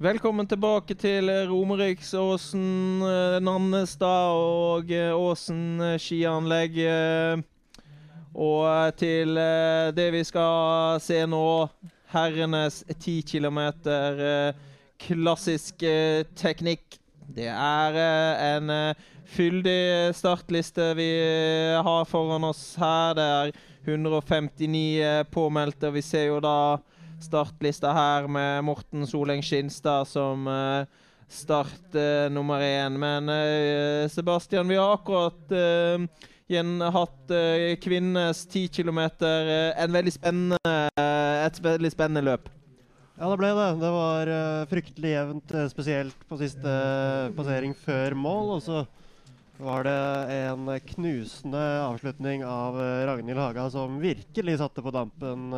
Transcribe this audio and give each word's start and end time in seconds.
Velkommen 0.00 0.46
tilbake 0.48 0.94
til 0.96 1.28
Romeriksåsen, 1.50 3.02
eh, 3.04 3.34
Nannestad 3.44 4.32
og 4.32 4.88
eh, 4.96 5.12
Åsen 5.12 5.76
eh, 5.84 5.98
skianlegg. 6.00 6.78
Og 8.32 8.96
til 8.96 9.36
det 9.92 10.06
vi 10.14 10.22
skal 10.24 10.96
se 11.04 11.18
nå, 11.28 11.68
herrenes 12.14 12.80
10 12.96 13.18
km 13.28 13.60
klassisk 15.04 15.84
teknikk. 16.32 16.96
Det 17.28 17.50
er 17.52 18.00
en 18.54 18.72
fyldig 19.28 20.14
startliste 20.16 20.94
vi 20.96 21.10
har 21.76 22.08
foran 22.08 22.48
oss 22.48 22.70
her. 22.80 23.18
Det 23.18 23.28
er 23.34 23.52
159 23.84 25.00
eh, 25.00 25.24
påmeldte, 25.30 25.88
og 25.88 25.96
vi 25.96 26.02
ser 26.04 26.28
jo 26.28 26.40
da 26.44 26.78
startlista 27.24 27.92
her 27.92 28.28
med 28.28 28.64
Morten 28.64 29.06
Soleng 29.06 29.42
Skinstad 29.42 30.08
som 30.08 30.46
uh, 30.48 30.86
start 31.28 31.94
uh, 31.94 32.28
nummer 32.32 32.60
én. 32.60 32.96
Men 32.98 33.28
uh, 33.28 34.08
Sebastian, 34.08 34.68
vi 34.68 34.78
har 34.80 34.94
akkurat 34.94 35.56
hatt 36.90 37.32
kvinnenes 37.78 38.46
10 38.46 38.68
km. 38.74 38.98
en 38.98 39.92
veldig 39.92 40.12
spennende, 40.12 40.72
et 40.98 41.60
veldig 41.62 41.90
spennende 41.92 42.24
løp. 42.26 42.48
Ja, 43.14 43.28
det 43.30 43.36
ble 43.38 43.50
det. 43.54 43.68
Det 43.78 43.90
var 43.94 44.30
fryktelig 44.66 45.12
jevnt, 45.12 45.54
spesielt 45.70 46.24
på 46.26 46.40
siste 46.40 46.72
passering 47.36 47.76
før 47.78 48.18
mål. 48.18 48.50
Og 48.56 48.64
så 48.66 48.82
var 49.62 49.86
det 49.86 49.94
en 50.40 50.66
knusende 50.88 51.62
avslutning 51.84 52.42
av 52.42 52.82
Ragnhild 53.12 53.38
Haga 53.38 53.68
som 53.70 54.02
virkelig 54.02 54.58
satte 54.58 54.82
på 54.82 54.90
dampen 54.90 55.54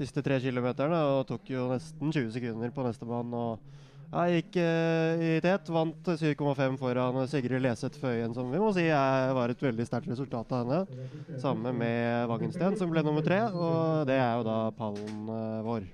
siste 0.00 0.24
tre 0.24 0.40
kilometerne 0.42 0.98
og 1.14 1.26
tok 1.28 1.52
jo 1.52 1.68
nesten 1.70 2.10
20 2.10 2.32
sekunder 2.34 2.72
på 2.74 2.86
nestemann. 2.88 3.36
og 3.36 3.78
ja, 4.10 4.24
gikk 4.26 4.56
eh, 4.58 5.20
i 5.22 5.30
tet, 5.44 5.68
vant 5.70 6.08
7,5 6.18 6.74
foran 6.80 7.20
Sigrid 7.30 7.62
Leseth 7.62 8.00
Føyen, 8.02 8.32
som 8.34 8.48
vi 8.50 8.58
må 8.58 8.72
si 8.74 8.88
er, 8.90 9.30
var 9.36 9.52
et 9.52 9.62
veldig 9.62 9.86
sterkt 9.86 10.10
resultat 10.10 10.50
av 10.56 10.64
henne. 10.64 11.04
Sammen 11.38 11.78
med 11.78 12.26
Wangensten, 12.32 12.74
som 12.80 12.90
ble 12.90 13.04
nummer 13.06 13.22
tre, 13.22 13.44
og 13.54 14.08
det 14.10 14.18
er 14.18 14.40
jo 14.40 14.46
da 14.48 14.56
pallen 14.74 15.30
eh, 15.30 15.60
vår. 15.68 15.86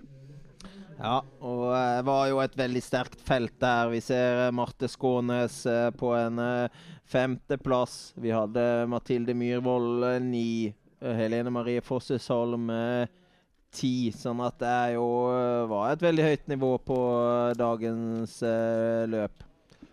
Ja, 0.97 1.19
og 1.45 1.67
det 1.77 2.07
var 2.09 2.23
jo 2.31 2.39
et 2.41 2.57
veldig 2.57 2.81
sterkt 2.81 3.21
felt 3.21 3.59
der. 3.61 3.91
Vi 3.93 4.01
ser 4.01 4.47
eh, 4.47 4.55
Marte 4.57 4.89
Skånes 4.89 5.59
eh, 5.69 5.91
på 5.93 6.15
en 6.17 6.41
eh, 6.41 6.81
femteplass. 7.13 8.15
Vi 8.17 8.33
hadde 8.33 8.87
Mathilde 8.89 9.37
Myhrvold 9.37 10.09
eh, 10.15 10.19
ni. 10.25 10.49
eh, 11.03 11.13
Helene 11.21 11.53
Marie 11.53 11.85
Fossesholm 11.85 12.71
eh, 12.73 13.13
ti. 13.75 14.11
Sånn 14.15 14.41
at 14.45 14.59
det 14.61 14.71
er 14.71 14.93
jo 14.97 15.07
eh, 15.33 15.65
var 15.71 15.93
et 15.93 16.05
veldig 16.05 16.25
høyt 16.27 16.47
nivå 16.53 16.71
på 16.87 16.99
eh, 17.23 17.57
dagens 17.59 18.39
eh, 18.47 19.05
løp. 19.11 19.45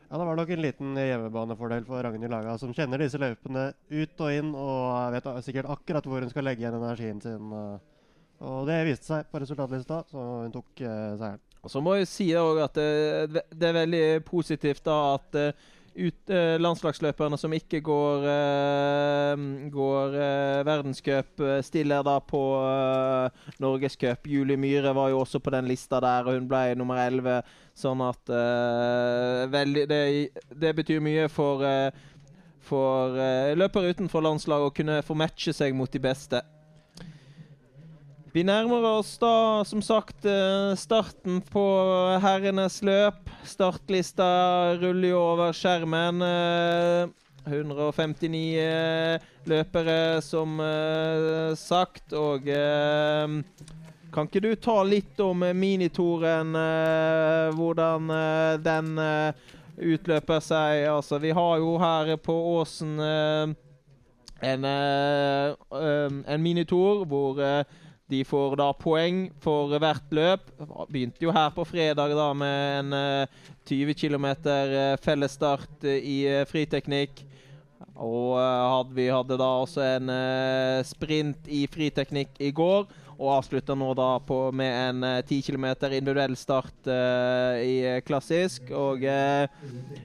Ja, 0.10 0.20
Det 0.20 0.28
var 0.30 0.38
nok 0.38 0.52
en 0.54 0.62
liten 0.62 0.98
hjemmebanefordel 1.00 1.88
for 1.88 2.06
Ragnhild 2.06 2.32
Laga, 2.32 2.58
som 2.62 2.74
kjenner 2.76 3.02
disse 3.02 3.18
løpene 3.18 3.72
ut 3.90 4.22
og 4.22 4.36
inn, 4.36 4.52
og 4.54 5.16
vet 5.16 5.30
sikkert 5.48 5.72
akkurat 5.74 6.06
hvor 6.06 6.22
hun 6.22 6.30
skal 6.30 6.46
legge 6.46 6.62
igjen 6.62 6.78
energien 6.78 7.22
sin. 7.24 7.50
eh. 7.50 7.90
Og 8.44 8.68
det 8.68 8.82
viste 8.90 9.08
seg 9.08 9.30
på 9.32 9.40
resultatlista, 9.40 10.04
så 10.12 10.24
hun 10.44 10.54
tok 10.54 10.84
eh, 10.84 11.16
seieren. 11.18 11.42
Og 11.64 11.72
så 11.72 11.80
må 11.80 11.94
jeg 11.96 12.10
si 12.12 12.26
også 12.36 12.66
at 12.66 12.76
det, 12.76 13.44
det 13.56 13.70
er 13.70 13.78
veldig 13.78 14.06
positivt 14.28 14.84
da 14.84 14.98
at 15.16 15.38
ut, 15.96 16.30
eh, 16.30 16.56
landslagsløperne 16.62 17.38
som 17.38 17.54
ikke 17.54 17.82
går, 17.86 18.26
eh, 18.30 19.44
går 19.74 20.16
eh, 20.16 20.62
verdenscup, 20.68 21.40
eh, 21.40 21.62
stiller 21.62 22.04
da 22.04 22.20
på 22.20 22.42
eh, 22.68 23.52
norgescup. 23.60 24.28
Julie 24.28 24.58
Myhre 24.58 24.94
var 24.96 25.10
jo 25.10 25.22
også 25.24 25.40
på 25.40 25.54
den 25.54 25.68
lista 25.70 26.00
der, 26.04 26.28
og 26.28 26.40
hun 26.40 26.48
ble 26.48 26.76
nummer 26.80 27.02
11. 27.04 27.42
Sånn 27.74 28.02
at 28.06 28.30
eh, 28.30 29.44
veldig, 29.54 29.86
det, 29.90 30.02
det 30.62 30.76
betyr 30.78 31.02
mye 31.04 31.28
for, 31.30 31.66
eh, 31.66 31.92
for 32.64 33.18
løpere 33.60 33.94
utenfor 33.94 34.24
landslag 34.24 34.68
å 34.68 34.74
kunne 34.76 35.02
få 35.04 35.18
matche 35.18 35.54
seg 35.54 35.76
mot 35.76 35.92
de 35.92 36.00
beste. 36.00 36.44
Vi 38.34 38.42
nærmer 38.42 38.82
oss 38.98 39.12
da, 39.22 39.62
som 39.62 39.82
sagt, 39.86 40.26
eh, 40.26 40.72
starten 40.74 41.36
på 41.54 41.66
herrenes 42.18 42.80
løp. 42.82 43.28
Startlista 43.46 44.74
ruller 44.82 45.12
jo 45.12 45.20
over 45.22 45.52
skjermen. 45.54 46.22
eh, 46.22 47.10
159 47.46 48.58
eh, 48.58 49.20
løpere, 49.46 50.22
som 50.22 50.60
eh, 50.60 51.54
sagt, 51.54 52.14
og 52.14 52.48
eh, 52.50 53.28
Kan 54.14 54.26
ikke 54.26 54.42
du 54.42 54.56
ta 54.56 54.82
litt 54.82 55.20
om 55.20 55.44
eh, 55.44 55.54
minitoren? 55.54 56.56
eh, 56.56 57.54
hvordan 57.54 58.10
eh, 58.10 58.58
den 58.66 58.98
eh, 58.98 59.34
utløper 59.78 60.40
seg? 60.42 60.88
Altså, 60.90 61.20
vi 61.20 61.30
har 61.30 61.58
jo 61.62 61.78
her 61.78 62.16
på 62.18 62.34
Åsen 62.58 62.98
eh, 62.98 63.54
en, 64.42 64.66
eh, 64.66 65.54
en 66.26 66.42
minitor 66.42 67.06
hvor 67.06 67.38
eh, 67.38 67.64
de 68.14 68.22
får 68.28 68.58
da 68.62 68.70
poeng 68.78 69.26
for 69.44 69.74
hvert 69.82 70.16
løp. 70.16 70.48
Begynte 70.88 71.26
jo 71.26 71.34
her 71.34 71.52
på 71.56 71.66
fredag 71.68 72.16
da 72.18 72.30
med 72.38 72.80
en 72.80 72.98
eh, 72.98 73.44
20 73.70 73.98
km 73.98 74.28
fellesstart 75.04 75.88
eh, 75.90 76.00
i 76.00 76.18
eh, 76.30 76.44
friteknikk. 76.50 77.24
Og 77.94 78.38
eh, 78.40 78.66
hadde, 78.74 78.98
vi 78.98 79.08
hadde 79.12 79.40
da 79.42 79.50
også 79.64 79.86
en 79.98 80.12
eh, 80.14 80.82
sprint 80.88 81.50
i 81.50 81.66
friteknikk 81.72 82.38
i 82.44 82.54
går. 82.56 82.86
Og 83.14 83.30
avslutter 83.38 83.78
nå 83.78 83.92
da 83.96 84.18
på 84.26 84.38
med 84.56 84.74
en 84.74 85.04
uh, 85.06 85.22
10 85.22 85.42
km 85.46 85.68
individuell 85.94 86.34
start 86.36 86.90
uh, 86.90 87.62
i 87.62 87.76
eh, 87.86 88.02
klassisk. 88.06 88.72
Og 88.74 89.06
uh, 89.06 89.46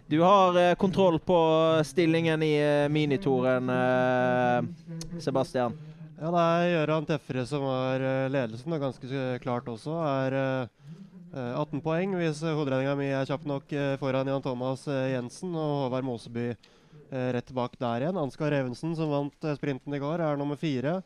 du 0.09 0.21
har 0.21 0.59
eh, 0.61 0.75
kontroll 0.75 1.19
på 1.19 1.39
stillingen 1.85 2.43
i 2.43 2.55
eh, 2.61 2.89
minitoren, 2.93 3.71
eh, 3.71 5.21
Sebastian. 5.21 5.75
Ja, 6.19 6.31
det 6.34 6.41
er 6.43 6.73
Gøran 6.73 7.05
Tefre 7.06 7.45
som 7.47 7.62
har 7.62 8.03
eh, 8.03 8.25
ledelsen, 8.33 8.73
og 8.75 8.81
ganske 8.83 9.27
klart 9.45 9.69
også. 9.71 9.93
er 10.03 10.34
eh, 10.34 10.97
eh, 11.31 11.53
18 11.61 11.83
poeng 11.84 12.17
hvis 12.19 12.41
hoderegninga 12.43 12.97
mi 12.99 13.06
er 13.15 13.29
kjapp 13.29 13.45
nok 13.47 13.71
eh, 13.71 13.93
foran 14.01 14.27
Jan 14.27 14.43
Thomas 14.43 14.83
eh, 14.91 15.12
Jensen 15.12 15.55
og 15.55 15.84
Håvard 15.84 16.09
Måseby 16.09 16.49
eh, 16.51 17.29
rett 17.37 17.53
bak 17.55 17.79
der 17.79 18.03
igjen. 18.03 18.19
Ansgar 18.19 18.56
Evensen, 18.56 18.97
som 18.99 19.12
vant 19.15 19.47
eh, 19.47 19.55
sprinten 19.61 19.95
i 19.95 20.01
går, 20.03 20.25
er 20.27 20.41
nummer 20.41 20.59
fire. 20.59 20.97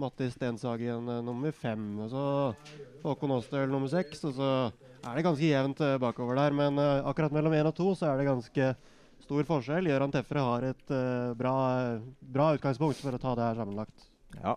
Mattis 0.00 0.32
Stenshagen 0.38 1.12
eh, 1.12 1.20
nummer 1.28 1.52
fem. 1.52 1.84
Og 2.06 2.08
så 2.14 2.24
Håkon 3.04 3.36
Aastøl 3.36 3.68
nummer 3.68 3.92
seks. 3.92 4.24
Og 4.30 4.32
så 4.40 4.50
er 5.04 5.12
det 5.12 5.26
ganske 5.28 5.44
jevnt 5.44 5.84
eh, 5.84 5.98
bakover 6.00 6.40
der, 6.40 6.56
men 6.56 6.80
eh, 6.80 7.04
akkurat 7.04 7.36
mellom 7.36 7.52
én 7.60 7.68
og 7.68 7.76
to 7.76 7.92
så 7.92 8.14
er 8.14 8.22
det 8.22 8.30
ganske 8.32 8.72
stor 9.28 9.44
forskjell. 9.52 9.92
Gøran 9.92 10.16
Tefre 10.16 10.48
har 10.48 10.70
et 10.72 10.96
eh, 11.02 11.36
bra, 11.36 11.54
bra 12.32 12.50
utgangspunkt 12.56 13.04
for 13.04 13.12
å 13.12 13.20
ta 13.28 13.36
det 13.36 13.50
her 13.50 13.60
sammenlagt. 13.60 14.13
Ja. 14.42 14.56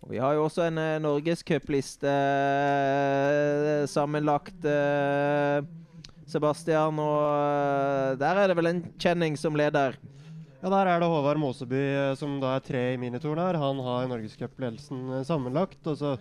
Og 0.00 0.14
vi 0.14 0.20
har 0.22 0.36
jo 0.36 0.46
også 0.46 0.64
en 0.64 0.80
uh, 0.80 1.00
norgescupliste 1.02 2.08
uh, 2.10 3.84
sammenlagt, 3.90 4.64
uh, 4.64 5.60
Sebastian. 6.30 7.00
Og 7.02 8.20
der 8.20 8.40
er 8.40 8.48
det 8.48 8.56
vel 8.56 8.70
en 8.70 8.84
kjenning 9.02 9.36
som 9.36 9.58
leder. 9.58 9.98
Ja, 10.60 10.68
Der 10.68 10.88
er 10.88 11.00
det 11.00 11.08
Håvard 11.08 11.40
Måseby 11.40 12.14
som 12.20 12.36
da 12.40 12.54
er 12.56 12.64
tre 12.64 12.82
i 12.94 13.00
minitoren 13.00 13.40
her. 13.40 13.58
Han 13.60 13.80
har 13.84 14.08
norgescupledelsen 14.08 15.24
sammenlagt. 15.24 15.80
Og 15.88 15.96
så 15.98 16.14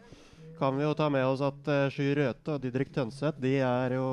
kan 0.60 0.76
vi 0.76 0.84
jo 0.84 0.96
ta 0.98 1.10
med 1.12 1.28
oss 1.28 1.44
at 1.46 1.70
Sky 1.94 2.14
Røthe 2.18 2.56
og 2.56 2.64
Didrik 2.64 2.92
Tønseth 2.96 3.40
de 3.40 3.58
er 3.64 3.96
jo 3.96 4.06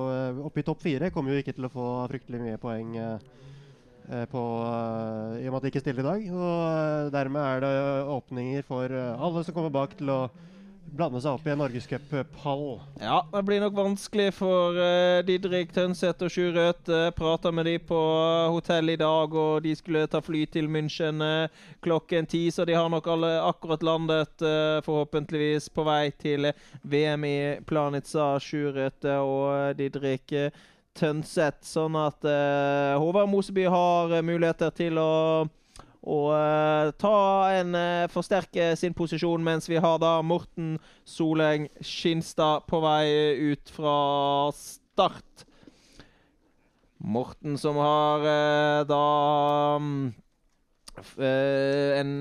oppe 0.46 0.62
i 0.62 0.66
topp 0.66 0.82
fire. 0.84 1.10
Kommer 1.14 1.32
jo 1.32 1.42
ikke 1.42 1.54
til 1.56 1.66
å 1.66 1.72
få 1.72 1.86
fryktelig 2.10 2.42
mye 2.42 2.60
poeng 2.60 2.92
uh, 2.98 3.16
på, 4.30 4.42
uh, 4.62 5.36
i 5.40 5.46
og 5.46 5.54
med 5.54 5.58
at 5.60 5.66
de 5.66 5.72
ikke 5.72 5.82
stiller 5.84 6.04
i 6.04 6.08
dag. 6.10 6.26
Og 6.32 6.50
uh, 6.64 7.12
dermed 7.14 7.42
er 7.42 7.64
det 7.64 7.76
åpninger 8.16 8.66
for 8.66 8.92
alle 8.92 9.44
som 9.44 9.56
kommer 9.56 9.74
bak 9.74 9.96
til 9.98 10.12
å 10.12 10.20
blande 10.96 11.20
seg 11.20 11.34
opp 11.36 11.46
i 11.46 11.50
en 11.52 11.58
norgescuppall. 11.60 12.64
Ja, 13.02 13.18
det 13.32 13.42
blir 13.46 13.60
nok 13.62 13.74
vanskelig 13.76 14.28
for 14.36 14.76
uh, 14.78 15.22
Didrik 15.26 15.72
Tønseth 15.74 16.24
og 16.24 16.32
Sjur 16.32 16.54
Røthe. 16.56 17.00
Prata 17.16 17.52
med 17.54 17.66
de 17.68 17.76
på 17.82 17.98
hotell 18.54 18.94
i 18.94 18.98
dag, 19.00 19.34
og 19.34 19.64
de 19.66 19.74
skulle 19.76 20.06
ta 20.10 20.22
fly 20.24 20.44
til 20.52 20.70
München 20.72 21.22
uh, 21.24 21.66
klokken 21.84 22.30
ti, 22.30 22.46
så 22.54 22.64
de 22.68 22.76
har 22.78 22.88
nok 22.92 23.10
alle 23.12 23.32
akkurat 23.42 23.82
landet, 23.86 24.46
forhåpentligvis 24.86 25.68
på 25.74 25.84
vei 25.86 26.10
til 26.18 26.50
VM 26.82 27.26
i 27.26 27.36
Planica. 27.66 28.36
Sjur 28.42 28.72
Røthe 28.76 29.18
og 29.22 29.76
Didrik 29.78 30.34
uh, 30.36 30.64
Tønseth. 30.96 31.62
Sånn 31.68 31.96
at 32.00 32.24
uh, 32.26 32.96
Håvard 33.00 33.30
Moseby 33.30 33.68
har 33.70 34.16
uh, 34.16 34.24
muligheter 34.24 34.74
til 34.76 34.98
å 35.02 35.12
og 36.06 36.28
eh, 36.36 36.92
ta 37.02 37.16
en 37.58 37.74
eh, 37.74 38.08
forsterke 38.12 38.68
sin 38.78 38.94
posisjon, 38.94 39.42
mens 39.42 39.66
vi 39.66 39.80
har 39.82 39.98
da 39.98 40.20
Morten 40.22 40.76
Soleng 41.02 41.66
Skinstad 41.82 42.68
på 42.70 42.78
vei 42.84 43.08
ut 43.50 43.72
fra 43.74 43.96
start. 44.54 45.42
Morten 47.02 47.58
som 47.58 47.80
har 47.82 48.22
eh, 48.30 48.84
da 48.86 49.02
mm, 49.82 50.06
eh, 51.18 51.98
en 51.98 52.12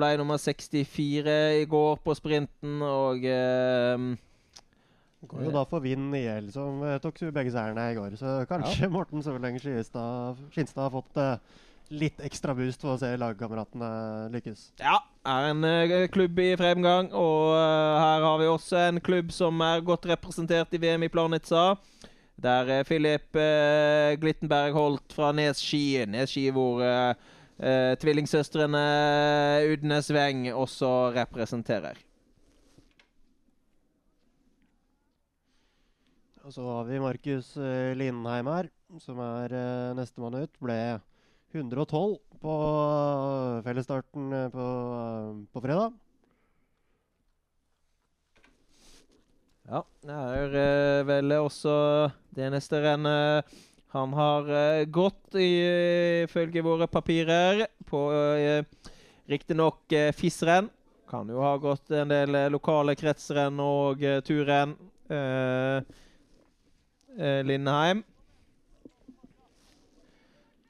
ble 0.00 0.14
nummer 0.22 0.40
64 0.40 1.36
i 1.60 1.68
går 1.68 2.00
på 2.00 2.16
sprinten, 2.16 2.80
og 2.80 3.28
eh, 3.28 4.08
Går 5.28 5.46
jo 5.46 5.52
da 5.54 5.64
for 5.68 5.84
Vind 5.84 6.14
IL, 6.16 6.50
som 6.54 6.82
uh, 6.84 6.96
tok 7.02 7.20
begge 7.34 7.52
seirene 7.54 7.90
i 7.90 7.96
går. 7.96 8.16
Så 8.20 8.40
kanskje 8.50 8.86
ja. 8.86 8.90
Morten 8.92 9.24
Soleng 9.24 9.58
Skinstad 9.60 10.82
har 10.82 10.92
fått 10.92 11.20
uh, 11.20 11.36
litt 11.94 12.20
ekstra 12.24 12.54
boost 12.56 12.84
for 12.84 12.94
å 12.94 13.00
se 13.00 13.12
lagkameratene 13.20 13.90
lykkes. 14.34 14.66
Ja, 14.82 14.98
er 15.28 15.50
en 15.52 15.66
uh, 15.66 15.96
klubb 16.12 16.40
i 16.42 16.52
fremgang. 16.60 17.10
Og 17.16 17.54
her 17.54 18.24
har 18.26 18.40
vi 18.42 18.50
også 18.50 18.80
en 18.88 19.02
klubb 19.04 19.32
som 19.34 19.60
er 19.64 19.84
godt 19.86 20.08
representert 20.10 20.74
i 20.74 20.82
VM 20.82 21.06
i 21.06 21.12
Planica. 21.12 21.74
Der 22.44 22.72
er 22.80 22.88
Filip 22.88 23.36
Glittenberg 24.18 24.74
holdt 24.74 25.14
fra 25.14 25.28
Nesski, 25.30 26.02
Nesski 26.02 26.10
Nes 26.10 26.32
Ski 26.32 26.48
hvor 26.50 26.82
tvillingsøstrene 28.02 28.82
Udnes 29.70 30.10
Weng 30.10 30.48
også 30.50 30.90
representerer. 31.14 32.00
Og 36.44 36.52
så 36.52 36.60
har 36.60 36.84
vi 36.84 36.98
Markus 37.00 37.54
uh, 37.56 37.94
Lindheim 37.96 38.48
her, 38.52 38.66
som 39.00 39.16
er 39.24 39.52
uh, 39.56 39.94
nestemann 39.96 40.34
ut. 40.42 40.50
Ble 40.60 40.76
112 41.56 42.18
på 42.42 42.56
uh, 42.60 43.62
fellesstarten 43.64 44.26
uh, 44.28 44.50
på, 44.52 44.66
på, 45.48 45.62
fredag. 45.64 45.96
Ja, 49.72 49.80
det 50.04 50.20
er 50.60 51.08
vel 51.08 51.32
også 51.38 51.72
det 52.36 52.52
neste 52.52 52.82
rennet 52.84 53.56
han 53.96 54.12
har 54.12 54.84
gått, 54.92 55.38
ifølge 55.40 56.66
våre 56.66 56.92
papirer, 56.92 57.64
på 57.88 58.04
uh, 58.12 58.92
riktignok 59.32 59.96
uh, 59.96 60.10
FIS-renn. 60.12 60.68
Kan 61.08 61.32
jo 61.32 61.40
ha 61.40 61.56
gått 61.56 61.88
en 61.96 62.12
del 62.12 62.36
lokale 62.52 62.92
kretsrenn 63.00 63.64
og 63.64 64.04
turrenn. 64.28 64.76
Uh, 65.08 65.16
eh, 65.16 66.03
Lindheim. 67.16 68.02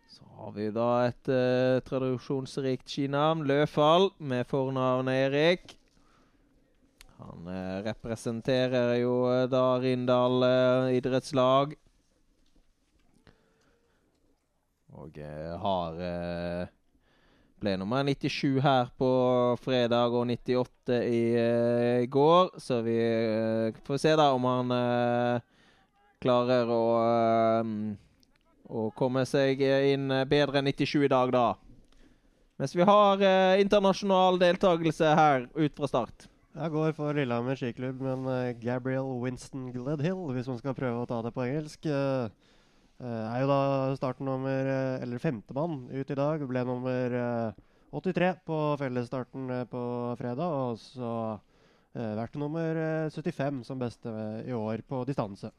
Så 0.08 0.26
har 0.37 0.52
vi 0.52 0.69
da 0.75 0.88
et 1.06 1.31
eh, 1.32 1.79
tradisjonsrikt 1.87 2.88
skinavn, 2.91 3.46
Løfall, 3.49 4.11
med 4.19 4.44
fornavn 4.50 5.08
Erik. 5.08 5.79
Han 7.23 7.49
eh, 7.49 7.81
representerer 7.87 8.99
jo 9.00 9.17
eh, 9.32 9.46
da 9.49 9.64
Rindal 9.81 10.44
eh, 10.44 10.93
idrettslag. 11.00 11.75
Og 14.94 15.19
eh, 15.19 15.52
har 15.64 16.00
ble 17.64 17.79
nummer 17.81 18.05
97 18.05 18.61
her 18.61 18.91
på 19.00 19.11
fredag 19.64 20.12
og 20.12 20.29
98 20.29 21.00
i 21.08 21.23
uh, 21.38 22.05
går. 22.12 22.52
Så 22.61 22.81
vi 22.85 22.96
uh, 23.00 23.82
får 23.87 24.02
se 24.02 24.14
da 24.20 24.31
om 24.37 24.49
han 24.49 24.75
uh, 24.75 25.53
klarer 26.24 26.72
å, 26.72 26.82
uh, 27.04 27.94
å 28.72 28.88
komme 28.96 29.22
seg 29.28 29.60
inn 29.60 30.08
bedre 30.30 30.62
enn 30.62 30.72
97 30.72 31.04
i 31.04 31.12
dag, 31.12 31.34
da. 31.34 31.46
Mens 32.60 32.74
vi 32.76 32.84
har 32.86 33.18
uh, 33.18 33.58
internasjonal 33.58 34.38
deltakelse 34.38 35.10
her 35.18 35.48
ut 35.58 35.74
fra 35.74 35.88
start. 35.90 36.28
Jeg 36.54 36.70
går 36.70 36.92
for 36.94 37.16
Lillehammer 37.16 37.58
skiklubb, 37.58 37.98
men 38.06 38.28
uh, 38.30 38.52
Gabriel 38.60 39.08
Winston 39.24 39.72
Gledhill, 39.74 40.20
hvis 40.36 40.50
man 40.52 40.60
skal 40.60 40.76
prøve 40.78 41.02
å 41.02 41.08
ta 41.10 41.18
det 41.26 41.32
på 41.34 41.42
engelsk, 41.48 41.88
uh, 41.90 42.28
er 43.02 43.42
jo 43.42 43.48
da 43.50 43.58
startnummer 43.98 44.68
Eller 45.02 45.18
femtemann 45.18 45.88
ut 45.90 46.12
i 46.14 46.16
dag. 46.16 46.44
Ble 46.46 46.62
nummer 46.64 47.16
83 47.90 48.28
på 48.46 48.58
fellesstarten 48.78 49.50
på 49.68 49.82
fredag. 50.20 50.54
Og 50.70 50.78
så 50.78 51.10
vært 51.92 52.38
nummer 52.38 52.78
75 53.10 53.64
som 53.66 53.82
beste 53.82 54.14
i 54.46 54.54
år 54.54 54.86
på 54.86 55.02
distanse. 55.10 55.50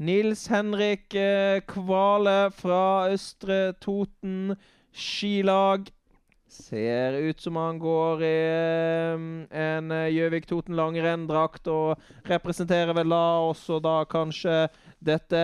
Nils 0.00 0.46
Henrik 0.48 1.14
eh, 1.14 1.60
Kvale 1.68 2.50
fra 2.56 3.10
Østre 3.12 3.74
Toten 3.84 4.54
skilag. 4.96 5.90
Ser 6.48 7.18
ut 7.20 7.40
som 7.40 7.58
han 7.60 7.76
går 7.78 8.22
i 8.24 8.38
eh, 8.48 9.26
en 9.60 9.92
eh, 9.92 10.06
Gjøvik 10.14 10.46
Toten 10.48 10.78
langrenn-drakt 10.78 11.68
og 11.68 12.00
representerer 12.30 12.96
vel 12.96 13.12
da 13.12 13.26
også 13.50 13.76
da 13.84 13.98
kanskje 14.08 14.54
dette 15.04 15.42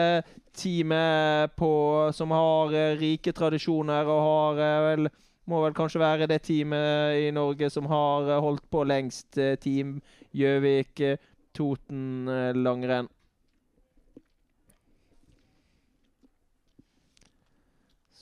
teamet 0.56 1.52
på, 1.60 1.72
som 2.16 2.32
har 2.32 2.72
rike 2.96 3.34
tradisjoner 3.36 4.08
og 4.08 4.22
har 4.24 4.62
vel 4.86 5.10
må 5.46 5.60
vel 5.66 5.76
kanskje 5.76 6.00
være 6.00 6.30
det 6.32 6.40
teamet 6.48 7.26
i 7.26 7.28
Norge 7.28 7.68
som 7.70 7.92
har 7.92 8.32
holdt 8.40 8.64
på 8.72 8.86
lengst. 8.88 9.36
Team 9.60 9.98
Gjøvik 10.32 11.04
Toten 11.52 12.24
langrenn. 12.56 13.12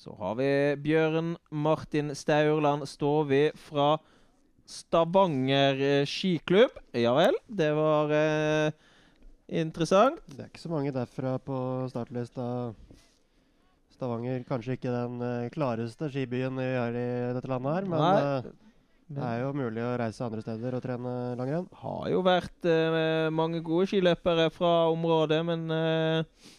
Så 0.05 0.13
har 0.21 0.35
vi 0.37 0.47
Bjørn 0.85 1.31
Martin 1.49 2.11
Staurland 2.13 2.85
Stovi 2.85 3.47
fra 3.57 3.95
Stavanger 4.69 5.79
eh, 5.81 6.09
skiklubb. 6.09 6.75
Ja 6.93 7.15
vel, 7.17 7.39
det 7.49 7.71
var 7.73 8.13
eh, 8.13 8.75
interessant. 9.63 10.21
Det 10.29 10.43
er 10.43 10.51
ikke 10.51 10.61
så 10.61 10.73
mange 10.73 10.93
derfra 10.93 11.39
på 11.41 11.57
startlista. 11.89 12.47
Stavanger 13.95 14.45
kanskje 14.45 14.77
ikke 14.77 14.93
den 14.93 15.25
eh, 15.25 15.49
klareste 15.55 16.11
skibyen 16.13 16.61
vi 16.61 16.67
har 16.75 16.93
i 17.01 17.07
dette 17.39 17.49
landet 17.49 17.79
her, 17.79 17.89
men 17.95 18.05
eh, 18.11 18.51
det 19.15 19.25
er 19.25 19.41
jo 19.41 19.55
mulig 19.57 19.87
å 19.87 19.95
reise 20.01 20.27
andre 20.27 20.45
steder 20.45 20.77
og 20.77 20.85
trene 20.85 21.15
langrenn. 21.41 21.71
Har 21.81 22.11
jo 22.13 22.21
vært 22.29 22.69
eh, 22.69 23.33
mange 23.33 23.65
gode 23.65 23.89
skiløpere 23.89 24.51
fra 24.53 24.75
området, 24.93 25.41
men 25.49 25.65
eh, 25.73 26.53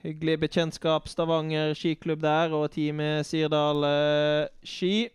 Hyggelig 0.00 0.38
bekjentskap. 0.40 1.08
Stavanger 1.12 1.74
skiklubb 1.76 2.22
der 2.24 2.54
og 2.56 2.70
teamet 2.72 3.26
Sirdal 3.28 3.84
eh, 3.84 4.46
ski. 4.64 5.10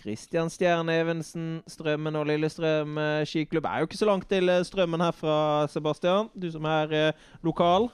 Kristian 0.00 0.48
Stjerne 0.48 0.94
Evensen, 1.00 1.48
Strømmen 1.68 2.14
og 2.16 2.28
Lillestrøm 2.30 2.94
eh, 3.02 3.24
skiklubb. 3.26 3.66
Er 3.66 3.82
jo 3.82 3.88
ikke 3.88 3.98
så 3.98 4.06
langt 4.06 4.28
til 4.30 4.48
eh, 4.48 4.62
Strømmen 4.64 5.02
herfra, 5.02 5.66
Sebastian. 5.68 6.30
Du 6.38 6.46
som 6.54 6.64
er 6.70 6.94
eh, 6.94 7.26
lokal. 7.42 7.90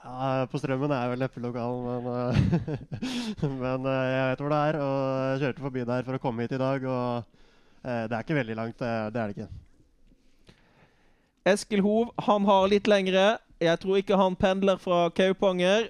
Ja, 0.00 0.46
på 0.48 0.58
Strømmen 0.62 0.90
er 0.90 1.04
jeg 1.04 1.12
vel 1.12 1.22
neppe 1.26 1.44
lokal, 1.44 1.78
men, 1.84 2.08
uh, 2.08 3.46
men 3.62 3.86
uh, 3.86 4.02
jeg 4.06 4.26
vet 4.30 4.42
hvor 4.42 4.52
det 4.54 4.64
er. 4.70 4.80
Og 4.80 4.98
jeg 5.20 5.40
kjørte 5.44 5.66
forbi 5.68 5.86
der 5.92 6.08
for 6.08 6.16
å 6.16 6.22
komme 6.22 6.46
hit 6.46 6.56
i 6.56 6.62
dag, 6.62 6.88
og 6.88 7.32
det 7.86 8.14
er 8.16 8.22
ikke 8.24 8.34
veldig 8.40 8.54
langt. 8.58 8.80
Det 8.80 9.20
er 9.20 9.28
det 9.28 9.36
ikke. 9.36 10.54
Eskil 11.46 11.82
Hov 11.84 12.08
han 12.26 12.46
har 12.48 12.70
litt 12.72 12.88
lengre. 12.90 13.26
Jeg 13.62 13.80
tror 13.80 13.96
ikke 13.96 14.18
han 14.20 14.36
pendler 14.36 14.76
fra 14.76 15.06
Kaupanger. 15.16 15.88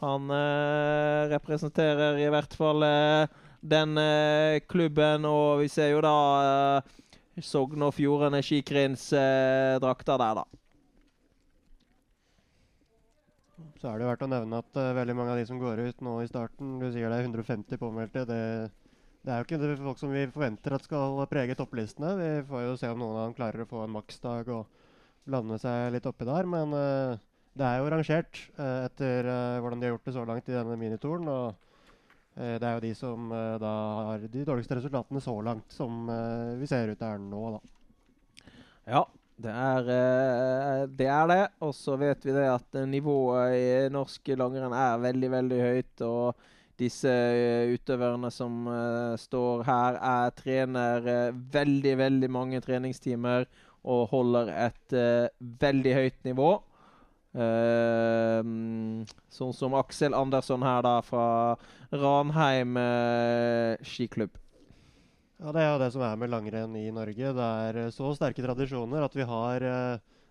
Han 0.00 0.30
eh, 0.30 1.30
representerer 1.32 2.20
i 2.22 2.28
hvert 2.30 2.54
fall 2.56 2.84
eh, 2.86 3.32
den 3.60 3.98
eh, 3.98 4.60
klubben, 4.70 5.26
og 5.26 5.60
vi 5.60 5.68
ser 5.68 5.90
jo 5.90 6.00
da 6.04 6.14
eh, 6.46 6.96
Sogn 7.42 7.82
og 7.82 7.96
Fjordane 7.96 8.40
Skikrins 8.46 9.10
eh, 9.12 9.76
der, 9.82 10.16
da. 10.38 10.44
Så 13.80 13.88
er 13.88 13.98
det 13.98 14.08
verdt 14.10 14.24
å 14.24 14.28
nevne 14.28 14.60
at 14.60 14.76
uh, 14.76 14.90
veldig 14.96 15.14
mange 15.16 15.32
av 15.32 15.38
de 15.40 15.46
som 15.48 15.60
går 15.60 15.80
ut 15.88 16.02
nå 16.04 16.18
i 16.20 16.28
starten 16.28 16.74
Du 16.82 16.90
sier 16.92 17.08
det 17.08 17.16
er 17.16 17.24
150 17.24 17.80
påmeldte. 17.80 18.26
Det, 18.28 18.42
det 19.24 19.32
er 19.32 19.40
jo 19.40 19.46
ikke 19.48 19.78
folk 19.80 20.00
som 20.02 20.12
vi 20.12 20.26
forventer 20.28 20.76
at 20.76 20.84
skal 20.84 21.16
prege 21.30 21.56
topplistene. 21.56 22.12
Vi 22.18 22.28
får 22.50 22.66
jo 22.66 22.74
se 22.76 22.90
om 22.92 23.00
noen 23.00 23.16
av 23.16 23.24
dem 23.30 23.38
klarer 23.38 23.64
å 23.64 23.70
få 23.70 23.86
en 23.86 23.94
maksdag 23.96 24.52
og 24.52 24.68
blande 25.30 25.58
seg 25.62 25.94
litt 25.94 26.06
oppi 26.08 26.28
der. 26.28 26.48
Men 26.50 26.74
uh, 26.74 27.18
det 27.56 27.66
er 27.66 27.80
jo 27.80 27.90
rangert 27.92 28.44
uh, 28.58 28.86
etter 28.86 29.28
uh, 29.28 29.58
hvordan 29.62 29.80
de 29.80 29.88
har 29.88 29.96
gjort 29.96 30.08
det 30.08 30.16
så 30.16 30.26
langt 30.28 30.50
i 30.50 30.56
denne 30.56 30.78
minituren. 30.80 31.28
Og 31.30 31.66
det 32.40 32.62
er 32.62 32.76
jo 32.76 32.80
de 32.84 32.90
som 32.94 33.24
da 33.60 33.70
har 34.06 34.22
de 34.22 34.42
dårligste 34.46 34.76
resultatene 34.78 35.20
så 35.20 35.32
langt, 35.44 35.74
som 35.74 36.06
vi 36.56 36.68
ser 36.70 36.92
ut 36.94 37.00
der 37.02 37.18
nå, 37.20 37.40
da. 37.52 38.52
Ja, 38.94 39.00
det 39.44 39.50
er, 39.50 39.90
det 40.86 41.08
er 41.10 41.26
det. 41.28 41.40
Og 41.66 41.74
så 41.76 41.98
vet 42.00 42.22
vi 42.24 42.32
det 42.32 42.46
at 42.48 42.78
nivået 42.88 43.56
i 43.58 43.66
norsk 43.92 44.30
langrenn 44.40 44.72
er 44.72 45.02
veldig, 45.02 45.30
veldig 45.34 45.58
høyt. 45.66 46.04
Og 46.06 46.80
disse 46.80 47.12
utøverne 47.74 48.30
som 48.32 48.70
står 49.20 49.66
her, 49.66 49.98
er 49.98 50.32
trener 50.38 51.10
veldig, 51.58 51.96
veldig 52.06 52.30
mange 52.38 52.62
treningstimer 52.64 53.50
og 53.88 54.10
holder 54.10 54.50
et 54.66 54.96
uh, 54.96 55.30
veldig 55.60 55.94
høyt 55.96 56.18
nivå. 56.28 56.50
Uh, 57.30 58.42
sånn 59.30 59.54
som 59.54 59.76
Aksel 59.78 60.16
Andersson 60.16 60.64
her, 60.66 60.82
da, 60.84 60.96
fra 61.06 61.26
Ranheim 61.94 62.76
uh, 62.76 63.80
skiklubb. 63.86 64.36
Ja, 65.40 65.54
Det 65.56 65.64
er 65.64 65.78
det 65.80 65.92
som 65.94 66.04
er 66.04 66.18
med 66.20 66.32
langrenn 66.34 66.76
i 66.76 66.90
Norge. 66.92 67.32
Det 67.36 67.50
er 67.64 67.94
så 67.96 68.12
sterke 68.16 68.44
tradisjoner 68.44 69.06
at 69.06 69.14
vi 69.16 69.24
har 69.24 69.64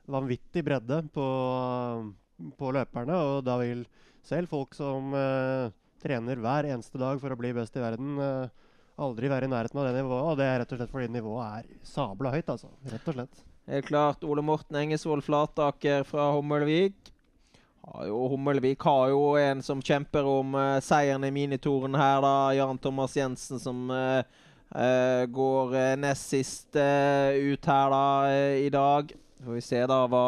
vanvittig 0.10 0.62
bredde 0.68 1.00
på, 1.16 1.26
på, 2.60 2.70
løperne. 2.76 3.16
Og 3.18 3.40
da 3.48 3.56
vil 3.58 3.82
selv 4.22 4.52
folk 4.52 4.78
som 4.78 5.10
trener 6.04 6.38
hver 6.38 6.70
eneste 6.70 7.02
dag 7.02 7.18
for 7.24 7.34
å 7.34 7.40
bli 7.42 7.56
best 7.58 7.74
i 7.80 7.82
verden, 7.82 8.22
aldri 9.00 9.30
være 9.32 9.48
i 9.48 9.52
nærheten 9.52 9.80
av 9.80 9.88
det 9.88 10.00
nivået. 10.00 10.26
Og 10.32 10.40
det 10.40 10.48
er 10.48 10.60
rett 10.62 10.74
og 10.74 10.82
slett 10.82 10.92
fordi 10.94 11.12
nivået 11.14 11.46
er 11.60 11.86
sabla 11.88 12.34
høyt, 12.34 12.52
altså. 12.52 12.72
Rett 12.92 13.08
og 13.08 13.18
slett. 13.18 13.46
Helt 13.70 13.88
klart. 13.88 14.26
Ole 14.26 14.44
Morten 14.46 14.80
Engesvold 14.80 15.24
Flataker 15.26 16.06
fra 16.08 16.32
Hommelvik. 16.36 17.14
Hommelvik 17.90 18.84
har 18.86 19.10
jo 19.14 19.24
en 19.40 19.64
som 19.66 19.82
kjemper 19.82 20.28
om 20.28 20.54
uh, 20.58 20.78
seieren 20.84 21.26
i 21.26 21.32
minitoren 21.34 21.96
her, 21.98 22.20
da. 22.26 22.36
Jan 22.58 22.78
Thomas 22.82 23.16
Jensen 23.18 23.62
som 23.62 23.90
uh, 23.90 24.22
uh, 24.76 25.24
går 25.26 25.76
nest 25.98 26.30
sist 26.36 26.70
ut 26.76 27.72
her 27.74 27.96
da 27.96 28.06
i 28.60 28.70
dag. 28.74 29.14
Får 29.46 29.58
vi 29.58 29.66
se 29.66 29.84
da 29.90 30.04
hva 30.12 30.28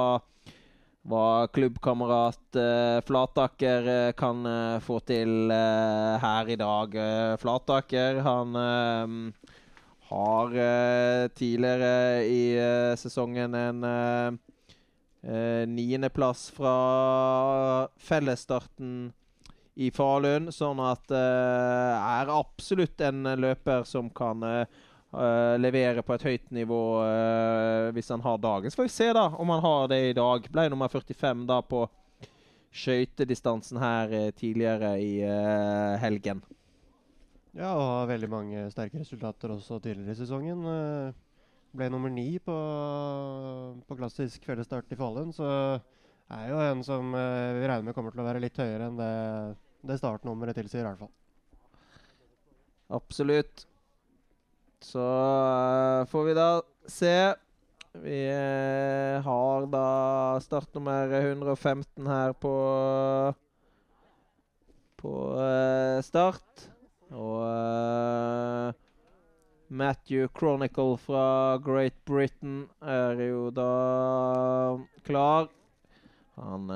hva 1.08 1.48
klubbkamerat 1.50 2.58
eh, 2.62 3.00
Flataker 3.06 3.88
uh, 3.88 4.12
kan 4.18 4.46
eh, 4.46 4.78
få 4.84 5.00
til 5.08 5.52
her 5.52 6.50
i 6.50 6.58
dag. 6.60 6.96
Flataker 7.42 8.22
han 8.22 8.54
har 10.12 10.54
tidligere 11.38 12.26
i 12.28 12.44
sesongen 13.00 13.56
en 13.56 13.86
niendeplass 15.72 16.50
fra 16.52 16.76
fellesstarten 17.96 19.14
i 19.80 19.88
Falun, 19.96 20.52
sånn 20.52 20.84
at 20.84 21.08
det 21.08 21.24
er 21.24 22.34
absolutt 22.36 23.02
en 23.08 23.24
løper 23.40 23.88
som 23.88 24.12
kan 24.12 24.44
Uh, 25.12 25.58
levere 25.60 26.00
på 26.08 26.14
et 26.16 26.24
høyt 26.24 26.54
nivå 26.56 27.04
uh, 27.04 27.90
hvis 27.92 28.08
han 28.14 28.22
har 28.24 28.38
dagen. 28.40 28.72
Så 28.72 28.80
får 28.80 28.86
vi 28.88 28.94
se 28.94 29.10
da 29.12 29.26
om 29.36 29.50
han 29.52 29.64
har 29.64 29.90
det 29.92 29.98
i 30.08 30.14
dag. 30.16 30.46
Ble 30.54 30.70
nummer 30.72 30.88
45 30.88 31.42
da 31.50 31.58
på 31.68 31.82
skøytedistansen 32.72 33.82
her 33.82 34.14
uh, 34.16 34.30
tidligere 34.32 34.94
i 35.04 35.12
helgen. 36.00 36.40
Ja, 37.52 37.74
og 37.74 37.84
har 37.84 38.08
veldig 38.14 38.30
mange 38.32 38.64
sterke 38.72 39.02
resultater 39.02 39.52
også 39.52 39.82
tidligere 39.84 40.16
i 40.16 40.20
sesongen. 40.22 40.64
ble 41.76 41.90
nummer 41.92 42.10
ni 42.10 42.40
på, 42.40 42.56
på 43.88 43.98
klassisk 44.00 44.46
fellesstart 44.48 44.96
i 44.96 44.96
Falun, 44.96 45.34
så 45.36 45.50
er 46.32 46.46
jo 46.48 46.62
en 46.64 46.84
som 46.88 47.12
vi 47.12 47.66
regner 47.68 47.90
med 47.90 47.98
kommer 47.98 48.16
til 48.16 48.24
å 48.24 48.28
være 48.30 48.40
litt 48.40 48.56
høyere 48.56 48.88
enn 48.88 49.02
det, 49.02 49.12
det 49.84 50.00
startnummeret 50.00 50.56
tilsier, 50.56 50.86
i 50.86 50.88
hvert 50.88 51.04
fall. 51.04 51.12
Absolutt. 52.96 53.66
Så 54.82 55.00
uh, 55.00 56.06
får 56.06 56.24
vi 56.24 56.34
da 56.34 56.62
se. 56.90 57.34
Vi 58.02 58.20
uh, 58.34 59.22
har 59.22 59.66
da 59.70 60.40
startnummer 60.42 61.14
115 61.14 62.08
her 62.08 62.34
på 62.34 62.54
på 65.02 65.14
uh, 65.38 66.02
start. 66.02 66.68
Og 67.12 67.44
Matthew 69.68 70.28
Chronicle 70.38 70.98
fra 70.98 71.58
Great 71.58 71.98
Britain 72.06 72.70
er 72.80 73.20
jo 73.20 73.50
da 73.52 73.72
klar. 75.04 75.50
Han 76.40 76.72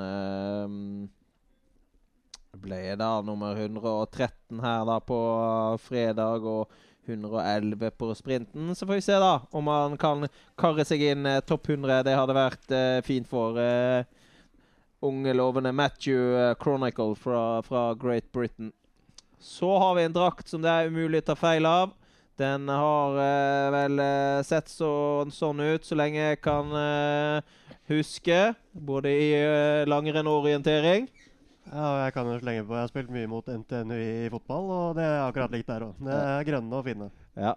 ble 2.60 2.80
da 3.00 3.10
nummer 3.24 3.56
113 3.56 4.60
her 4.60 4.84
da 4.90 4.98
på 5.00 5.20
fredag. 5.88 6.44
og 6.44 6.68
111 7.08 7.90
på 7.98 8.10
sprinten. 8.14 8.74
Så 8.74 8.86
får 8.86 8.94
vi 8.98 9.06
se 9.06 9.18
da 9.22 9.40
om 9.50 9.66
han 9.70 9.96
kan 10.00 10.28
karre 10.58 10.84
seg 10.84 11.02
inn 11.02 11.26
eh, 11.26 11.42
topp 11.46 11.70
100. 11.70 12.02
Det 12.06 12.16
hadde 12.18 12.36
vært 12.36 12.74
eh, 12.74 13.00
fint 13.06 13.28
for 13.30 13.58
eh, 13.62 14.04
unge, 15.06 15.32
lovende 15.32 15.72
Matthew 15.72 16.34
eh, 16.36 16.54
Chronicle 16.62 17.14
fra, 17.14 17.62
fra, 17.62 17.94
Great 17.94 18.32
Britain. 18.32 18.72
Så 19.40 19.78
har 19.78 19.94
vi 19.94 20.02
en 20.02 20.12
drakt 20.12 20.48
som 20.48 20.62
det 20.62 20.72
er 20.72 20.90
umulig 20.90 21.22
å 21.22 21.30
ta 21.30 21.36
feil 21.38 21.66
av. 21.68 21.92
Den 22.36 22.68
har 22.68 23.20
eh, 23.22 23.68
vel 23.74 24.00
eh, 24.02 24.40
sett 24.44 24.72
så, 24.72 24.90
sånn 25.32 25.60
ut 25.60 25.86
så 25.86 25.98
lenge 25.98 26.32
jeg 26.32 26.40
kan 26.44 26.72
huske, 27.86 28.40
både 28.72 29.12
i 29.14 29.28
langrenn 29.86 30.26
og 30.26 30.42
orientering. 30.42 31.06
Ja, 31.66 31.86
jeg 32.04 32.12
kan 32.14 32.28
jo 32.30 32.36
slenge 32.38 32.62
på. 32.66 32.74
Jeg 32.76 32.84
har 32.84 32.90
spilt 32.92 33.10
mye 33.10 33.28
mot 33.30 33.48
NTNU 33.50 33.96
i 33.98 34.28
fotball, 34.30 34.68
og 34.70 34.98
det 34.98 35.06
er 35.06 35.24
akkurat 35.24 35.54
likt 35.54 35.66
der 35.70 35.88
òg. 35.88 35.96
Det 36.06 36.14
er 36.14 36.46
grønne 36.46 36.78
og 36.78 36.86
fine. 36.86 37.08
Ja. 37.36 37.54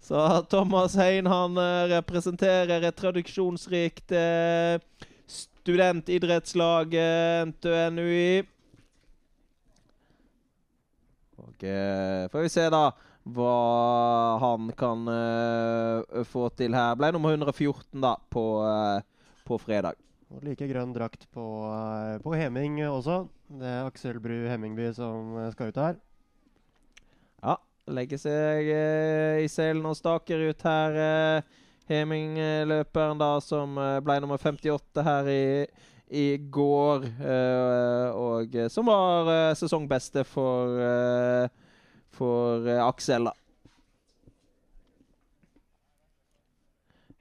Så 0.00 0.20
Thomas 0.50 0.94
Hein 0.98 1.26
han 1.26 1.58
uh, 1.58 1.88
representerer 1.90 2.86
et 2.86 2.96
tradisjonsrikt 2.96 4.14
eh, 4.14 4.78
studentidrettslag 5.28 6.94
uh, 6.94 7.42
NTNUI. 7.50 8.46
Og 11.38 11.66
eh, 11.66 12.24
får 12.30 12.46
vi 12.46 12.50
se, 12.52 12.64
da, 12.70 12.84
hva 13.28 13.54
han 14.42 14.70
kan 14.78 15.06
få 16.30 16.48
til 16.58 16.74
her. 16.74 16.96
Ble 16.98 17.10
nummer 17.14 17.34
114 17.34 18.02
da 18.02 18.14
på, 18.30 18.44
på 19.46 19.58
fredag. 19.62 19.98
Og 20.28 20.42
like 20.44 20.66
grønn 20.68 20.90
drakt 20.92 21.24
på, 21.32 21.44
på 22.20 22.34
Heming 22.36 22.82
også. 22.84 23.22
Det 23.48 23.64
er 23.64 23.86
Aksel 23.88 24.18
Bru 24.20 24.42
Hemmingby 24.50 24.90
som 24.92 25.38
eh, 25.40 25.48
skal 25.54 25.72
ut 25.72 25.80
her. 25.80 25.96
Ja. 27.40 27.54
Legger 27.88 28.20
seg 28.20 28.68
eh, 28.68 29.38
i 29.40 29.48
selen 29.48 29.86
og 29.88 29.96
staker 29.96 30.50
ut 30.50 30.64
her. 30.68 30.98
Eh, 31.00 31.62
Heming-løperen 31.88 33.16
da 33.16 33.30
som 33.40 33.78
eh, 33.80 33.94
ble 34.04 34.18
nummer 34.20 34.36
58 34.36 35.06
her 35.06 35.30
i, 35.32 35.46
i 36.12 36.26
går. 36.36 37.08
Eh, 37.08 38.08
og 38.12 38.52
eh, 38.52 38.68
som 38.68 38.92
var 38.92 39.32
sesongbeste 39.56 40.26
for, 40.28 40.76
for 42.12 42.68
Aksel, 42.84 43.32
da. 43.32 43.34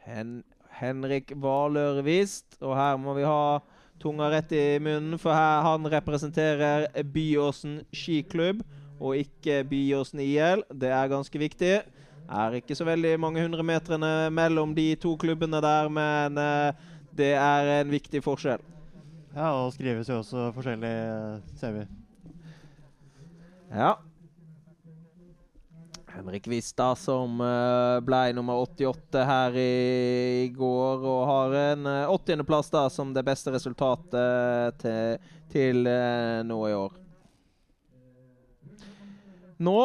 Hen 0.08 0.42
Henrik 0.78 1.34
Valør 1.42 2.02
Vist. 2.06 2.58
Og 2.62 2.76
her 2.78 2.98
må 3.02 3.16
vi 3.18 3.26
ha 3.28 3.60
tunga 4.02 4.30
rett 4.32 4.52
i 4.54 4.78
munnen, 4.84 5.18
for 5.22 5.34
her 5.34 5.64
han 5.66 5.88
representerer 5.90 6.88
Byåsen 7.14 7.82
skiklubb 7.96 8.62
og 9.00 9.18
ikke 9.22 9.64
Byåsen 9.70 10.22
IL. 10.24 10.64
Det 10.70 10.92
er 10.94 11.12
ganske 11.12 11.42
viktig. 11.42 11.76
Er 12.28 12.58
ikke 12.58 12.76
så 12.76 12.86
veldig 12.88 13.16
mange 13.24 13.42
hundremeterne 13.42 14.30
mellom 14.34 14.74
de 14.76 14.90
to 15.00 15.16
klubbene 15.20 15.62
der, 15.64 15.88
men 15.90 16.38
uh, 16.38 16.90
det 17.16 17.34
er 17.40 17.72
en 17.80 17.94
viktig 17.94 18.22
forskjell. 18.26 18.64
Ja, 19.38 19.54
og 19.54 19.72
skrives 19.74 20.10
jo 20.10 20.20
også 20.20 20.50
forskjellig, 20.56 20.92
ser 21.62 21.76
vi. 21.78 21.86
Ja. 23.72 23.94
Henrik 26.18 26.48
Vista, 26.48 26.96
som 26.98 27.38
uh, 27.42 28.00
ble 28.02 28.32
nummer 28.34 28.64
88 28.64 29.22
her 29.30 29.58
i, 29.62 30.48
går, 30.56 31.04
og 31.06 31.20
har 31.30 31.54
en 31.60 31.86
uh, 31.86 31.98
eh, 32.08 32.14
80.-plass 32.16 32.72
da 32.74 32.88
som 32.90 33.12
det 33.14 33.22
beste 33.28 33.54
resultatet 33.54 34.80
til, 34.82 35.30
til 35.54 35.86
uh, 35.86 36.42
nå 36.48 36.58
i 36.72 36.74
år. 36.74 36.98
Nå 39.62 39.78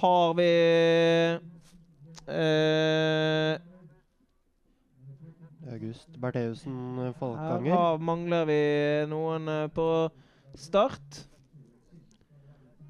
har 0.00 0.34
vi 0.40 0.48
August 5.76 6.18
Bertheussen 6.20 7.14
Falkanger. 7.20 7.72
Her 7.72 8.04
mangler 8.12 8.48
vi 8.48 8.60
noen 9.12 9.48
på 9.76 9.88
start. 10.56 11.24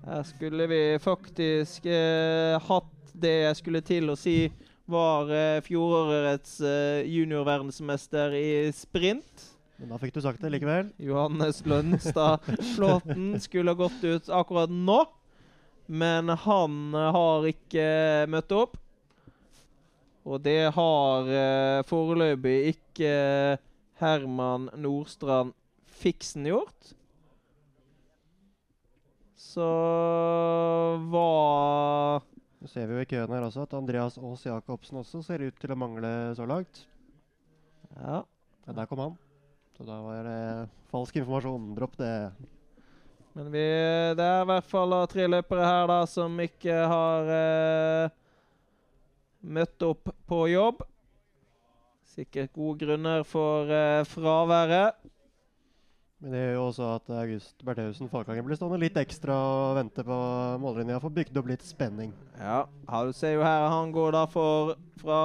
Her 0.07 0.23
skulle 0.23 0.69
vi 0.71 0.99
faktisk 1.03 1.87
eh, 1.91 2.55
hatt 2.63 3.15
det 3.19 3.33
jeg 3.41 3.57
skulle 3.59 3.81
til 3.83 4.13
å 4.13 4.15
si 4.15 4.37
var 4.87 5.33
eh, 5.35 5.59
fjorårets 5.67 6.61
eh, 6.63 7.09
juniorverdensmester 7.11 8.37
i 8.39 8.51
sprint. 8.71 9.43
Men 9.81 9.91
da 9.91 9.99
fikk 9.99 10.15
du 10.15 10.21
sagt 10.23 10.45
det 10.45 10.53
likevel. 10.55 10.93
Johannes 11.03 11.59
Lønstad 11.67 12.47
Flåten 12.77 13.35
skulle 13.45 13.75
ha 13.75 13.81
gått 13.81 14.05
ut 14.07 14.31
akkurat 14.31 14.71
nå. 14.71 15.01
Men 15.91 16.31
han 16.31 16.95
har 16.95 17.49
ikke 17.51 17.89
møtt 18.31 18.55
opp. 18.55 18.79
Og 20.23 20.39
det 20.47 20.71
har 20.79 21.33
eh, 21.35 21.81
foreløpig 21.91 22.61
ikke 22.77 23.11
Herman 23.99 24.71
Nordstrand 24.79 25.51
Fiksen 25.99 26.47
gjort 26.47 26.95
så 29.57 29.67
hva 31.09 31.29
Nå 32.61 32.69
ser 32.69 32.89
vi 32.89 32.97
jo 32.97 33.05
i 33.05 33.09
køen 33.09 33.33
her 33.33 33.45
også 33.47 33.65
at 33.65 33.75
Andreas 33.77 34.17
Aas 34.19 34.43
Jacobsen 34.45 34.99
også 35.01 35.23
ser 35.25 35.45
ut 35.45 35.57
til 35.61 35.73
å 35.73 35.77
mangle 35.79 36.11
så 36.37 36.47
langt. 36.49 36.83
Ja. 37.95 38.23
ja 38.67 38.75
der 38.77 38.89
kom 38.91 39.03
han. 39.05 39.17
Så 39.77 39.85
da 39.85 39.99
var 40.01 40.25
det 40.25 40.41
falsk 40.91 41.19
informasjon. 41.21 41.75
Dropp 41.77 41.99
det. 42.01 42.13
Men 43.37 43.51
vi, 43.53 43.65
det 44.17 44.25
er 44.25 44.43
i 44.43 44.49
hvert 44.49 44.69
fall 44.71 44.97
tre 45.13 45.29
løpere 45.29 45.69
her 45.69 45.91
da 45.93 45.99
som 46.09 46.41
ikke 46.41 46.77
har 46.89 47.33
eh, 47.37 48.15
møtt 49.45 49.85
opp 49.85 50.09
på 50.27 50.41
jobb. 50.49 50.81
Sikkert 52.17 52.57
gode 52.57 52.81
grunner 52.87 53.27
for 53.29 53.69
eh, 53.69 54.03
fraværet. 54.09 54.97
Men 56.23 56.33
det 56.33 56.39
gjør 56.41 56.55
jo 56.55 56.63
også 56.71 56.87
at 56.95 57.11
August 57.13 57.65
Bertheussen 57.67 58.09
Falkanger 58.09 58.45
blir 58.47 58.57
stående 58.57 58.81
litt 58.81 58.97
ekstra 58.97 59.35
og 59.37 59.75
vente 59.77 60.05
på 60.07 60.21
mållinja 60.63 60.97
for 61.03 61.13
å 61.13 61.17
bygge 61.19 61.37
opp 61.37 61.51
litt 61.51 61.67
spenning. 61.67 62.15
Ja, 62.41 62.63
du 63.05 63.13
ser 63.17 63.35
jo 63.37 63.45
her 63.45 63.67
han 63.69 63.93
går 63.93 64.17
da 64.17 64.23
for 64.33 64.79
fra 65.03 65.21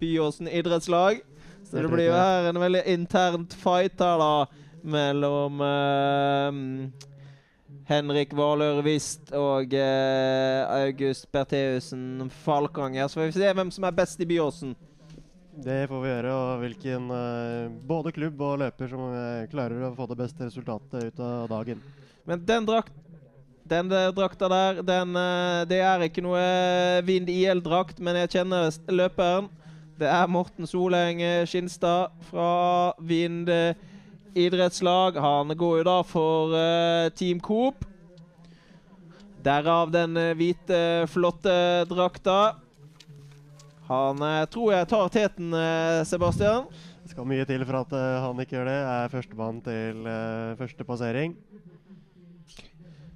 Byåsen 0.00 0.50
idrettslag. 0.52 1.22
Så 1.64 1.80
det 1.80 1.88
blir 1.88 2.10
jo 2.10 2.18
her 2.18 2.50
en 2.50 2.60
veldig 2.60 2.82
internt 2.90 3.54
fight 3.56 4.00
her, 4.02 4.20
da, 4.20 4.44
mellom 4.82 5.60
uh, 5.64 6.50
Henrik 7.88 8.36
Valør 8.36 8.82
Wist 8.84 9.32
og 9.32 9.72
uh, 9.72 10.60
August 10.82 11.30
Bertheussen 11.32 12.28
Falkanger. 12.44 13.08
Så 13.08 13.22
får 13.22 13.30
vi 13.30 13.38
se 13.38 13.52
hvem 13.56 13.72
som 13.72 13.88
er 13.88 13.96
best 14.02 14.20
i 14.20 14.28
Byåsen. 14.28 14.76
Det 15.50 15.88
får 15.90 16.02
vi 16.04 16.10
gjøre, 16.10 16.32
og 16.32 16.60
hvilken 16.62 17.10
uh, 17.10 17.70
både 17.86 18.12
klubb 18.14 18.42
og 18.46 18.60
løper 18.62 18.90
som 18.90 19.02
uh, 19.10 19.48
klarer 19.50 19.88
å 19.88 19.94
få 19.96 20.06
det 20.12 20.20
beste 20.20 20.46
resultatet 20.46 21.10
ut 21.10 21.22
av 21.26 21.48
dagen. 21.50 21.80
Men 22.28 22.44
den, 22.46 22.68
drakt, 22.68 22.94
den 23.66 23.90
drakta 23.90 24.46
der, 24.52 24.78
den, 24.86 25.16
uh, 25.18 25.66
det 25.66 25.80
er 25.82 26.06
ikke 26.06 26.22
noe 26.22 26.44
Vind 27.08 27.32
IL-drakt, 27.34 27.98
men 27.98 28.20
jeg 28.22 28.36
kjenner 28.36 28.70
løperen. 28.94 29.50
Det 29.98 30.06
er 30.08 30.30
Morten 30.30 30.70
Soleng 30.70 31.18
Skinstad 31.50 32.14
fra 32.30 32.94
Vind 33.04 33.50
idrettslag. 34.32 35.18
Han 35.20 35.52
går 35.58 35.82
jo 35.82 35.84
da 35.90 35.98
for 36.06 36.54
Team 37.18 37.42
Coop. 37.44 37.84
Derav 39.44 39.92
den 39.92 40.16
hvite, 40.38 40.80
flotte 41.12 41.52
drakta. 41.90 42.38
Han 43.90 44.22
eh, 44.22 44.44
tror 44.46 44.70
jeg 44.70 44.86
tar 44.86 45.08
teten, 45.10 45.54
eh, 45.54 46.00
Sebastian. 46.06 46.68
Det 47.02 47.10
skal 47.10 47.26
mye 47.26 47.42
til 47.48 47.64
for 47.66 47.80
at 47.80 47.94
uh, 47.96 48.22
han 48.22 48.38
ikke 48.38 48.54
gjør 48.54 48.68
det. 48.68 48.80
Er 48.86 49.10
førstemann 49.10 49.56
til 49.66 50.04
uh, 50.06 50.54
første 50.60 50.84
passering. 50.86 51.32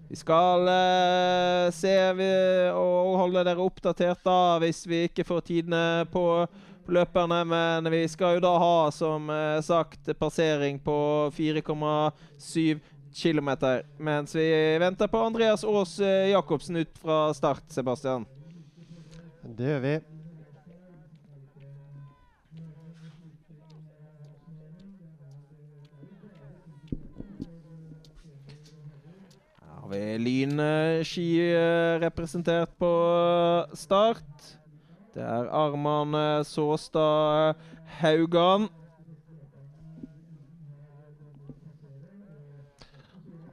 Vi 0.08 0.18
skal 0.18 0.66
uh, 0.66 1.68
se 1.70 1.92
vi, 2.18 2.30
og 2.74 3.14
holde 3.20 3.44
dere 3.46 3.62
oppdatert 3.62 4.24
da 4.26 4.56
hvis 4.64 4.82
vi 4.90 5.04
ikke 5.06 5.26
får 5.28 5.44
tidene 5.46 5.82
på 6.10 6.24
løperne. 6.90 7.38
Men 7.46 7.90
vi 7.94 8.02
skal 8.10 8.40
jo 8.40 8.42
da 8.42 8.56
ha, 8.58 8.78
som 8.90 9.30
sagt, 9.62 10.10
passering 10.18 10.80
på 10.82 10.96
4,7 11.36 12.82
km. 13.14 13.52
Mens 14.02 14.34
vi 14.34 14.48
venter 14.82 15.12
på 15.12 15.22
Andreas 15.22 15.62
Aas 15.62 15.94
Jacobsen 16.02 16.82
ut 16.82 16.98
fra 16.98 17.28
start, 17.36 17.62
Sebastian. 17.70 18.26
Det 19.54 19.70
gjør 19.70 19.86
vi. 19.86 19.94
Har 29.84 29.90
vi 29.90 30.18
Lynski 30.18 31.04
ski 31.04 31.24
representert 32.00 32.70
på 32.80 32.88
eh, 32.88 33.74
start. 33.76 34.46
Det 35.12 35.20
er 35.20 35.50
Arman 35.52 36.14
eh, 36.16 36.44
Såstad 36.48 37.58
Haugan. 37.98 38.64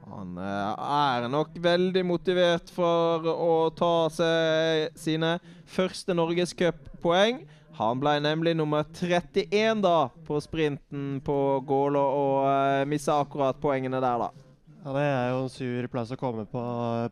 Han 0.08 0.38
er 0.40 1.28
nok 1.28 1.58
veldig 1.60 2.04
motivert 2.08 2.72
for 2.72 3.28
å 3.28 3.68
ta 3.76 4.08
seg 4.12 4.96
sine 4.96 5.34
første 5.68 6.16
norgescuppoeng. 6.16 7.42
Han 7.76 8.00
ble 8.00 8.14
nemlig 8.24 8.54
nummer 8.56 8.88
31 8.88 9.84
da 9.84 10.08
på 10.24 10.40
sprinten 10.40 11.20
på 11.24 11.36
Gålå 11.68 12.06
og 12.22 12.88
uh, 12.88 13.12
akkurat 13.18 13.60
poengene 13.60 14.00
der, 14.00 14.26
da. 14.28 14.41
Ja, 14.82 14.92
Det 14.92 15.02
er 15.06 15.28
jo 15.30 15.42
en 15.44 15.50
sur 15.52 15.86
plass 15.86 16.10
å 16.10 16.16
komme 16.18 16.42
på 16.50 16.60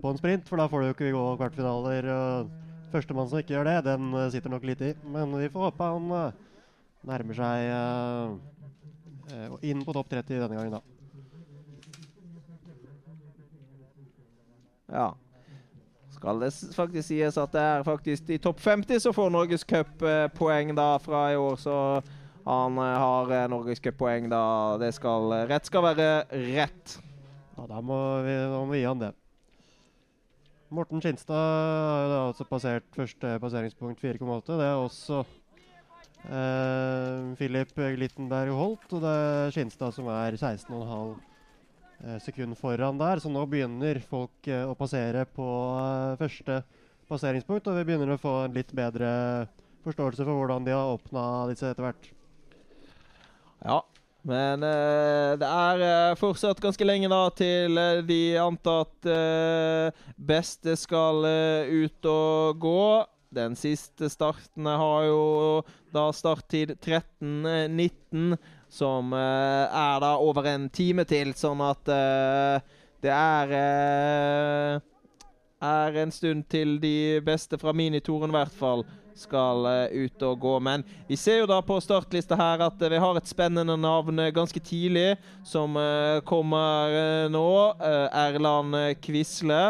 på 0.02 0.10
en 0.10 0.16
sprint, 0.18 0.48
for 0.48 0.58
da 0.58 0.66
får 0.66 0.80
du 0.80 0.86
jo 0.88 0.94
ikke 0.96 1.12
gå 1.14 1.36
kvartfinaler. 1.38 2.06
og 2.10 2.50
Førstemann 2.90 3.28
som 3.30 3.38
ikke 3.38 3.54
gjør 3.54 3.68
det, 3.68 3.84
den 3.86 4.08
uh, 4.10 4.26
sitter 4.32 4.50
nok 4.50 4.64
litt 4.66 4.80
i. 4.82 4.94
Men 5.06 5.30
vi 5.38 5.46
får 5.52 5.68
håpe 5.68 5.90
han 5.92 6.10
uh, 6.10 6.32
nærmer 7.06 7.36
seg 7.38 7.70
uh, 7.70 9.54
inn 9.62 9.84
på 9.86 9.94
topp 9.94 10.10
30 10.10 10.40
denne 10.42 10.56
gangen, 10.58 10.74
da. 10.74 10.80
Ja. 14.90 15.14
Skal 16.16 16.42
det 16.42 16.50
faktisk 16.74 17.06
sies 17.06 17.38
at 17.38 17.52
det 17.54 17.62
er 17.62 17.86
faktisk 17.86 18.32
i 18.34 18.40
topp 18.42 18.58
50 18.64 18.98
så 19.04 19.12
får 19.14 19.30
norgescuppoeng 19.30 20.74
da 20.74 20.88
fra 20.98 21.20
i 21.30 21.38
år, 21.38 21.54
så 21.62 21.76
han 22.42 22.82
har 22.82 23.46
norgescuppoeng 23.54 24.26
da. 24.32 24.42
Det 24.82 24.90
skal 24.98 25.46
Rett 25.52 25.70
skal 25.70 25.86
være 25.86 26.10
rett. 26.50 26.98
Ja, 27.60 27.66
da 27.68 27.80
må 27.84 27.96
vi, 28.24 28.32
da 28.32 28.56
må 28.56 28.72
vi 28.72 28.78
gi 28.80 28.86
han 28.88 29.02
det. 29.02 29.10
Morten 30.72 31.02
Skinstad 31.02 31.36
har 31.36 32.12
altså 32.14 32.46
passert 32.48 32.86
første 32.96 33.34
passeringspunkt 33.42 34.00
4,8. 34.00 34.54
Det 34.56 34.64
er 34.64 34.78
også 34.80 35.18
eh, 36.24 37.34
Philip 37.36 37.74
Glittenberg 37.76 38.54
Holt, 38.56 38.86
og 38.96 39.04
det 39.04 39.12
er 39.12 39.52
Skinstad 39.52 39.92
som 39.92 40.08
er 40.08 40.38
16,5 40.40 41.12
eh, 42.06 42.16
sekund 42.24 42.56
foran 42.56 43.02
der. 43.02 43.20
Så 43.20 43.28
nå 43.28 43.44
begynner 43.50 44.00
folk 44.08 44.48
eh, 44.48 44.64
å 44.64 44.78
passere 44.78 45.28
på 45.28 45.50
eh, 45.84 46.16
første 46.22 46.62
passeringspunkt, 47.12 47.68
og 47.68 47.76
vi 47.76 47.86
begynner 47.90 48.16
å 48.16 48.22
få 48.22 48.38
en 48.46 48.56
litt 48.56 48.72
bedre 48.72 49.12
forståelse 49.84 50.24
for 50.24 50.32
hvordan 50.32 50.64
de 50.64 50.78
har 50.78 50.96
åpna 50.96 51.28
disse 51.52 51.68
etter 51.68 51.90
hvert. 51.90 52.12
Ja, 53.60 53.82
men 54.26 54.64
uh, 54.64 55.36
det 55.40 55.48
er 55.48 55.82
uh, 55.84 56.18
fortsatt 56.20 56.60
ganske 56.60 56.84
lenge 56.84 57.08
da 57.08 57.22
til 57.36 57.78
uh, 57.80 58.02
de 58.04 58.36
antatt 58.40 59.08
beste 60.20 60.76
skal 60.76 61.24
ut 61.24 62.08
og 62.10 62.60
gå. 62.60 62.84
Den 63.30 63.54
siste 63.56 64.10
starten 64.10 64.66
har 64.66 65.06
jo 65.06 65.22
da 65.94 66.08
starttid 66.14 66.74
13.19, 66.82 68.34
som 68.70 69.14
er 69.14 70.00
da 70.02 70.16
over 70.18 70.48
en 70.50 70.68
time 70.74 71.06
til, 71.08 71.30
sånn 71.38 71.62
at 71.62 71.86
det 71.86 73.14
er 73.14 73.54
er 75.60 75.98
en 76.02 76.12
stund 76.14 76.46
til 76.50 76.78
de 76.82 77.20
beste 77.24 77.58
fra 77.60 77.74
minitoren, 77.76 78.32
i 78.32 78.38
hvert 78.38 78.58
fall 78.58 78.84
skal 79.20 79.66
uh, 79.66 79.92
ut 79.92 80.24
og 80.26 80.40
gå. 80.40 80.54
Men 80.64 80.84
vi 81.08 81.18
ser 81.20 81.42
jo 81.42 81.50
da 81.50 81.60
på 81.64 81.78
startlista 81.82 82.38
her 82.38 82.64
at 82.66 82.80
uh, 82.80 82.90
vi 82.92 83.00
har 83.02 83.18
et 83.18 83.30
spennende 83.30 83.76
navn 83.80 84.22
uh, 84.22 84.30
ganske 84.34 84.62
tidlig, 84.64 85.14
som 85.44 85.76
kommer 86.26 87.28
nå. 87.32 87.50
Erland 87.80 88.76
Quisle 89.02 89.60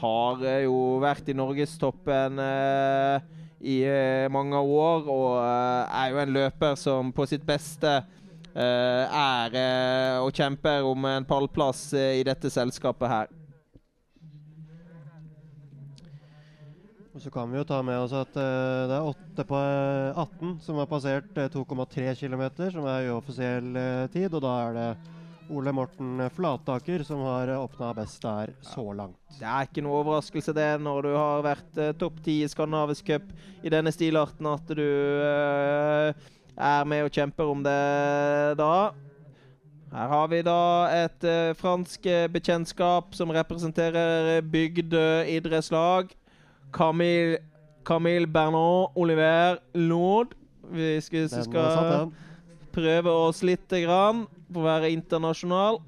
har 0.00 0.42
jo 0.64 0.78
vært 1.02 1.28
i 1.30 1.36
norgestoppen 1.36 2.40
i 3.64 3.76
mange 4.32 4.58
år, 4.58 5.08
og 5.10 5.38
er 5.40 6.12
jo 6.12 6.20
en 6.22 6.34
løper 6.36 6.76
som 6.78 7.12
på 7.14 7.26
sitt 7.30 7.46
beste 7.46 7.94
er 8.54 9.56
og 10.20 10.34
kjemper 10.36 10.86
om 10.86 11.08
en 11.10 11.26
pallplass 11.28 11.88
i 11.96 12.22
dette 12.26 12.52
selskapet 12.52 13.10
her. 13.10 13.32
Og 17.14 17.22
Så 17.22 17.30
kan 17.30 17.46
vi 17.46 17.60
jo 17.60 17.66
ta 17.66 17.76
med 17.86 17.94
oss 18.02 18.12
at 18.16 18.34
uh, 18.34 18.90
det 18.90 18.94
er 18.96 19.06
8 19.06 19.44
på 19.46 19.58
18 20.18 20.48
eh, 20.50 20.54
som 20.64 20.80
har 20.80 20.88
passert 20.90 21.36
uh, 21.38 21.46
2,3 21.46 22.08
km, 22.18 22.42
som 22.74 22.88
er 22.90 23.10
uoffisiell 23.12 23.68
tid. 24.10 24.34
Og 24.34 24.42
da 24.42 24.54
er 24.64 24.74
det 24.74 24.86
Ole 25.54 25.70
Morten 25.76 26.24
Flataker 26.34 27.04
som 27.06 27.22
har 27.22 27.52
åpna 27.54 27.92
best 27.94 28.18
der 28.24 28.50
så 28.66 28.88
langt. 28.98 29.20
Det 29.38 29.46
er 29.46 29.68
ikke 29.68 29.84
noe 29.86 30.00
overraskelse 30.00 30.56
det 30.56 30.72
når 30.82 31.06
du 31.06 31.12
har 31.14 31.44
vært 31.46 31.78
topp 32.00 32.18
ti 32.24 32.40
i 32.42 32.50
skandinavisk 32.50 33.12
cup 33.12 33.30
i 33.62 33.70
denne 33.70 33.92
stilarten, 33.94 34.48
at 34.50 34.74
du 34.74 34.88
er 36.56 36.88
med 36.88 37.04
og 37.04 37.14
kjemper 37.14 37.52
om 37.52 37.62
det 37.62 37.76
da. 38.58 38.72
Her 39.94 40.10
har 40.16 40.32
vi 40.32 40.42
da 40.48 40.58
et 41.04 41.30
fransk 41.60 42.08
bekjentskap 42.34 43.14
som 43.14 43.36
representerer 43.36 44.40
bygd 44.42 44.96
idrettslag. 45.36 46.16
Camille, 46.74 47.38
Camille 47.86 48.26
Bernard 48.26 48.92
Oliver 48.98 49.60
Lord. 49.74 50.34
Hvis 50.74 51.10
vi 51.12 51.26
skal 51.28 52.10
prøve 52.74 53.10
oss 53.10 53.42
litt 53.46 53.70
grann 53.84 54.24
på 54.50 54.62
å 54.62 54.66
være 54.66 54.90
internasjonal. 54.94 55.80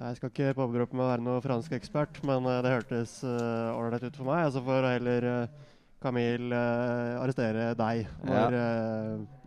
Jeg 0.00 0.16
skal 0.16 0.30
ikke 0.32 0.54
påberope 0.56 0.96
meg 0.96 1.04
å 1.04 1.10
være 1.10 1.24
noen 1.26 1.42
fransk 1.44 1.74
ekspert, 1.76 2.22
men 2.24 2.46
uh, 2.48 2.62
det 2.64 2.72
hørtes 2.72 3.18
eh, 3.20 3.74
ålreit 3.74 4.06
uh, 4.06 4.08
ut 4.08 4.16
for 4.16 4.30
meg. 4.30 4.46
Så 4.54 4.62
får 4.64 4.86
heller 4.94 5.26
uh, 5.28 5.74
Camille 6.00 6.56
uh, 6.56 7.20
arrestere 7.20 7.74
deg 7.76 8.06
når, 8.24 8.56
ja. 8.56 8.70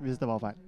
hvis 0.05 0.21
det 0.21 0.29
var 0.29 0.43
feil. 0.43 0.61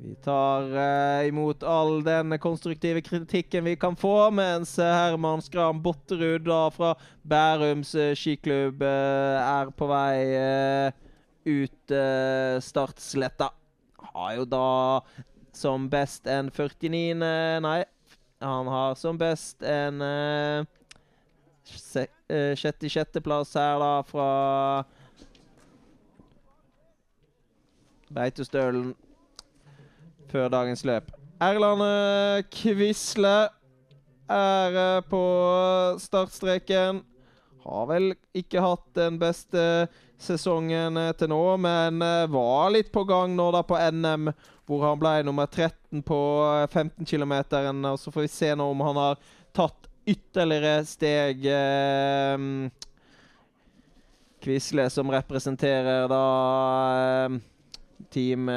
Vi 0.00 0.14
tar 0.14 0.62
uh, 0.62 1.26
imot 1.26 1.62
all 1.62 2.04
den 2.06 2.38
konstruktive 2.38 3.00
kritikken 3.02 3.64
vi 3.64 3.76
kan 3.76 3.96
få, 3.96 4.30
mens 4.30 4.78
eh, 4.78 4.86
Herman 4.94 5.42
Skram 5.42 5.82
Botterud 5.82 6.44
da 6.46 6.70
fra 6.70 6.92
Bærums 7.26 7.94
uh, 7.98 8.14
skiklubb 8.14 8.82
uh, 8.86 9.42
er 9.42 9.72
på 9.74 9.88
vei 9.90 10.92
ut 11.48 11.94
startsletta. 12.62 13.48
Har 14.12 14.34
jo 14.36 14.44
da 14.44 15.00
som 15.56 15.88
best 15.90 16.28
en 16.30 16.50
49. 16.52 17.16
Nei, 17.64 17.78
han 18.44 18.68
har 18.68 18.94
som 19.00 19.18
best 19.18 19.64
en 19.66 20.04
uh, 20.04 20.62
sjette-sjetteplass 21.66 23.56
her, 23.58 23.82
da, 23.82 23.92
fra 24.06 24.28
Beitostølen 28.14 28.94
før 30.30 30.48
dagens 30.52 30.84
løp. 30.88 31.12
Erland 31.42 31.82
Quisle 32.50 33.36
er 34.28 35.02
på 35.08 35.22
startstreken. 36.02 37.02
Har 37.68 37.88
vel 37.90 38.12
ikke 38.36 38.62
hatt 38.64 38.86
den 38.96 39.18
beste 39.20 39.88
sesongen 40.18 40.98
til 41.20 41.30
nå, 41.30 41.42
men 41.62 42.00
var 42.32 42.70
litt 42.74 42.90
på 42.94 43.04
gang 43.06 43.36
nå 43.38 43.50
da 43.54 43.62
på 43.66 43.78
NM, 43.78 44.32
hvor 44.68 44.84
han 44.88 45.00
ble 45.00 45.22
nummer 45.28 45.46
13 45.46 46.02
på 46.06 46.20
15 46.72 47.06
km. 47.06 47.34
Så 48.00 48.10
får 48.10 48.24
vi 48.24 48.32
se 48.32 48.54
nå 48.56 48.66
om 48.72 48.80
han 48.88 48.98
har 48.98 49.20
tatt 49.56 49.86
ytterligere 50.08 50.84
steg. 50.88 51.46
Quisle, 54.42 54.88
som 54.90 55.10
representerer 55.12 56.08
da 56.10 56.24
Team 58.14 58.50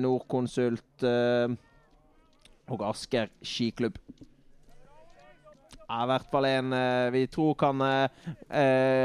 Nordkonsult 0.00 1.04
og 2.72 2.84
Asker 2.88 3.28
skiklubb 3.44 3.98
er 5.92 6.04
i 6.04 6.10
hvert 6.10 6.30
fall 6.32 6.48
en 6.48 6.74
uh, 6.74 7.10
vi 7.14 7.24
tror 7.30 7.56
kan 7.58 7.82
uh, 7.84 8.06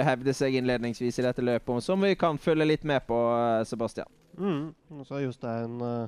hevde 0.08 0.36
seg 0.36 0.58
innledningsvis 0.60 1.20
i 1.20 1.26
dette 1.26 1.44
løpet, 1.44 1.84
som 1.84 2.04
vi 2.04 2.14
kan 2.20 2.40
følge 2.42 2.68
litt 2.70 2.88
med 2.88 3.04
på, 3.08 3.18
uh, 3.34 3.66
Sebastian. 3.68 4.10
Mm. 4.38 5.04
Så 5.08 5.22
Jostein 5.24 5.82
uh, 5.82 6.08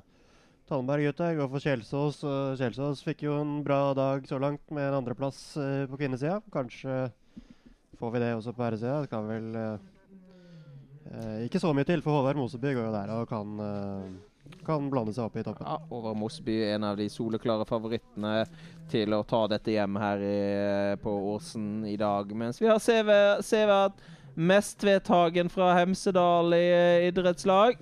Tallenberg 0.70 1.10
ute 1.10 1.32
går 1.40 1.52
for 1.52 1.66
Kjelsås. 1.66 2.22
Uh, 2.24 2.56
Kjelsås 2.60 3.04
fikk 3.06 3.26
jo 3.28 3.40
en 3.42 3.60
bra 3.66 3.82
dag 3.98 4.28
så 4.30 4.40
langt 4.42 4.64
med 4.76 4.90
en 4.90 5.00
andreplass 5.02 5.42
uh, 5.60 5.86
på 5.90 6.00
kvinnesida. 6.00 6.40
Kanskje 6.54 7.08
får 8.00 8.16
vi 8.16 8.24
det 8.24 8.36
også 8.38 8.56
på 8.56 8.68
herresida. 8.68 9.02
Kan 9.12 9.28
vel 11.10 11.46
ikke 11.48 11.62
så 11.62 11.74
mye 11.74 11.88
til, 11.90 12.04
for 12.06 12.20
Håvard 12.20 12.38
Moseby 12.38 12.74
går 12.78 12.90
jo 12.90 12.96
der 12.96 13.14
og 13.16 13.30
kan 13.30 13.62
kan 14.66 14.90
blande 14.92 15.14
seg 15.16 15.28
opp 15.28 15.38
i 15.40 15.44
toppen. 15.46 15.66
Ja, 15.68 15.78
Håvard 15.90 16.18
Moseby 16.20 16.56
er 16.66 16.78
en 16.78 16.88
av 16.90 17.00
de 17.00 17.08
soleklare 17.12 17.66
favorittene 17.70 18.46
til 18.92 19.14
å 19.16 19.24
ta 19.28 19.44
dette 19.52 19.74
hjem 19.74 20.00
her 20.02 20.24
i, 20.26 20.40
på 21.04 21.14
Åsen 21.34 21.86
i 21.90 21.96
dag. 22.00 22.32
Mens 22.38 22.62
vi 22.62 22.70
har 22.70 22.82
Severt 22.82 24.02
Mestvedtagen 24.40 25.52
fra 25.52 25.74
Hemsedal 25.80 26.54
i 26.56 26.66
idrettslag. 27.10 27.80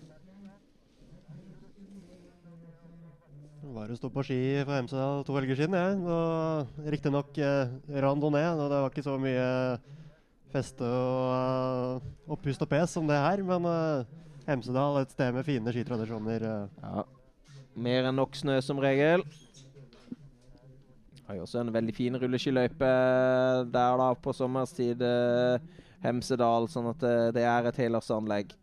Var 3.78 3.92
og 3.94 4.00
sto 4.00 4.10
på 4.10 4.24
ski 4.26 4.40
fra 4.66 4.80
Hemsedal 4.80 5.22
to 5.28 5.36
helger 5.38 5.60
siden, 5.60 5.76
jeg. 5.78 6.88
Riktignok 6.96 7.38
eh, 7.38 7.76
randonee, 8.02 8.48
og 8.56 8.72
det 8.72 8.80
var 8.82 8.90
ikke 8.90 9.06
så 9.06 9.20
mye 9.22 9.46
feste 10.54 10.88
og, 10.88 12.06
og 12.28 12.40
pust 12.44 12.64
og 12.64 12.70
pes 12.72 12.94
som 12.96 13.08
det 13.10 13.18
her, 13.20 13.44
men 13.46 13.68
uh, 13.68 14.18
Hemsedal, 14.48 15.02
et 15.02 15.12
sted 15.12 15.34
med 15.36 15.44
fine 15.44 15.72
skitradisjoner. 15.76 16.44
Eh. 16.48 16.84
Ja. 16.84 17.04
Mer 17.76 18.08
enn 18.08 18.16
nok 18.16 18.38
snø 18.40 18.56
som 18.64 18.80
regel. 18.80 19.26
Har 21.28 21.36
jo 21.36 21.44
også 21.44 21.60
en 21.60 21.74
veldig 21.76 21.92
fin 21.92 22.16
rulleskiløype 22.16 22.92
der 23.74 24.00
da 24.00 24.08
på 24.16 24.32
sommerstid. 24.32 25.04
Eh, 25.04 25.84
Hemsedal, 26.06 26.70
sånn 26.72 26.88
at 26.94 27.04
eh, 27.04 27.28
det 27.36 27.44
er 27.44 27.68
et 27.68 27.82
helårsanlegg. 27.84 28.56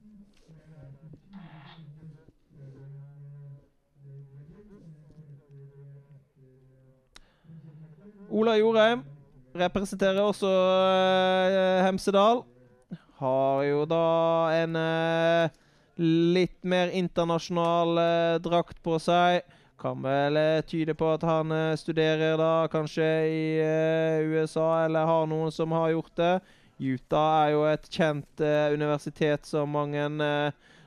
Ola 8.34 8.56
Jorheim 8.56 9.04
representerer 9.54 10.22
også 10.22 10.50
uh, 10.50 11.84
Hemsedal. 11.86 12.42
Har 13.20 13.62
jo 13.68 13.84
da 13.88 14.06
en 14.58 14.78
uh, 14.78 15.60
litt 15.98 16.58
mer 16.66 16.92
internasjonal 16.94 17.98
uh, 17.98 18.40
drakt 18.42 18.82
på 18.84 18.98
seg. 19.02 19.44
Kan 19.80 20.02
vel 20.04 20.38
tyde 20.66 20.94
på 20.96 21.10
at 21.12 21.24
han 21.28 21.50
studerer 21.76 22.38
da 22.40 22.66
kanskje 22.72 23.08
i 23.28 23.42
USA, 24.30 24.86
eller 24.86 25.04
har 25.04 25.26
noen 25.28 25.50
som 25.52 25.74
har 25.76 25.90
gjort 25.92 26.14
det. 26.16 26.30
Utah 26.78 27.42
er 27.42 27.50
jo 27.52 27.64
et 27.68 27.90
kjent 27.92 28.44
universitet 28.72 29.44
som 29.44 29.74
mange 29.74 30.06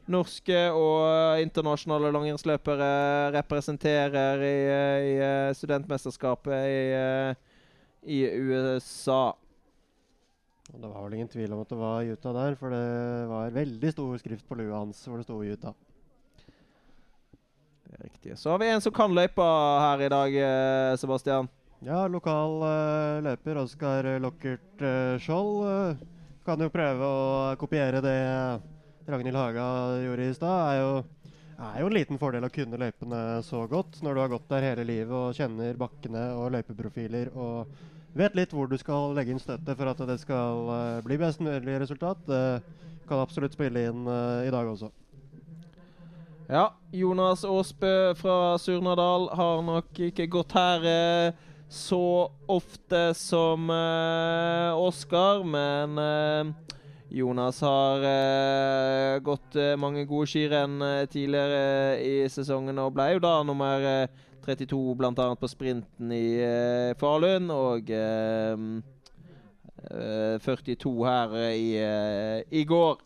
norske 0.10 0.64
og 0.72 1.44
internasjonale 1.44 2.10
langrennsløpere 2.16 2.90
representerer 3.36 4.42
i, 4.48 4.56
i 5.12 5.14
studentmesterskapet 5.60 6.72
i, 6.72 6.82
i 8.08 8.24
USA. 8.32 9.36
Og 10.74 10.80
det 10.82 10.90
var 10.90 11.04
vel 11.06 11.18
ingen 11.18 11.30
tvil 11.32 11.54
om 11.56 11.62
at 11.64 11.70
det 11.72 11.80
var 11.80 12.08
Utah 12.08 12.34
der, 12.36 12.56
for 12.60 12.74
det 12.74 13.28
var 13.30 13.54
veldig 13.56 13.92
stor 13.94 14.18
skrift 14.20 14.48
på 14.48 14.58
lua 14.60 14.82
hans 14.82 15.00
hvor 15.08 15.20
det 15.20 15.28
sto 15.28 15.38
Utah. 15.44 15.76
Det 17.88 17.96
er 17.96 18.04
riktig. 18.10 18.36
Så 18.40 18.52
har 18.52 18.60
vi 18.60 18.72
en 18.72 18.84
som 18.84 18.96
kan 18.96 19.16
løypa 19.16 19.46
her 19.86 20.04
i 20.08 20.12
dag, 20.12 20.36
eh, 20.48 20.98
Sebastian. 21.00 21.48
Ja, 21.86 22.08
lokal 22.10 22.56
uh, 22.66 23.20
løper 23.22 23.60
Oskar 23.62 24.08
Lockert 24.18 24.82
uh, 24.82 25.14
Skjold 25.22 25.60
uh, 25.62 26.00
kan 26.42 26.58
jo 26.64 26.72
prøve 26.74 27.06
å 27.06 27.20
kopiere 27.62 28.02
det 28.02 28.18
Ragnhild 29.06 29.38
Haga 29.38 29.68
gjorde 30.02 30.26
i 30.26 30.34
stad. 30.34 30.74
er 30.74 31.04
er 31.68 31.82
jo 31.82 31.90
en 31.92 31.94
liten 31.94 32.18
fordel 32.18 32.48
å 32.48 32.50
kunne 32.54 32.80
løypene 32.82 33.22
så 33.46 33.64
godt 33.70 34.02
når 34.02 34.14
du 34.14 34.22
har 34.24 34.34
gått 34.34 34.50
der 34.50 34.66
hele 34.72 34.88
livet 34.90 35.14
og 35.14 35.38
kjenner 35.38 35.78
bakkene 35.78 36.24
og 36.34 36.52
løypeprofiler 36.56 37.30
og 37.34 37.72
vet 38.20 38.38
litt 38.38 38.54
hvor 38.56 38.70
du 38.70 38.78
skal 38.82 39.16
legge 39.18 39.34
inn 39.34 39.42
støtte 39.42 39.76
for 39.78 39.92
at 39.92 40.06
det 40.10 40.20
skal 40.22 40.70
uh, 40.70 41.02
bli 41.06 41.18
best 41.22 41.44
mulig 41.44 41.80
resultat. 41.82 42.22
Det 42.28 42.62
kan 43.08 43.24
absolutt 43.24 43.56
spille 43.56 43.88
inn 43.90 44.08
uh, 44.10 44.46
i 44.46 44.54
dag 44.54 44.68
også. 44.68 44.92
Ja, 46.48 46.70
Jonas 46.96 47.44
Aasbø 47.44 48.14
fra 48.16 48.56
Surnadal 48.56 49.28
har 49.36 49.66
nok 49.68 50.00
ikke 50.00 50.30
gått 50.32 50.54
her 50.56 50.86
eh, 50.88 51.48
så 51.70 52.32
ofte 52.48 53.14
som 53.14 53.70
eh, 53.70 54.78
Oskar, 54.80 55.44
men 55.44 55.98
eh, 55.98 56.54
Jonas 57.10 57.60
har 57.62 58.06
eh, 58.08 59.20
gått 59.20 59.60
mange 59.76 60.06
gode 60.08 60.30
skirenn 60.32 60.80
tidligere 61.12 62.00
i 62.00 62.16
sesongen 62.32 62.80
og 62.80 62.96
ble 62.96 63.10
jo 63.18 63.24
da 63.24 63.36
nummer 63.44 63.84
32 64.48 64.96
bl.a. 64.96 65.26
på 65.36 65.50
sprinten 65.52 66.14
i 66.16 66.40
uh, 66.40 66.94
Falun, 67.00 67.52
og 67.52 67.92
uh, 67.92 68.62
uh, 69.92 70.38
42 70.44 70.94
her 71.04 71.36
i, 71.52 71.68
i, 72.48 72.64
går. 72.64 73.04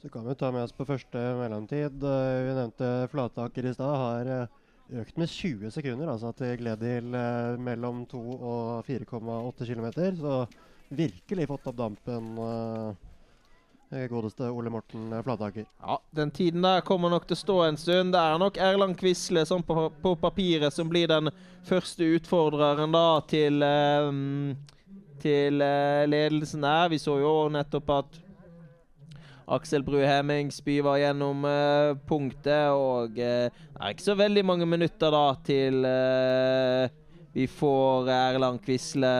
Så 0.00 0.08
kan 0.08 0.24
vi 0.24 0.38
ta 0.40 0.48
med 0.54 0.64
oss 0.64 0.72
på 0.72 0.88
første 0.88 1.20
mellomtid. 1.36 2.00
vi 2.00 2.56
nevnte 2.56 2.88
Flataker 3.12 3.68
i 3.68 3.74
stad. 3.76 3.92
Har 4.00 5.02
økt 5.02 5.20
med 5.20 5.28
20 5.28 5.74
sekunder, 5.74 6.08
altså 6.08 6.32
til 6.38 6.56
Gledhild 6.62 7.12
mellom 7.60 8.06
2 8.08 8.22
og 8.38 8.88
4,8 8.88 9.68
km. 9.68 9.90
Så 10.16 10.40
virkelig 10.88 11.50
fått 11.52 11.68
opp 11.68 11.76
dampen. 11.84 12.32
Uh, 12.40 12.96
Eh, 12.96 13.09
godeste 13.90 14.50
Ole 14.50 14.70
Morten 14.70 15.12
eh, 15.12 15.22
Flataker. 15.22 15.64
Ja, 15.80 16.02
Den 16.10 16.30
tiden 16.30 16.62
der 16.62 16.80
kommer 16.80 17.10
nok 17.10 17.26
til 17.26 17.34
å 17.34 17.40
stå 17.40 17.56
en 17.66 17.78
stund. 17.80 18.14
Det 18.14 18.20
er 18.22 18.38
nok 18.38 18.58
Erland 18.62 18.98
Quisle 18.98 19.42
som 19.46 19.64
på, 19.66 19.88
på, 20.02 20.14
papiret 20.20 20.74
som 20.74 20.88
blir 20.88 21.10
den 21.10 21.30
første 21.66 22.06
utfordreren 22.16 22.94
da 22.94 23.20
til, 23.26 23.62
um, 23.62 24.54
til 25.22 25.58
ledelsen 25.58 26.62
der. 26.62 26.92
Vi 26.94 27.00
så 27.02 27.18
jo 27.18 27.34
nettopp 27.50 27.90
at 27.98 28.20
Aksel 29.50 29.82
Bru 29.82 29.98
Hemingsby 29.98 30.78
var 30.86 31.00
gjennom 31.02 31.42
uh, 31.42 31.98
punktet, 32.06 32.70
og 32.70 33.18
det 33.18 33.50
er 33.50 33.90
ikke 33.90 34.06
så 34.06 34.14
veldig 34.14 34.46
mange 34.46 34.70
minutter 34.70 35.10
da 35.10 35.26
til 35.42 35.82
vi 37.34 37.46
får 37.50 38.10
Erland 38.10 38.62
Quisle 38.62 39.10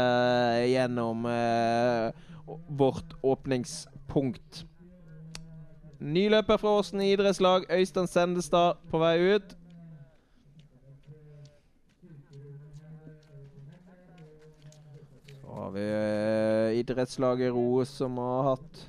gjennom 0.70 1.26
vårt 2.66 3.14
åpnings 3.22 3.89
punkt. 4.10 4.64
Ny 6.00 6.30
løper 6.32 6.56
fra 6.56 6.78
Åsen 6.78 7.02
idrettslag, 7.04 7.66
Øystein 7.70 8.06
Sendestad, 8.08 8.78
på 8.88 8.98
vei 9.02 9.34
ut. 9.34 9.56
Så 15.34 15.56
har 15.58 15.74
vi 15.74 15.84
uh, 15.84 16.78
idrettslaget 16.80 17.52
Roe, 17.52 17.84
som 17.84 18.16
har 18.16 18.54
hatt 18.54 18.80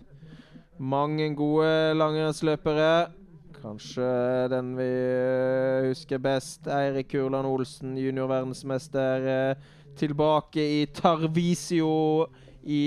mange 0.80 1.28
gode 1.36 1.94
langrennsløpere. 2.00 3.12
Kanskje 3.60 4.08
den 4.56 4.72
vi 4.80 4.88
uh, 4.88 5.90
husker 5.90 6.22
best, 6.24 6.72
Eirik 6.72 7.12
Kurland 7.12 7.50
Olsen, 7.50 7.98
juniorverdensmester, 8.00 9.28
uh, 9.28 9.92
tilbake 10.00 10.64
i 10.80 10.86
Tarvisio 10.96 12.30
i 12.64 12.86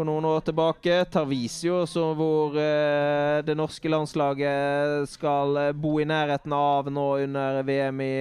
for 0.00 0.08
noen 0.08 0.24
år 0.24 0.40
tilbake. 0.40 0.94
Tarvisio, 1.12 1.82
så 1.86 2.06
hvor 2.16 2.54
eh, 2.56 3.42
det 3.44 3.52
norske 3.58 3.90
landslaget 3.90 5.10
skal 5.12 5.58
eh, 5.60 5.72
bo 5.76 5.98
i 6.00 6.06
nærheten 6.08 6.54
av 6.56 6.88
nå 6.88 7.04
under 7.26 7.60
VM 7.68 8.00
i, 8.00 8.14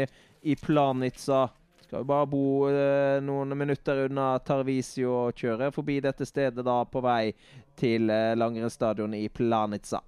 i 0.51 0.55
Planica. 0.59 1.45
Skal 1.85 2.01
jo 2.01 2.09
bare 2.09 2.27
bo 2.27 2.41
eh, 2.67 3.21
noen 3.23 3.55
minutter 3.55 4.03
unna 4.09 4.33
Tarvisio 4.43 5.13
og 5.21 5.39
kjøre 5.39 5.69
forbi 5.71 6.01
dette 6.03 6.27
stedet 6.27 6.65
da 6.67 6.81
på 6.83 6.99
vei 7.05 7.31
til 7.79 8.11
eh, 8.11 8.35
langrennsstadion 8.35 9.15
i 9.15 9.23
Planica. 9.31 10.03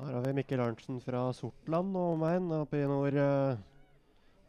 Her 0.00 0.18
har 0.18 0.26
vi 0.26 0.34
Mikkel 0.40 0.64
Arntzen 0.66 0.98
fra 1.04 1.28
Sortland 1.36 1.94
og 1.94 2.16
omegn 2.16 2.50
oppe 2.58 2.82
i 2.82 2.90
nord 2.90 3.14
eh, 3.14 3.62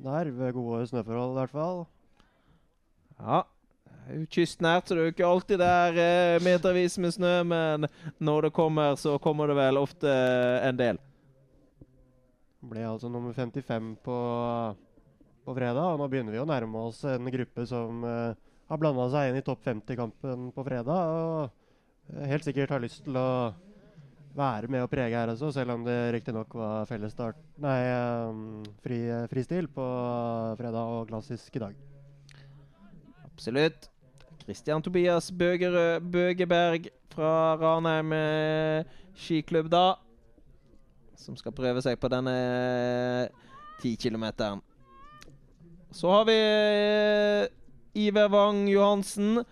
der, 0.02 0.34
ved 0.34 0.58
gode 0.58 0.82
snøforhold 0.90 1.38
i 1.38 1.42
hvert 1.44 1.56
fall. 1.62 1.86
Ja, 3.22 3.46
kystnært, 4.32 4.88
så 4.88 4.96
det 4.96 5.02
er 5.02 5.08
jo 5.08 5.14
ikke 5.14 5.30
alltid 5.30 5.62
det 5.62 5.70
er 5.70 6.00
eh, 6.04 6.42
metervis 6.46 6.98
med 7.02 7.14
snø, 7.16 7.34
men 7.48 7.88
når 8.18 8.48
det 8.48 8.56
kommer, 8.56 8.98
så 9.00 9.18
kommer 9.22 9.50
det 9.52 9.58
vel 9.60 9.80
ofte 9.82 10.14
en 10.66 10.80
del. 10.80 11.00
Ble 12.70 12.84
altså 12.90 13.12
nummer 13.12 13.36
55 13.36 13.94
på, 14.04 14.18
på 15.46 15.56
fredag, 15.56 15.86
og 15.94 16.02
nå 16.02 16.10
begynner 16.12 16.36
vi 16.36 16.42
å 16.42 16.48
nærme 16.50 16.86
oss 16.90 17.04
en 17.08 17.32
gruppe 17.32 17.66
som 17.70 18.04
eh, 18.08 18.36
har 18.70 18.82
blanda 18.82 19.08
seg 19.14 19.32
inn 19.32 19.40
i 19.40 19.46
topp 19.46 19.64
50-kampen 19.70 20.50
på 20.56 20.68
fredag, 20.68 21.16
og 21.16 22.16
eh, 22.16 22.28
helt 22.34 22.48
sikkert 22.48 22.76
har 22.76 22.84
lyst 22.84 23.06
til 23.08 23.20
å 23.20 23.30
være 24.40 24.70
med 24.72 24.86
og 24.86 24.92
prege 24.92 25.18
her 25.18 25.32
også, 25.32 25.52
selv 25.56 25.74
om 25.74 25.86
det 25.88 25.98
riktignok 26.14 26.54
var 26.56 26.86
fellesstart 26.90 27.40
Nei, 27.64 27.80
um, 28.30 28.62
fri, 28.84 29.00
fristil 29.32 29.68
på 29.74 29.86
fredag 30.60 30.94
og 30.96 31.10
klassisk 31.10 31.58
i 31.58 31.64
dag. 31.64 31.80
Absolutt. 33.26 33.90
Christian 34.50 34.82
Tobias 34.82 35.32
Bøgerød 35.32 36.02
Bøgeberg 36.12 36.88
fra 37.14 37.54
Ranheim 37.62 38.14
eh, 38.18 38.88
skiklubb, 39.14 39.68
da. 39.70 39.94
Som 41.14 41.36
skal 41.38 41.54
prøve 41.54 41.84
seg 41.86 42.00
på 42.02 42.10
denne 42.10 42.34
10 43.84 43.92
kilometeren. 44.02 44.64
Så 45.94 46.10
har 46.10 46.26
vi 46.26 46.38
eh, 46.40 47.46
Iver 47.94 48.34
Wang 48.34 48.66
Johansen. 48.74 49.44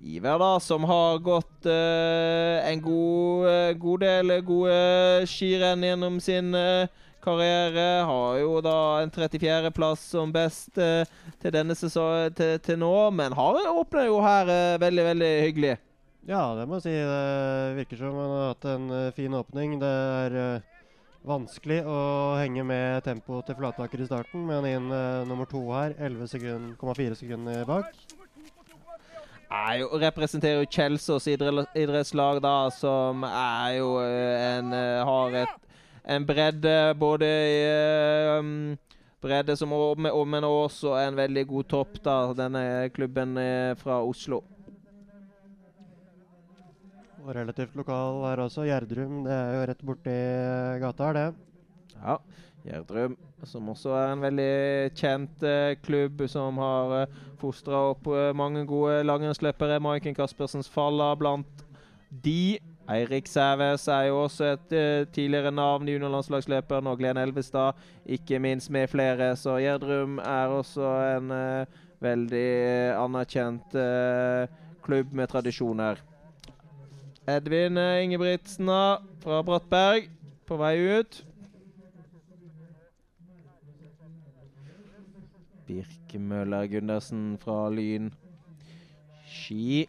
Iver, 0.00 0.40
da, 0.40 0.54
som 0.60 0.88
har 0.88 1.20
gått 1.20 1.68
uh, 1.68 2.64
en 2.64 2.80
god, 2.80 3.44
uh, 3.48 3.76
god 3.76 4.06
del 4.06 4.38
gode 4.44 4.80
skirenn 5.28 5.84
gjennom 5.84 6.16
sin 6.20 6.52
eh, 6.56 6.88
karriere. 7.26 7.86
Har 8.06 8.38
jo 8.40 8.60
da 8.64 8.76
en 9.02 9.10
34.-plass 9.12 10.06
som 10.14 10.32
best 10.34 10.78
eh, 10.78 11.08
til 11.42 11.54
denne 11.56 11.76
sesongen 11.78 12.34
til, 12.36 12.56
til, 12.62 12.78
nå, 12.80 12.94
men 13.16 13.34
har 13.36 13.60
åpner 13.72 14.08
jo 14.08 14.22
her 14.24 14.52
eh, 14.52 14.78
veldig, 14.82 15.10
veldig 15.10 15.34
hyggelig. 15.48 15.74
Ja, 16.26 16.56
det 16.58 16.64
må 16.66 16.80
jeg 16.80 16.88
si. 16.88 16.94
Det 16.96 17.76
virker 17.76 18.00
som 18.00 18.16
han 18.18 18.32
har 18.34 18.48
hatt 18.50 18.64
en 18.72 18.88
uh, 18.90 19.12
fin 19.14 19.34
åpning. 19.38 19.76
Det 19.78 19.90
er 19.90 20.34
uh, 20.34 20.88
vanskelig 21.26 21.84
å 21.86 21.98
henge 22.40 22.64
med 22.66 23.04
tempoet 23.06 23.46
til 23.46 23.58
Flataker 23.60 24.02
i 24.02 24.08
starten, 24.08 24.42
men 24.48 24.66
inn 24.66 24.90
uh, 24.90 25.22
nummer 25.28 25.46
to 25.46 25.62
her. 25.70 25.94
11,4 26.02 26.26
sekund, 26.32 27.14
sekunder 27.20 27.62
bak. 27.68 27.94
Er 29.46 29.76
jo, 29.84 29.92
representerer 30.02 30.64
jo 30.64 30.70
Kjelsås 30.74 31.28
idrettslag, 31.30 32.42
da, 32.42 32.56
som 32.74 33.22
er 33.28 33.76
jo 33.78 33.92
en 34.02 34.74
Har 35.06 35.38
et 35.44 35.65
en 36.06 36.26
bredde 36.26 36.74
både 36.98 37.28
i 37.28 37.62
um, 38.38 38.76
Bredde 39.26 39.56
som 39.58 39.72
men 40.28 40.44
også 40.44 40.92
en 41.00 41.16
veldig 41.16 41.46
god 41.50 41.64
topp, 41.72 41.96
da, 42.04 42.16
denne 42.36 42.90
klubben 42.94 43.32
eh, 43.40 43.72
fra 43.80 44.02
Oslo. 44.04 44.42
Og 47.24 47.32
relativt 47.34 47.74
lokal 47.74 48.20
her 48.28 48.42
også. 48.44 48.68
Gjerdrum. 48.68 49.24
Det 49.24 49.32
er 49.34 49.54
jo 49.56 49.64
rett 49.72 49.82
borti 49.88 50.16
gata 50.84 51.08
her, 51.08 51.16
det. 51.16 51.24
Ja. 51.96 52.18
Gjerdrum, 52.66 53.16
som 53.46 53.68
også 53.70 53.92
er 53.94 54.12
en 54.12 54.22
veldig 54.22 54.52
kjent 54.98 55.42
eh, 55.46 55.74
klubb, 55.82 56.22
som 56.30 56.58
har 56.62 56.94
eh, 57.00 57.18
fostra 57.40 57.82
opp 57.92 58.08
eh, 58.10 58.30
mange 58.34 58.64
gode 58.66 59.00
langrennsløpere. 59.06 59.80
Maiken 59.82 60.14
Caspersens 60.14 60.70
Falla 60.70 61.12
blant 61.18 61.66
de. 62.10 62.58
Eirik 62.88 63.26
Sæves 63.26 63.88
er 63.88 64.02
jo 64.08 64.22
også 64.22 64.52
et 64.54 64.74
uh, 64.78 65.12
tidligere 65.12 65.50
navn 65.50 65.88
juniorlandslagsløperen, 65.88 66.86
og 66.86 66.98
Glenn 66.98 67.18
Elvestad 67.18 67.72
ikke 68.06 68.38
minst 68.38 68.70
med 68.70 68.88
flere. 68.88 69.36
Så 69.36 69.56
Gjerdrum 69.58 70.18
er 70.18 70.52
også 70.54 70.90
en 71.16 71.30
uh, 71.30 71.66
veldig 72.00 72.50
anerkjent 72.94 73.74
uh, 73.74 74.46
klubb 74.82 75.12
med 75.12 75.26
tradisjoner. 75.26 76.02
Edvin 77.26 77.78
Ingebrigtsen 77.78 78.70
fra 79.22 79.42
Brattberg 79.42 80.06
på 80.46 80.56
vei 80.60 80.76
ut. 81.00 81.24
Birkemøller 85.66 86.66
Gundersen 86.70 87.34
fra 87.42 87.64
Lyn. 87.70 88.12
Ski. 89.26 89.88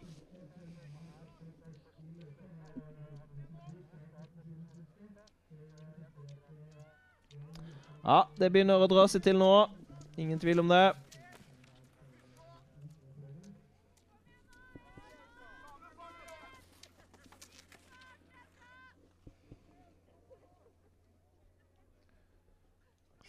Ja, 8.08 8.22
det 8.40 8.48
begynner 8.48 8.80
å 8.80 8.86
dra 8.88 9.02
seg 9.12 9.20
til 9.20 9.36
nå. 9.36 9.68
Ingen 10.16 10.38
tvil 10.40 10.62
om 10.62 10.70
det. 10.72 10.94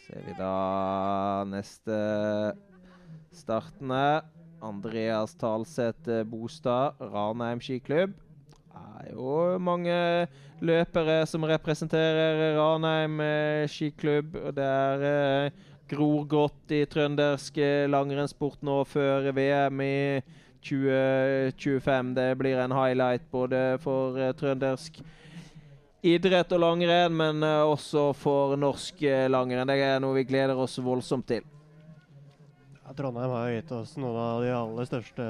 Ser 0.06 0.24
vi 0.30 0.38
da 0.40 1.44
neste 1.52 2.00
startende. 3.36 4.24
Andreas 4.64 5.36
Talseth 5.40 6.24
Bostad, 6.32 6.96
Ranheim 7.04 7.60
skiklubb 7.64 8.16
er 9.00 9.14
jo 9.14 9.58
mange 9.64 9.96
løpere 10.66 11.24
som 11.30 11.46
representerer 11.48 12.58
Ranheim 12.58 13.20
eh, 13.24 13.68
skiklubb. 13.72 14.36
og 14.36 14.56
Det 14.56 14.66
er 14.66 15.06
eh, 15.10 15.52
gror 15.90 16.26
godt 16.30 16.76
i 16.76 16.84
trøndersk 16.90 17.58
eh, 17.58 17.88
langrennssport 17.90 18.62
nå 18.66 18.82
før 18.88 19.32
VM 19.36 19.82
i 19.86 20.22
2025. 20.66 22.16
Det 22.18 22.28
blir 22.40 22.60
en 22.60 22.76
highlight 22.76 23.30
både 23.32 23.64
for 23.84 24.20
trøndersk 24.40 25.00
idrett 26.04 26.52
og 26.56 26.62
langrenn, 26.64 27.16
men 27.16 27.44
også 27.44 28.12
for 28.16 28.56
norsk 28.60 29.02
langrenn. 29.32 29.68
Det 29.68 29.80
er 29.84 30.04
noe 30.04 30.20
vi 30.20 30.28
gleder 30.28 30.60
oss 30.60 30.78
voldsomt 30.84 31.28
til. 31.32 31.48
Trondheim 32.98 33.30
har 33.30 33.50
gitt 33.54 33.72
oss 33.76 33.92
noen 34.02 34.18
av 34.18 34.40
de 34.42 34.50
aller 34.54 34.88
største 34.88 35.26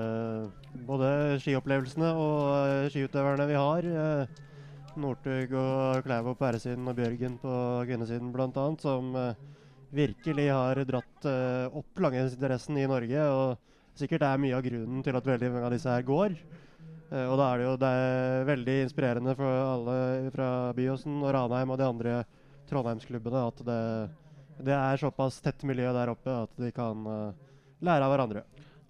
både 0.87 1.09
skiopplevelsene 1.43 2.11
og 2.15 2.43
uh, 2.55 2.89
skiutøverne 2.91 3.47
vi 3.49 3.57
har. 3.59 3.87
Uh, 3.89 4.45
Northug 4.99 5.55
og 5.59 6.05
Klæbo 6.05 6.35
på 6.37 6.47
herresiden 6.47 6.87
og 6.87 6.95
Bjørgen 6.97 7.35
på 7.41 7.55
kvinnesiden 7.89 8.31
bl.a. 8.35 8.65
Som 8.79 9.11
uh, 9.17 9.33
virkelig 9.95 10.47
har 10.53 10.79
dratt 10.87 11.27
opp 11.75 11.99
langrennsinteressen 12.05 12.77
i 12.79 12.87
Norge. 12.87 13.25
Og 13.33 13.99
sikkert 13.99 14.23
er 14.27 14.39
mye 14.39 14.55
av 14.55 14.63
grunnen 14.63 15.03
til 15.03 15.19
at 15.19 15.27
veldig 15.27 15.51
mange 15.51 15.67
av 15.67 15.75
disse 15.75 15.91
her 15.91 16.05
går. 16.07 16.37
og 17.09 17.35
da 17.41 17.45
er 17.49 17.57
det 17.57 17.65
jo 17.65 17.75
det 17.81 17.89
er 17.89 18.43
veldig 18.47 18.75
inspirerende 18.83 19.33
for 19.35 19.61
alle 19.65 19.97
fra 20.31 20.49
Byåsen 20.77 21.17
og 21.23 21.33
Ranheim 21.33 21.73
og 21.73 21.79
de 21.81 21.87
andre 21.89 22.15
Trondheimsklubbene 22.69 23.41
at 23.49 23.63
det, 23.65 23.81
det 24.69 24.77
er 24.77 25.01
såpass 25.01 25.41
tett 25.41 25.65
miljø 25.65 25.89
der 25.97 26.13
oppe 26.13 26.37
at 26.45 26.53
de 26.61 26.69
kan 26.71 27.01
lære 27.85 28.05
av 28.05 28.15
hverandre. 28.15 28.43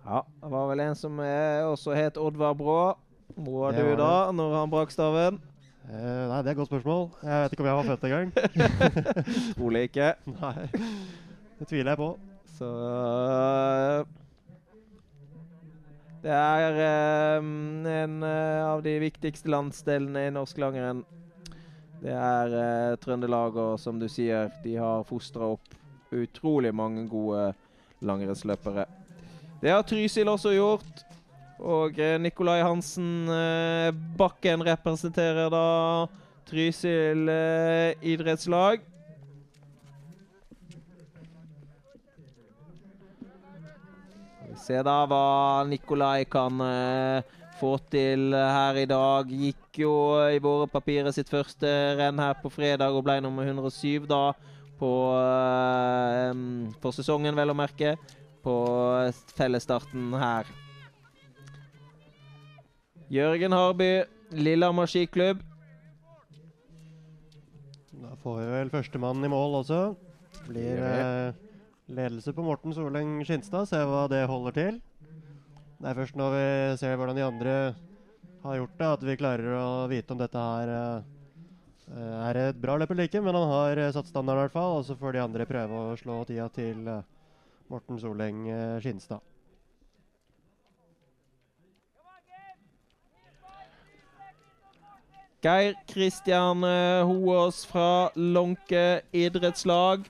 Ja, 0.06 0.24
det 0.24 0.50
var 0.54 0.70
vel 0.72 0.82
en 0.88 0.98
som 0.98 1.20
også 1.20 1.94
het 1.98 2.18
Oddvar 2.18 2.56
Brå. 2.58 2.82
Hvor 3.36 3.60
var 3.68 3.78
du 3.78 3.84
da, 3.94 4.14
det. 4.28 4.36
når 4.40 4.56
han 4.58 4.72
brakk 4.72 4.92
staven? 4.92 5.38
Eh, 5.90 6.24
nei, 6.30 6.40
det 6.44 6.52
er 6.52 6.54
et 6.54 6.60
godt 6.60 6.70
spørsmål. 6.70 7.08
Jeg 7.24 7.44
vet 7.44 7.54
ikke 7.54 7.64
om 7.64 7.68
jeg 7.70 7.78
var 7.80 7.88
født 7.88 8.04
engang. 8.06 8.32
Trolig 9.58 9.82
ikke. 9.88 10.10
Nei, 10.36 10.68
det 11.58 11.68
tviler 11.70 11.92
jeg 11.96 11.98
på. 11.98 12.10
Så 12.60 12.68
uh, 12.70 14.04
Det 16.22 16.36
er 16.36 17.40
um, 17.40 17.88
en 17.90 18.20
uh, 18.22 18.76
av 18.76 18.84
de 18.86 18.98
viktigste 19.02 19.50
landsdelene 19.50 20.28
i 20.28 20.36
norsk 20.36 20.62
langrenn. 20.62 21.02
Det 22.04 22.14
er 22.14 22.54
uh, 22.54 23.00
Trøndelag, 23.02 23.58
og 23.58 23.80
som 23.82 23.98
du 23.98 24.06
sier, 24.12 24.54
de 24.62 24.78
har 24.78 25.08
fostra 25.10 25.56
opp 25.56 25.74
utrolig 26.14 26.74
mange 26.76 27.08
gode 27.10 27.50
langrennsløpere. 28.02 28.86
Det 29.60 29.72
har 29.72 29.84
Trysil 29.84 30.28
også 30.32 30.54
gjort. 30.56 31.06
Og 31.60 31.98
eh, 32.00 32.16
Nikolai 32.22 32.62
Hansen 32.64 33.28
eh, 33.28 33.92
Bakken 34.18 34.64
representerer 34.64 35.52
da 35.52 35.66
Trysil 36.48 37.28
eh, 37.30 37.98
idrettslag. 38.00 38.86
Vi 44.48 44.56
ser 44.64 44.88
da 44.88 45.02
hva 45.08 45.66
Nikolai 45.68 46.24
kan 46.32 46.64
få 47.60 47.74
til 47.92 48.34
her 48.34 48.80
i 48.80 48.88
dag. 48.88 49.28
Gikk 49.28 49.82
jo 49.84 49.94
i 50.32 50.40
våre 50.44 50.68
papirer 50.72 51.12
sitt 51.16 51.30
første 51.32 51.70
renn 52.00 52.20
her 52.20 52.40
på 52.40 52.52
fredag 52.52 52.96
og 52.96 53.06
ble 53.08 53.20
nummer 53.24 53.48
107 53.48 54.08
da 54.10 54.32
på, 54.80 54.92
um, 56.32 56.72
for 56.82 56.96
sesongen, 56.96 57.36
vel 57.38 57.54
å 57.54 57.58
merke. 57.58 57.98
På 58.40 58.56
fellesstarten 59.36 60.14
her. 60.16 60.48
Jørgen 63.12 63.56
Harby, 63.58 64.06
Lillehammer 64.38 64.88
skiklubb. 64.88 65.42
Da 68.00 68.16
får 68.24 68.40
vi 68.40 68.48
vel 68.54 68.72
førstemann 68.72 69.26
i 69.26 69.32
mål 69.32 69.60
også. 69.60 69.82
Blir 70.48 70.80
eh, 70.86 71.38
ledelse 71.92 72.32
på 72.38 72.46
Morten 72.46 72.74
Soleng 72.74 73.18
Skinstad. 73.28 73.68
Se 73.70 73.82
hva 73.84 74.06
det 74.12 74.24
holder 74.30 74.56
til. 74.56 74.80
Det 75.80 75.90
er 75.90 75.98
først 75.98 76.18
når 76.20 76.36
vi 76.36 76.46
ser 76.80 76.96
hvordan 77.00 77.18
de 77.18 77.26
andre 77.28 77.56
har 78.44 78.60
gjort 78.62 78.78
det, 78.78 78.90
at 78.94 79.08
vi 79.10 79.18
klarer 79.20 79.56
å 79.58 79.70
vite 79.92 80.16
om 80.16 80.20
dette 80.22 80.44
her 80.44 80.72
uh, 80.72 81.19
er 81.98 82.38
et 82.38 82.60
bra 82.62 82.76
løp 82.78 82.92
eller 82.94 83.10
ikke. 83.10 83.22
Men 83.24 83.38
han 83.38 83.50
har 83.50 83.82
uh, 83.82 83.90
satt 83.96 84.10
standarden 84.12 84.44
i 84.44 84.46
hvert 84.46 84.56
fall, 84.56 84.78
og 84.78 84.86
så 84.86 84.98
får 85.00 85.16
de 85.16 85.24
andre 85.24 85.48
prøve 85.50 85.82
å 85.82 85.98
slå 86.00 86.22
tida 86.30 86.46
til 86.54 86.86
uh, 86.88 87.02
Morten 87.70 88.00
Soleng 88.02 88.46
Skinstad. 88.84 89.26
Geir 95.40 95.78
Kristian 95.88 96.66
Hoås 97.08 97.62
fra 97.70 98.10
Lånke 98.18 99.06
idrettslag. 99.16 100.10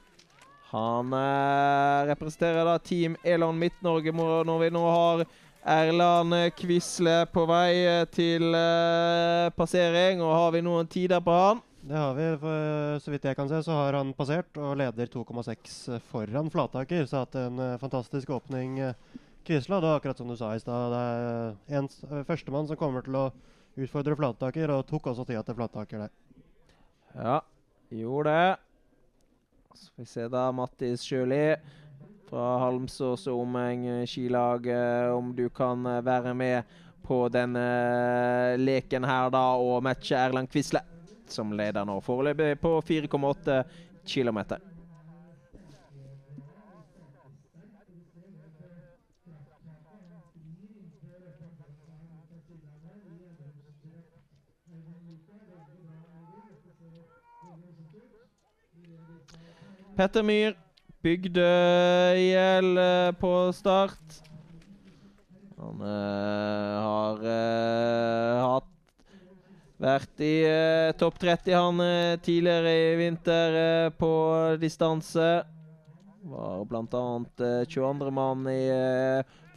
Han 0.71 1.13
representerer 2.09 2.65
da 2.65 2.79
Team 2.81 3.17
Elon 3.21 3.59
Midt-Norge 3.61 4.13
når 4.15 4.63
vi 4.63 4.71
nå 4.73 4.81
har 4.87 5.23
Erland 5.69 6.33
Quisle 6.57 7.25
på 7.33 7.45
vei 7.49 7.85
eh, 7.85 8.05
til 8.09 8.55
passering. 9.55 10.21
og 10.21 10.33
Har 10.33 10.51
vi 10.55 10.61
noen 10.65 10.87
tider 10.87 11.21
på 11.21 11.35
han? 11.35 11.61
Det 11.81 11.95
har 11.95 12.13
vi. 12.13 12.27
For, 12.41 12.99
så 12.99 13.13
vidt 13.13 13.25
jeg 13.29 13.37
kan 13.39 13.49
se, 13.49 13.61
så 13.63 13.77
har 13.77 13.97
han 13.99 14.13
passert 14.17 14.57
og 14.59 14.77
leder 14.79 15.09
2,6 15.11 15.99
foran 16.11 16.51
Flataker. 16.51 17.05
Så 17.07 17.23
hatt 17.23 17.37
en 17.39 17.59
uh, 17.61 17.77
fantastisk 17.81 18.29
åpning. 18.35 18.79
Uh, 18.83 19.19
Quisle, 19.47 19.79
det 19.79 19.89
er 19.89 19.99
akkurat 20.01 20.19
som 20.19 20.29
du 20.29 20.35
sa 20.37 20.51
i 20.53 20.61
stad. 20.61 20.93
Det 20.93 21.03
er 21.03 21.79
en 21.79 21.91
uh, 22.11 22.23
førstemann 22.27 22.67
som 22.69 22.79
kommer 22.79 23.05
til 23.05 23.15
å 23.17 23.29
utfordre 23.79 24.17
Flataker, 24.19 24.75
og 24.75 24.87
tok 24.89 25.11
også 25.13 25.27
tida 25.29 25.43
til 25.47 25.57
Flataker 25.57 26.05
der. 26.05 26.15
Ja, 27.15 27.39
gjorde 27.95 28.33
det. 28.35 28.57
Så 29.79 29.93
får 29.93 30.03
vi 30.03 30.09
se 30.11 30.27
da 30.33 30.49
Mattis 30.51 31.05
Sjøli 31.07 31.43
fra 32.29 32.45
Halmsås 32.61 33.25
og 33.31 33.43
omheng 33.45 33.87
skilag, 34.09 34.67
om 35.15 35.31
du 35.35 35.47
kan 35.49 35.85
eh, 35.89 36.03
være 36.05 36.33
med 36.37 36.77
på 37.05 37.23
denne 37.33 37.65
eh, 38.53 38.59
leken 38.61 39.07
her 39.07 39.31
da 39.33 39.43
og 39.57 39.81
matche 39.85 40.17
Erland 40.17 40.51
Quisle, 40.51 40.83
som 41.31 41.53
leder 41.55 41.87
nå 41.87 41.99
foreløpig 42.03 42.55
på 42.61 42.77
4,8 42.85 43.61
km. 44.05 44.43
Petter 59.99 60.23
Myhr 60.23 60.53
Bygde 61.03 61.43
i 62.15 62.31
uh, 62.35 63.11
på 63.19 63.51
start. 63.51 64.19
Han 65.59 65.81
uh, 65.81 65.87
har 66.83 67.23
uh, 67.23 68.41
hatt 68.43 68.68
vært 69.79 70.23
i 70.23 70.33
topp 70.99 71.19
30 71.21 71.55
han 71.55 71.83
tidligere 72.25 72.73
i 72.75 72.95
vinter 72.99 73.57
på 73.95 74.11
distanse. 74.59 75.29
Var 76.29 76.65
bl.a. 76.67 77.03
Uh, 77.39 77.63
22. 77.63 78.09
mann 78.11 78.43
i 78.51 78.65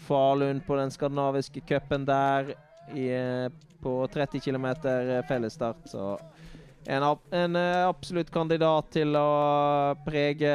Falun 0.06 0.62
på 0.62 0.78
den 0.78 0.94
skandinaviske 0.94 1.64
cupen 1.66 2.06
der 2.06 2.54
i, 2.94 3.08
på 3.82 3.96
30 4.14 4.40
km 4.40 4.66
fellesstart. 5.28 5.90
Så 5.90 6.16
en, 6.87 7.16
en, 7.30 7.56
eh, 7.56 7.88
absolutt 7.88 8.30
kandidat 8.30 8.90
til 8.90 9.14
å 9.16 9.94
prege 10.06 10.54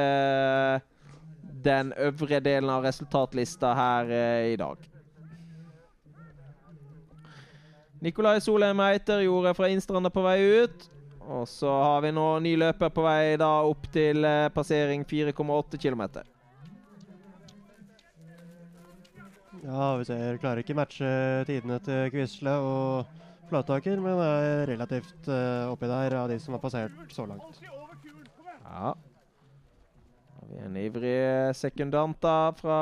den 1.64 1.94
øvre 1.96 2.42
delen 2.44 2.70
av 2.72 2.84
resultatlista 2.84 3.74
her 3.78 4.12
eh, 4.12 4.52
i 4.54 4.58
dag. 4.60 4.82
Nikolai 8.02 8.38
Solheim 8.42 8.80
Eiter 8.86 9.24
gjorde 9.26 9.56
fra 9.58 9.70
Innstranda 9.74 10.12
på 10.14 10.22
vei 10.26 10.38
ut. 10.64 10.88
Og 11.28 11.44
så 11.50 11.70
har 11.70 12.02
vi 12.06 12.14
nå 12.16 12.26
ny 12.40 12.54
løper 12.60 12.92
på 12.94 13.04
vei 13.04 13.36
da 13.40 13.50
opp 13.68 13.90
til 13.92 14.24
eh, 14.24 14.48
passering 14.54 15.04
4,8 15.08 15.80
km. 15.82 16.04
Ja, 19.68 19.98
vi 20.00 20.06
ser 20.08 20.38
klarer 20.40 20.62
ikke 20.62 20.78
matche 20.78 21.10
tidene 21.50 21.82
til 21.84 22.12
Quisle 22.14 22.54
og 22.64 23.18
Flattaker, 23.50 24.00
men 24.04 24.22
er 24.22 24.66
relativt 24.70 25.28
uh, 25.32 25.72
oppi 25.72 25.90
der 25.90 26.16
av 26.20 26.30
de 26.32 26.38
som 26.40 26.56
har 26.56 26.62
passert 26.64 27.12
så 27.16 27.26
langt. 27.28 27.60
Ja. 28.64 28.94
Har 30.38 30.48
vi 30.52 30.62
en 30.64 30.80
ivrig 30.80 31.20
sekundant 31.56 32.20
da 32.24 32.38
fra 32.56 32.80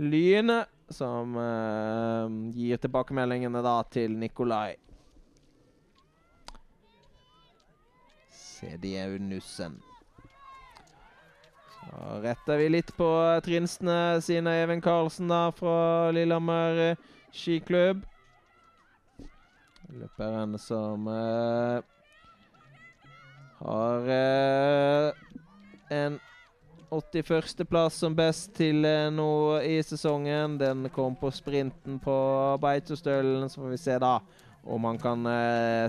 Lyn, 0.00 0.52
som 0.92 1.36
uh, 1.36 2.28
gir 2.56 2.80
tilbakemeldingene 2.82 3.62
da 3.64 3.76
til 3.90 4.16
Nikolai. 4.18 4.76
Nussen. 9.18 9.80
Så 11.72 12.20
retter 12.22 12.60
vi 12.60 12.68
litt 12.70 12.92
på 12.94 13.08
trinsene 13.42 14.20
sine, 14.22 14.52
Even 14.62 14.80
Karlsen 14.80 15.26
da 15.32 15.48
fra 15.50 16.12
Lillehammer 16.14 16.94
skiklubb. 17.34 18.04
Løperen 19.92 20.54
som 20.62 21.08
uh, 21.10 21.82
har 23.58 24.06
uh, 24.08 25.10
en 25.90 26.20
81.-plass 26.92 28.00
som 28.04 28.16
best 28.16 28.52
til 28.58 28.84
uh, 28.84 29.08
nå 29.12 29.28
i 29.64 29.78
sesongen. 29.86 30.58
Den 30.60 30.88
kom 30.94 31.16
på 31.16 31.32
sprinten 31.34 31.96
på 32.02 32.16
Beitostølen. 32.62 33.48
Så 33.48 33.62
får 33.62 33.74
vi 33.74 33.80
se 33.80 33.98
da 34.02 34.16
om 34.62 34.84
han 34.86 34.98
kan 35.02 35.26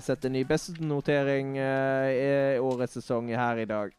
sette 0.01 0.31
ny 0.33 0.39
bestenotering 0.49 1.51
i 1.59 2.57
årets 2.57 2.95
sesong 2.97 3.27
her 3.29 3.61
i 3.61 3.67
dag. 3.69 3.93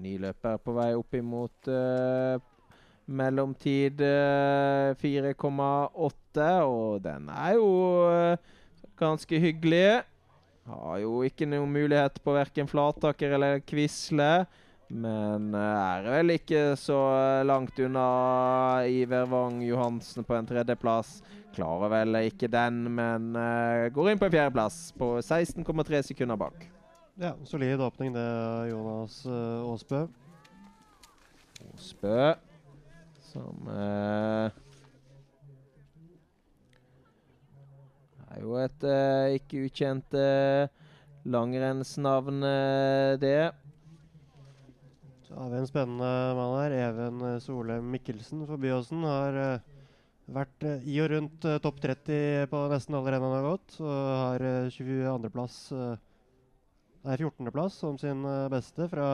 Ny 0.00 0.16
løper 0.24 0.58
på 0.58 0.74
vei 0.74 0.88
opp 0.98 1.14
imot 1.14 1.70
Mellomtid 3.10 4.00
4,8, 5.00 6.40
eh, 6.40 6.60
og 6.62 7.02
den 7.02 7.28
er 7.34 7.56
jo 7.58 7.70
eh, 8.12 8.38
ganske 9.00 9.40
hyggelig. 9.42 10.02
Har 10.68 10.98
jo 11.02 11.20
ikke 11.26 11.48
noen 11.48 11.70
mulighet 11.72 12.18
på 12.24 12.34
verken 12.36 12.68
Flataker 12.70 13.36
eller 13.36 13.62
Quisle. 13.64 14.46
Men 14.90 15.54
eh, 15.54 15.94
er 15.94 16.08
vel 16.16 16.34
ikke 16.34 16.62
så 16.78 16.98
langt 17.46 17.78
unna 17.78 18.06
Iver 18.90 19.28
Wang 19.30 19.62
Johansen 19.64 20.26
på 20.26 20.36
en 20.36 20.50
tredjeplass. 20.50 21.20
Klarer 21.54 21.90
vel 21.94 22.20
ikke 22.28 22.50
den, 22.50 22.84
men 22.94 23.32
går 23.90 24.12
inn 24.12 24.20
på 24.20 24.28
en 24.28 24.34
fjerdeplass 24.36 24.92
på 24.94 25.16
16,3 25.18 26.04
sekunder 26.12 26.38
bak. 26.38 26.62
Ja, 27.18 27.32
solid 27.44 27.82
åpning 27.82 28.14
det, 28.14 28.28
Jonas 28.70 29.24
Aasbø. 29.26 30.04
Aasbø 31.72 32.20
som 33.30 33.68
eh, 33.70 34.50
er 38.30 38.44
jo 38.44 38.56
et 38.60 38.86
uh, 38.86 39.32
ikke 39.36 39.64
ukjent 39.66 40.14
uh, 40.16 40.70
langrennsnavn, 41.30 42.44
uh, 42.44 43.16
det. 43.20 43.50
Så 45.26 45.36
har 45.38 45.50
vi 45.50 45.60
en 45.60 45.68
spennende 45.68 46.12
mann 46.38 46.56
her. 46.58 46.76
Even 46.88 47.24
Solheim 47.42 47.90
Mikkelsen 47.94 48.46
for 48.48 48.60
Byåsen. 48.60 49.04
Har 49.06 49.60
vært 50.30 50.66
i 50.86 50.96
og 51.02 51.10
rundt 51.12 51.46
topp 51.62 51.78
30 51.82 52.48
på 52.50 52.62
nesten 52.70 52.96
alle 52.98 53.14
rennene 53.14 53.30
han 53.30 53.44
har 53.44 53.50
gått. 53.52 53.76
Og 53.82 53.98
har 54.24 54.46
22.-plass 54.74 55.60
Nei, 57.00 57.14
14.-plass 57.16 57.78
som 57.80 57.94
sin 57.96 58.26
beste 58.52 58.84
fra 58.90 59.06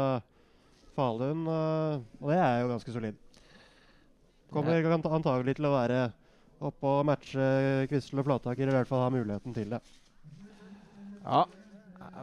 Falun. 0.96 1.44
og 1.46 2.32
det 2.32 2.38
er 2.40 2.62
jo 2.64 2.72
ganske 2.72 2.94
solid. 2.96 3.20
Kommer 4.50 4.88
antagelig 4.88 5.58
til 5.58 5.68
å 5.68 5.76
være 5.76 6.00
oppe 6.60 6.88
og 6.88 7.06
matche 7.08 7.86
Kvistel 7.90 8.22
og 8.22 8.26
Flataker, 8.28 8.68
i 8.68 8.74
hvert 8.76 8.88
fall 8.88 9.04
ha 9.04 9.12
muligheten 9.12 9.54
til 9.56 9.72
det. 9.76 9.80
Ja. 11.24 11.44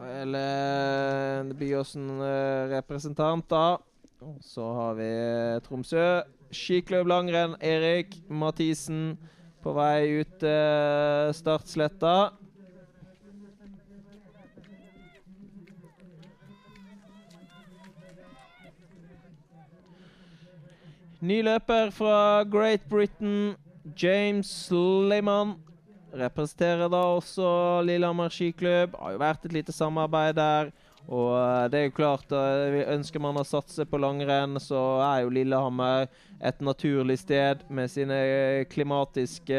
Vel 0.04 0.34
eh, 0.38 1.52
Byåsen-representant, 1.60 3.46
da. 3.50 3.78
Så 4.42 4.64
har 4.78 4.96
vi 4.98 5.10
Tromsø 5.66 6.06
skiklubb 6.54 7.06
langrenn. 7.10 7.54
Erik 7.60 8.16
Mathisen 8.30 9.18
på 9.62 9.74
vei 9.76 10.22
ut 10.22 10.46
startsletta. 11.36 12.14
Ny 21.24 21.38
løper 21.40 21.88
fra 21.94 22.44
Great 22.44 22.82
Britain, 22.90 23.54
James 23.92 24.70
Lehmann 24.72 25.58
Representerer 26.14 26.86
da 26.86 27.00
også 27.16 27.46
Lillehammer 27.82 28.30
skiklubb. 28.30 28.94
Har 29.00 29.14
jo 29.14 29.22
vært 29.22 29.46
et 29.48 29.54
lite 29.56 29.74
samarbeid 29.74 30.36
der. 30.38 30.70
Og 31.04 31.32
eh, 31.36 31.64
det 31.68 31.80
er 31.80 31.88
jo 31.88 31.96
klart, 31.98 32.30
uh, 32.32 32.76
ønsker 32.94 33.20
man 33.20 33.36
å 33.36 33.44
satse 33.44 33.84
på 33.84 33.98
langrenn, 34.00 34.56
så 34.62 34.78
er 35.04 35.24
jo 35.24 35.32
Lillehammer 35.34 36.06
et 36.40 36.62
naturlig 36.64 37.18
sted 37.20 37.66
med 37.68 37.92
sine 37.92 38.16
klimatiske 38.72 39.58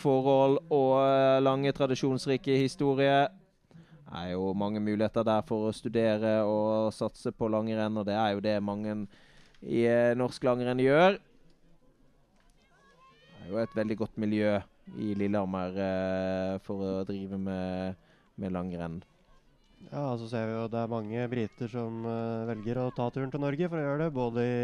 forhold 0.00 0.58
og 0.74 1.44
lange, 1.44 1.70
tradisjonsrike 1.76 2.58
historie. 2.64 3.28
Det 4.08 4.24
er 4.24 4.32
jo 4.32 4.50
mange 4.56 4.82
muligheter 4.82 5.26
der 5.28 5.46
for 5.46 5.68
å 5.68 5.76
studere 5.76 6.40
og 6.48 6.90
satse 6.96 7.30
på 7.30 7.52
langrenn, 7.52 8.00
og 8.00 8.08
det 8.08 8.16
er 8.18 8.34
jo 8.34 8.42
det 8.42 8.58
mange 8.64 9.02
i 9.62 9.84
eh, 9.86 10.16
norsk 10.18 10.42
langrenn 10.48 10.82
gjør. 10.82 11.20
Er 13.48 13.54
jo 13.54 13.60
et 13.62 13.76
veldig 13.78 13.94
godt 13.96 14.16
miljø 14.20 14.48
i 15.00 15.14
Lillehammer 15.16 15.76
eh, 15.80 16.56
for 16.66 16.82
å 16.84 17.04
drive 17.08 17.38
med, 17.40 17.94
med 18.36 18.52
langrenn. 18.52 18.98
Ja, 19.86 20.02
så 20.20 20.26
ser 20.28 20.50
vi 20.50 20.52
jo 20.52 20.66
det 20.68 20.82
er 20.82 20.90
mange 20.92 21.22
briter 21.32 21.70
som 21.72 22.02
uh, 22.04 22.44
velger 22.50 22.82
å 22.82 22.90
ta 22.92 23.06
turen 23.14 23.32
til 23.32 23.40
Norge 23.40 23.70
for 23.70 23.80
å 23.80 23.86
gjøre 23.86 24.02
det. 24.02 24.08
Både 24.18 24.44
i 24.44 24.58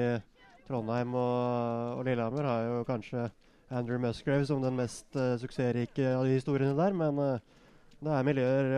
Trondheim 0.66 1.16
og, 1.16 1.95
og 1.95 2.03
Lillehammer 2.11 2.51
har 2.51 2.66
jo 2.66 2.82
kanskje 2.91 3.24
Andrew 3.72 4.03
Musgrave 4.05 4.45
som 4.51 4.61
den 4.61 4.76
mest 4.76 5.16
uh, 5.16 5.32
suksessrike 5.41 6.12
av 6.18 6.26
de 6.28 6.37
historiene 6.37 6.76
der. 6.76 6.99
Men 7.01 7.22
uh, 7.24 7.89
det 8.05 8.12
er 8.12 8.28
miljøer 8.28 8.70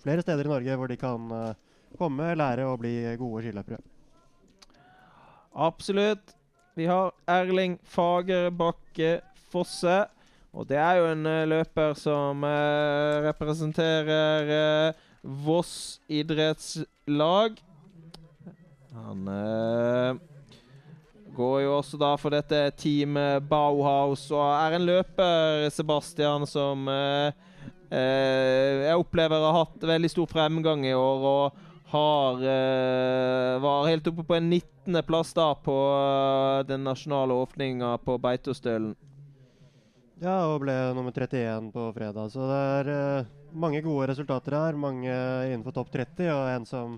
flere 0.00 0.24
steder 0.24 0.48
i 0.48 0.54
Norge 0.54 0.80
hvor 0.80 0.88
de 0.88 0.96
kan 1.04 1.28
komme, 2.00 2.32
lære 2.40 2.64
og 2.64 2.80
bli 2.80 2.96
gode 3.20 3.44
skiløpere. 3.44 3.82
Absolutt. 5.68 6.32
Vi 6.76 6.84
har 6.84 7.14
Erling 7.24 7.78
Fagerbakke 7.88 9.22
Fosse. 9.48 9.94
Og 10.52 10.66
det 10.68 10.76
er 10.76 10.98
jo 10.98 11.06
en 11.08 11.24
uh, 11.24 11.46
løper 11.48 11.94
som 11.96 12.44
uh, 12.44 13.24
representerer 13.24 14.50
uh, 14.92 14.98
Voss 15.46 16.02
idrettslag. 16.12 17.56
Han 18.92 19.24
går 21.36 21.56
jo 21.64 21.72
også 21.78 21.98
da 22.00 22.12
for 22.20 22.32
dette 22.32 22.60
Team 22.80 23.16
Bauhaus 23.48 24.28
og 24.30 24.44
er 24.46 24.76
en 24.76 24.86
løper, 24.86 25.66
Sebastian, 25.74 26.46
som 26.48 26.88
jeg 27.90 28.96
opplever 28.96 29.44
har 29.44 29.58
hatt 29.58 29.84
veldig 29.92 30.12
stor 30.14 30.30
fremgang 30.30 30.86
i 30.86 30.94
år. 30.96 31.26
og 31.32 31.65
har, 31.86 32.40
var 33.62 33.86
helt 33.86 34.08
oppe 34.10 34.24
på 34.26 34.34
en 34.34 34.48
19.-plass 34.52 35.30
da 35.36 35.52
på 35.54 35.74
uh, 35.74 36.66
den 36.66 36.82
nasjonale 36.84 37.34
åpninga 37.34 37.92
på 38.02 38.16
Beitostølen. 38.18 38.96
Ja, 40.18 40.48
og 40.48 40.62
ble 40.64 40.74
nummer 40.96 41.12
31 41.12 41.68
på 41.74 41.90
fredag. 41.94 42.32
Så 42.32 42.48
det 42.48 42.62
er 42.80 42.90
uh, 42.90 43.28
mange 43.54 43.82
gode 43.84 44.08
resultater 44.10 44.56
her. 44.56 44.78
Mange 44.78 45.12
innenfor 45.12 45.76
topp 45.76 45.92
30, 45.94 46.32
og 46.32 46.50
en 46.54 46.66
som 46.68 46.96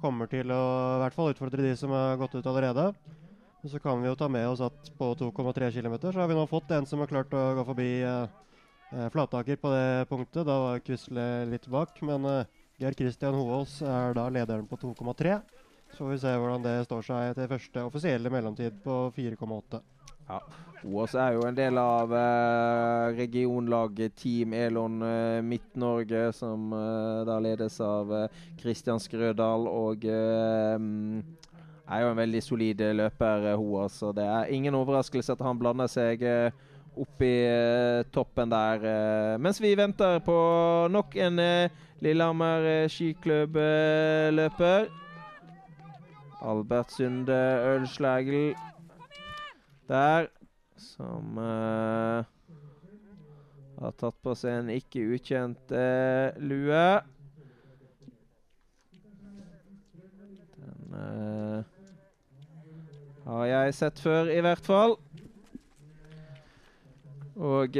kommer 0.00 0.28
til 0.30 0.50
å 0.52 0.62
i 0.96 1.02
hvert 1.04 1.16
fall 1.16 1.32
utfordre 1.32 1.64
de 1.64 1.76
som 1.78 1.92
har 1.94 2.18
gått 2.20 2.36
ut 2.36 2.46
allerede. 2.46 2.90
Og 3.62 3.70
så 3.72 3.80
kan 3.82 4.00
vi 4.02 4.08
jo 4.08 4.16
ta 4.18 4.28
med 4.30 4.46
oss 4.48 4.62
at 4.62 4.90
på 4.98 5.10
2,3 5.18 5.72
km 5.74 5.96
så 6.04 6.20
har 6.20 6.28
vi 6.30 6.36
nå 6.38 6.44
fått 6.46 6.70
en 6.70 6.86
som 6.86 7.00
har 7.02 7.10
klart 7.10 7.32
å 7.34 7.44
gå 7.58 7.64
forbi 7.66 7.88
uh, 8.06 8.28
uh, 8.92 9.08
Flataker 9.10 9.58
på 9.60 9.72
det 9.72 10.06
punktet. 10.10 10.44
Da 10.46 10.58
var 10.62 10.84
Quisle 10.86 11.26
litt 11.50 11.66
bak, 11.72 11.98
men 12.06 12.28
uh, 12.30 12.55
Geir 12.76 12.92
Kristian 12.92 13.32
Hoås 13.32 13.78
er 13.80 14.12
da 14.16 14.26
lederen 14.28 14.66
på 14.68 14.76
2,3. 14.76 15.38
Så 15.94 16.02
får 16.02 16.10
vi 16.10 16.18
se 16.20 16.32
hvordan 16.36 16.64
det 16.64 16.74
står 16.84 17.06
seg 17.06 17.30
til 17.38 17.48
første 17.48 17.84
offisielle 17.88 18.32
mellomtid 18.32 18.82
på 18.84 18.96
4,8. 19.16 19.80
Ja. 20.26 20.40
Hoaas 20.82 21.14
er 21.16 21.38
jo 21.38 21.46
en 21.48 21.56
del 21.56 21.78
av 21.80 22.12
eh, 22.12 23.14
regionlaget 23.16 24.16
Team 24.20 24.52
Elon 24.58 25.00
eh, 25.06 25.40
Midt-Norge, 25.46 26.26
som 26.36 26.68
eh, 26.76 27.24
da 27.24 27.38
ledes 27.40 27.80
av 27.80 28.12
Kristian 28.60 29.00
Skrødal. 29.00 29.64
Og 29.70 30.04
er 30.04 30.76
jo 32.02 32.12
en 32.12 32.20
veldig 32.20 32.42
solid 32.44 32.84
løper, 33.00 33.54
Hoaas. 33.56 34.02
Så 34.02 34.12
det 34.12 34.26
er 34.28 34.52
ingen 34.52 34.76
overraskelse 34.76 35.32
at 35.32 35.46
han 35.48 35.58
blander 35.62 35.88
seg 35.88 36.28
opp 36.96 37.22
i 37.22 37.36
toppen 38.12 38.50
der. 38.50 39.38
mens 39.38 39.60
vi 39.60 39.74
venter 39.76 40.18
på 40.24 40.36
nok 40.90 41.16
en 41.16 41.40
Lillehammer 42.00 42.88
skiklubb-løper. 42.92 44.88
Albert 46.46 46.92
Sunde 46.92 47.40
Ølslagel 47.64 48.54
der, 49.88 50.26
som 50.76 51.38
uh, 51.38 52.24
har 53.80 53.94
tatt 54.00 54.18
på 54.22 54.34
seg 54.38 54.60
en 54.60 54.72
ikke 54.74 55.04
ukjent 55.14 55.74
uh, 55.74 56.34
lue. 56.42 56.84
Den 60.58 60.96
uh, 60.96 61.62
har 63.26 63.50
jeg 63.52 63.78
sett 63.78 64.02
før, 64.02 64.30
i 64.32 64.42
hvert 64.42 64.66
fall. 64.66 64.98
Og 67.36 67.76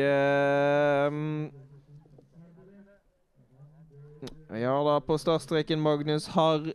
Vi 4.53 4.65
har 4.65 4.85
da 4.85 5.01
på 5.01 5.17
startstreken 5.19 5.81
Magnus 5.81 6.29
har 6.37 6.73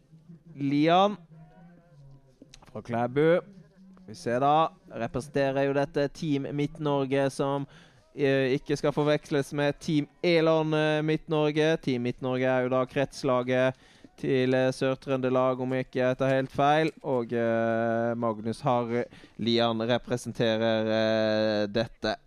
Lian 0.55 1.15
fra 2.71 2.81
Klæbu. 2.81 3.39
Vi 4.07 4.15
ser 4.15 4.41
da, 4.43 4.71
representerer 4.91 5.69
jo 5.69 5.75
dette 5.77 6.07
Team 6.15 6.47
Midt-Norge, 6.55 7.29
som 7.31 7.67
eh, 8.15 8.57
ikke 8.57 8.75
skal 8.79 8.91
forveksles 8.95 9.53
med 9.55 9.77
Team 9.79 10.07
Elon 10.23 10.73
eh, 10.75 10.99
Midt-Norge. 11.05 11.77
Team 11.85 12.03
Midt-Norge 12.07 12.49
er 12.49 12.65
jo 12.65 12.73
da 12.73 12.81
kretslaget 12.89 13.77
til 14.19 14.55
eh, 14.57 14.71
Sør-Trøndelag, 14.75 15.61
om 15.63 15.77
jeg 15.77 15.87
ikke 15.87 16.11
tar 16.19 16.33
helt 16.33 16.51
feil. 16.51 16.91
Og 17.07 17.31
eh, 17.31 18.11
Magnus 18.19 18.59
Harr 18.65 19.05
Lian 19.39 19.85
representerer 19.93 20.91
eh, 20.97 21.63
dette. 21.71 22.17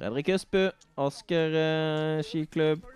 Fredrik 0.00 0.30
Østbu, 0.32 0.70
Asker 0.96 1.54
eh, 1.60 2.22
skiklubb. 2.24 2.86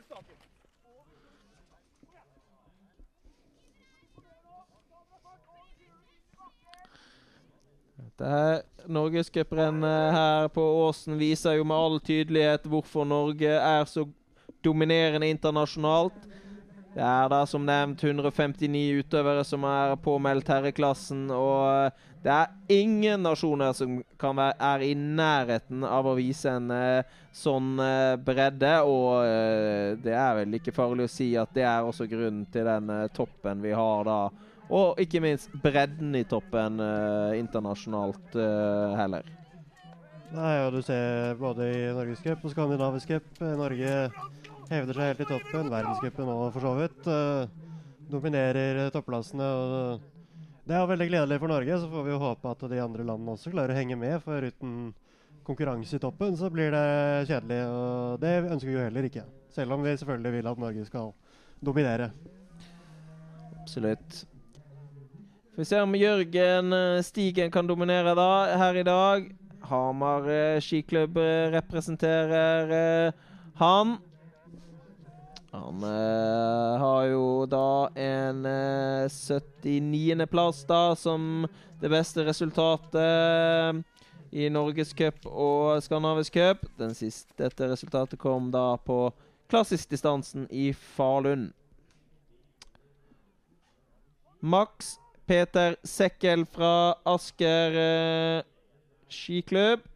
Dette 7.98 8.30
her 8.30 8.62
Norgescuprennet 8.88 10.16
her 10.16 10.48
på 10.48 10.64
Åsen 10.86 11.20
viser 11.20 11.58
jo 11.58 11.68
med 11.68 11.76
all 11.76 12.00
tydelighet 12.00 12.64
hvorfor 12.72 13.04
Norge 13.04 13.52
er 13.52 13.84
så 13.84 14.06
dominerende 14.64 15.28
internasjonalt. 15.28 16.16
Det 16.94 17.04
er 17.04 17.28
da 17.28 17.42
som 17.44 17.68
nevnt 17.68 18.00
159 18.00 19.04
utøvere 19.04 19.44
som 19.44 19.68
er 19.68 19.92
påmeldt 20.00 20.48
herreklassen. 20.48 21.26
Og 21.36 21.92
det 22.24 22.32
er 22.32 22.52
ingen 22.72 23.20
nasjoner 23.20 23.74
som 23.76 23.98
kan 24.20 24.38
være, 24.38 24.54
er 24.56 24.82
i 24.86 24.94
nærheten 24.96 25.82
av 25.84 26.06
å 26.08 26.14
vise 26.16 26.54
en 26.56 26.70
uh, 26.72 27.18
sånn 27.36 27.74
uh, 27.76 28.16
bredde. 28.16 28.70
Og 28.88 29.10
uh, 29.28 29.92
det 30.00 30.14
er 30.16 30.38
vel 30.38 30.56
ikke 30.56 30.72
farlig 30.72 31.04
å 31.04 31.12
si 31.12 31.34
at 31.36 31.52
det 31.52 31.66
er 31.68 31.84
også 31.84 32.08
grunnen 32.08 32.46
til 32.52 32.64
den 32.64 32.88
toppen 33.12 33.60
vi 33.64 33.76
har 33.76 34.08
da 34.08 34.18
og 34.74 34.96
ikke 34.98 35.20
minst 35.20 35.52
bredden 35.60 36.14
i 36.16 36.22
toppen 36.24 36.80
internasjonalt 37.36 38.32
heller. 38.96 39.26
Nei, 40.32 40.54
og 40.64 40.72
Du 40.72 40.80
ser 40.82 41.36
både 41.36 41.66
i 41.68 41.82
Norgescup 41.92 42.40
og 42.48 42.54
Skandinavisk 42.54 43.12
cup. 43.12 43.28
Norge 43.60 43.92
hevder 44.72 44.96
seg 44.96 45.10
helt 45.10 45.20
i 45.20 45.28
toppen. 45.28 45.68
Verdenscupen 45.68 46.30
nå, 46.32 46.38
for 46.56 46.64
så 46.64 46.72
vidt. 46.80 47.12
Dominerer 48.08 48.88
topplassene. 48.96 49.52
og 49.52 50.13
Det 50.64 50.72
er 50.72 50.86
veldig 50.88 51.06
gledelig 51.10 51.40
for 51.42 51.52
Norge. 51.52 51.78
Så 51.80 51.88
får 51.92 52.04
vi 52.06 52.20
håpe 52.20 52.52
at 52.54 52.62
de 52.72 52.80
andre 52.80 53.04
landene 53.04 53.34
også 53.36 53.52
klarer 53.52 53.74
å 53.74 53.78
henge 53.78 53.98
med. 54.00 54.16
For 54.24 54.46
uten 54.48 54.94
konkurranse 55.44 55.98
i 55.98 56.00
toppen 56.00 56.38
så 56.40 56.48
blir 56.52 56.72
det 56.72 56.84
kjedelig. 57.28 57.58
Og 57.68 58.22
det 58.22 58.32
ønsker 58.46 58.70
vi 58.70 58.78
jo 58.78 58.86
heller 58.86 59.08
ikke. 59.10 59.26
Selv 59.52 59.76
om 59.76 59.84
vi 59.84 59.92
selvfølgelig 59.92 60.38
vil 60.38 60.48
at 60.50 60.62
Norge 60.62 60.86
skal 60.88 61.12
dominere. 61.64 62.08
Absolutt. 63.60 64.24
Får 65.54 65.62
vi 65.62 65.68
se 65.68 65.80
om 65.84 65.94
Jørgen 65.94 66.72
eh, 66.74 67.02
Stigen 67.06 67.52
kan 67.54 67.68
dominere 67.68 68.16
da, 68.18 68.30
her 68.58 68.80
i 68.80 68.88
dag. 68.88 69.28
Hamar 69.68 70.26
eh, 70.32 70.60
skiklubb 70.64 71.20
eh, 71.20 71.52
representerer 71.54 73.12
han. 73.60 73.98
Han 75.54 75.82
eh, 75.86 76.78
har 76.80 77.04
jo 77.12 77.26
da 77.46 77.88
en 77.94 78.46
eh, 78.46 79.06
79.-plass 79.06 80.64
da 80.66 80.96
som 80.98 81.46
det 81.78 81.90
beste 81.92 82.24
resultatet 82.26 83.84
i 84.34 84.48
Norgescup 84.50 85.28
og 85.30 85.78
Skandinavisk 85.84 86.34
cup. 86.34 86.64
Dette 86.74 87.70
resultatet 87.70 88.18
kom 88.18 88.50
da 88.50 88.72
på 88.82 89.12
klassisk-distansen 89.52 90.48
i 90.50 90.72
Falun. 90.74 91.52
Max 94.42 94.96
Peter 95.26 95.76
Sekkel 95.86 96.42
fra 96.50 96.96
Asker 97.14 97.78
eh, 97.78 98.42
skiklubb. 99.06 99.86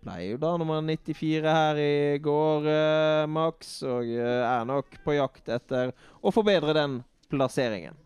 Jo 0.00 0.36
da 0.40 0.56
nummer 0.56 0.80
94 0.80 1.44
her 1.44 1.76
i 1.76 2.18
går, 2.18 2.66
eh, 2.66 3.26
Max, 3.28 3.82
og 3.82 4.08
eh, 4.08 4.44
er 4.48 4.64
nok 4.64 4.96
på 5.04 5.12
jakt 5.12 5.48
etter 5.52 5.92
å 6.24 6.32
forbedre 6.32 6.72
den 6.72 7.02
plasseringen. 7.28 7.98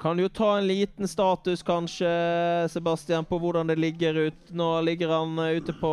Kan 0.00 0.18
jo 0.20 0.28
ta 0.28 0.54
en 0.56 0.66
liten 0.68 1.08
status, 1.08 1.62
kanskje, 1.62 2.08
Sebastian, 2.72 3.24
på 3.24 3.38
hvordan 3.40 3.68
det 3.68 3.76
ligger 3.80 4.14
ut. 4.28 4.50
Nå 4.56 4.80
ligger 4.88 5.12
han 5.18 5.38
eh, 5.38 5.60
ute 5.60 5.76
på 5.76 5.92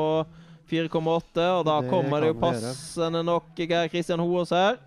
4,8, 0.72 1.50
og 1.60 1.66
da 1.68 1.82
Det 1.82 1.92
kommer 1.92 2.24
det 2.24 2.32
jo 2.32 2.40
passende 2.40 3.24
nok 3.28 3.52
Geir 3.60 3.92
Kristian 3.92 4.24
Hoaas 4.24 4.56
her. 4.56 4.80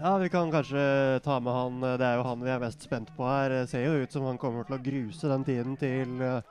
Ja, 0.00 0.16
vi 0.18 0.28
kan 0.28 0.50
kanskje 0.52 1.20
ta 1.24 1.40
med 1.40 1.52
han. 1.52 1.82
eh, 1.82 1.96
Det 1.98 2.06
er 2.06 2.16
jo 2.18 2.22
han 2.26 2.40
vi 2.42 2.50
er 2.50 2.60
mest 2.60 2.82
spent 2.82 3.10
på 3.16 3.24
her. 3.26 3.48
Det 3.48 3.68
ser 3.70 3.84
jo 3.86 4.02
ut 4.02 4.12
som 4.12 4.24
han 4.26 4.38
kommer 4.38 4.64
til 4.66 4.76
å 4.76 4.82
gruse 4.82 5.28
den 5.30 5.44
tiden 5.44 5.76
til 5.76 6.42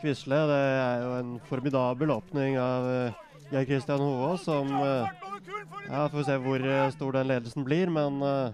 Quisle. 0.00 0.40
Det 0.50 0.62
er 0.80 1.02
jo 1.04 1.12
en 1.18 1.40
formidabel 1.48 2.10
åpning 2.10 2.58
av 2.58 2.84
uh, 2.84 3.24
Geir 3.52 3.64
Kristian 3.68 4.00
Hoa 4.02 4.34
som 4.40 4.66
eh, 4.66 5.06
Ja, 5.88 6.08
får 6.08 6.16
vi 6.18 6.24
se 6.24 6.36
hvor 6.40 6.64
eh, 6.64 6.90
stor 6.90 7.12
den 7.12 7.28
ledelsen 7.28 7.64
blir, 7.64 7.90
men 7.92 8.22
eh, 8.24 8.52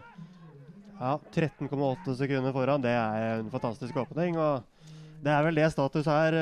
ja, 1.01 1.15
13,8 1.33 2.17
sekunder 2.19 2.53
foran, 2.53 2.83
det 2.83 2.91
er 2.93 3.39
en 3.39 3.51
fantastisk 3.51 3.97
åpning. 3.97 4.37
og 4.37 4.63
det 5.23 5.33
er 5.33 5.43
vel 5.45 5.55
det 5.55 5.67
status 5.73 6.07
her. 6.09 6.37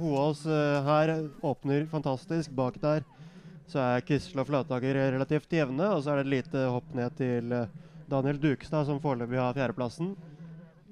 Hoaas 0.00 0.44
eh, 0.46 0.82
her 0.84 1.14
åpner 1.44 1.86
fantastisk. 1.90 2.50
Bak 2.56 2.80
der 2.82 3.04
så 3.70 3.80
er 3.80 4.04
Kisle 4.06 4.42
og 4.42 4.48
Flataker 4.50 4.98
relativt 5.14 5.52
jevne, 5.52 5.88
og 5.94 6.04
så 6.04 6.12
er 6.12 6.20
det 6.20 6.26
et 6.26 6.34
lite 6.34 6.68
hopp 6.70 6.94
ned 6.96 7.16
til 7.18 7.52
eh, 7.56 7.74
Daniel 8.10 8.40
Dukestad, 8.40 8.86
som 8.88 9.00
foreløpig 9.02 9.40
har 9.40 9.56
fjerdeplassen. 9.56 10.14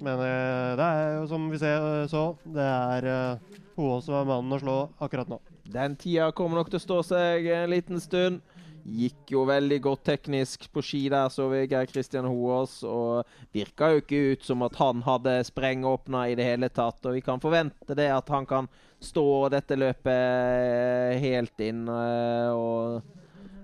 Men 0.03 0.23
eh, 0.25 0.73
det 0.79 0.87
er 0.87 1.16
jo 1.18 1.27
som 1.31 1.49
vi 1.53 1.61
ser, 1.61 1.85
eh, 2.03 2.09
så, 2.11 2.25
det 2.45 2.64
er 2.66 3.09
uh, 3.09 3.59
Hoaas 3.77 4.09
som 4.09 4.18
er 4.18 4.29
mannen 4.29 4.57
å 4.57 4.61
slå 4.62 4.79
akkurat 5.05 5.31
nå. 5.31 5.39
Den 5.73 5.95
tida 6.01 6.33
kommer 6.37 6.61
nok 6.61 6.73
til 6.73 6.81
å 6.81 6.87
stå 6.87 6.99
seg 7.12 7.47
en 7.55 7.70
liten 7.70 8.03
stund. 8.03 8.43
Gikk 8.83 9.30
jo 9.30 9.45
veldig 9.47 9.76
godt 9.85 10.03
teknisk 10.09 10.64
på 10.74 10.83
ski 10.83 11.05
der, 11.12 11.28
så 11.30 11.47
Geir 11.55 11.87
Kristian 11.87 12.26
Hoaas. 12.26 12.80
Og 12.83 13.22
virka 13.55 13.93
jo 13.93 14.03
ikke 14.03 14.22
ut 14.33 14.47
som 14.47 14.64
at 14.66 14.78
han 14.80 15.05
hadde 15.07 15.37
sprengåpna 15.47 16.24
i 16.30 16.37
det 16.39 16.47
hele 16.49 16.70
tatt. 16.72 16.99
Og 17.07 17.14
vi 17.14 17.22
kan 17.22 17.43
forvente 17.43 17.95
det 17.99 18.11
at 18.11 18.33
han 18.35 18.49
kan 18.49 18.68
stå 19.03 19.26
dette 19.55 19.78
løpet 19.78 21.20
helt 21.22 21.62
inn. 21.62 21.87
eh, 21.89 22.51
Og 22.51 23.03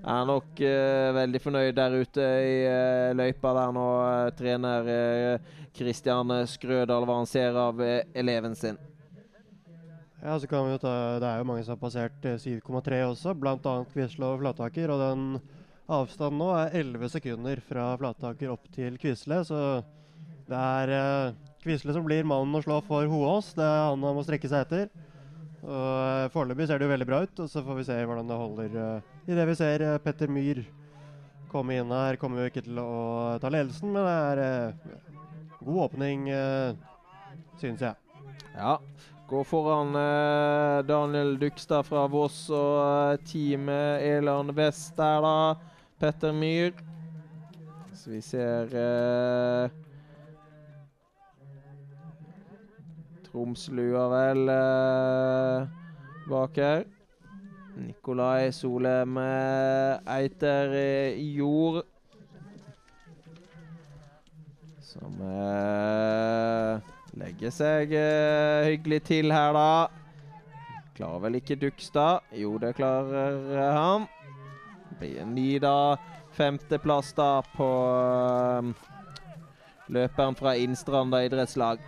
er 0.09 0.29
nok 0.31 0.61
eh, 0.63 1.11
veldig 1.15 1.41
fornøyd 1.43 1.75
der 1.75 1.99
ute 1.99 2.23
i 2.23 2.55
eh, 2.71 3.15
løypa 3.19 3.55
der 3.59 3.75
nå. 3.75 3.89
trener 4.39 4.93
Kristian 5.75 6.31
Skrødal 6.47 7.07
hva 7.07 7.19
han 7.19 7.27
ser 7.27 7.59
av 7.59 7.83
eleven 7.83 8.55
sin. 8.59 8.79
Ja, 10.19 10.35
så 10.41 10.49
kan 10.51 10.67
vi 10.67 10.73
jo 10.75 10.81
ta, 10.83 10.93
Det 11.23 11.29
er 11.29 11.39
jo 11.39 11.47
mange 11.47 11.65
som 11.65 11.77
har 11.77 11.83
passert 11.83 12.25
eh, 12.27 12.41
7,3 12.43 13.03
også, 13.07 13.35
bl.a. 13.39 13.75
Quisle 13.93 14.33
og 14.33 14.41
Flataker. 14.43 14.91
Og 14.91 15.03
den 15.03 15.27
avstanden 15.89 16.41
nå 16.43 16.49
er 16.59 16.75
11 16.81 17.13
sekunder 17.15 17.63
fra 17.69 17.93
Flataker 18.01 18.51
opp 18.55 18.67
til 18.75 18.99
Quisle. 18.99 19.43
Så 19.47 19.61
det 20.49 20.59
er 20.59 20.95
eh, 20.97 21.37
Quisle 21.63 21.95
som 21.95 22.07
blir 22.07 22.27
mannen 22.27 22.59
å 22.59 22.65
slå 22.65 22.81
for 22.87 23.07
Hoås. 23.11 23.53
Det 23.59 23.67
er 23.67 23.85
han 23.91 24.03
han 24.03 24.19
må 24.19 24.27
strekke 24.27 24.51
seg 24.51 24.67
etter. 24.67 24.91
Og 25.63 25.77
eh, 25.77 26.27
Foreløpig 26.35 26.67
ser 26.67 26.81
det 26.81 26.89
jo 26.89 26.95
veldig 26.97 27.09
bra 27.09 27.23
ut, 27.27 27.45
og 27.45 27.53
så 27.53 27.63
får 27.67 27.81
vi 27.81 27.87
se 27.89 28.03
hvordan 28.03 28.29
det 28.31 28.43
holder 28.43 28.77
i 29.29 29.37
det 29.39 29.47
vi 29.51 29.57
ser 29.59 29.85
eh, 29.85 30.01
Petter 30.03 30.31
Myhr 30.33 30.65
komme 31.53 31.79
inn 31.79 31.93
her. 31.93 32.19
Kommer 32.21 32.45
jo 32.45 32.53
ikke 32.53 32.65
til 32.67 32.79
å 32.83 33.39
ta 33.43 33.51
ledelsen, 33.53 33.93
men 33.95 34.07
det 34.07 34.17
er 34.17 34.43
eh, 34.45 34.99
god 35.63 35.81
åpning, 35.89 36.29
eh, 36.33 36.75
syns 37.61 37.85
jeg. 37.85 37.95
Ja. 38.55 38.79
Går 39.29 39.45
foran 39.45 39.95
eh, 39.95 40.85
Daniel 40.89 41.35
Dukstad 41.39 41.85
fra 41.85 42.07
Voss 42.09 42.47
og 42.49 42.79
eh, 42.81 43.19
teamet 43.29 44.01
Elan 44.07 44.55
Vest 44.57 44.97
der, 44.97 45.21
da. 45.21 45.55
Petter 46.01 46.33
Myhr. 46.33 46.73
Så 47.93 48.15
vi 48.15 48.23
ser 48.25 48.73
eh, 48.73 49.69
Tromslua 53.29 54.09
vel 54.15 54.49
eh, 54.49 55.69
bak 56.31 56.57
her. 56.65 56.89
Nikolai 57.77 58.49
Solheim 58.57 59.21
eh, 59.21 60.15
Eiter 60.17 60.73
i 61.21 61.35
Jord. 61.37 61.83
Som 64.81 65.21
eh, 65.21 66.95
legger 67.19 67.55
seg 67.55 67.95
uh, 67.95 68.69
hyggelig 68.69 69.03
til 69.09 69.35
her, 69.35 69.57
da. 69.57 69.89
Klarer 70.99 71.25
vel 71.27 71.41
ikke 71.41 71.59
Dukstad? 71.61 72.27
Jo, 72.35 72.57
det 72.63 72.75
klarer 72.79 73.43
uh, 73.53 73.67
han. 73.75 74.09
Blir 74.99 75.21
en 75.23 75.35
ny, 75.35 75.51
da. 75.63 75.97
Femteplass, 76.39 77.13
da, 77.19 77.43
på 77.57 77.69
eh, 77.99 78.69
løperen 79.91 80.37
fra 80.39 80.55
Innstranda 80.61 81.23
idrettslag. 81.27 81.81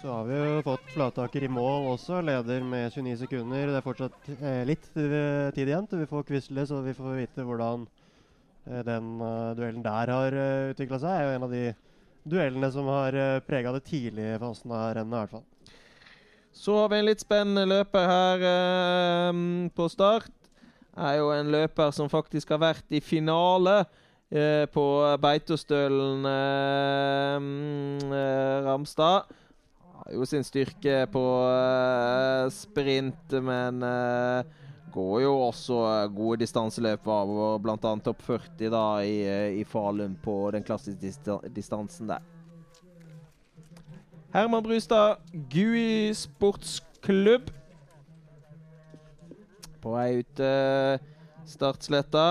Så 0.00 0.08
har 0.08 0.24
vi 0.28 0.36
jo 0.38 0.60
fått 0.64 0.92
Flataker 0.94 1.44
i 1.44 1.50
mål 1.52 1.90
også, 1.90 2.22
leder 2.24 2.62
med 2.64 2.92
29 2.94 3.18
sekunder. 3.24 3.66
Det 3.68 3.80
er 3.80 3.84
fortsatt 3.84 4.30
eh, 4.38 4.62
litt 4.68 4.86
tid 4.94 5.66
igjen 5.66 5.88
til 5.90 6.04
vi 6.04 6.08
får 6.08 6.24
Quisle, 6.30 6.64
så 6.70 6.80
vi 6.86 6.96
får 6.96 7.18
vite 7.18 7.44
hvordan 7.44 7.84
eh, 8.70 8.80
den 8.86 9.10
uh, 9.20 9.50
duellen 9.58 9.84
der 9.84 10.14
har 10.14 10.38
uh, 10.38 10.70
utvikla 10.72 11.02
seg. 11.02 11.16
er 11.16 11.26
jo 11.26 11.34
en 11.36 11.48
av 11.48 11.56
de 11.56 11.64
duellene 12.24 12.70
som 12.74 12.88
har 12.90 13.16
uh, 13.16 13.40
prega 13.46 13.72
det 13.76 13.84
tidlige 13.88 14.38
fasen 14.42 14.74
av 14.74 14.90
rennet, 14.98 15.14
i 15.14 15.20
hvert 15.20 15.38
fall. 15.38 15.46
Så 16.52 16.74
har 16.76 16.88
vi 16.90 16.98
en 16.98 17.06
litt 17.06 17.22
spennende 17.22 17.62
løper 17.70 18.06
her 18.10 18.42
eh, 18.44 19.40
på 19.72 19.86
start. 19.88 20.32
Er 20.98 21.20
jo 21.20 21.30
en 21.32 21.52
løper 21.54 21.92
som 21.94 22.10
faktisk 22.10 22.50
har 22.52 22.60
vært 22.60 22.90
i 22.92 23.00
finale 23.00 23.84
eh, 24.28 24.66
på 24.68 24.84
Beitostølen 25.22 26.26
eh, 26.28 27.46
eh, 28.10 28.56
Ramstad. 28.66 29.30
Har 30.00 30.12
jo 30.16 30.26
sin 30.28 30.44
styrke 30.44 31.04
på 31.14 31.24
eh, 31.46 32.50
sprint, 32.52 33.38
men 33.46 33.80
eh, 33.86 34.58
går 34.92 35.22
jo 35.24 35.32
også 35.46 35.78
eh, 35.88 36.10
gode 36.14 36.40
distanseløp 36.42 37.06
av, 37.08 37.30
og 37.30 37.70
annet 37.70 38.04
topp 38.06 38.22
40 38.26 38.72
da 38.72 38.84
i, 39.06 39.16
eh, 39.26 39.60
i 39.60 39.64
Falun 39.64 40.16
på 40.22 40.36
den 40.54 40.66
klassiske 40.66 41.38
distansen 41.54 42.10
der. 42.10 42.24
Herman 44.34 44.62
Brustad, 44.62 45.18
Gui 45.50 46.14
sportsklubb. 46.14 47.50
På 49.80 49.96
vei 49.96 50.20
ut 50.20 50.42
eh, 50.44 51.02
startsletta. 51.48 52.26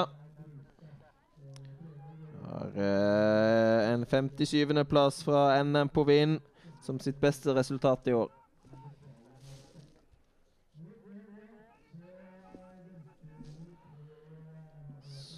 Har 2.49 2.71
uh, 2.73 3.91
en 3.93 4.05
57.-plass 4.05 5.23
fra 5.23 5.63
NM 5.63 5.89
på 5.93 6.03
vind 6.03 6.39
som 6.81 6.97
sitt 6.99 7.19
beste 7.21 7.53
resultat 7.53 8.07
i 8.07 8.15
år. 8.17 8.38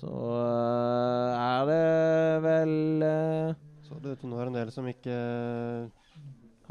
Så 0.02 0.10
eh, 0.10 1.34
er 1.38 1.68
det 1.70 1.82
vel 2.42 2.72
eh, 3.06 3.58
Så 3.86 4.00
det 4.02 4.16
ut 4.16 4.24
som 4.24 4.32
det 4.32 4.40
var 4.40 4.50
en 4.50 4.58
del 4.58 4.72
som 4.74 4.88
ikke 4.90 5.14
eh, 5.14 6.22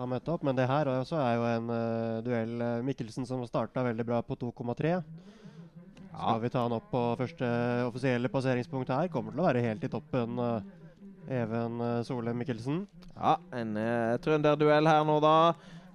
har 0.00 0.08
møtt 0.10 0.30
opp. 0.32 0.42
Men 0.46 0.58
det 0.58 0.66
her 0.70 0.90
også 0.90 1.20
er 1.20 1.36
jo 1.36 1.46
en 1.50 1.70
uh, 1.70 2.22
duell. 2.24 2.54
Mikkelsen 2.86 3.28
som 3.28 3.42
starta 3.46 3.84
veldig 3.84 4.06
bra 4.08 4.22
på 4.24 4.38
2,3. 4.40 4.94
Skal 6.10 6.40
vi 6.40 6.50
ta 6.52 6.62
han 6.64 6.74
opp 6.76 6.86
på 6.90 7.02
første 7.20 7.50
offisielle 7.84 8.30
passeringspunkt 8.32 8.90
her? 8.92 9.10
Kommer 9.12 9.36
til 9.36 9.42
å 9.42 9.46
være 9.50 9.64
helt 9.66 9.84
i 9.84 9.92
toppen. 9.92 10.40
Uh, 10.40 10.88
Even 11.30 11.76
uh, 11.84 12.00
Solheim 12.06 12.40
Mikkelsen. 12.40 12.86
Ja, 13.12 13.36
en 13.60 13.76
uh, 13.76 14.16
trønderduell 14.24 14.88
her 14.88 15.04
nå, 15.06 15.20
da. 15.22 15.36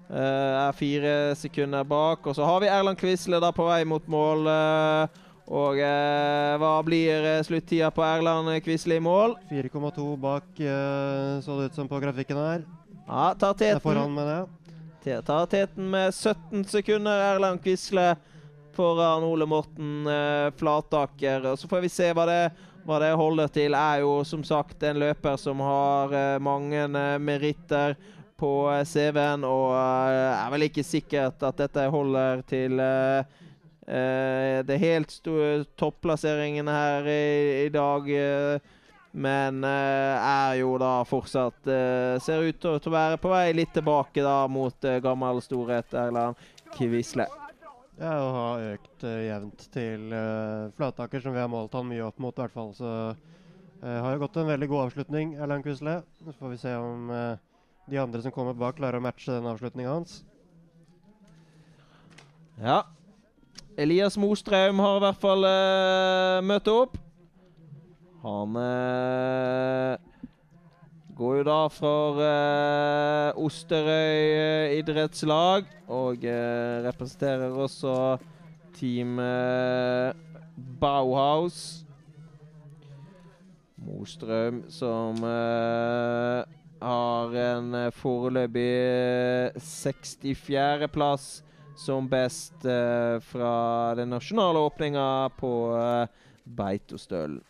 Eh, 0.05 0.67
er 0.67 0.71
fire 0.77 1.36
sekunder 1.36 1.83
bak. 1.83 2.27
Og 2.27 2.36
så 2.36 2.45
har 2.45 2.59
vi 2.61 2.69
Erland 2.69 2.97
Quisle 2.97 3.39
da 3.41 3.51
på 3.51 3.65
vei 3.65 3.83
mot 3.83 4.07
mål. 4.07 4.47
eh, 4.47 5.07
og 5.46 5.78
eh, 5.78 6.56
hva 6.58 6.72
blir 6.86 7.26
uh, 7.26 7.43
sluttida 7.46 7.91
på 7.93 8.02
Erland 8.02 8.50
Quisle 8.66 8.98
i 8.98 9.04
mål? 9.04 9.36
4,2 9.52 10.06
bak, 10.18 10.48
eh, 10.58 11.36
så 11.46 11.60
det 11.60 11.70
ut 11.70 11.78
som 11.78 11.89
på 11.89 12.00
grafikken 12.02 12.39
her. 12.41 12.64
Ja, 13.06 13.34
tar 13.38 13.54
Det 13.54 13.68
er 13.70 13.76
teten. 13.76 13.82
foran, 13.82 14.14
med 14.16 14.28
det. 15.06 15.20
tar 15.26 15.46
teten 15.46 15.89
med 15.89 16.14
17 16.14 16.66
sekunder. 16.66 17.36
Erland 17.36 17.62
Quisle 17.62 18.16
foran 18.74 19.24
Ole 19.24 19.46
Morten 19.46 20.08
eh, 20.08 20.52
Flataker. 20.58 21.46
Og 21.52 21.60
så 21.60 21.68
får 21.68 21.86
vi 21.86 21.93
se 21.93 22.10
hva 22.14 22.26
det, 22.26 22.41
hva 22.86 23.00
det, 23.00 23.14
holder 23.16 23.48
til. 23.54 23.78
Er 23.78 24.02
jo 24.02 24.24
som 24.26 24.43
sagt 24.43 24.84
en 24.84 25.00
løper 25.00 25.38
som 25.38 25.62
har 25.62 26.14
eh, 26.14 26.39
mange 26.41 26.88
eh, 26.89 27.18
meritter 27.22 27.96
på 28.36 28.52
eh, 28.74 28.84
CV-en, 28.84 29.46
og 29.48 29.78
eh, 29.78 30.34
er 30.41 30.52
vel 30.52 30.68
ikke 30.68 30.84
sikkert 30.84 31.46
at 31.46 31.62
dette 31.62 31.88
holder 31.93 32.41
til 32.50 32.82
det 33.86 34.73
er 34.73 34.81
helt 34.81 35.11
store 35.13 35.65
topplasseringene 35.77 36.73
her 36.73 37.05
i, 37.05 37.65
i 37.67 37.69
dag. 37.69 38.09
Men 39.15 39.63
uh, 39.63 39.69
er 40.19 40.57
jo 40.59 40.73
da 40.81 40.99
fortsatt 41.07 41.69
uh, 41.69 42.19
Ser 42.19 42.49
ut 42.49 42.59
til 42.59 42.75
å 42.75 42.91
være 42.91 43.19
på 43.21 43.31
vei 43.31 43.53
litt 43.55 43.71
tilbake 43.75 44.23
da 44.25 44.43
mot 44.51 44.75
uh, 44.83 44.97
gammel 45.03 45.39
storhet 45.43 45.95
Erland 45.95 46.36
Kvisle. 46.75 47.29
Ja, 47.95 48.11
og 48.19 48.33
har 48.36 48.65
økt 48.73 49.05
jevnt 49.07 49.61
til 49.71 50.11
Flataker, 50.75 51.21
som 51.23 51.31
vi 51.31 51.39
har 51.39 51.47
målt 51.47 51.77
han 51.77 51.88
mye 51.88 52.03
opp 52.03 52.17
mot, 52.19 52.36
i 52.36 52.43
hvert 52.43 52.51
fall. 52.51 52.73
Så 52.75 52.89
har 53.79 54.09
jo 54.11 54.19
gått 54.19 54.36
en 54.41 54.49
veldig 54.49 54.67
god 54.67 54.89
avslutning, 54.89 55.31
Erland 55.39 55.63
Kvisle. 55.63 55.93
Så 56.19 56.33
får 56.36 56.51
vi 56.51 56.57
se 56.59 56.73
om 56.75 57.13
de 57.88 58.01
andre 58.01 58.19
som 58.25 58.36
kommer 58.36 58.57
bak, 58.59 58.75
klarer 58.81 58.99
å 58.99 59.05
matche 59.05 59.38
den 59.38 59.47
avslutninga 59.47 59.93
hans. 59.93 60.17
Ja. 62.59 62.81
Elias 63.78 64.15
Mostrøm 64.17 64.80
har 64.80 64.97
i 64.97 65.03
hvert 65.03 65.19
fall 65.19 65.47
møtt 66.47 66.69
opp. 66.71 66.95
Han 68.26 68.55
uh, 68.57 69.97
går 71.13 71.36
jo 71.38 71.43
da 71.45 71.59
for 71.69 72.17
uh, 72.17 73.38
Osterøy 73.38 74.32
eh, 74.34 74.78
idrettslag 74.80 75.67
og 75.93 76.26
representerer 76.88 77.53
også 77.53 78.17
Team 78.73 79.19
Bauhaus. 80.82 81.86
Mostrøm 83.86 84.63
som 84.73 85.21
har 86.82 87.38
en 87.43 87.78
foreløpig 87.93 88.73
64.-plass 89.61 91.28
som 91.76 92.07
best 92.09 92.65
fra 93.28 93.51
den 93.95 94.09
nasjonale 94.15 94.59
åpninga 94.59 95.07
på 95.38 95.51
Beitostølen. 96.43 97.43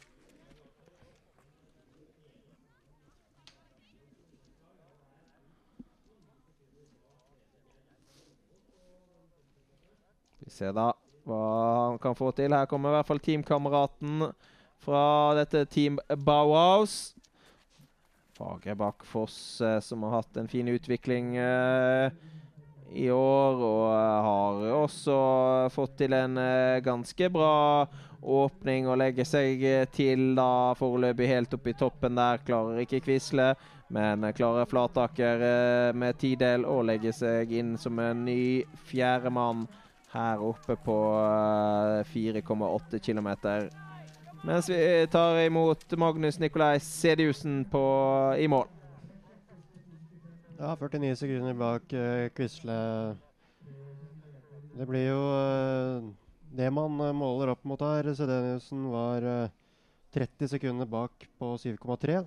Vi 10.46 10.52
ser 10.54 10.76
da 10.78 10.92
hva 11.26 11.42
han 11.90 11.98
kan 12.02 12.16
få 12.18 12.30
til. 12.38 12.54
Her 12.54 12.70
kommer 12.70 12.94
i 12.94 12.98
hvert 13.00 13.10
fall 13.10 13.22
teamkameraten 13.24 14.28
fra 14.86 15.06
dette 15.40 15.66
Team 15.74 15.98
Bauhaus. 16.22 17.16
Fagerbakk 18.36 19.06
Foss, 19.08 19.62
eh, 19.62 19.80
som 19.80 20.04
har 20.04 20.20
hatt 20.20 20.38
en 20.38 20.50
fin 20.52 20.68
utvikling 20.68 21.38
eh, 21.40 22.12
i 22.96 23.12
år. 23.12 23.62
Og 23.62 23.86
eh, 23.94 24.26
har 24.28 24.66
også 24.80 25.20
fått 25.74 25.98
til 26.02 26.16
en 26.18 26.38
eh, 26.42 26.82
ganske 26.86 27.30
bra 27.34 27.86
åpning 28.26 28.88
og 28.90 28.98
legger 28.98 29.28
seg 29.28 29.62
til 29.94 30.32
da 30.38 30.74
foreløpig 30.80 31.30
helt 31.30 31.54
oppe 31.58 31.74
i 31.74 31.78
toppen 31.78 32.18
der. 32.18 32.42
Klarer 32.48 32.82
ikke 32.84 33.04
Quisle, 33.06 33.52
men 33.94 34.26
klarer 34.38 34.70
Flataker 34.70 35.48
eh, 35.50 35.90
med 35.98 36.20
tidel 36.22 36.66
å 36.66 36.82
legge 36.86 37.14
seg 37.16 37.54
inn 37.54 37.76
som 37.82 38.00
en 38.02 38.26
ny 38.26 38.64
fjerdemann 38.90 39.68
her 40.16 40.40
oppe 40.40 40.78
på 40.80 40.96
4,8 42.08 43.02
km. 43.04 43.34
Mens 44.48 44.70
vi 44.70 44.78
tar 45.12 45.42
imot 45.44 45.92
Magnus 46.00 46.40
Nikolai 46.40 46.80
Sediussen 46.80 47.66
i 48.40 48.48
mål. 48.48 48.70
Ja, 50.56 50.72
49 50.80 51.16
sekunder 51.20 51.54
bak 51.60 51.94
uh, 51.94 52.30
Quisle. 52.32 52.76
Det 54.76 54.88
blir 54.88 55.10
jo 55.10 55.20
uh, 55.20 56.06
det 56.56 56.70
man 56.72 56.96
uh, 57.04 57.12
måler 57.12 57.52
opp 57.52 57.66
mot 57.68 57.84
her. 57.84 58.08
Sedeniussen 58.16 58.86
var 58.88 59.28
uh, 59.28 59.52
30 60.16 60.54
sekunder 60.56 60.88
bak 60.88 61.28
på 61.36 61.52
7,3. 61.60 62.24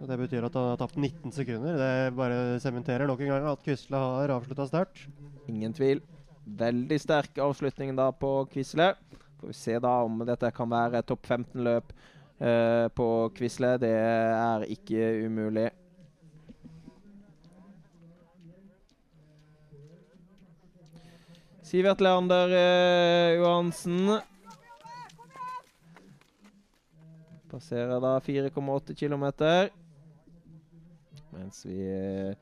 Og 0.00 0.08
Det 0.08 0.18
betyr 0.22 0.48
at 0.48 0.56
han 0.56 0.70
har 0.70 0.80
tapt 0.80 0.96
19 0.96 1.36
sekunder. 1.36 1.76
Det 1.76 2.16
bare 2.16 2.58
sementerer 2.64 3.08
nok 3.08 3.20
en 3.20 3.34
gang 3.34 3.52
at 3.52 3.64
Quisle 3.68 4.00
har 4.00 4.32
avslutta 4.32 4.70
sterkt. 4.72 5.04
Ingen 5.44 5.76
tvil. 5.76 6.00
Veldig 6.46 7.02
sterk 7.04 7.36
avslutning 7.44 7.92
da 8.00 8.14
på 8.16 8.46
Quisle. 8.48 8.94
Får 9.42 9.52
vi 9.52 9.60
se 9.60 9.76
da 9.76 9.98
om 10.08 10.24
dette 10.24 10.56
kan 10.56 10.72
være 10.72 11.04
topp 11.04 11.28
15-løp 11.28 11.92
uh, 11.92 12.86
på 12.96 13.08
Quisle. 13.36 13.76
Det 13.82 13.92
er 13.92 14.70
ikke 14.72 15.18
umulig. 15.28 15.68
Sivert 21.66 22.00
Leander 22.00 22.48
eh, 22.54 23.34
Johansen 23.40 24.20
passerer 27.50 28.00
da 28.00 28.20
4,8 28.20 28.94
km. 28.94 29.24
Mens 31.30 31.66
vi 31.66 31.80
eh, 31.90 32.36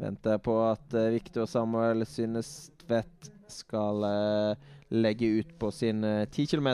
venter 0.00 0.38
på 0.38 0.54
at 0.70 0.94
eh, 0.96 1.10
Viktor 1.18 1.44
Samuel 1.44 2.06
synes 2.08 2.70
Tvedt 2.80 3.28
skal 3.48 4.00
uh, 4.04 4.56
legge 4.88 5.28
ut 5.40 5.52
på 5.60 5.70
sin 5.72 6.00
uh, 6.04 6.24
10 6.24 6.46
km 6.46 6.68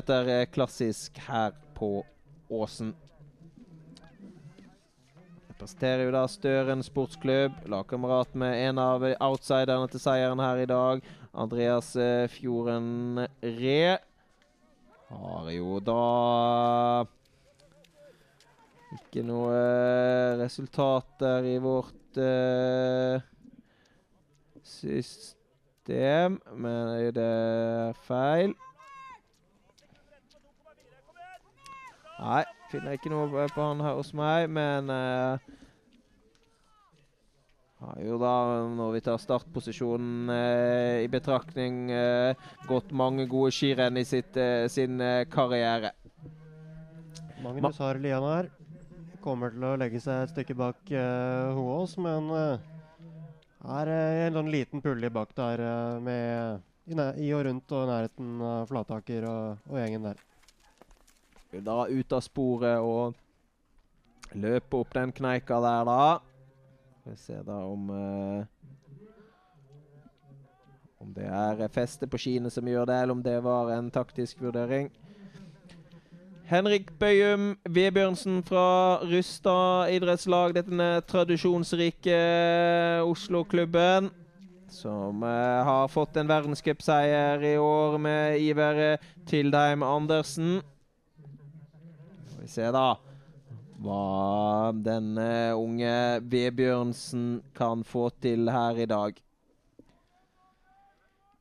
klassisk 0.55 1.19
her 1.27 1.51
på 1.75 2.05
Åsen. 2.49 2.95
Representerer 5.51 6.07
jo 6.07 6.15
da 6.15 6.25
Støren 6.31 6.83
sportsklubb, 6.83 7.59
lagkamerat 7.71 8.35
med 8.39 8.59
en 8.69 8.79
av 8.79 9.07
outsiderne 9.19 9.91
til 9.91 10.03
seieren 10.03 10.43
her 10.43 10.63
i 10.63 10.71
dag. 10.71 11.05
Andreas 11.35 11.93
Fjorden 12.31 13.25
Re. 13.43 13.99
Har 15.11 15.51
jo 15.53 15.79
da 15.85 17.05
ikke 18.95 19.25
noe 19.27 19.59
resultater 20.41 21.47
i 21.51 21.57
vårt 21.63 22.19
uh, 22.23 23.19
system 24.63 25.65
men 25.85 27.13
det 27.13 27.25
er 27.25 27.99
feil. 28.07 28.55
Nei, 32.15 32.45
finner 32.71 32.97
ikke 32.97 33.11
noe 33.13 33.49
på 33.53 33.61
han 33.61 33.83
her 33.85 33.99
hos 33.99 34.15
meg, 34.17 34.47
men 34.49 34.89
uh, 34.89 35.37
har 37.85 38.03
jo 38.03 38.19
da, 38.21 38.35
når 38.75 38.97
vi 38.97 39.05
tar 39.07 39.23
startposisjonen 39.23 40.35
eh, 40.35 41.05
i 41.05 41.09
betraktning, 41.13 41.87
eh, 41.93 42.51
gått 42.69 42.93
mange 42.97 43.29
gode 43.31 43.55
skirenn 43.55 44.01
i 44.01 44.05
sitt, 44.09 44.37
sin 44.73 45.01
karriere. 45.33 45.95
Magnus 47.45 47.81
har 47.85 48.01
Lian 48.01 48.29
her. 48.29 48.53
Kommer 49.25 49.53
til 49.55 49.65
å 49.65 49.77
legge 49.81 50.01
seg 50.05 50.27
et 50.27 50.35
stykke 50.35 50.57
bak 50.59 50.91
Hoås, 51.57 51.95
men 52.03 52.29
er 53.65 53.91
eh, 53.91 54.27
en 54.27 54.39
sånn 54.39 54.53
liten 54.53 54.83
pulje 54.85 55.11
bak 55.13 55.33
der 55.37 55.63
eh, 55.65 55.99
med, 56.05 56.63
i, 56.85 56.95
i, 56.95 57.33
og 57.33 57.45
rundt 57.47 57.75
og 57.77 57.89
nærheten 57.89 58.43
av 58.45 58.69
Flataker 58.69 59.27
og, 59.29 59.69
og 59.71 59.81
gjengen 59.81 60.11
der. 60.11 60.23
Da 61.65 61.85
ut 61.87 62.13
av 62.13 62.23
sporet 62.25 62.83
og 62.83 64.35
løpe 64.35 64.81
opp 64.81 64.95
den 64.97 65.15
kneika 65.15 65.61
der, 65.63 65.87
da. 65.87 66.34
Vi 67.05 67.17
ser 67.17 67.43
da 67.45 67.59
om 67.69 67.91
uh, 67.91 68.45
Om 70.99 71.13
det 71.13 71.27
er 71.29 71.69
festet 71.69 72.09
på 72.11 72.17
skiene 72.17 72.49
som 72.51 72.69
gjør 72.69 72.89
det, 72.89 73.01
eller 73.03 73.13
om 73.13 73.23
det 73.23 73.37
var 73.45 73.75
en 73.75 73.91
taktisk 73.93 74.41
vurdering. 74.41 74.89
Henrik 76.45 76.91
Bøyum 77.01 77.55
Vebjørnsen 77.69 78.43
fra 78.45 79.01
Rustad 79.09 79.93
idrettslag. 79.93 80.53
Denne 80.57 81.01
tradisjonsrike 81.09 82.17
eh, 82.17 83.01
Oslo-klubben. 83.05 84.11
Som 84.69 85.23
uh, 85.23 85.65
har 85.65 85.89
fått 85.89 86.17
en 86.17 86.29
verdenscupseier 86.29 87.45
i 87.49 87.55
år 87.61 87.97
med 87.99 88.41
Iver 88.43 88.81
eh, 88.85 89.09
Tildheim 89.29 89.83
Andersen. 89.87 90.61
Skal 92.33 92.43
vi 92.43 92.49
se, 92.49 92.71
da. 92.75 93.14
Hva 93.83 94.71
denne 94.87 95.55
unge 95.59 95.95
Vebjørnsen 96.31 97.43
kan 97.57 97.83
få 97.87 98.09
til 98.23 98.51
her 98.53 98.79
i 98.79 98.87
dag. 98.91 99.19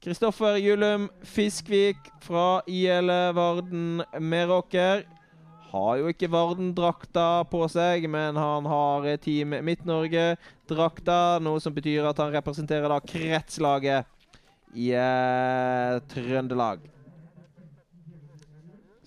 Kristoffer 0.04 0.58
Julum 0.60 1.06
Fiskvik 1.24 2.10
fra 2.26 2.62
IL 2.68 3.08
Varden 3.38 4.02
Meråker 4.20 5.06
Har 5.70 5.94
jo 6.02 6.10
ikke 6.12 6.28
Varden-drakta 6.34 7.46
på 7.50 7.62
seg, 7.72 8.10
men 8.12 8.36
han 8.38 8.68
har 8.70 9.08
eh, 9.10 9.18
Team 9.18 9.56
Midt-Norge-drakta. 9.66 11.40
Noe 11.42 11.62
som 11.64 11.74
betyr 11.74 12.06
at 12.06 12.20
han 12.22 12.36
representerer 12.36 12.92
da 12.94 13.00
kretslaget 13.02 14.06
i 14.78 14.92
eh, 14.94 15.98
Trøndelag. 16.14 16.86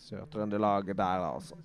Sør-Trøndelag 0.08 0.90
der, 0.90 1.28
altså. 1.28 1.60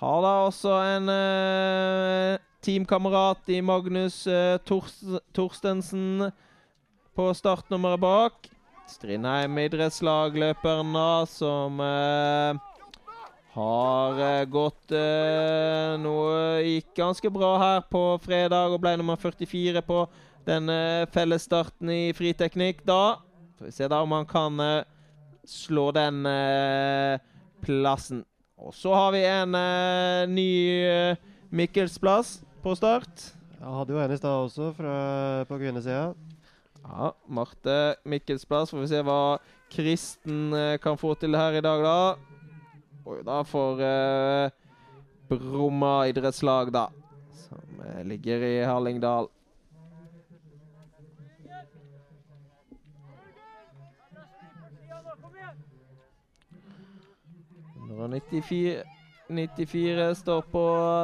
Har 0.00 0.24
da 0.24 0.32
også 0.48 0.72
en 0.96 1.10
eh, 1.12 2.40
teamkamerat 2.64 3.46
i 3.54 3.60
Magnus 3.62 4.24
eh, 4.26 4.56
Tors 4.66 4.96
Torstensen 5.36 6.32
på 7.14 7.30
startnummeret 7.38 8.02
bak. 8.02 8.48
Strindheim 8.90 9.58
idrettslag, 9.62 10.34
løperen 10.36 10.90
da, 10.96 11.10
som 11.30 11.78
eh, 11.80 12.58
har 13.54 14.18
eh, 14.18 14.44
gått 14.50 14.92
eh, 14.98 15.94
noe 16.02 16.58
Gikk 16.66 16.90
ganske 16.98 17.30
bra 17.30 17.54
her 17.62 17.86
på 17.86 18.02
fredag 18.24 18.74
og 18.74 18.82
ble 18.82 18.96
nummer 18.98 19.20
44 19.20 19.84
på 19.86 20.02
den 20.48 20.68
eh, 20.74 21.06
fellesstarten 21.14 21.92
i 21.94 22.02
friteknikk 22.18 22.82
da. 22.88 23.20
Får 23.54 23.70
vi 23.70 23.74
se 23.78 23.88
da 23.88 24.02
om 24.02 24.18
han 24.18 24.26
kan 24.26 24.58
slå 25.46 25.90
den 25.94 26.24
plassen. 27.62 28.24
Og 28.64 28.72
så 28.72 28.94
har 28.96 29.10
vi 29.12 29.20
en 29.28 29.52
uh, 29.52 30.24
ny 30.30 30.50
eh, 30.88 31.18
Mikkelsplass 31.52 32.38
på 32.64 32.72
start. 32.78 33.26
Jeg 33.58 33.74
hadde 33.76 33.92
jo 33.92 34.00
en 34.00 34.14
i 34.14 34.16
stad 34.16 34.44
også, 34.46 34.70
fra, 34.76 34.94
på 35.48 35.58
kvinnesida. 35.60 36.14
Ja, 36.80 37.10
Marte 37.28 37.76
Mikkelsplass. 38.08 38.72
Får 38.72 38.80
vi 38.80 38.88
se 38.94 39.02
hva 39.04 39.36
Kristen 39.72 40.56
uh, 40.56 40.80
kan 40.80 40.96
få 41.00 41.12
til 41.20 41.36
her 41.36 41.60
i 41.60 41.64
dag, 41.64 41.84
da. 41.84 41.98
Og 43.04 43.20
da 43.26 43.42
får 43.44 43.82
Bromma 45.28 46.06
idrettslag, 46.08 46.72
da. 46.72 46.86
Som 47.44 47.82
ligger 48.08 48.40
i 48.48 48.54
Hallingdal. 48.64 49.28
Nummer 57.94 58.08
94, 58.08 58.82
94 59.28 60.14
står 60.14 60.42
på 60.42 60.62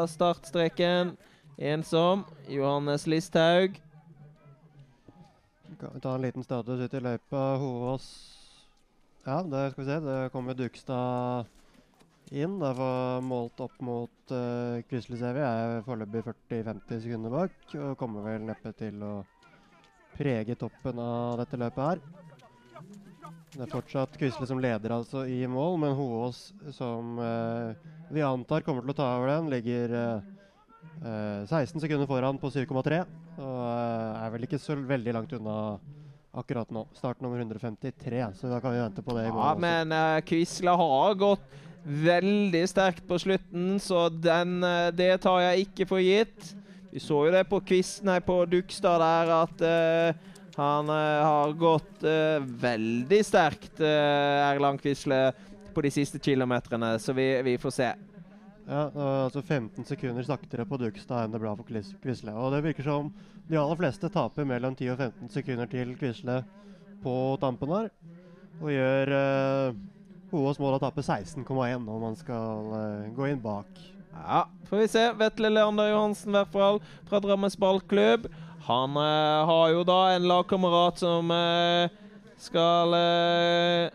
startstreken. 0.09 1.16
Ensom. 1.57 2.24
Johannes 2.49 3.07
Listhaug. 3.07 3.80
Kan 5.80 5.91
vi 5.95 6.01
ta 6.01 6.14
en 6.14 6.22
liten 6.22 6.43
status 6.45 6.80
ut 6.80 6.95
i 6.95 7.01
løypa. 7.01 7.43
Hovås 7.62 8.09
Ja, 9.22 9.43
det 9.43 9.70
skal 9.70 9.84
vi 9.84 9.91
se. 9.91 10.01
Det 10.01 10.32
kommer 10.32 10.55
Dugstad 10.55 11.47
inn. 12.30 12.59
Det 12.59 12.72
var 12.74 13.22
målt 13.22 13.61
opp 13.61 13.78
mot 13.78 14.34
uh, 14.34 14.82
Quisle, 14.91 15.20
ser. 15.20 15.38
Er 15.38 15.86
foreløpig 15.86 16.24
40-50 16.26 17.05
sekunder 17.07 17.36
bak. 17.36 17.55
Og 17.78 17.95
kommer 18.03 18.26
vel 18.26 18.51
neppe 18.51 18.74
til 18.74 18.99
å 19.07 19.20
prege 20.18 20.59
toppen 20.59 20.99
av 20.99 21.38
dette 21.45 21.62
løpet 21.62 21.86
her. 21.86 22.03
Det 23.51 23.64
er 23.64 23.72
fortsatt 23.72 24.18
Quisle 24.18 24.46
som 24.46 24.61
leder 24.62 24.92
altså 24.94 25.24
i 25.26 25.40
mål, 25.51 25.78
men 25.82 25.96
Hovås, 25.98 26.53
som 26.76 27.16
eh, 27.18 27.88
vi 28.14 28.22
antar 28.22 28.62
kommer 28.66 28.86
til 28.86 28.94
å 28.94 28.98
ta 29.01 29.09
over 29.16 29.32
den, 29.32 29.51
ligger 29.51 29.96
uh, 29.96 30.36
Eh, 31.01 31.46
16 31.46 31.80
sekunder 31.80 32.07
foran 32.09 32.38
på 32.40 32.51
7,3. 32.53 33.01
Og 33.40 33.57
eh, 33.64 34.20
er 34.24 34.34
vel 34.34 34.44
ikke 34.46 34.61
så 34.61 34.76
veldig 34.76 35.16
langt 35.16 35.32
unna 35.36 35.57
akkurat 36.36 36.70
nå. 36.74 36.84
Start 36.96 37.22
nummer 37.24 37.40
153, 37.40 38.22
så 38.38 38.53
da 38.53 38.61
kan 38.62 38.74
vi 38.74 38.82
vente 38.82 39.05
på 39.05 39.16
det 39.16 39.26
i 39.26 39.30
Ja, 39.30 39.34
morgen. 39.34 39.48
også. 39.51 39.64
men 39.64 39.94
uh, 39.96 40.20
Quisle 40.28 40.76
har 40.82 41.14
gått 41.18 41.59
veldig 41.80 42.62
sterkt 42.68 43.07
på 43.09 43.18
slutten, 43.18 43.78
så 43.80 44.09
den, 44.12 44.61
eh, 44.62 44.90
det 44.94 45.14
tar 45.24 45.40
jeg 45.48 45.66
ikke 45.66 45.88
for 45.88 46.05
gitt. 46.05 46.53
Vi 46.92 47.01
så 47.01 47.24
jo 47.26 47.32
det 47.32 47.46
på 47.48 47.62
quiz, 47.64 47.96
nei, 48.05 48.18
på 48.20 48.42
Dugstad 48.51 49.01
der, 49.01 49.32
at 49.40 49.64
eh, 49.64 50.28
han 50.61 50.92
eh, 50.92 51.22
har 51.24 51.52
gått 51.58 52.04
eh, 52.04 52.38
veldig 52.62 53.20
sterkt, 53.24 53.80
uh, 53.80 54.50
Erland 54.50 54.80
Quisle, 54.82 55.30
på 55.74 55.84
de 55.86 55.90
siste 55.94 56.18
kilometerne, 56.18 56.96
så 56.98 57.14
vi, 57.14 57.26
vi 57.46 57.54
får 57.58 57.74
se. 57.76 57.90
Ja, 58.70 58.82
altså 59.24 59.42
15 59.42 59.86
sekunder 59.86 60.26
saktere 60.26 60.66
på 60.66 60.78
Dugstad 60.78 61.24
enn 61.24 61.32
det 61.34 61.40
ble 61.42 61.52
for 61.58 61.66
Quis- 61.66 61.94
Quisle. 62.02 62.34
Og 62.34 62.52
det 62.54 62.61
virker 62.66 62.86
som 62.86 63.08
de 63.48 63.58
aller 63.58 63.78
fleste 63.78 64.11
taper 64.14 64.46
mellom 64.46 64.76
10 64.78 64.92
og 64.92 65.00
15 65.06 65.32
sekunder 65.34 65.70
til 65.70 65.94
Quisle 65.98 66.40
på 67.02 67.14
tampen 67.42 67.72
her. 67.74 67.88
Og 68.61 68.70
gjør 68.74 69.14
uh, 69.16 69.80
Hoas 70.30 70.61
mål 70.62 70.76
å 70.76 70.82
tape 70.82 71.02
16,1 71.02 71.82
når 71.86 72.04
man 72.04 72.18
skal 72.18 72.70
uh, 72.74 73.08
gå 73.16 73.30
inn 73.32 73.42
bak. 73.42 73.66
Ja, 74.14 74.44
får 74.68 74.84
vi 74.84 74.90
se. 74.92 75.02
Vetle 75.18 75.50
Leander 75.50 75.90
Johansen, 75.90 76.34
i 76.34 76.38
hvert 76.38 76.54
fall, 76.54 76.80
fra 77.08 77.22
Drammens 77.22 77.58
ballklubb. 77.58 78.28
Han 78.70 78.96
eh, 78.96 79.46
har 79.50 79.72
jo 79.74 79.82
da 79.82 79.98
en 80.14 80.28
lagkamerat 80.30 81.00
som 81.02 81.30
eh, 81.34 81.90
skal 82.38 82.94
eh, 82.94 83.90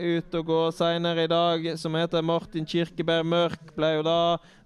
ut 0.00 0.34
og 0.36 0.50
gå 0.50 0.58
seinere 0.76 1.24
i 1.24 1.30
dag, 1.30 1.64
som 1.80 1.96
heter 1.96 2.24
Martin 2.24 2.66
Kirkeberg 2.68 3.24
Mørk. 3.24 3.72
Ble 3.76 3.94
jo 3.96 4.04
da 4.04 4.18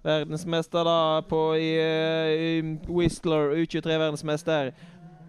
verdensmester 0.03 0.83
da 0.87 0.97
på 1.29 1.39
i, 1.55 1.71
eh, 1.79 2.33
i 2.35 2.51
Whistler, 2.91 3.55
U23-verdensmester. 3.61 4.73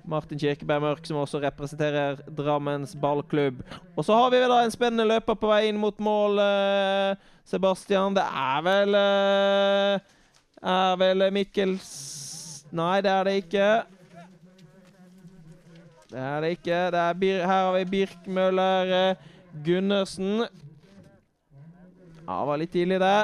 Martin 0.07 0.39
Kirkeberg 0.43 0.83
Mørk, 0.83 1.07
som 1.07 1.23
også 1.23 1.41
representerer 1.43 2.19
Drammens 2.27 2.95
ballklubb. 2.99 3.63
Og 3.95 4.07
så 4.07 4.19
har 4.19 4.35
vi 4.35 4.43
da 4.43 4.61
en 4.63 4.75
spennende 4.75 5.07
løper 5.07 5.39
på 5.39 5.51
vei 5.51 5.65
inn 5.71 5.79
mot 5.83 5.99
mål, 6.03 6.39
eh, 6.43 7.33
Sebastian. 7.47 8.19
Det 8.19 8.27
er 8.27 8.63
vel 8.67 8.99
eh, 8.99 10.13
Er 10.67 10.97
vel 10.99 11.31
Mikkels 11.31 11.91
Nei, 12.75 13.01
det 13.01 13.11
er 13.11 13.29
det 13.29 13.35
ikke. 13.45 13.67
Det 16.11 16.21
er 16.23 16.41
det 16.41 16.51
ikke. 16.57 16.83
Det 16.95 17.01
er 17.03 17.19
Bir 17.19 17.41
her 17.41 17.65
har 17.65 17.73
vi 17.79 17.85
Birkmøller 17.91 18.93
eh, 19.11 19.27
Gundersen. 19.65 20.47
Ja, 22.27 22.41
det 22.41 22.47
var 22.49 22.59
litt 22.59 22.73
tidlig, 22.75 23.01
det. 23.01 23.19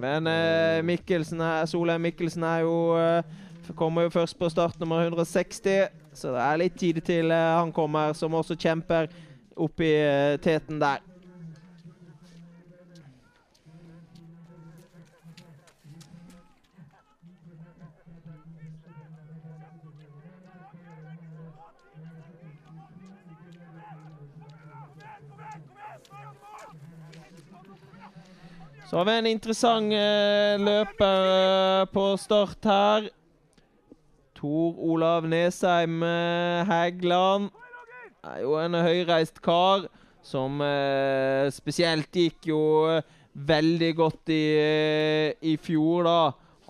Men 0.00 0.26
eh, 0.26 0.82
Mikkelsen 0.84 1.40
er, 1.40 1.66
Solheim 1.68 2.00
Mikkelsen 2.06 2.44
er 2.46 2.64
jo 2.64 2.76
eh, 2.96 3.34
Kommer 3.76 4.06
jo 4.06 4.12
først 4.14 4.38
på 4.38 4.48
start 4.48 4.78
nummer 4.78 5.02
160, 5.02 5.88
så 6.14 6.30
det 6.30 6.42
er 6.42 6.58
litt 6.60 6.76
tid 6.78 7.00
til 7.02 7.32
eh, 7.34 7.54
han 7.58 7.72
kommer, 7.74 8.12
som 8.14 8.36
også 8.38 8.54
kjemper 8.54 9.08
oppi 9.56 9.88
teten 10.44 10.78
der. 10.78 11.02
Så 28.96 29.02
har 29.02 29.10
vi 29.10 29.14
en 29.20 29.26
interessant 29.28 29.92
eh, 29.92 30.54
løper 30.56 31.26
eh, 31.28 31.82
på 31.92 32.04
start 32.16 32.64
her. 32.64 33.10
Tor 34.32 34.78
Olav 34.88 35.26
Nesheim 35.28 35.98
eh, 36.00 36.64
Hægland 36.64 37.50
er 38.24 38.40
jo 38.40 38.56
en 38.56 38.78
høyreist 38.80 39.42
kar 39.44 39.84
som 40.24 40.64
eh, 40.64 41.52
spesielt 41.52 42.08
gikk 42.08 42.48
jo 42.48 42.62
eh, 42.94 43.04
veldig 43.36 43.92
godt 44.00 44.32
i, 44.32 44.40
i 45.44 45.58
fjor, 45.60 46.08
da. 46.08 46.18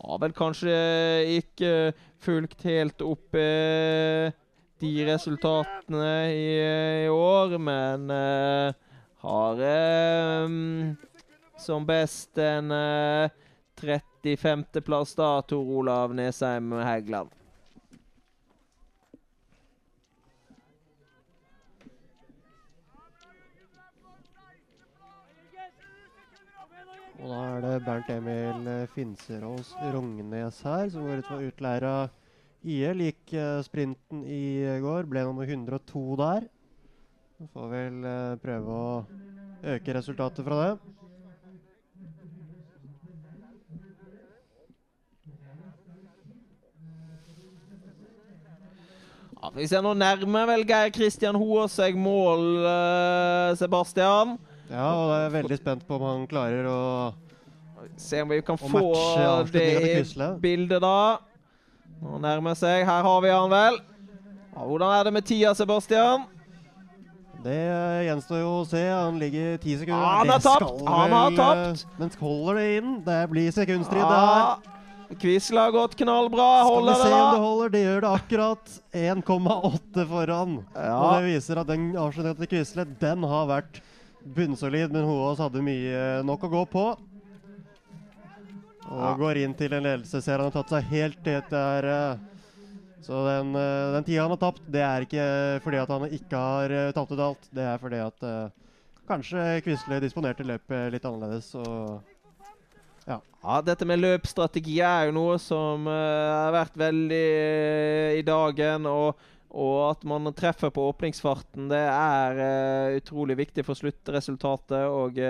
Har 0.03 0.23
vel 0.27 0.35
kanskje 0.35 0.77
ikke 1.39 1.73
fulgt 2.27 2.67
helt 2.67 3.07
opp 3.07 3.39
de 3.39 4.95
resultatene 5.15 6.15
i, 6.35 6.47
i 7.07 7.11
år, 7.23 7.61
men 7.71 8.11
har 9.23 9.69
eh, 9.71 10.57
som 11.67 11.87
best 11.89 12.39
en 12.39 12.71
uh, 12.71 13.43
35.-plass, 13.77 15.17
da, 15.19 15.43
Tor 15.43 15.75
Olav 15.81 16.15
Nesheim 16.17 16.73
Hægland. 16.73 17.35
Og 27.17 27.31
da 27.33 27.39
er 27.57 27.63
det 27.65 27.85
Bernt 27.87 28.11
Emil 28.13 28.67
eh, 28.69 28.89
Finserås 28.93 29.73
Rognes 29.95 30.59
her, 30.63 30.91
som 30.93 31.07
går 31.07 31.23
ut 31.23 31.31
for 31.31 31.47
utleira 31.47 31.95
IL. 32.63 33.01
Gikk 33.09 33.33
eh, 33.33 33.63
sprinten 33.65 34.21
i 34.29 34.63
går, 34.85 35.09
ble 35.09 35.25
nummer 35.25 35.49
102 35.49 36.05
der. 36.21 36.47
Så 37.39 37.49
får 37.55 37.73
vel 37.73 38.07
eh, 38.13 38.37
prøve 38.43 38.77
å 38.77 38.93
øke 39.75 39.97
resultatet 39.97 40.45
fra 40.47 40.61
det. 40.61 41.06
Ja, 49.47 49.53
Vi 49.55 49.67
ser 49.71 49.83
nå 49.85 49.93
nærmer 49.95 50.47
vel 50.49 50.65
Geir 50.67 50.91
Kristian 50.91 51.37
Hoaas 51.39 51.77
seg 51.79 51.95
mål, 51.95 52.41
eh, 52.67 53.55
Sebastian. 53.61 54.33
Ja, 54.67 54.89
og 54.91 55.11
jeg 55.13 55.27
er 55.29 55.35
veldig 55.37 55.59
spent 55.61 55.85
på 55.87 55.95
om 56.01 56.03
han 56.03 56.27
klarer 56.27 56.67
å 56.67 56.81
Se 57.97 58.19
om 58.21 58.29
vi 58.29 58.41
kan 58.43 58.59
få 58.59 59.47
det 59.53 59.63
i 59.63 60.03
bildet, 60.43 60.81
da. 60.83 61.19
Nå 62.03 62.19
nærmer 62.19 62.57
seg. 62.59 62.83
Her 62.85 63.03
har 63.07 63.21
vi 63.23 63.31
han 63.31 63.49
vel. 63.53 63.79
Ja, 64.57 64.65
hvordan 64.67 64.91
er 64.99 65.05
det 65.05 65.13
med 65.13 65.25
tida, 65.25 65.55
Sebastian? 65.55 66.27
Det 67.45 67.55
eh, 67.55 68.03
gjenstår 68.09 68.41
jo 68.43 68.51
å 68.59 68.67
se. 68.67 68.83
Han 68.91 69.21
ligger 69.23 69.57
ti 69.63 69.77
sekunder. 69.79 70.03
Ah, 70.03 70.19
han 70.19 70.35
har 70.35 70.43
tapt. 70.43 70.83
Han 70.89 71.15
har 71.15 71.37
tapt. 71.39 71.85
eh, 71.87 72.01
Men 72.01 72.11
holder 72.19 72.59
det 72.59 72.67
inn? 72.81 72.91
Det 73.07 73.21
blir 73.31 73.55
sekundstrid, 73.55 74.03
det 74.03 74.19
her. 74.19 74.76
Ja, 75.09 75.61
har 75.63 75.73
gått 75.73 75.97
knallbra. 75.97 76.47
Skal 76.67 76.87
vi 76.87 76.95
se 76.95 77.09
det, 77.09 77.15
om 77.15 77.33
det 77.35 77.41
holder? 77.41 77.69
Det 77.71 77.83
gjør 77.85 78.01
det 78.01 78.11
akkurat. 78.11 78.73
1,8 78.93 80.07
foran. 80.11 80.57
Og 80.75 81.05
det 81.15 81.21
viser 81.29 81.61
at 81.63 81.67
den 81.71 81.93
avslutningen 81.95 82.41
til 82.41 82.51
Quisle, 82.51 82.85
den 83.01 83.23
har 83.23 83.47
vært 83.47 83.81
bunnsolid, 84.37 84.91
men 84.91 85.07
Hoaas 85.07 85.39
hadde 85.39 85.63
mye 85.63 86.23
nok 86.27 86.47
å 86.49 86.51
gå 86.51 86.65
på. 86.73 86.87
Og 88.87 89.03
Ja. 89.03 89.15
går 89.19 89.37
inn 89.45 89.55
til 89.55 89.73
en 89.75 89.83
ledelse. 89.83 90.23
Ser 90.23 90.39
han 90.39 90.51
har 90.51 90.63
tatt 90.63 90.71
seg 90.71 90.85
helt 90.91 91.25
helt 91.25 91.51
der. 91.51 91.85
eh, 91.85 92.19
Så 93.03 93.25
den, 93.25 93.55
eh, 93.55 93.93
den 93.93 94.05
tida 94.05 94.23
han 94.23 94.31
har 94.31 94.37
tapt, 94.37 94.63
det 94.69 94.81
er 94.83 95.03
ikke 95.07 95.63
fordi 95.63 95.77
at 95.79 95.89
han 95.89 96.09
ikke 96.11 96.33
har 96.37 96.71
eh, 96.71 96.93
tapt 96.93 97.13
ut 97.13 97.21
alt. 97.21 97.49
Det 97.55 97.63
er 97.63 97.79
fordi 97.79 98.01
at 98.03 98.23
eh, 98.23 98.49
kanskje 99.07 99.63
Quisle 99.63 100.01
disponerte 100.01 100.43
løpet 100.43 100.91
litt 100.91 101.05
annerledes. 101.05 101.55
Og 101.55 102.03
Ja, 103.07 103.61
dette 103.63 103.87
med 103.87 104.01
løpsstrategi 104.03 104.81
er 104.83 105.07
jo 105.07 105.15
noe 105.15 105.37
som 105.39 105.87
eh, 105.87 106.31
har 106.35 106.55
vært 106.55 106.79
veldig 106.81 107.27
eh, 107.31 108.17
i 108.19 108.25
dagen. 108.27 108.89
Og, 108.91 109.21
og 109.55 109.77
at 109.93 110.03
man 110.09 110.27
treffer 110.35 110.73
på 110.75 110.89
åpningsfarten, 110.91 111.69
det 111.71 111.85
er 111.87 112.43
eh, 112.43 112.97
utrolig 112.99 113.39
viktig 113.39 113.63
for 113.69 113.79
sluttresultatet. 113.79 114.83
Og 114.91 115.23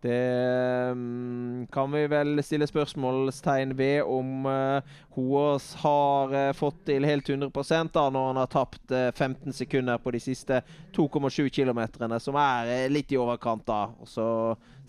det 0.00 0.92
mm, 0.96 1.66
kan 1.72 1.92
vi 1.92 2.06
vel 2.08 2.40
stille 2.44 2.68
spørsmålstegn 2.68 3.74
ved 3.76 4.08
om 4.08 4.46
uh, 4.48 4.96
Hoås 5.16 5.74
har 5.82 6.32
uh, 6.32 6.52
fått 6.56 6.82
til 6.88 7.04
helt 7.04 7.28
100 7.28 7.50
da, 7.92 8.06
når 8.08 8.26
han 8.30 8.40
har 8.40 8.50
tapt 8.50 8.94
uh, 8.94 9.10
15 9.12 9.52
sekunder 9.52 10.00
på 10.00 10.14
de 10.16 10.22
siste 10.24 10.62
2,7 10.96 11.48
km, 11.52 11.84
som 12.18 12.38
er 12.40 12.72
uh, 12.72 12.90
litt 12.92 13.12
i 13.12 13.20
overkant. 13.20 13.66
da. 13.68 13.82
Og 14.00 14.08
så 14.08 14.28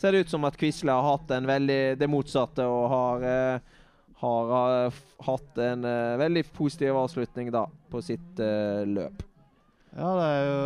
ser 0.02 0.12
det 0.12 0.20
ut 0.20 0.30
som 0.30 0.46
at 0.48 0.58
Quisle 0.58 0.92
har 0.92 1.06
hatt 1.06 1.30
veldig 1.46 1.82
det 2.00 2.10
motsatte 2.10 2.66
og 2.66 2.88
har, 2.90 3.26
eh, 3.30 3.82
har 4.24 4.54
eh, 4.86 5.02
hatt 5.28 5.58
en 5.62 5.86
eh, 5.86 6.18
veldig 6.22 6.46
positiv 6.58 6.98
avslutning 7.04 7.52
da, 7.54 7.68
på 7.90 8.02
sitt 8.02 8.42
eh, 8.42 8.82
løp. 8.88 9.31
Ja, 9.92 10.10
det 10.16 10.28
er 10.32 10.46
jo 10.48 10.60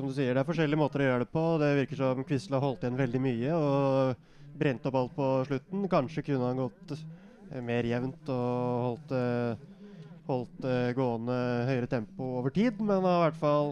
som 0.00 0.08
du 0.10 0.14
sier, 0.16 0.32
det 0.34 0.40
er 0.42 0.48
forskjellige 0.48 0.80
måter 0.80 1.04
å 1.04 1.06
gjøre 1.06 1.22
det 1.22 1.30
på. 1.30 1.42
Det 1.62 1.68
virker 1.78 1.98
som 2.00 2.24
Quisle 2.26 2.56
har 2.56 2.64
holdt 2.64 2.82
igjen 2.82 2.98
veldig 2.98 3.20
mye 3.22 3.52
og 3.54 4.24
brent 4.58 4.88
opp 4.90 4.96
alt 4.98 5.12
på 5.14 5.28
slutten. 5.48 5.84
Kanskje 5.92 6.24
kunne 6.26 6.48
han 6.50 6.62
gått 6.64 6.94
eh, 6.96 7.60
mer 7.62 7.86
jevnt 7.86 8.30
og 8.34 8.86
holdt, 8.88 9.14
eh, 9.14 9.92
holdt 10.26 10.66
eh, 10.66 10.90
gående 10.96 11.36
høyere 11.70 11.90
tempo 11.90 12.32
over 12.40 12.54
tid, 12.54 12.80
men 12.82 13.06
har 13.06 13.20
i 13.20 13.24
hvert 13.28 13.38
fall 13.38 13.70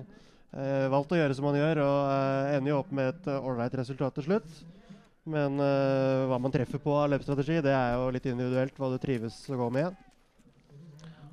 eh, 0.55 0.87
valgt 0.93 1.15
å 1.17 1.19
gjøre 1.19 1.39
som 1.39 1.49
han 1.51 1.59
gjør, 1.59 1.83
og 1.83 1.99
eh, 2.13 2.53
ender 2.59 2.75
jo 2.75 2.79
opp 2.85 2.95
med 2.95 3.11
et 3.11 3.33
ålreit 3.35 3.75
resultat 3.83 4.21
til 4.21 4.29
slutt. 4.29 4.63
Men 5.35 5.59
eh, 5.63 6.29
hva 6.31 6.39
man 6.43 6.55
treffer 6.55 6.83
på 6.83 6.95
av 6.99 7.11
løpsstrategi, 7.11 7.59
det 7.63 7.75
er 7.75 7.97
jo 7.99 8.07
litt 8.15 8.31
individuelt 8.31 8.79
hva 8.79 8.91
du 8.95 9.03
trives 9.03 9.43
å 9.51 9.59
gå 9.59 9.69
med. 9.75 9.99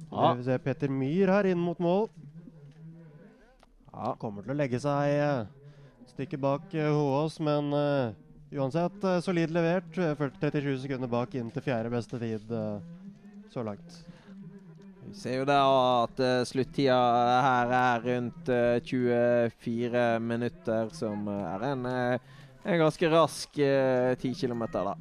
Ja. 0.09 0.33
Vi 0.33 0.45
ser 0.45 0.61
Petter 0.61 0.89
Myhr 0.89 1.29
her 1.29 1.49
inn 1.49 1.61
mot 1.61 1.77
mål. 1.81 2.07
Ja. 3.99 4.15
Kommer 4.19 4.45
til 4.45 4.55
å 4.55 4.57
legge 4.59 4.79
seg 4.79 5.11
stykket 5.11 6.05
et 6.05 6.13
stykke 6.15 6.39
bak 6.41 6.71
Håås, 6.73 7.39
men 7.43 7.73
eh, 7.75 8.13
uansett 8.55 9.03
eh, 9.03 9.19
solid 9.23 9.51
levert. 9.51 9.91
Eh, 9.99 10.15
40 10.17 10.39
37 10.55 10.85
sekunder 10.85 11.11
bak 11.11 11.35
inn 11.35 11.51
til 11.51 11.65
fjerde 11.67 11.91
beste 11.93 12.19
tid 12.21 12.55
eh, 12.55 12.79
så 13.51 13.65
langt. 13.67 13.99
Vi 15.09 15.15
ser 15.17 15.39
jo 15.39 15.45
da 15.49 15.57
at 16.03 16.19
uh, 16.21 16.43
sluttida 16.45 16.95
her 17.41 17.71
er 17.73 18.03
rundt 18.03 18.49
uh, 18.53 18.77
24 18.85 20.03
minutter, 20.21 20.91
som 20.93 21.23
eh, 21.33 21.47
er 21.49 21.65
en, 21.71 21.87
eh, 21.89 22.43
en 22.61 22.77
ganske 22.83 23.09
rask 23.09 23.57
uh, 23.57 24.13
10 24.13 24.35
km, 24.37 24.67
da. 24.75 24.93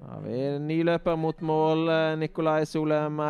Da 0.00 0.08
har 0.16 0.24
vi 0.24 0.40
ny 0.64 0.80
løper 0.88 1.14
mot 1.14 1.46
mål, 1.46 1.84
eh, 1.94 2.16
Nikolai 2.18 2.64
Solheim 2.66 3.22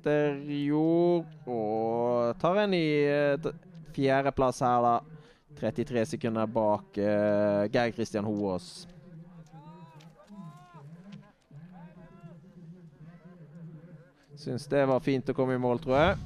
Eiterjord. 0.00 1.26
Og 1.46 2.36
tar 2.40 2.62
en 2.64 2.72
ny 2.72 2.84
uh, 3.08 3.50
fjerdeplass 3.94 4.62
her, 4.64 4.86
da. 4.86 4.98
33 5.60 6.06
sekunder 6.14 6.46
bak 6.48 6.96
uh, 6.96 7.66
Geir 7.72 7.92
Kristian 7.92 8.24
Hoås. 8.24 8.86
Syns 14.40 14.64
det 14.72 14.86
var 14.88 15.02
fint 15.04 15.28
å 15.28 15.36
komme 15.36 15.58
i 15.58 15.60
mål, 15.60 15.82
tror 15.82 15.98
jeg. 15.98 16.20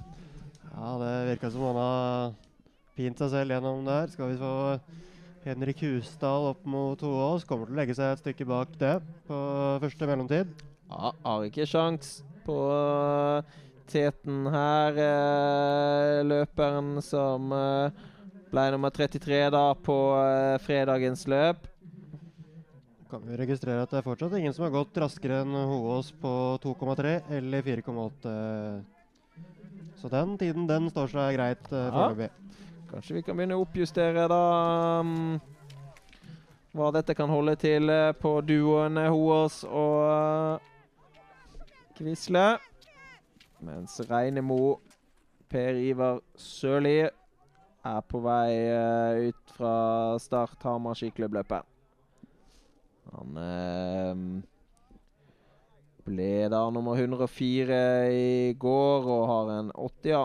Ja, 0.69 0.91
det 1.01 1.15
virka 1.33 1.51
som 1.51 1.65
han 1.67 1.81
har 1.81 2.37
pint 2.95 3.19
seg 3.19 3.33
selv 3.33 3.57
gjennom 3.57 3.83
der. 3.89 4.13
Skal 4.13 4.31
vi 4.31 4.39
få 4.39 4.55
Henrik 5.45 5.83
Husdal 5.83 6.53
opp 6.53 6.63
mot 6.65 7.01
Hoaas. 7.03 7.43
Kommer 7.49 7.67
til 7.67 7.75
å 7.75 7.81
legge 7.81 7.97
seg 7.99 8.15
et 8.15 8.23
stykke 8.23 8.47
bak 8.49 8.79
det 8.79 8.95
på 9.27 9.41
første 9.83 10.09
mellomtid. 10.09 10.55
Ja, 10.89 11.11
har 11.25 11.49
ikke 11.49 11.67
sjans 11.67 12.21
på 12.47 12.57
eh, 12.71 13.57
teten 13.91 14.47
her. 14.53 14.99
eh, 14.99 16.23
løperen 16.27 17.03
som 17.03 17.53
eh, 17.53 17.91
ble 18.53 18.65
nummer 18.75 18.91
33 18.95 19.51
da 19.55 19.75
på 19.75 19.97
eh, 20.21 20.59
fredagens 20.63 21.27
løp. 21.31 21.67
Kan 23.11 23.23
vi 23.29 23.37
registrere 23.39 23.83
at 23.85 23.91
det 23.93 24.01
er 24.01 24.07
fortsatt 24.09 24.33
ingen 24.39 24.55
som 24.57 24.65
har 24.67 24.73
gått 24.75 24.97
raskere 24.99 25.43
enn 25.45 25.55
Håås 25.55 26.13
på 26.19 26.59
2,3 26.65 27.21
eller 27.37 27.63
4,8. 27.63 28.83
Så 30.01 30.09
den 30.11 30.35
tiden 30.39 30.67
den 30.67 30.91
står 30.91 31.13
seg 31.13 31.37
greit 31.37 31.69
uh, 31.73 31.79
Ja. 31.79 31.91
foreløpig. 31.95 32.31
Kanskje 32.91 33.15
vi 33.17 33.23
kan 33.23 33.37
begynne 33.39 33.57
å 33.57 33.63
oppjustere 33.65 34.27
da 34.31 34.41
um, 35.01 35.39
hva 36.75 36.91
dette 36.95 37.15
kan 37.15 37.31
holde 37.31 37.55
til 37.63 37.89
uh, 37.91 38.11
på 38.19 38.35
duoen 38.47 38.99
Hoås 39.07 39.63
og 39.65 40.59
uh, 40.59 40.59
Quisle. 41.97 42.59
Mens 43.65 43.97
Reinemo, 44.11 44.79
Per 45.49 45.79
Ivar 45.81 46.19
Sørli, 46.37 47.05
er 47.85 48.01
på 48.09 48.21
vei 48.25 48.51
eh, 48.53 49.29
ut 49.31 49.55
fra 49.57 49.75
start 50.21 50.63
Hamar 50.65 50.97
skiklubbløpet. 50.99 51.65
Han 53.15 53.41
eh, 53.41 54.23
ble 56.05 56.31
da 56.53 56.63
nummer 56.73 57.01
104 57.01 57.83
i 58.13 58.55
går 58.61 59.11
og 59.17 59.29
har 59.31 59.53
en 59.59 59.71
80, 59.75 60.11
ja. 60.13 60.25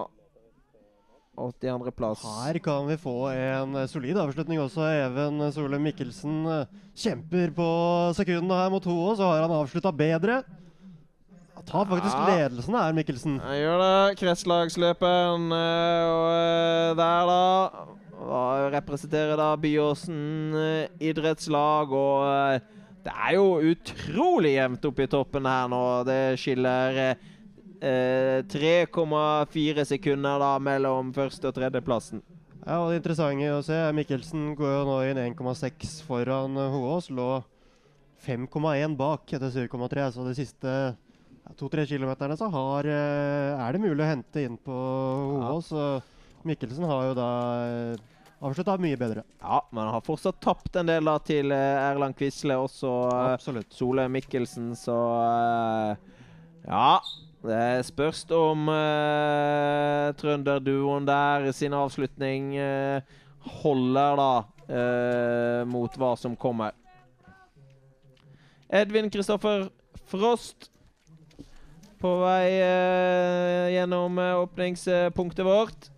82.-plass. 1.40 2.24
Her 2.44 2.58
kan 2.60 2.88
vi 2.90 2.98
få 3.00 3.30
en 3.32 3.78
solid 3.88 4.18
avslutning 4.20 4.60
også. 4.60 4.84
Even 5.06 5.40
Solheim 5.56 5.86
Mikkelsen 5.88 6.42
eh, 6.52 6.80
kjemper 7.00 7.54
på 7.56 7.68
sekundene 8.18 8.60
her 8.60 8.74
mot 8.74 8.84
Håås, 8.84 9.22
så 9.22 9.30
har 9.30 9.46
han 9.46 9.56
avslutta 9.62 9.94
bedre. 9.96 10.42
Han 11.60 11.66
tar 11.68 11.86
faktisk 11.90 12.16
Ja. 12.16 12.26
ledelsen 12.32 12.76
her, 12.80 12.94
Mikkelsen. 12.96 13.34
Jeg 13.44 13.64
gjør 13.66 13.80
det. 13.84 14.18
Kretslagsløperen 14.22 15.48
eh, 15.52 16.04
og 16.08 16.28
eh, 16.32 16.96
der, 16.96 17.30
da. 17.30 17.86
da 18.20 18.44
representerer 18.78 19.36
da 19.40 19.50
Byåsen 19.60 20.56
eh, 20.56 20.88
idrettslag, 21.12 21.92
og 21.92 22.62
det 23.04 23.12
er 23.16 23.36
jo 23.36 23.60
utrolig 23.74 24.54
jevnt 24.56 24.86
oppe 24.88 25.04
i 25.04 25.12
toppen 25.12 25.46
her 25.52 25.68
nå. 25.72 25.82
Det 26.08 26.20
skiller 26.40 27.02
eh, 27.10 27.28
eh, 27.84 28.40
3,4 28.52 29.86
sekunder 29.92 30.40
da 30.40 30.54
mellom 30.64 31.12
første- 31.16 31.52
og 31.52 31.56
tredjeplassen. 31.60 32.24
Ja, 32.66 32.80
og 32.84 32.92
Det 32.92 33.02
interessante 33.02 33.52
å 33.56 33.62
se 33.64 33.78
Mikkelsen 33.96 34.56
går 34.56 34.74
jo 34.80 34.82
nå 34.88 34.98
inn 35.12 35.22
1,6 35.36 36.02
foran 36.08 36.56
Hoaas. 36.56 37.08
Lå 37.10 37.44
5,1 38.26 38.96
bak 39.00 39.32
etter 39.34 39.50
7,3. 39.52 40.12
Så 40.14 40.26
de 40.28 40.36
siste 40.36 40.74
to-tre 41.58 41.86
kilometerne 41.90 42.38
så 42.38 42.50
har, 42.54 42.86
eh, 42.86 43.58
er 43.66 43.74
det 43.74 43.82
mulig 43.82 44.04
å 44.06 44.10
hente 44.10 44.46
inn 44.46 44.58
på 44.58 44.76
Håås. 45.42 45.72
Ja. 45.72 46.00
Mikkelsen 46.48 46.86
har 46.88 47.10
jo 47.10 47.16
da 47.18 47.30
uh, 47.68 48.10
avslutta 48.48 48.78
mye 48.80 48.98
bedre. 49.00 49.24
Ja, 49.42 49.62
men 49.76 49.90
har 49.92 50.04
fortsatt 50.06 50.40
tapt 50.44 50.78
en 50.80 50.88
del 50.88 51.10
da 51.10 51.18
til 51.24 51.52
eh, 51.52 51.90
Erland 51.90 52.16
Quisle, 52.20 52.56
også 52.56 52.92
eh, 53.12 53.34
Absolutt. 53.34 53.74
Sole 53.76 54.08
Mikkelsen, 54.12 54.72
så 54.80 55.00
eh, 55.24 56.22
Ja. 56.70 57.00
Det 57.40 57.86
spørs 57.88 58.26
om 58.36 58.68
uh, 58.68 60.10
trønderduoen 60.20 61.06
der 61.08 61.46
sin 61.56 61.72
avslutning 61.72 62.50
uh, 62.60 63.00
holder, 63.62 64.20
da, 64.20 64.34
uh, 64.68 65.62
mot 65.64 65.96
hva 65.96 66.10
som 66.20 66.36
kommer. 66.36 66.76
Edvin 68.68 69.08
Kristoffer 69.08 69.70
Frost 70.12 70.68
på 72.00 72.12
vei 72.24 72.48
eh, 72.64 73.70
gjennom 73.76 74.20
eh, 74.20 74.40
åpningspunktet 74.44 75.46
vårt. 75.46 75.90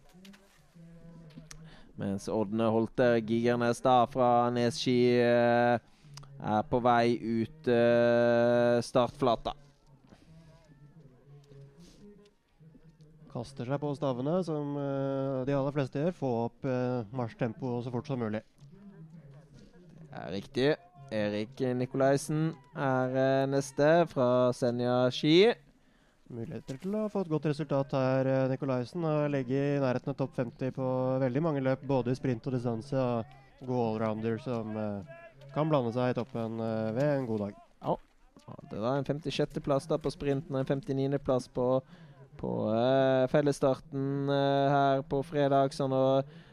Mens 2.01 2.27
Ådne 2.29 2.69
Holter 2.73 3.19
Gigernes 3.21 3.81
da 3.85 4.03
fra 4.09 4.49
Neski 4.53 4.97
eh, 5.21 5.77
er 6.41 6.69
på 6.69 6.81
vei 6.81 7.15
ut 7.21 7.69
eh, 7.69 8.81
startflata. 8.81 9.53
Kaster 13.31 13.69
seg 13.69 13.79
på 13.79 13.93
stavene, 13.95 14.41
som 14.43 14.75
eh, 14.75 15.41
de 15.47 15.55
aller 15.55 15.75
fleste 15.75 16.01
gjør. 16.01 16.15
Få 16.17 16.31
opp 16.49 16.65
uh, 16.67 17.07
marsjtempoet 17.15 17.85
så 17.85 17.93
fort 17.93 18.09
som 18.09 18.19
mulig. 18.19 18.41
Det 20.01 20.23
er 20.25 20.33
riktig. 20.35 20.71
Erik 21.11 21.59
Nikolaisen 21.75 22.53
er 22.75 23.17
eh, 23.19 23.49
neste 23.51 23.87
fra 24.11 24.51
Senja 24.55 24.95
ski. 25.11 25.51
Muligheter 26.31 26.77
til 26.79 26.93
å 26.95 27.07
få 27.11 27.25
et 27.25 27.31
godt 27.31 27.49
resultat 27.51 27.93
her, 27.97 28.27
eh, 28.27 28.49
Nikolaisen. 28.51 29.03
Og 29.03 29.31
legge 29.33 29.57
i 29.57 29.79
nærheten 29.83 30.13
av 30.13 30.19
topp 30.19 30.37
50 30.37 30.71
på 30.75 30.87
veldig 31.19 31.41
mange 31.43 31.63
løp, 31.63 31.83
både 31.87 32.11
i 32.11 32.19
sprint 32.19 32.47
og 32.47 32.55
distanse. 32.55 32.95
Og 32.95 33.67
god 33.67 33.81
allrounder 33.89 34.39
som 34.41 34.77
eh, 34.77 35.17
kan 35.53 35.69
blande 35.69 35.91
seg 35.95 36.13
i 36.13 36.17
toppen 36.17 36.59
eh, 36.59 36.93
ved 36.95 37.17
en 37.17 37.27
god 37.27 37.45
dag. 37.45 37.59
Ja, 37.83 37.97
det 38.71 38.79
var 38.79 38.97
en 38.97 39.05
56.-plass 39.05 39.87
da 39.87 39.99
på 40.01 40.11
sprinten 40.11 40.55
og 40.55 40.63
en 40.63 40.81
59.-plass 40.81 41.49
på, 41.53 41.67
på 42.39 42.53
eh, 42.75 43.27
fellesstarten 43.31 44.31
eh, 44.31 44.71
her 44.71 45.03
på 45.07 45.21
fredag. 45.27 45.75
Så 45.75 45.87
nå 45.91 46.01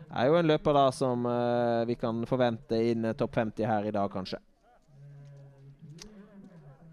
er 0.08 0.28
jo 0.28 0.38
en 0.38 0.50
løper 0.50 0.76
da 0.76 0.88
som 0.94 1.26
eh, 1.26 1.86
vi 1.88 1.98
kan 2.00 2.22
forvente 2.28 2.78
inn 2.90 3.08
topp 3.18 3.40
50 3.40 3.68
her 3.68 3.88
i 3.88 3.94
dag, 3.94 4.10
kanskje. 4.12 4.40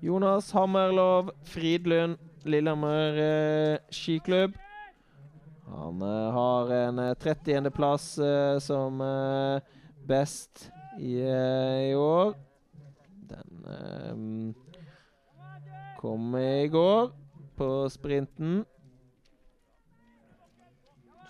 Jonas 0.05 0.51
Hammerlov 0.53 1.31
Fridlund, 1.49 2.19
Lillehammer 2.45 3.17
eh, 3.17 3.77
skiklubb. 3.89 4.53
Han 5.67 6.01
eh, 6.01 6.31
har 6.31 6.71
en 6.71 6.99
eh, 6.99 7.15
30.-plass 7.15 8.17
eh, 8.17 8.59
som 8.59 9.01
best 10.07 10.71
i, 10.99 11.21
i 11.89 11.95
år. 11.95 12.35
Den 13.25 14.53
kom 15.99 16.35
i 16.37 16.67
går 16.67 17.09
på 17.57 17.89
sprinten. 17.89 18.61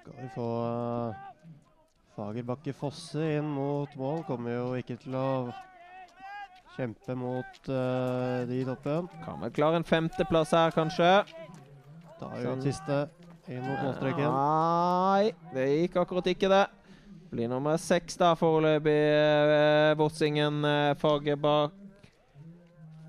Skal 0.01 0.17
vi 0.19 0.27
få 0.35 0.49
Fagerbakke 2.15 2.75
Fosse 2.75 3.37
inn 3.37 3.47
mot 3.55 3.95
mål. 3.95 4.25
Kommer 4.27 4.57
jo 4.57 4.67
ikke 4.75 4.99
til 4.99 5.15
å 5.15 5.29
kjempe 6.75 7.15
mot 7.17 7.59
uh, 7.71 8.43
de 8.47 8.61
i 8.61 8.65
toppen. 8.67 9.09
Kan 9.23 9.41
vel 9.43 9.53
klare 9.55 9.79
en 9.79 9.87
femteplass 9.87 10.53
her, 10.55 10.73
kanskje. 10.75 11.11
Da 12.19 12.31
er 12.31 12.43
jo 12.43 12.51
Sånn. 12.51 12.61
den 12.61 12.65
siste 12.67 12.99
inn 13.51 13.63
mot 13.65 13.81
målstreken. 13.83 14.29
Nei, 14.35 15.31
det 15.55 15.65
gikk 15.71 15.97
akkurat 16.03 16.29
ikke, 16.31 16.51
det. 16.51 16.65
Blir 17.31 17.49
nummer 17.51 17.79
seks 17.81 18.19
da 18.21 18.33
foreløpig, 18.39 19.01
uh, 19.15 19.95
Vossingen 19.99 20.61
uh, 20.63 20.93
Fagerbakk 20.99 21.81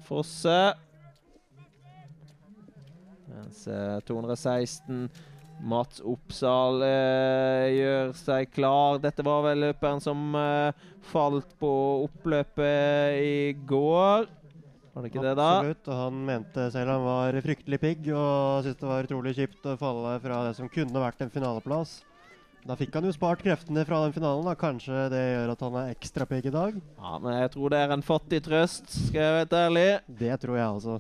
Fosse. 0.07 0.59
Mens 3.27 3.67
eh, 3.67 3.99
216 4.07 5.09
Mats 5.65 6.03
Oppsal 6.05 6.83
eh, 6.85 7.67
gjør 7.77 8.11
seg 8.19 8.51
klar. 8.53 8.99
Dette 9.03 9.25
var 9.27 9.45
vel 9.47 9.63
løperen 9.69 10.03
som 10.05 10.35
eh, 10.39 10.89
falt 11.11 11.55
på 11.61 11.71
oppløpet 12.07 13.23
i 13.23 13.55
går. 13.69 14.29
Var 14.97 15.05
det 15.05 15.13
ikke 15.13 15.25
det, 15.25 15.37
da? 15.37 15.49
Absolutt. 15.61 15.89
Og 15.93 16.03
han 16.03 16.21
mente 16.29 16.67
selv 16.73 16.93
han 16.95 17.07
var 17.07 17.41
fryktelig 17.45 17.81
pigg 17.83 18.11
og 18.17 18.65
syntes 18.65 18.81
det 18.81 18.91
var 18.91 19.09
utrolig 19.09 19.35
kjipt 19.37 19.67
å 19.69 19.79
falle 19.81 20.15
fra 20.25 20.45
det 20.47 20.55
som 20.57 20.71
kunne 20.73 21.03
vært 21.03 21.25
en 21.25 21.33
finaleplass. 21.33 21.99
Da 22.67 22.75
fikk 22.75 22.97
han 22.99 23.05
jo 23.07 23.13
spart 23.15 23.45
kreftene 23.45 23.85
fra 23.87 24.01
den 24.03 24.15
finalen. 24.17 24.47
da. 24.49 24.57
Kanskje 24.59 25.05
det 25.13 25.21
gjør 25.23 25.53
at 25.53 25.61
han 25.67 25.77
er 25.83 25.93
ekstra 25.93 26.27
pigg 26.27 26.49
i 26.49 26.55
dag. 26.55 26.81
Ja, 26.99 27.19
men 27.23 27.37
jeg 27.37 27.53
tror 27.55 27.75
det 27.75 27.83
er 27.85 27.93
en 27.95 28.07
fattig 28.07 28.41
trøst, 28.43 28.89
skal 28.91 29.21
jeg 29.23 29.37
være 29.37 29.61
ærlig. 29.69 29.91
Det 30.23 30.41
tror 30.43 30.59
jeg 30.59 30.81
også. 30.81 30.97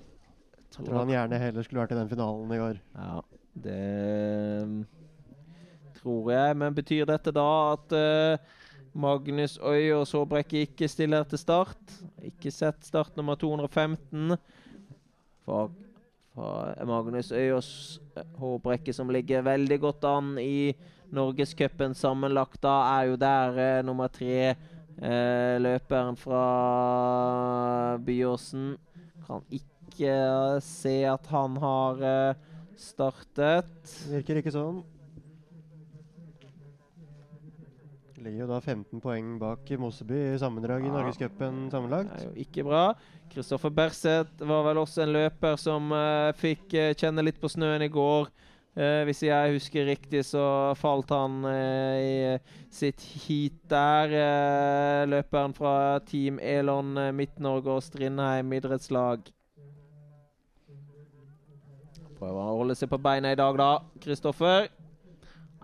Jeg 0.76 0.84
tror 0.84 1.00
han 1.00 1.10
gjerne 1.10 1.40
heller 1.40 1.66
skulle 1.66 1.82
vært 1.82 1.96
i 1.96 1.98
den 1.98 2.12
finalen 2.12 2.52
i 2.52 2.60
går. 2.60 2.78
Ja, 3.00 3.16
det 3.64 4.66
mm, 4.66 4.84
tror 6.00 6.30
jeg. 6.32 6.56
Men 6.60 6.76
betyr 6.76 7.08
dette 7.08 7.32
da 7.34 7.48
at 7.72 7.96
uh, 7.96 8.54
Magnus 8.96 9.58
Øy 9.58 9.92
og 9.98 10.06
Såbrekke 10.08 10.64
ikke 10.66 10.88
stiller 10.88 11.26
til 11.28 11.40
start? 11.40 11.96
Ikke 12.24 12.52
sett 12.54 12.84
start 12.86 13.16
nummer 13.16 13.34
215. 13.34 14.36
For, 15.44 15.72
for 16.34 16.86
Magnus 16.88 17.32
Øy 17.32 17.56
og 17.56 17.64
Håbrekke, 18.40 18.92
som 18.92 19.12
ligger 19.12 19.44
veldig 19.46 19.80
godt 19.80 20.06
an 20.08 20.38
i 20.40 20.72
Norgescupen 21.14 21.94
sammenlagt, 21.94 22.62
da 22.64 22.80
er 22.96 23.12
jo 23.12 23.20
der 23.20 23.60
eh, 23.62 23.84
nummer 23.84 24.08
tre. 24.10 24.56
Eh, 24.96 25.56
løperen 25.60 26.16
fra 26.16 27.98
Byåsen 28.00 28.78
kan 29.26 29.42
ikke 29.52 30.08
eh, 30.08 30.60
se 30.64 31.02
at 31.04 31.26
han 31.28 31.58
har 31.60 32.00
eh, 32.00 32.46
startet. 32.80 33.96
Virker 34.10 34.40
ikke 34.40 34.54
sånn. 34.54 34.84
Ligger 38.26 38.42
jo 38.42 38.48
da 38.48 38.56
15 38.58 39.00
poeng 39.02 39.36
bak 39.38 39.68
Mosseby 39.78 40.16
i 40.32 40.38
sammendrag 40.40 40.86
i 40.86 40.90
Norgescupen 40.90 41.66
sammenlagt. 41.70 42.10
Det 42.10 42.24
er 42.24 42.26
jo 42.30 42.46
ikke 42.46 42.64
bra. 42.66 42.86
Kristoffer 43.30 43.70
Berseth 43.70 44.42
var 44.42 44.64
vel 44.66 44.80
også 44.80 45.04
en 45.04 45.12
løper 45.14 45.58
som 45.60 45.92
uh, 45.94 46.32
fikk 46.34 46.74
uh, 46.74 46.90
kjenne 46.98 47.22
litt 47.26 47.38
på 47.42 47.50
snøen 47.52 47.84
i 47.86 47.90
går. 47.92 48.30
Uh, 48.76 49.04
hvis 49.06 49.22
jeg 49.28 49.54
husker 49.54 49.86
riktig, 49.88 50.24
så 50.26 50.74
falt 50.80 51.12
han 51.14 51.46
i 51.46 52.34
sitt 52.72 53.04
heat 53.26 53.62
der. 53.70 54.16
løperen 55.06 55.54
fra 55.56 55.76
Team 56.08 56.40
Elon 56.42 56.96
Midt-Norge 57.14 57.78
og 57.78 57.86
Strindheim 57.86 58.52
idrettslag. 58.58 59.30
Prøver 62.16 62.40
å 62.40 62.56
holde 62.60 62.76
seg 62.78 62.90
på 62.90 63.00
beina 63.02 63.32
i 63.32 63.38
dag, 63.38 63.58
da, 63.60 63.70
Kristoffer. 64.02 64.70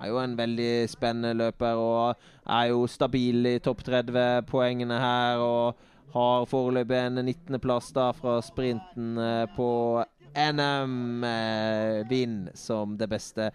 Er 0.03 0.11
jo 0.11 0.19
en 0.21 0.37
veldig 0.37 0.89
spennende 0.91 1.37
løper 1.39 1.79
og 1.79 2.25
er 2.51 2.73
jo 2.73 2.85
stabil 2.91 3.47
i 3.53 3.59
topp 3.63 3.85
30 3.87 4.43
poengene 4.51 4.99
her. 5.01 5.41
Og 5.41 5.89
har 6.13 6.45
foreløpig 6.49 6.99
en 6.99 7.23
19.-plass 7.25 7.93
da 7.97 8.11
fra 8.17 8.37
sprinten 8.45 9.17
eh, 9.17 9.47
på 9.57 9.69
NM-vinn 10.33 12.37
som 12.57 12.97
det 13.01 13.09
beste 13.13 13.51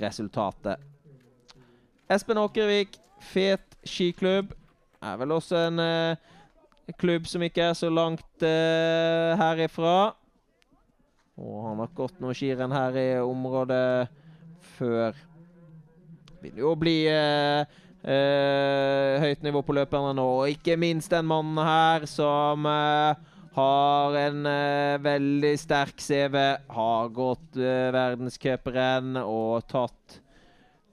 resultatet. 0.00 0.76
Espen 2.12 2.40
Åkervik, 2.40 2.98
fet 3.32 3.76
skiklubb. 3.88 4.52
Er 5.02 5.16
vel 5.20 5.32
også 5.32 5.56
en 5.70 5.80
eh, 5.80 6.16
klubb 7.00 7.26
som 7.30 7.42
ikke 7.44 7.70
er 7.70 7.76
så 7.78 7.88
langt 7.92 8.44
uh, 8.44 9.38
herifra. 9.38 10.12
Og 11.40 11.60
han 11.64 11.80
har 11.80 11.92
gått 11.96 12.18
noen 12.20 12.36
skirenn 12.36 12.74
her 12.74 12.96
i 13.00 13.08
området 13.24 14.10
før. 14.76 15.16
Vil 16.42 16.58
jo 16.60 16.74
bli 16.76 16.96
eh, 17.08 17.62
eh, 18.02 19.22
høyt 19.22 19.44
nivå 19.46 19.62
på 19.64 19.76
løperne 19.76 20.12
nå. 20.18 20.26
Og 20.42 20.52
ikke 20.52 20.76
minst 20.80 21.12
den 21.14 21.28
mannen 21.30 21.60
her 21.64 22.04
som 22.10 22.66
eh, 22.68 23.22
har 23.56 24.18
en 24.26 24.46
eh, 24.48 24.98
veldig 25.04 25.54
sterk 25.60 26.02
CV. 26.02 26.38
Har 26.72 27.12
gått 27.16 27.56
eh, 27.56 27.88
verdenscuprenn 27.94 29.16
og 29.22 29.66
tatt, 29.70 30.20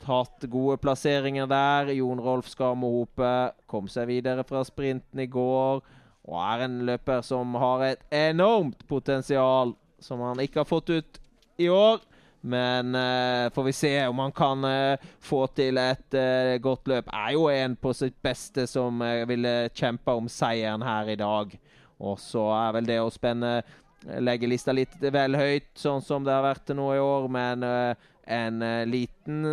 tatt 0.05 0.47
gode 0.51 0.79
plasseringer 0.83 1.49
der. 1.49 1.93
Jon 1.97 2.21
Rolf 2.23 2.51
Skamohope 2.51 3.33
kom 3.69 3.91
seg 3.91 4.09
videre 4.11 4.47
fra 4.47 4.63
sprinten 4.67 5.23
i 5.23 5.29
går. 5.31 5.83
Og 6.29 6.41
er 6.45 6.65
en 6.67 6.81
løper 6.85 7.23
som 7.25 7.55
har 7.57 7.87
et 7.87 8.01
enormt 8.13 8.83
potensial, 8.87 9.73
som 10.03 10.21
han 10.23 10.39
ikke 10.43 10.61
har 10.63 10.69
fått 10.69 10.89
ut 10.89 11.19
i 11.59 11.69
år. 11.69 11.99
Men 12.41 12.95
uh, 12.95 13.49
får 13.49 13.63
vi 13.63 13.73
se 13.73 14.07
om 14.07 14.19
han 14.19 14.31
kan 14.31 14.63
uh, 14.63 14.97
få 15.19 15.47
til 15.47 15.77
et 15.77 16.15
uh, 16.15 16.55
godt 16.63 16.87
løp. 16.87 17.11
Er 17.11 17.33
jo 17.35 17.49
en 17.51 17.75
på 17.75 17.93
sitt 17.93 18.15
beste 18.23 18.67
som 18.67 19.03
ville 19.27 19.69
kjempe 19.75 20.15
om 20.15 20.29
seieren 20.31 20.85
her 20.85 21.11
i 21.11 21.19
dag. 21.19 21.55
Og 21.99 22.19
så 22.19 22.45
er 22.55 22.77
vel 22.79 22.89
det 22.89 23.01
å 23.03 23.13
spenne 23.13 23.59
Legge 23.99 24.47
lista 24.47 24.71
litt 24.71 24.93
vel 25.11 25.35
høyt, 25.35 25.73
sånn 25.75 25.99
som 25.99 26.23
det 26.23 26.31
har 26.31 26.45
vært 26.45 26.69
nå 26.71 26.85
i 26.95 27.01
år. 27.03 27.25
Men 27.27 27.65
en 27.67 28.63
liten 28.87 29.43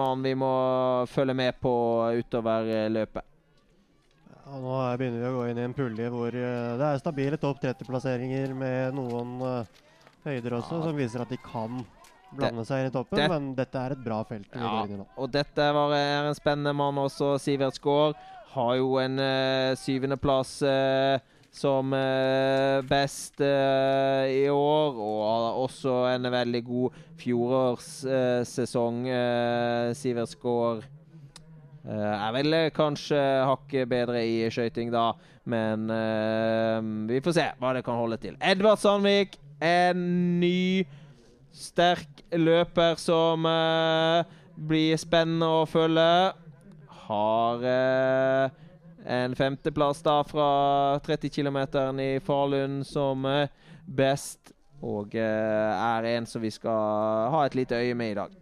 mann 0.00 0.24
vi 0.24 0.32
må 0.32 0.52
følge 1.12 1.34
med 1.36 1.58
på 1.60 1.74
utover 2.16 2.88
løpet. 2.88 3.31
Ja, 4.52 4.58
nå 4.60 4.72
er- 4.84 4.98
begynner 5.00 5.22
vi 5.22 5.28
å 5.30 5.36
gå 5.38 5.44
inn 5.50 5.58
i 5.58 5.64
en 5.64 5.72
pulje 5.76 6.10
hvor 6.12 6.28
eh, 6.36 6.76
det 6.76 6.84
er 6.84 6.98
stabile 7.00 7.38
topp 7.40 7.60
30-plasseringer 7.62 8.52
med 8.54 8.94
noen 8.98 9.40
eh, 9.48 9.64
høyder 10.26 10.58
også, 10.58 10.76
Ja. 10.76 10.82
som 10.90 10.96
viser 10.98 11.22
at 11.24 11.30
de 11.32 11.38
kan 11.40 11.78
blande 12.36 12.64
seg 12.68 12.82
inn 12.82 12.90
i 12.90 12.92
toppen. 12.92 13.16
det- 13.16 13.28
men 13.30 13.54
dette 13.54 13.74
er 13.80 13.92
et 13.92 14.04
bra 14.04 14.22
felt 14.24 14.46
Ja, 14.54 14.86
og 15.16 15.30
dette 15.32 15.72
var, 15.72 15.92
er 15.92 16.28
en 16.28 16.34
spennende 16.34 16.74
mann 16.76 16.96
også. 16.96 17.38
Sivert 17.40 17.74
Skaar 17.80 18.12
har 18.52 18.74
jo 18.76 18.98
en 18.98 19.18
uh, 19.18 19.74
syvendeplass 19.74 20.62
uh, 20.62 21.18
som 21.50 21.92
eh, 21.94 22.80
best 22.82 23.40
eh, 23.40 24.44
i 24.44 24.48
år, 24.48 24.94
og 24.96 25.20
har 25.28 25.52
også 25.64 26.14
en 26.14 26.22
veldig 26.32 26.64
god 26.64 26.92
fjorårssesong. 27.20 29.06
Eh, 29.08 29.92
Sivert 29.92 30.28
Skaar 30.28 30.82
er 31.82 32.34
vel 32.36 32.56
kanskje 32.74 33.18
hakket 33.48 33.88
bedre 33.90 34.20
i 34.22 34.44
skøyting 34.54 34.92
da, 34.94 35.08
men 35.50 35.90
vi 37.08 37.18
får 37.24 37.34
se 37.34 37.46
hva 37.58 37.72
det 37.74 37.82
kan 37.86 37.98
holde 37.98 38.20
til. 38.22 38.36
Edvard 38.38 38.78
Sandvik, 38.78 39.34
en 39.58 40.04
ny 40.38 40.84
sterk 41.50 42.22
løper 42.38 42.94
som 43.02 43.48
blir 44.54 45.00
spennende 45.02 45.50
å 45.50 45.66
følge. 45.66 46.08
Har 47.02 47.66
en 49.04 49.36
femteplass 49.36 50.02
da 50.02 50.24
fra 50.24 51.00
30 51.04 51.28
km 51.28 51.58
i 52.00 52.20
Falun 52.20 52.84
som 52.84 53.24
eh, 53.26 53.48
best. 53.86 54.52
Og 54.82 55.14
eh, 55.14 55.22
er 55.22 56.08
en 56.16 56.26
som 56.26 56.42
vi 56.42 56.50
skal 56.50 57.30
ha 57.30 57.44
et 57.46 57.54
lite 57.54 57.78
øye 57.78 57.94
med 57.94 58.12
i 58.12 58.18
dag. 58.18 58.41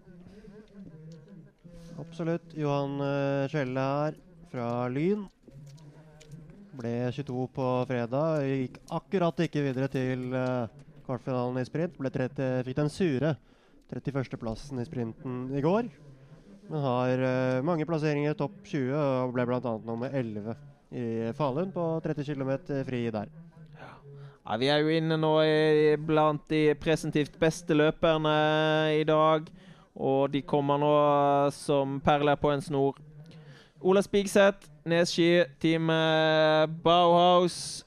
Absolutt. 2.00 2.54
Johan 2.56 2.96
eh, 3.04 3.52
her, 3.52 4.16
fra 4.50 4.68
Lyn. 4.88 5.26
Ble 6.80 6.94
22 7.12 7.46
på 7.54 7.68
fredag. 7.90 8.46
Gikk 8.48 8.80
akkurat 8.96 9.44
ikke 9.44 9.64
videre 9.66 9.90
til 9.92 10.30
kvartfinalen 11.06 11.60
i 11.60 11.66
sprint. 11.68 11.98
Ble 12.00 12.10
30, 12.14 12.64
fikk 12.66 12.78
den 12.80 12.92
sure 12.92 13.34
31.-plassen 13.90 14.80
i 14.80 14.88
sprinten 14.88 15.42
i 15.52 15.62
går. 15.64 15.90
Men 16.70 16.84
har 16.86 17.24
mange 17.66 17.84
plasseringer 17.86 18.32
i 18.32 18.38
topp 18.38 18.60
20 18.64 18.94
og 18.94 19.34
ble 19.34 19.46
bl.a. 19.50 19.76
nummer 19.84 20.14
11 20.14 20.54
i 20.90 21.32
Falun 21.38 21.70
på 21.74 21.86
30 22.04 22.24
km 22.24 22.52
fri 22.86 23.04
der. 23.10 23.30
Ja, 24.50 24.56
vi 24.58 24.70
er 24.72 24.80
jo 24.82 24.90
inne 24.90 25.14
nå 25.20 25.34
i, 25.46 25.96
blant 26.02 26.48
de 26.50 26.72
presentivt 26.80 27.36
beste 27.38 27.76
løperne 27.76 28.32
i 28.96 29.04
dag. 29.06 29.46
Og 30.00 30.32
de 30.32 30.40
kommer 30.40 30.80
nå 30.80 30.94
som 31.52 31.98
perler 32.00 32.40
på 32.40 32.54
en 32.54 32.64
snor. 32.64 32.96
Ola 33.80 34.00
Spigseth, 34.04 34.68
Nesky, 34.88 35.44
Team 35.60 35.92
Bauhaus 36.84 37.84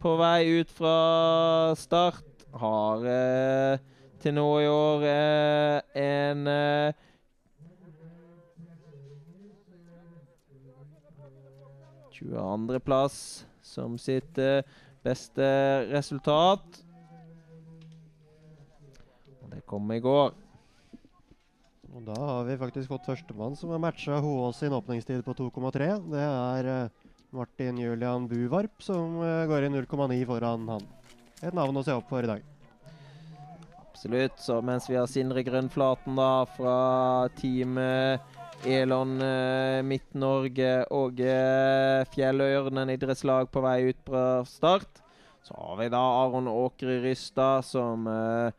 på 0.00 0.16
vei 0.16 0.60
ut 0.60 0.72
fra 0.72 1.74
start. 1.76 2.24
Har 2.56 3.04
eh, 3.06 3.78
til 4.20 4.34
nå 4.34 4.46
i 4.58 4.66
år 4.68 5.04
eh, 5.06 6.02
en 6.02 6.48
eh, 6.50 7.06
22.-plass 12.16 13.46
som 13.62 13.96
sitt 14.00 14.38
eh, 14.38 14.64
beste 15.04 15.46
resultat. 15.92 16.82
Og 19.40 19.54
det 19.54 19.64
kom 19.66 19.92
i 19.92 20.00
går. 20.00 20.34
Og 22.00 22.06
Da 22.06 22.16
har 22.16 22.46
vi 22.48 22.56
faktisk 22.56 22.88
fått 22.88 23.08
førstemann 23.10 23.56
som 23.58 23.74
har 23.74 23.82
matcha 23.82 24.20
Hoås 24.24 24.62
sin 24.62 24.72
åpningstid 24.72 25.20
på 25.26 25.34
2,3. 25.36 25.90
Det 26.08 26.22
er 26.24 26.68
uh, 26.88 27.10
Martin 27.36 27.76
Julian 27.76 28.24
Buvarp 28.30 28.80
som 28.80 29.18
uh, 29.20 29.44
går 29.50 29.66
i 29.68 29.72
0,9 29.74 30.24
foran 30.24 30.64
han. 30.72 30.86
Et 31.44 31.52
navn 31.52 31.76
å 31.76 31.84
se 31.84 31.92
opp 31.92 32.08
for 32.08 32.24
i 32.24 32.30
dag. 32.30 32.40
Absolutt. 33.84 34.40
Så 34.40 34.62
mens 34.64 34.88
vi 34.88 34.96
har 34.96 35.08
Sindre 35.12 35.44
Grønnflaten 35.44 36.16
da 36.16 36.46
fra 36.56 36.78
teamet 37.36 38.24
Elon 38.64 39.20
eh, 39.24 39.80
Midt-Norge 39.84 40.72
og 40.92 41.20
eh, 41.20 42.00
Fjellørnen 42.12 42.92
idrettslag 42.92 43.48
på 43.52 43.60
vei 43.64 43.90
ut 43.90 44.00
fra 44.08 44.24
start. 44.48 45.04
Så 45.44 45.56
har 45.56 45.76
vi 45.80 45.88
da 45.92 46.00
Aron 46.00 46.48
Åkre 46.48 46.98
Rystad 47.04 47.64
som 47.68 48.08
eh, 48.08 48.56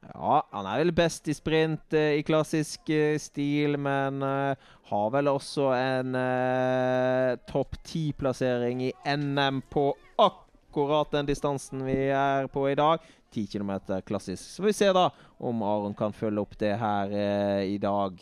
Ja, 0.00 0.40
han 0.50 0.66
er 0.66 0.80
vel 0.80 0.92
best 0.96 1.28
i 1.28 1.34
sprint 1.36 1.94
eh, 1.96 2.16
i 2.18 2.24
klassisk 2.24 2.88
eh, 2.94 3.18
stil, 3.20 3.76
men 3.80 4.22
eh, 4.24 4.68
har 4.90 5.10
vel 5.12 5.28
også 5.30 5.68
en 5.76 6.16
topp 7.46 7.76
ti-plassering 7.86 8.82
i 8.88 8.92
NM 9.06 9.60
på 9.70 9.90
akkurat 10.18 11.12
den 11.12 11.28
distansen 11.28 11.84
vi 11.86 11.98
er 12.16 12.48
på 12.50 12.64
i 12.70 12.78
dag. 12.78 13.04
10 13.30 13.46
km 13.52 13.76
klassisk. 14.02 14.42
Så 14.42 14.64
vi 14.64 14.74
ser 14.74 14.96
da 14.96 15.06
om 15.38 15.62
Aron 15.62 15.94
kan 15.94 16.16
følge 16.16 16.42
opp 16.42 16.56
det 16.58 16.72
her 16.80 17.12
i 17.62 17.76
dag. 17.78 18.18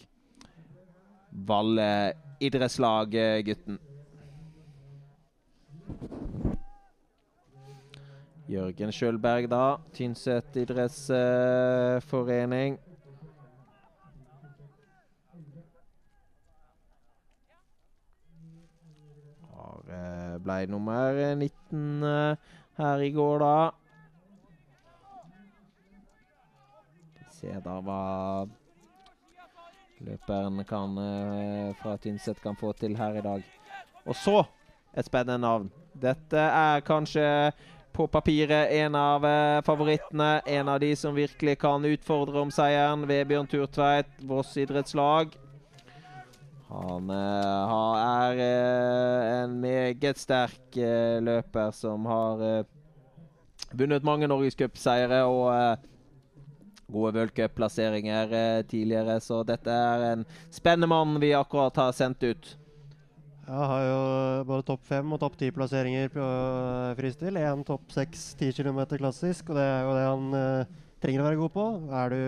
Valle 1.49 1.89
idrettslag-gutten. 2.45 3.81
Jørgen 8.49 8.92
Sjølberg, 8.92 9.51
da. 9.53 9.76
Tynset 9.92 10.57
idrettsforening. 10.57 12.78
Uh, 19.88 20.36
ble 20.44 20.66
nummer 20.68 21.16
19 21.40 22.03
uh, 22.05 22.36
her 22.76 23.01
i 23.01 23.09
går, 23.12 23.38
da. 23.40 23.70
Se 27.32 27.49
da 27.64 27.80
hva 27.86 28.03
løperen 30.05 30.61
kan, 30.68 30.99
uh, 31.01 31.72
fra 31.80 31.96
Tynset 32.05 32.36
kan 32.44 32.53
få 32.61 32.76
til 32.76 33.01
her 33.01 33.16
i 33.16 33.24
dag. 33.24 33.40
Og 34.05 34.12
så 34.16 34.44
et 34.92 35.09
spennende 35.09 35.40
navn. 35.40 35.72
Dette 35.96 36.36
er 36.36 36.84
kanskje 36.86 37.51
på 37.93 38.07
papiret 38.07 38.72
en 38.78 38.95
av 38.99 39.24
uh, 39.24 39.62
favorittene. 39.66 40.41
En 40.47 40.68
av 40.68 40.80
de 40.80 40.95
som 40.97 41.14
virkelig 41.14 41.59
kan 41.62 41.84
utfordre 41.84 42.41
om 42.41 42.53
seieren. 42.55 43.07
Vebjørn 43.09 43.51
Turtveit, 43.51 44.11
Voss 44.28 44.57
idrettslag. 44.61 45.36
Han 46.68 47.11
uh, 47.11 47.99
er 47.99 48.43
en 49.43 49.61
meget 49.61 50.20
sterk 50.20 50.76
løper 51.24 51.70
som 51.72 52.05
har 52.07 52.43
vunnet 53.72 54.05
mange 54.05 54.28
norgescupseiere 54.28 55.22
og 55.28 55.86
gode 56.93 57.12
worldcupplasseringer 57.12 58.32
eh, 58.32 58.62
tidligere. 58.66 59.20
Så 59.20 59.43
dette 59.45 59.70
er 59.70 60.07
en 60.12 60.24
spennende 60.51 60.89
mann 60.91 61.20
vi 61.20 61.34
akkurat 61.36 61.76
har 61.76 61.93
sendt 61.93 62.22
ut. 62.22 62.57
Jeg 63.49 63.68
har 63.70 63.82
jo 63.86 64.01
både 64.44 64.64
topp 64.68 64.82
fem 64.84 65.12
og 65.16 65.20
topp 65.22 65.38
ti 65.40 65.49
plasseringer 65.57 66.11
på 66.12 66.20
uh, 66.20 66.92
fristil. 66.99 67.38
Én 67.40 67.64
topp 67.64 67.94
seks 67.94 68.34
10 68.36 68.53
km 68.59 68.82
klassisk, 69.01 69.49
og 69.49 69.57
det 69.57 69.64
er 69.64 69.87
jo 69.87 69.95
det 69.96 70.04
han 70.04 70.26
uh, 70.37 70.83
trenger 71.00 71.25
å 71.25 71.29
være 71.30 71.41
god 71.41 71.54
på. 71.54 71.66
Er 71.96 72.12
du 72.12 72.20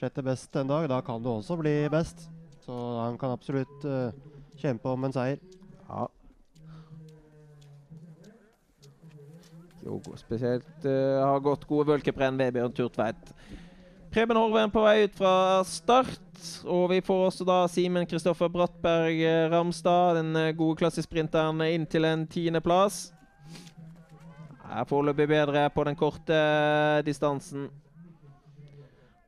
sjette 0.00 0.24
best 0.26 0.58
en 0.58 0.72
dag, 0.72 0.88
da 0.90 0.98
kan 1.06 1.22
du 1.22 1.30
også 1.30 1.54
bli 1.60 1.76
best. 1.94 2.26
Så 2.66 2.74
han 2.98 3.20
kan 3.22 3.36
absolutt 3.36 3.86
uh, 3.86 4.10
kjempe 4.58 4.90
om 4.90 5.06
en 5.06 5.14
seier. 5.14 5.38
Ja, 5.86 6.08
jo 9.84 10.00
spesielt 10.18 10.84
uh, 10.84 11.22
har 11.22 11.42
gått 11.44 11.66
gode 11.68 11.88
vølkeprenn 11.94 12.38
ved 12.40 12.54
Bjørn 12.56 12.74
Turtveit. 12.76 13.30
Preben 14.10 14.34
Horven 14.34 14.72
på 14.74 14.82
vei 14.82 15.04
ut 15.06 15.14
fra 15.14 15.62
start. 15.62 16.18
Og 16.66 16.88
vi 16.90 16.98
får 17.04 17.20
også 17.28 17.44
da 17.46 17.60
Simen 17.70 18.08
Kristoffer 18.10 18.48
Brattberg 18.50 19.20
eh, 19.22 19.44
Ramstad, 19.52 20.16
den 20.18 20.34
eh, 20.34 20.54
gode 20.58 20.80
klassesprinteren, 20.80 21.60
inn 21.70 21.84
til 21.86 22.08
en 22.08 22.24
tiendeplass. 22.26 23.12
Er 24.66 24.88
foreløpig 24.90 25.28
bedre 25.30 25.68
på 25.70 25.84
den 25.86 25.98
korte 25.98 26.40
distansen. 27.06 27.68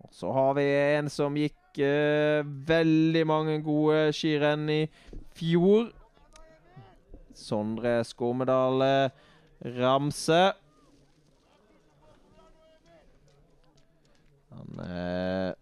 Og 0.03 0.11
så 0.19 0.33
har 0.35 0.57
vi 0.59 0.67
en 0.99 1.11
som 1.11 1.39
gikk 1.39 1.79
uh, 1.83 2.47
veldig 2.69 3.23
mange 3.27 3.57
gode 3.65 4.13
skirenn 4.15 4.69
i 4.71 4.81
fjor. 5.35 5.89
Sondre 7.35 8.01
Skormedal. 8.07 8.87
Uh, 8.87 9.31
Ramse. 9.81 10.45
Han 14.53 14.85
eh, 14.87 15.53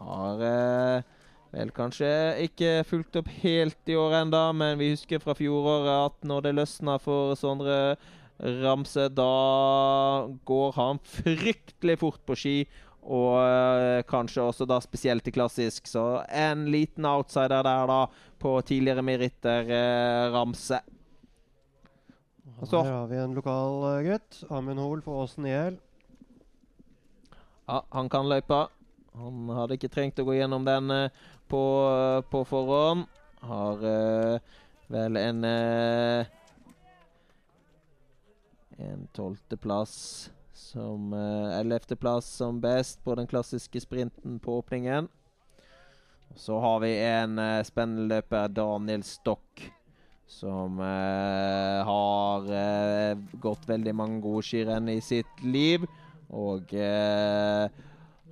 har 0.00 0.44
eh, 0.48 1.12
vel 1.54 1.70
kanskje 1.74 2.10
ikke 2.46 2.72
fulgt 2.88 3.20
opp 3.20 3.30
helt 3.42 3.90
i 3.90 3.96
år 3.98 4.20
enda, 4.24 4.48
men 4.56 4.78
vi 4.80 4.92
husker 4.94 5.22
fra 5.22 5.36
fjoråret 5.38 5.94
at 6.10 6.28
når 6.28 6.48
det 6.48 6.54
løsner 6.60 7.02
for 7.02 7.36
Sondre 7.38 7.96
Ramse, 8.38 9.08
da 9.14 9.30
går 10.44 10.74
han 10.76 10.98
fryktelig 11.20 12.00
fort 12.00 12.24
på 12.26 12.36
ski. 12.38 12.56
Og 13.04 13.36
øh, 13.36 14.00
kanskje 14.08 14.42
også 14.42 14.64
da 14.64 14.78
spesielt 14.80 15.26
i 15.28 15.32
klassisk. 15.34 15.86
Så 15.86 16.22
en 16.32 16.64
liten 16.72 17.04
outsider 17.04 17.60
der, 17.62 17.86
da, 17.90 17.98
på 18.40 18.56
tidligere 18.64 19.04
meritter, 19.04 19.68
øh, 19.68 20.32
Ramse. 20.32 20.80
Så. 22.64 22.80
Her 22.82 22.92
har 22.92 23.06
vi 23.10 23.18
en 23.20 23.34
lokal 23.36 24.06
gutt. 24.06 24.44
Amund 24.50 24.80
Hoel 24.80 25.02
for 25.04 25.24
Åsen 25.24 25.46
IL. 25.46 25.76
Ja, 27.66 27.84
han 27.90 28.08
kan 28.12 28.28
løypa. 28.28 28.68
Han 29.14 29.48
hadde 29.54 29.78
ikke 29.78 29.92
trengt 29.92 30.18
å 30.18 30.26
gå 30.26 30.36
gjennom 30.36 30.66
den 30.66 30.90
uh, 30.90 31.24
på, 31.48 31.62
uh, 31.88 32.20
på, 32.30 32.44
forhånd. 32.48 33.06
Har 33.44 33.82
vel 34.88 35.18
en 35.20 35.44
uh, 35.44 36.24
En 38.80 39.04
tolvteplass 39.14 39.92
som 40.56 41.12
Ellevteplass 41.14 42.26
uh, 42.26 42.38
som 42.38 42.56
best 42.60 43.04
på 43.04 43.14
den 43.14 43.28
klassiske 43.30 43.84
sprinten 43.84 44.40
på 44.42 44.58
åpningen. 44.58 45.08
Så 46.36 46.58
har 46.58 46.80
vi 46.80 46.98
en 46.98 47.38
eh, 47.38 47.62
spennende 47.62 48.08
løper, 48.10 48.48
Daniel 48.48 49.02
Stokk, 49.06 49.68
som 50.26 50.80
eh, 50.82 51.84
har 51.86 52.48
eh, 52.50 53.18
gått 53.42 53.68
veldig 53.68 53.94
mange 53.94 54.18
gode 54.24 54.42
skirenn 54.46 54.90
i 54.90 54.98
sitt 55.04 55.44
liv. 55.44 55.86
Og 56.32 56.72
eh, 56.74 57.66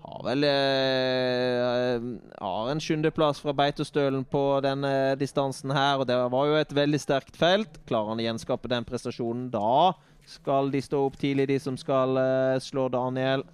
har 0.02 0.22
vel 0.26 0.46
eh, 0.48 2.06
Har 2.42 2.70
en 2.70 2.82
sjuendeplass 2.82 3.42
fra 3.42 3.54
Beitostølen 3.56 4.24
på 4.28 4.42
denne 4.64 5.14
distansen 5.20 5.74
her. 5.74 6.00
Og 6.00 6.08
det 6.08 6.16
var 6.16 6.48
jo 6.48 6.58
et 6.58 6.74
veldig 6.74 7.00
sterkt 7.00 7.38
felt. 7.38 7.80
Klarer 7.88 8.12
han 8.12 8.22
å 8.22 8.26
gjenskape 8.26 8.70
den 8.72 8.86
prestasjonen 8.88 9.50
da, 9.52 9.92
skal 10.26 10.70
de 10.72 10.82
stå 10.82 11.04
opp 11.06 11.18
tidlig, 11.20 11.48
de 11.50 11.58
som 11.62 11.78
skal 11.78 12.18
eh, 12.18 12.62
slå 12.62 12.88
Daniel. 12.92 13.46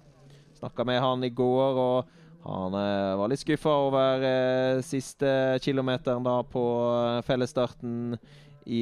Snakka 0.59 0.85
med 0.87 1.01
han 1.03 1.23
i 1.23 1.31
går, 1.31 1.79
og 1.79 2.17
han 2.49 2.73
var 3.19 3.29
litt 3.31 3.41
skuffa 3.41 3.71
over 3.85 4.23
siste 4.83 5.29
kilometeren 5.63 6.23
da 6.23 6.37
på 6.47 6.63
fellesstarten 7.27 8.15
i, 8.65 8.81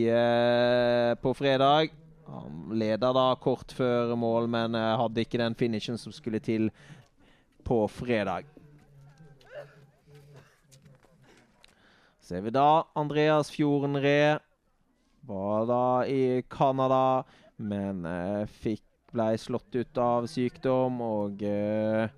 på 1.22 1.34
fredag. 1.38 1.94
Han 2.28 2.78
leda 2.80 3.14
da 3.16 3.30
kort 3.40 3.72
før 3.72 4.16
mål, 4.20 4.50
men 4.52 4.76
eh, 4.76 4.94
hadde 5.00 5.24
ikke 5.24 5.40
den 5.42 5.56
finishen 5.56 6.00
som 6.00 6.12
skulle 6.16 6.42
til 6.44 6.70
på 7.68 7.82
fredag. 7.92 8.48
Ser 12.28 12.44
vi 12.44 12.52
da 12.52 12.84
Andreas 13.00 13.52
Fjorden 13.54 13.96
Re. 14.04 14.40
Var 15.28 15.66
da 15.68 16.06
i 16.08 16.44
Canada, 16.52 17.24
men 17.56 18.04
eh, 18.04 18.44
fikk 18.64 18.84
ble 19.16 19.32
slått 19.40 19.76
ut 19.80 20.00
av 20.04 20.28
sykdom 20.28 21.00
og 21.04 21.44
eh, 21.48 22.10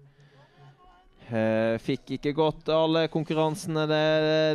fikk 1.85 2.15
ikke 2.17 2.33
gått 2.37 2.69
alle 2.73 3.05
konkurransene 3.13 3.85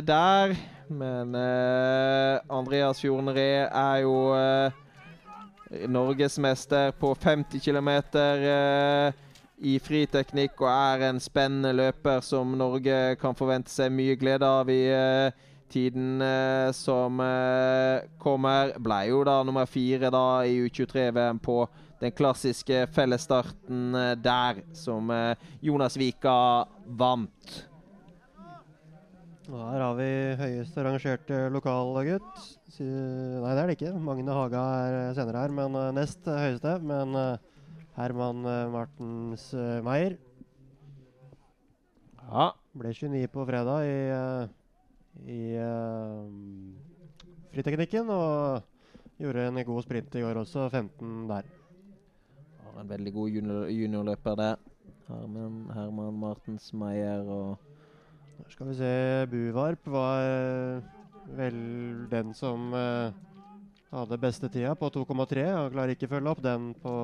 der. 0.03 0.55
Men 0.91 1.35
eh, 1.39 2.43
Andreas 2.51 2.99
Fjorden 2.99 3.31
Re 3.35 3.51
er 3.65 4.03
jo 4.03 4.15
norgesmester 5.89 6.91
på 6.99 7.15
50 7.15 7.59
km 7.65 7.89
i 9.63 9.77
friteknikk 9.79 10.59
og 10.63 10.69
er 10.69 11.09
en 11.09 11.19
spennende 11.23 11.71
løper 11.75 12.21
som 12.25 12.55
Norge 12.59 13.15
kan 13.21 13.37
forvente 13.37 13.71
seg 13.71 13.93
mye 13.93 14.17
glede 14.19 14.47
av 14.47 14.69
i 14.71 14.81
eh, 14.91 15.45
tiden 15.71 16.21
eh, 16.21 16.71
som 16.75 17.21
eh, 17.23 18.03
kommer. 18.21 18.75
Ble 18.79 18.99
jo 19.09 19.23
da 19.27 19.39
nummer 19.47 19.69
fire 19.69 20.11
da 20.13 20.43
i 20.47 20.57
U23-VM 20.65 21.39
på 21.43 21.61
den 22.01 22.11
klassiske 22.15 22.85
fellesstarten 22.95 23.95
eh, 23.95 24.11
der, 24.19 24.61
som 24.75 25.09
eh, 25.13 25.47
Jonas 25.63 25.97
Vika 25.99 26.67
vant. 26.85 27.55
Og 29.45 29.59
Her 29.61 29.81
har 29.83 29.97
vi 29.99 30.11
høyest 30.39 30.77
rangerte 30.81 31.45
lokalgutt. 31.53 32.45
Nei, 32.83 33.51
det 33.55 33.61
er 33.61 33.69
det 33.69 33.75
ikke. 33.77 33.91
Magne 34.03 34.35
Haga 34.35 34.61
er 34.85 34.95
eh, 34.99 35.13
senere 35.17 35.43
her, 35.45 35.53
men 35.55 35.75
eh, 35.79 35.91
nest 35.95 36.27
høyeste. 36.27 36.75
Men 36.83 37.15
eh, 37.19 37.43
Herman 37.95 38.41
Martens 38.73 39.45
Meyer 39.85 40.17
Ja, 42.25 42.49
ble 42.75 42.91
29 42.91 43.29
på 43.31 43.45
fredag 43.47 43.85
i, 43.87 43.99
i 45.31 45.41
friteknikken. 47.53 48.11
Og 48.11 49.21
gjorde 49.23 49.47
en 49.47 49.61
god 49.69 49.85
sprint 49.85 50.17
i 50.19 50.25
går 50.25 50.41
også, 50.41 50.67
15 50.67 51.29
der. 51.31 51.47
har 52.65 52.81
en 52.81 52.89
veldig 52.89 53.13
god 53.15 53.29
junior, 53.37 53.69
juniorløper 53.71 54.35
det. 54.41 54.51
Herman, 55.07 55.63
Herman 55.71 56.19
Martens 56.19 56.73
Meyer 56.73 57.23
og 57.23 57.57
Her 58.35 58.51
skal 58.51 58.67
vi 58.67 58.75
se. 58.81 58.93
Buvarp 59.31 59.87
var 59.87 60.83
vel 61.33 61.57
den 62.11 62.33
som 62.37 62.73
uh, 62.73 63.13
hadde 63.93 64.19
beste 64.21 64.49
tida 64.51 64.75
på 64.77 64.89
2,3. 64.93 65.45
Han 65.49 65.71
klarer 65.73 65.95
ikke 65.95 66.09
å 66.09 66.13
følge 66.15 66.33
opp 66.33 66.43
den 66.43 66.71
på, 66.81 66.95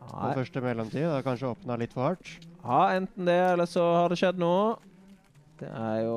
på 0.00 0.32
første 0.40 0.62
mellomtid. 0.64 1.04
Det 1.04 1.14
har 1.14 1.26
kanskje 1.26 1.52
åpna 1.52 1.78
litt 1.80 1.94
for 1.96 2.10
hardt. 2.10 2.32
Ja, 2.62 2.80
enten 2.96 3.28
det, 3.28 3.38
eller 3.52 3.68
så 3.70 3.84
har 3.94 4.10
det 4.10 4.18
skjedd 4.20 4.40
noe. 4.42 4.76
Det 5.56 5.68
er 5.70 6.02
jo 6.04 6.16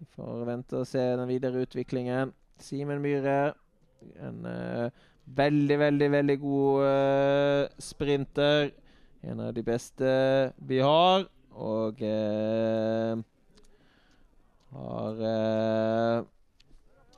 Vi 0.00 0.06
får 0.16 0.46
vente 0.48 0.80
og 0.80 0.88
se 0.90 1.04
den 1.20 1.28
videre 1.30 1.62
utviklingen. 1.62 2.32
Simen 2.58 3.02
Myhre, 3.04 3.52
en 4.18 4.42
uh, 4.48 5.06
veldig, 5.36 5.78
veldig, 5.78 6.10
veldig 6.16 6.38
god 6.42 6.86
uh, 6.88 7.80
sprinter. 7.82 8.72
En 9.22 9.42
av 9.42 9.52
de 9.54 9.62
beste 9.66 10.10
vi 10.66 10.80
har. 10.82 11.26
Og 11.58 12.02
eh, 12.06 13.18
har 14.74 15.22
eh, 15.30 16.26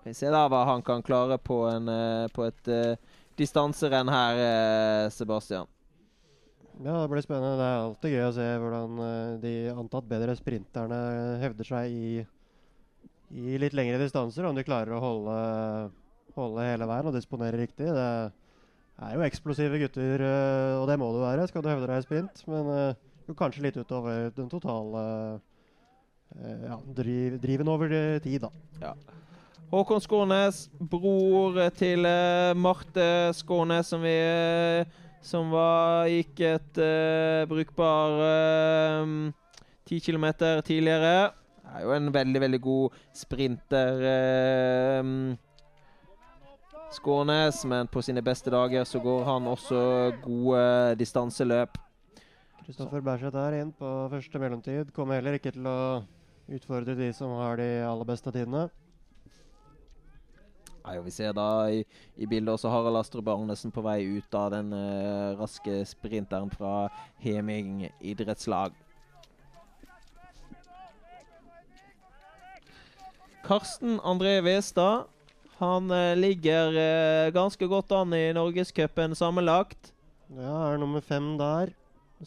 Vi 0.06 0.14
ser 0.16 0.32
da 0.32 0.46
hva 0.48 0.64
han 0.70 0.84
kan 0.86 1.04
klare 1.04 1.36
på, 1.42 1.62
en, 1.68 1.90
eh, 1.92 2.30
på 2.32 2.46
et 2.48 2.72
distanserenn 3.40 4.08
her, 4.12 5.08
Sebastian. 5.12 5.68
Ja, 6.80 7.02
det 7.02 7.08
blir 7.12 7.24
spennende. 7.24 7.56
Det 7.60 7.68
er 7.68 7.78
alltid 7.84 8.14
gøy 8.14 8.26
å 8.26 8.34
se 8.36 8.48
hvordan 8.62 9.00
de 9.40 9.54
antatt 9.72 10.08
bedre 10.08 10.36
sprinterne 10.36 10.98
hevder 11.40 11.68
seg 11.68 11.92
i, 11.92 12.10
i 13.36 13.60
litt 13.60 13.76
lengre 13.76 14.00
distanser. 14.00 14.48
Om 14.48 14.56
de 14.56 14.64
klarer 14.64 14.96
å 14.96 15.02
holde, 15.04 15.36
holde 16.36 16.68
hele 16.68 16.88
veien 16.88 17.08
og 17.08 17.16
disponere 17.16 17.60
riktig. 17.60 17.88
Det 17.96 18.08
er 19.04 19.16
jo 19.16 19.24
eksplosive 19.24 19.80
gutter, 19.80 20.24
og 20.80 20.86
det 20.88 20.98
må 21.00 21.12
du 21.16 21.20
være 21.24 21.48
skal 21.48 21.64
du 21.64 21.72
hevde 21.72 21.88
deg 21.88 22.00
i 22.00 22.08
sprint. 22.08 22.44
Men 22.48 22.72
eh, 23.30 23.38
kanskje 23.38 23.64
litt 23.64 23.78
utover 23.80 24.30
den 24.36 24.50
totale 24.50 25.02
eh, 26.36 26.66
ja, 26.66 26.78
driv, 26.96 27.40
driven 27.42 27.70
over 27.72 27.92
eh, 27.92 28.20
tid, 28.22 28.46
da. 28.46 28.94
Håkon 29.70 30.02
Skånes, 30.02 30.64
bror 30.80 31.60
til 31.78 32.06
eh, 32.08 32.56
Marte 32.58 33.30
Skånes, 33.38 33.92
som 33.92 34.02
vi 34.02 34.16
eh, 34.18 34.98
Som 35.22 35.50
var, 35.52 36.08
gikk 36.08 36.40
et 36.48 36.78
uh, 36.80 37.44
brukbar 37.44 38.22
ti 39.84 39.98
kilometer 40.00 40.62
tidligere. 40.64 41.28
Er 41.76 41.82
jo 41.84 41.92
en 41.92 42.08
veldig, 42.14 42.40
veldig 42.40 42.60
god 42.64 42.96
sprinter. 43.12 44.00
Uh, 44.00 45.36
Skånes, 46.90 47.64
men 47.68 47.86
på 47.86 48.00
sine 48.02 48.24
beste 48.24 48.50
dager 48.50 48.88
så 48.88 48.98
går 49.04 49.24
han 49.28 49.46
også 49.46 50.12
gode 50.24 50.96
distanseløp. 50.98 51.76
Kristoffer 52.70 53.02
Berseth 53.02 53.34
er 53.34 53.56
inn 53.58 53.70
på 53.74 53.88
første 54.12 54.38
mellomtid. 54.38 54.92
Kommer 54.94 55.16
heller 55.18 55.34
ikke 55.34 55.50
til 55.50 55.64
å 55.66 56.04
utfordre 56.54 56.94
de 56.94 57.08
som 57.10 57.32
har 57.40 57.58
de 57.58 57.64
aller 57.82 58.06
beste 58.06 58.30
tidene. 58.30 58.68
Nei, 60.84 60.92
og 61.00 61.08
Vi 61.08 61.14
ser 61.16 61.34
da 61.34 61.66
i, 61.66 61.80
i 62.14 62.28
bildet 62.30 62.52
også 62.52 62.70
Harald 62.70 63.00
Astrup 63.00 63.26
Arnesen 63.32 63.74
på 63.74 63.82
vei 63.82 64.04
ut 64.06 64.36
av 64.38 64.52
den 64.54 64.70
uh, 64.70 65.34
raske 65.40 65.80
sprinteren 65.90 66.46
fra 66.54 66.84
Heming 67.18 67.88
idrettslag. 67.98 68.78
Karsten 73.50 73.98
André 74.06 74.36
Westad. 74.46 75.10
Han 75.58 75.90
uh, 75.90 76.14
ligger 76.14 76.70
uh, 76.78 77.34
ganske 77.34 77.66
godt 77.66 77.98
an 77.98 78.14
i 78.14 78.28
Norgescupen 78.38 79.18
sammenlagt. 79.18 79.90
Ja, 80.38 80.70
er 80.70 80.78
nummer 80.78 81.02
fem 81.02 81.34
der. 81.34 81.74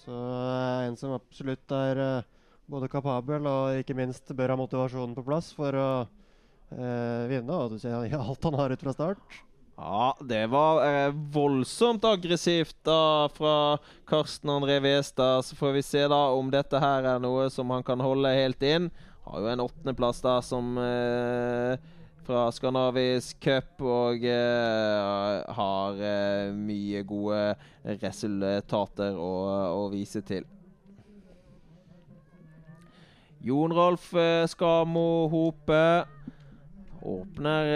Så 0.01 0.13
er 0.15 0.87
en 0.87 0.97
som 0.97 1.13
absolutt 1.13 1.73
er 1.77 2.01
eh, 2.01 2.27
både 2.69 2.89
kapabel 2.89 3.45
og 3.49 3.79
ikke 3.83 3.95
minst 3.97 4.31
bør 4.33 4.55
ha 4.55 4.59
motivasjonen 4.59 5.15
på 5.17 5.25
plass 5.27 5.51
for 5.53 5.77
å 5.77 5.89
eh, 6.03 7.25
vinne. 7.29 7.53
Og 7.53 7.75
du 7.75 7.81
ser 7.81 7.97
alt 8.19 8.47
han 8.49 8.57
har 8.59 8.73
ut 8.73 8.85
fra 8.85 8.95
start. 8.95 9.41
Ja, 9.73 10.13
det 10.21 10.43
var 10.53 10.83
eh, 10.85 11.15
voldsomt 11.33 12.05
aggressivt 12.05 12.77
da 12.85 13.29
fra 13.33 13.55
Karsten 14.09 14.51
André 14.53 14.79
Westad. 14.83 15.45
Så 15.45 15.57
får 15.57 15.77
vi 15.77 15.85
se 15.85 16.05
da 16.09 16.21
om 16.33 16.51
dette 16.53 16.81
her 16.81 17.09
er 17.15 17.23
noe 17.23 17.49
som 17.53 17.73
han 17.73 17.85
kan 17.85 18.01
holde 18.01 18.33
helt 18.37 18.61
inn. 18.65 18.91
Har 19.25 19.41
jo 19.41 19.49
en 19.49 19.63
åttendeplass 19.63 20.21
da 20.25 20.37
som 20.45 20.77
eh, 20.77 21.77
fra 22.23 22.47
Skandinavisk 22.55 23.39
cup 23.43 23.81
og 23.83 24.23
eh, 24.23 25.53
har 25.57 25.99
eh, 25.99 26.53
mye 26.55 27.03
gode 27.07 27.55
resultater 27.99 29.17
å, 29.19 29.31
å 29.75 29.87
vise 29.91 30.23
til. 30.25 30.47
Jon 33.43 33.75
Rolf 33.75 34.13
eh, 34.15 34.45
Skamo 34.47 35.27
Hope 35.33 35.83
åpner 37.03 37.67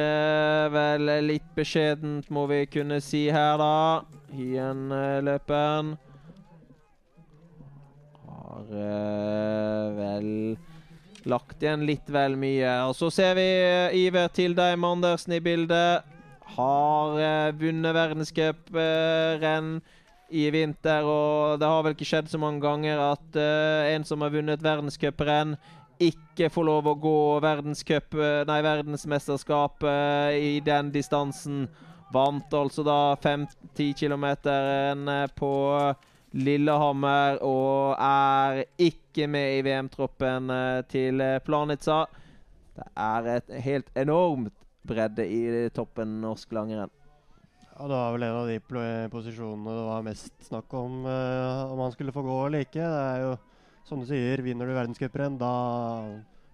vel 0.71 1.11
litt 1.25 1.49
beskjedent, 1.57 2.29
må 2.31 2.45
vi 2.47 2.61
kunne 2.71 3.01
si 3.03 3.25
her, 3.27 3.59
da. 3.59 4.05
Hyen-løperen 4.31 5.89
har 8.23 8.71
vel 9.99 10.31
lagt 11.29 11.63
igjen 11.63 11.85
litt 11.87 12.09
vel 12.11 12.37
mye. 12.39 12.71
Og 12.87 12.95
så 12.97 13.09
ser 13.13 13.37
vi 13.37 13.47
Iver 14.05 14.31
Tildeim 14.33 14.83
Andersen 14.87 15.37
i 15.37 15.43
bildet. 15.43 16.07
Har 16.57 17.19
eh, 17.19 17.55
vunnet 17.59 17.95
verdenscuprenn 17.95 19.77
i 20.27 20.45
vinter, 20.51 21.07
og 21.07 21.59
det 21.59 21.67
har 21.67 21.83
vel 21.85 21.95
ikke 21.95 22.07
skjedd 22.07 22.29
så 22.31 22.39
mange 22.39 22.63
ganger 22.63 22.99
at 23.03 23.39
eh, 23.39 23.93
en 23.93 24.07
som 24.07 24.23
har 24.23 24.33
vunnet 24.33 24.63
verdenscuprenn, 24.63 25.55
ikke 25.97 26.51
får 26.53 26.65
lov 26.67 26.87
å 26.91 26.97
gå 27.01 27.19
verdenscup, 27.41 28.13
nei, 28.45 28.57
verdensmesterskapet 28.61 30.37
i 30.37 30.59
den 30.61 30.91
distansen. 30.93 31.65
Vant 32.13 32.53
altså 32.55 32.85
da 32.85 33.15
5-10 33.19 33.95
km 33.97 34.27
på 35.35 35.51
Lillehammer 36.35 37.39
og 37.45 37.95
er 38.03 38.65
ikke 38.83 39.27
med 39.31 39.57
i 39.57 39.63
VM-troppen 39.65 40.51
eh, 40.51 40.79
til 40.91 41.23
eh, 41.23 41.39
Planica. 41.43 42.03
Det 42.75 42.87
er 42.99 43.29
et 43.37 43.53
helt 43.63 43.91
enormt 43.97 44.53
bredde 44.87 45.23
i 45.23 45.67
toppen 45.75 46.19
norsk 46.21 46.51
langrenn. 46.55 46.91
Ja, 47.77 47.87
Det 47.87 47.95
var 47.95 48.13
vel 48.15 48.25
en 48.27 48.39
av 48.41 48.49
de 48.49 48.59
posisjonene 49.13 49.75
det 49.77 49.85
var 49.87 50.05
mest 50.05 50.33
snakk 50.47 50.73
om 50.73 51.03
uh, 51.05 51.71
om 51.71 51.81
han 51.83 51.91
skulle 51.93 52.13
få 52.15 52.23
gå 52.25 52.37
eller 52.47 52.65
ikke. 52.65 52.81
Det 52.81 53.01
er 53.03 53.23
jo 53.23 53.33
som 53.87 54.01
du 54.01 54.07
sier, 54.09 54.41
vinner 54.43 54.67
du 54.67 54.73
verdenscuprenn, 54.75 55.37
da 55.39 55.51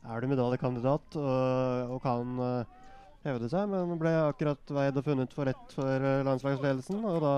er 0.04 0.20
du 0.20 0.30
medaljekandidat 0.30 1.16
og, 1.18 1.94
og 1.96 2.02
kan 2.04 2.34
uh, 2.42 2.90
hevde 3.24 3.50
seg. 3.52 3.72
Men 3.72 3.96
ble 4.02 4.12
akkurat 4.20 4.76
veid 4.76 5.00
og 5.00 5.08
funnet 5.08 5.34
for 5.36 5.50
rett 5.50 5.78
for 5.78 6.10
landslagsledelsen, 6.28 7.00
og 7.08 7.24
da 7.24 7.36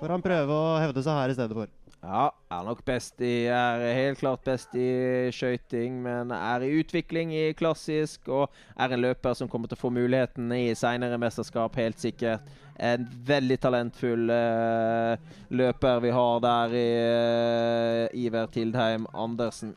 får 0.00 0.16
han 0.16 0.24
prøve 0.24 0.60
å 0.60 0.76
hevde 0.82 1.02
seg 1.04 1.18
her 1.20 1.32
i 1.32 1.38
stedet 1.38 1.56
for. 1.56 1.72
Ja, 2.04 2.24
er 2.52 2.64
nok 2.66 2.82
best 2.84 3.20
i 3.24 3.46
Er 3.48 3.80
helt 3.96 4.18
klart 4.20 4.42
best 4.44 4.74
i 4.76 5.30
skøyting, 5.32 6.02
men 6.04 6.34
er 6.36 6.64
i 6.66 6.74
utvikling 6.82 7.32
i 7.32 7.44
klassisk 7.56 8.28
og 8.28 8.52
er 8.76 8.92
en 8.92 9.00
løper 9.00 9.36
som 9.38 9.48
kommer 9.48 9.70
til 9.70 9.78
å 9.78 9.84
få 9.86 9.90
muligheten 9.94 10.52
i 10.52 10.74
seinere 10.76 11.16
mesterskap, 11.20 11.76
helt 11.80 12.02
sikkert. 12.02 12.44
En 12.76 13.06
veldig 13.24 13.56
talentfull 13.62 14.28
uh, 14.34 15.14
løper 15.54 16.02
vi 16.02 16.12
har 16.12 16.40
der 16.44 16.74
i 16.76 16.88
uh, 16.98 18.18
Iver 18.24 18.50
Tildheim 18.52 19.06
Andersen. 19.14 19.76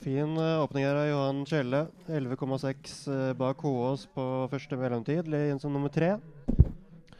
Fin 0.00 0.32
uh, 0.34 0.64
åpning 0.64 0.88
her 0.88 0.96
av 0.96 1.10
Johan 1.12 1.44
Kjelle. 1.46 1.84
11,6 2.08 3.04
bak 3.38 3.62
Håås 3.62 4.08
på 4.16 4.24
første 4.50 4.80
mellomtid. 4.80 5.28
Inn 5.28 5.62
som 5.62 5.76
nummer 5.76 5.92
tre. 5.92 6.16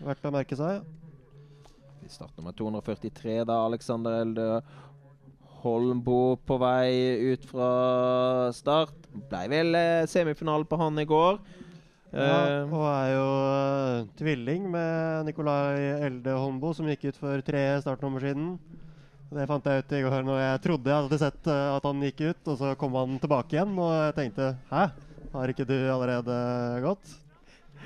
Verdt 0.01 0.27
å 0.27 0.35
merke 0.35 0.59
seg. 0.59 0.81
Startnummer 2.11 2.55
243, 2.59 3.41
da. 3.49 3.61
Alexander 3.65 4.21
Elde 4.21 4.47
Holmbo 5.61 6.37
på 6.47 6.57
vei 6.61 7.33
ut 7.33 7.45
fra 7.49 7.71
start. 8.57 8.97
Ble 9.31 9.43
vel 9.53 9.77
eh, 9.77 10.07
semifinale 10.11 10.69
på 10.69 10.79
han 10.81 10.99
i 11.01 11.09
går. 11.09 11.41
Ja, 12.11 12.65
uh, 12.67 12.73
og 12.75 12.85
er 12.91 13.11
jo 13.13 13.27
uh, 13.31 14.07
tvilling 14.19 14.65
med 14.73 15.29
Nikolai 15.29 16.09
Elde 16.09 16.35
Holmbo, 16.35 16.73
som 16.75 16.89
gikk 16.91 17.13
ut 17.13 17.21
for 17.21 17.45
tre 17.47 17.63
startnummer 17.85 18.25
siden. 18.25 18.57
Det 19.31 19.47
fant 19.47 19.69
jeg 19.71 19.85
ut 19.85 19.95
i 19.95 20.01
går 20.03 20.25
når 20.27 20.41
jeg 20.43 20.63
trodde 20.65 20.91
jeg 20.91 21.05
hadde 21.07 21.21
sett 21.23 21.51
uh, 21.53 21.77
at 21.77 21.87
han 21.87 22.03
gikk 22.09 22.25
ut, 22.25 22.51
og 22.51 22.59
så 22.59 22.73
kom 22.81 22.99
han 22.99 23.15
tilbake 23.23 23.55
igjen. 23.55 23.79
Og 23.79 23.93
jeg 23.95 24.17
tenkte 24.19 24.51
hæ, 24.73 24.89
har 25.37 25.55
ikke 25.55 25.69
du 25.69 25.77
allerede 25.79 26.41
gått? 26.83 27.15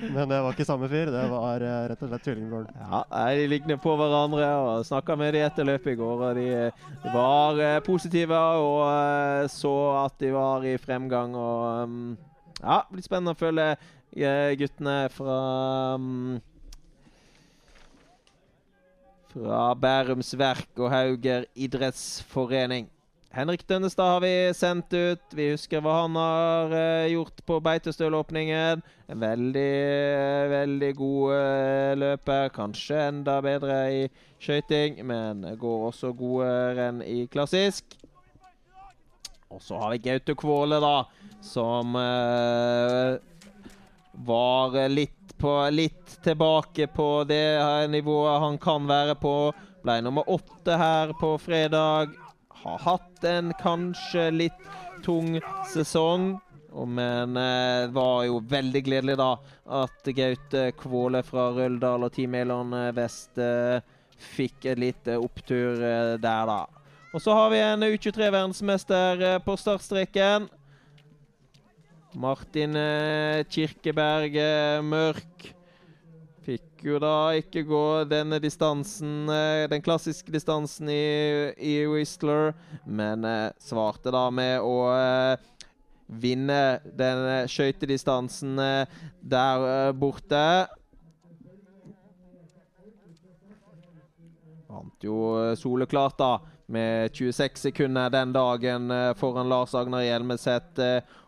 Men 0.00 0.28
det 0.28 0.40
var 0.42 0.54
ikke 0.54 0.66
samme 0.66 0.88
fyr. 0.90 1.10
Det 1.14 1.24
var 1.30 1.62
uh, 1.62 1.74
rett 1.90 2.02
og 2.02 2.10
slett 2.10 2.24
tvillingbroren. 2.26 2.70
Ja, 2.80 3.02
De 3.36 3.48
ligner 3.50 3.78
på 3.82 3.94
hverandre. 3.98 4.48
og 4.60 4.86
Snakka 4.88 5.16
med 5.18 5.34
de 5.36 5.42
etter 5.46 5.68
løpet 5.68 5.94
i 5.94 5.98
går. 6.00 6.24
og 6.28 6.40
De, 6.40 6.46
var 7.14 7.60
uh, 7.60 7.82
positive 7.86 8.40
og 8.60 8.80
uh, 8.88 9.50
så 9.52 9.74
at 10.04 10.16
de 10.22 10.32
var 10.34 10.66
i 10.66 10.76
fremgang. 10.82 11.36
og 11.38 11.84
um, 11.84 12.16
Ja, 12.60 12.82
det 12.82 12.96
blir 12.96 13.06
spennende 13.06 13.36
å 13.36 13.38
følge 13.38 13.74
guttene 14.60 14.98
fra 15.10 15.38
um, 15.98 16.36
fra 19.34 19.72
Bærums 19.74 20.30
Verk 20.38 20.78
og 20.78 20.92
Hauger 20.92 21.48
idrettsforening. 21.58 22.86
Henrik 23.34 23.66
Dønnestad 23.66 24.06
har 24.06 24.20
vi 24.20 24.54
sendt 24.54 24.92
ut. 24.94 25.22
Vi 25.34 25.48
husker 25.50 25.80
hva 25.82 25.94
han 26.04 26.14
har 26.14 26.70
uh, 26.70 27.06
gjort 27.10 27.40
på 27.42 27.56
Beitostølåpningen. 27.66 28.82
En 29.10 29.24
veldig, 29.24 29.72
uh, 30.14 30.52
veldig 30.52 30.90
god 30.94 31.32
uh, 31.34 31.96
løper. 31.98 32.52
Kanskje 32.54 33.00
enda 33.08 33.40
bedre 33.42 33.80
i 33.90 34.06
skøyting, 34.38 35.02
men 35.10 35.42
går 35.58 35.86
også 35.88 36.12
gode 36.14 36.46
renn 36.78 37.02
i 37.02 37.24
klassisk. 37.26 37.98
Og 39.50 39.58
så 39.62 39.82
har 39.82 39.96
vi 39.96 40.02
Gaute 40.06 40.38
Kvåle, 40.38 40.78
da, 40.82 40.96
som 41.42 41.94
var 44.26 44.78
litt, 44.90 45.34
på, 45.38 45.52
litt 45.74 46.18
tilbake 46.26 46.86
på 46.90 47.08
det 47.28 47.46
nivået 47.90 48.42
han 48.46 48.58
kan 48.62 48.86
være 48.90 49.14
på. 49.18 49.36
Ble 49.84 50.00
nummer 50.02 50.26
åtte 50.30 50.78
her 50.80 51.14
på 51.20 51.36
fredag 51.38 52.14
har 52.62 52.78
hatt 52.84 53.24
en 53.28 53.52
kanskje 53.60 54.30
litt 54.34 54.66
tung 55.04 55.38
sesong. 55.72 56.34
Men 56.74 57.34
det 57.34 57.84
eh, 57.84 57.90
var 57.94 58.24
jo 58.26 58.40
veldig 58.50 58.80
gledelig 58.82 59.14
da 59.20 59.34
at 59.78 60.08
Gaute 60.16 60.64
Kvåle 60.78 61.22
fra 61.22 61.52
Røldal 61.54 62.06
og 62.06 62.10
Team 62.16 62.34
Elon 62.34 62.74
Vest 62.96 63.38
eh, 63.38 63.78
fikk 64.34 64.66
et 64.72 64.80
lite 64.82 65.14
opptur 65.20 65.78
eh, 65.78 66.16
der, 66.18 66.50
da. 66.50 66.64
Og 67.14 67.22
så 67.22 67.36
har 67.36 67.52
vi 67.52 67.60
en 67.62 67.86
U23-verdensmester 67.86 69.38
på 69.44 69.54
startstreken. 69.54 70.48
Martin 72.18 72.74
Kirkeberg 73.50 74.34
Mørk 74.82 75.46
jo 76.84 76.98
da 77.00 77.32
ikke 77.38 77.64
gå 77.64 78.04
denne 78.08 78.38
distansen, 78.42 79.28
eh, 79.32 79.64
den 79.70 79.82
klassiske 79.82 80.32
distansen 80.32 80.88
i, 80.92 81.52
i 81.56 81.74
Whistler, 81.88 82.52
men 82.84 83.24
eh, 83.24 83.52
svarte 83.58 84.12
da 84.12 84.28
med 84.30 84.60
å 84.60 84.76
eh, 84.92 85.36
vinne 86.06 86.80
den 86.84 87.48
skøytedistansen 87.48 88.58
der 89.24 89.92
borte. 89.96 90.42
Vant 94.68 95.06
jo 95.06 95.16
soleklart, 95.56 96.18
da, 96.20 96.32
med 96.66 97.16
26 97.16 97.70
sekunder 97.70 98.12
den 98.12 98.34
dagen 98.36 98.92
foran 99.16 99.48
Lars 99.48 99.72
Agner 99.76 100.04
Hjelmeset 100.04 100.82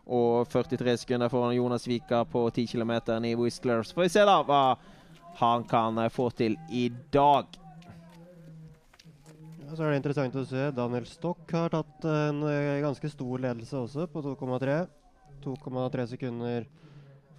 og 0.05 0.45
43 0.53 0.93
sekunder 1.01 1.33
foran 1.33 1.57
Jonas 1.57 1.89
Vika 1.89 2.21
på 2.29 2.45
10 2.51 2.69
km 2.75 2.93
i 3.25 3.33
Whistler. 3.35 3.81
Så 3.81 3.97
får 3.97 4.05
vi 4.05 4.13
se 4.13 4.27
da 4.29 4.37
hva 4.45 4.61
han 5.39 5.63
kan 5.69 5.97
eh, 6.01 6.11
få 6.13 6.29
til 6.33 6.57
i 6.73 6.87
dag. 7.13 7.45
Ja, 9.67 9.75
så 9.75 9.83
er 9.83 9.91
det 9.91 10.01
interessant 10.01 10.37
å 10.39 10.45
se. 10.47 10.69
Daniel 10.75 11.07
Stokk 11.09 11.51
har 11.55 11.73
tatt 11.75 12.07
en 12.09 12.41
eh, 12.49 12.79
ganske 12.85 13.11
stor 13.13 13.43
ledelse 13.45 13.77
også, 13.83 14.07
på 14.11 14.23
2,3. 14.25 14.79
2,3 15.43 16.07
sekunder 16.15 16.65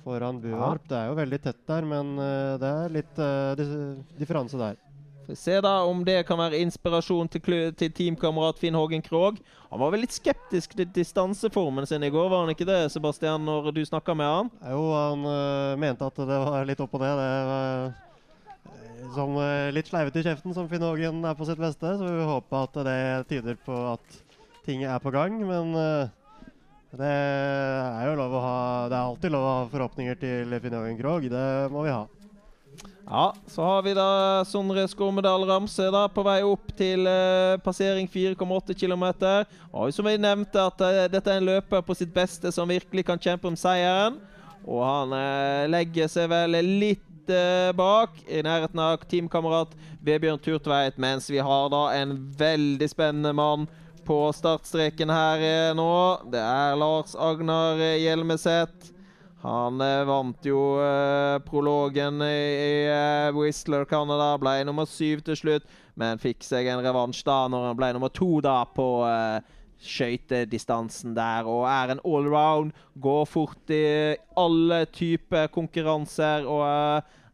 foran 0.05 0.39
Buarp. 0.41 0.85
Ja. 0.87 0.91
Det 0.91 0.99
er 1.01 1.09
jo 1.11 1.17
veldig 1.19 1.41
tett 1.45 1.65
der, 1.69 1.89
men 1.89 2.15
det 2.63 2.69
er 2.69 2.93
litt 2.95 3.19
differanse 4.17 4.61
der. 4.61 4.79
Se 5.37 5.61
da 5.61 5.83
om 5.85 6.01
det 6.05 6.23
kan 6.25 6.39
være 6.41 6.57
inspirasjon 6.65 7.29
til, 7.29 7.43
til 7.77 7.91
teamkamerat 7.93 8.57
Finn 8.61 8.77
Hågen 8.79 9.03
Krogh. 9.05 9.37
Han 9.69 9.83
var 9.83 9.93
vel 9.93 10.01
litt 10.07 10.15
skeptisk 10.17 10.73
til 10.79 10.89
distanseformen 10.95 11.85
sin 11.89 12.07
i 12.07 12.09
går, 12.13 12.31
var 12.33 12.47
han 12.47 12.53
ikke 12.55 12.69
det, 12.69 12.87
Sebastian, 12.95 13.45
når 13.45 13.69
du 13.77 13.83
snakka 13.85 14.17
med 14.17 14.31
han? 14.33 14.51
Jo, 14.73 14.87
han 14.97 15.27
uh, 15.29 15.77
mente 15.81 16.09
at 16.09 16.23
det 16.31 16.41
var 16.47 16.69
litt 16.69 16.81
opp 16.81 16.97
og 16.97 17.05
ned. 17.05 17.21
Det 17.21 17.43
var 17.51 17.85
uh, 17.85 19.13
som 19.19 19.37
uh, 19.37 19.69
litt 19.77 19.93
sleivete 19.93 20.23
i 20.23 20.29
kjeften, 20.31 20.57
som 20.57 20.71
Finn 20.73 20.87
Hågen 20.87 21.21
er 21.21 21.37
på 21.37 21.49
sitt 21.49 21.61
beste. 21.61 21.93
Så 22.01 22.09
vi 22.09 22.29
håper 22.33 22.65
at 22.65 22.83
det 22.89 23.01
tyder 23.29 23.61
på 23.69 23.83
at 23.93 24.21
ting 24.65 24.89
er 24.89 25.03
på 25.05 25.13
gang. 25.13 25.37
Men 25.45 25.77
det 26.97 27.13
er 27.13 28.07
jo 28.09 28.17
lov 28.17 28.33
å 28.33 28.41
ha 28.41 28.61
Det 28.89 28.97
er 28.97 29.03
alltid 29.03 29.33
lov 29.35 29.45
å 29.45 29.57
ha 29.59 29.65
forhåpninger 29.75 30.25
til 30.25 30.57
Finn 30.65 30.81
Hågen 30.81 31.03
Krogh. 31.03 31.29
Det 31.29 31.49
må 31.75 31.85
vi 31.85 31.93
ha. 31.93 32.07
Ja, 33.11 33.35
så 33.47 33.63
har 33.63 33.83
vi 33.83 33.95
da 33.97 34.45
Sondre 34.45 34.83
Skormedal 34.89 35.47
Ramse 35.49 35.87
da 35.89 36.03
på 36.13 36.21
vei 36.27 36.43
opp 36.45 36.75
til 36.77 37.07
uh, 37.09 37.57
passering 37.65 38.05
4,8 38.13 38.75
km. 38.77 39.07
Og 39.73 39.95
som 39.97 40.05
vi 40.05 40.19
nevnte, 40.21 40.61
at 40.61 40.85
uh, 40.85 41.07
dette 41.09 41.33
er 41.33 41.41
en 41.41 41.49
løper 41.49 41.81
på 41.87 41.97
sitt 41.97 42.13
beste 42.13 42.53
som 42.53 42.69
virkelig 42.69 43.07
kan 43.09 43.21
kjempe 43.21 43.49
om 43.49 43.57
seieren. 43.57 44.19
Og 44.67 44.85
han 44.85 45.17
uh, 45.17 45.65
legger 45.73 46.13
seg 46.13 46.29
vel 46.35 46.59
litt 46.61 47.05
bak, 47.77 48.15
i 48.25 48.41
nærheten 48.41 48.81
av 48.81 49.03
teamkamerat 49.05 49.75
Vebjørn 50.01 50.41
Turtveit, 50.41 50.97
mens 50.97 51.27
vi 51.29 51.37
har 51.45 51.67
da 51.69 51.83
en 51.99 52.15
veldig 52.41 52.89
spennende 52.89 53.35
mann 53.37 53.67
på 54.09 54.17
startstreken 54.33 55.13
her 55.13 55.75
nå. 55.77 55.91
Det 56.33 56.41
er 56.41 56.79
Lars 56.81 57.13
Agnar 57.13 57.77
Hjelmeset. 58.01 58.89
Han 59.45 59.79
eh, 59.85 60.05
vant 60.09 60.47
jo 60.47 60.63
eh, 60.83 61.37
prologen 61.47 62.23
i, 62.27 62.89
eh, 62.91 63.29
Whistler 63.37 63.85
Canada, 63.87 64.33
ble 64.41 64.57
nummer 64.67 64.89
syv 64.91 65.23
til 65.29 65.39
slutt, 65.39 65.69
men 65.99 66.19
fikk 66.19 66.43
seg 66.47 66.67
en 66.73 66.83
revansj 66.83 67.23
da 67.27 67.45
når 67.51 67.69
han 67.69 67.79
ble 67.79 67.93
nummer 67.95 68.11
to 68.15 68.41
da 68.43 68.61
på 68.75 68.89
skøytedistansen 69.79 71.15
der 71.15 71.47
og 71.47 71.63
er 71.71 71.95
en 71.95 72.03
allround. 72.03 72.75
Går 72.99 73.25
fort 73.31 73.71
i 73.75 74.17
alle 74.39 74.83
typer 74.91 75.47
konkurranser 75.55 76.47
og 76.51 76.67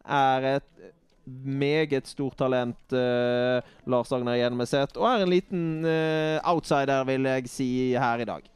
er 0.05 0.49
et 0.59 0.71
meget 1.25 2.09
stort 2.09 2.37
talent, 2.37 2.77
uh, 2.93 3.65
Lars 3.89 4.13
Agner 4.13 4.37
Hjelmeset. 4.37 4.99
Og 5.01 5.09
er 5.09 5.25
en 5.25 5.33
liten 5.33 5.65
uh, 5.89 6.37
outsider, 6.53 7.05
vil 7.09 7.31
jeg 7.31 7.49
si, 7.49 7.69
her 7.97 8.21
i 8.21 8.29
dag. 8.29 8.54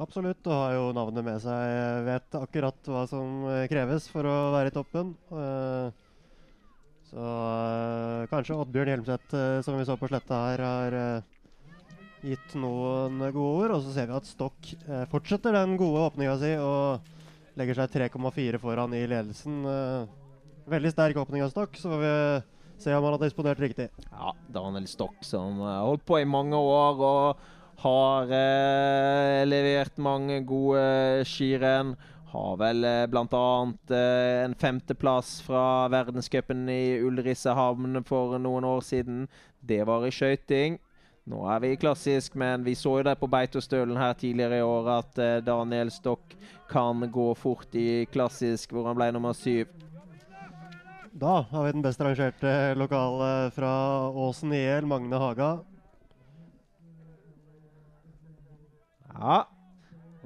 Absolutt, 0.00 0.44
og 0.46 0.54
har 0.54 0.76
jo 0.76 0.84
navnet 0.96 1.26
med 1.26 1.40
seg. 1.42 2.04
Vet 2.06 2.36
akkurat 2.38 2.90
hva 2.92 3.02
som 3.10 3.42
kreves 3.72 4.06
for 4.12 4.28
å 4.28 4.36
være 4.54 4.70
i 4.70 4.74
toppen. 4.74 5.14
Uh, 5.32 5.90
så 7.10 7.26
kanskje 8.30 8.60
Oddbjørn 8.62 8.92
Hjelmseth, 8.92 9.34
som 9.66 9.76
vi 9.76 9.86
så 9.88 9.96
på 9.98 10.08
sletta 10.12 10.44
her, 10.46 10.62
har 10.62 10.96
gitt 12.22 12.54
noen 12.54 13.18
gode 13.34 13.64
ord. 13.64 13.74
Og 13.74 13.82
så 13.82 13.96
ser 13.96 14.06
vi 14.06 14.14
at 14.20 14.28
Stokk 14.30 14.70
fortsetter 15.10 15.58
den 15.58 15.74
gode 15.80 16.04
åpninga 16.06 16.36
si 16.38 16.52
og 16.62 17.58
legger 17.58 17.80
seg 17.80 17.96
3,4 18.12 18.62
foran 18.62 18.94
i 18.94 19.02
ledelsen. 19.10 19.64
Veldig 20.70 20.94
sterk 20.94 21.18
åpning 21.18 21.42
av 21.42 21.50
Stokk, 21.50 21.74
så 21.80 21.90
får 21.90 22.02
vi 22.04 22.14
se 22.80 22.94
om 22.94 23.04
han 23.04 23.16
har 23.16 23.22
disponert 23.24 23.60
riktig. 23.60 23.88
Ja, 24.10 24.34
Daniel 24.48 24.86
Stokk 24.88 25.24
som 25.26 25.60
har 25.64 25.82
holdt 25.88 26.06
på 26.08 26.20
i 26.20 26.28
mange 26.28 26.56
år 26.56 27.02
og 27.04 27.48
har 27.80 28.32
eh, 28.36 29.42
levert 29.48 29.96
mange 30.02 30.40
gode 30.44 31.24
skirenn. 31.28 31.94
Har 32.30 32.58
vel 32.60 32.84
eh, 32.84 33.06
bl.a. 33.10 33.46
Eh, 33.90 34.44
en 34.44 34.54
femteplass 34.54 35.40
fra 35.42 35.88
verdenscupen 35.90 36.68
i 36.70 37.00
Ulrissehamn 37.02 38.02
for 38.06 38.38
noen 38.38 38.68
år 38.68 38.84
siden. 38.86 39.26
Det 39.60 39.82
var 39.88 40.06
i 40.06 40.12
skøyting. 40.14 40.78
Nå 41.30 41.40
er 41.52 41.60
vi 41.62 41.76
klassisk, 41.78 42.34
men 42.38 42.64
vi 42.66 42.74
så 42.78 42.96
jo 42.98 43.06
det 43.06 43.16
på 43.20 43.28
Beitostølen 43.30 43.98
her 44.00 44.16
tidligere 44.18 44.60
i 44.60 44.66
år 44.66 44.92
at 44.98 45.20
eh, 45.20 45.38
Daniel 45.44 45.92
Stokk 45.92 46.36
kan 46.70 47.02
gå 47.12 47.32
fort 47.34 47.74
i 47.74 48.04
klassisk, 48.12 48.72
hvor 48.74 48.88
han 48.88 48.98
ble 48.98 49.10
nummer 49.14 49.36
syv. 49.36 49.70
Da 51.10 51.40
har 51.50 51.66
vi 51.66 51.74
den 51.74 51.82
best 51.84 52.00
rangerte 52.00 52.74
lokale 52.78 53.50
fra 53.54 53.72
Åsen 54.14 54.54
IL, 54.54 54.86
Magne 54.86 55.18
Haga. 55.18 55.50
Ja, 59.16 59.42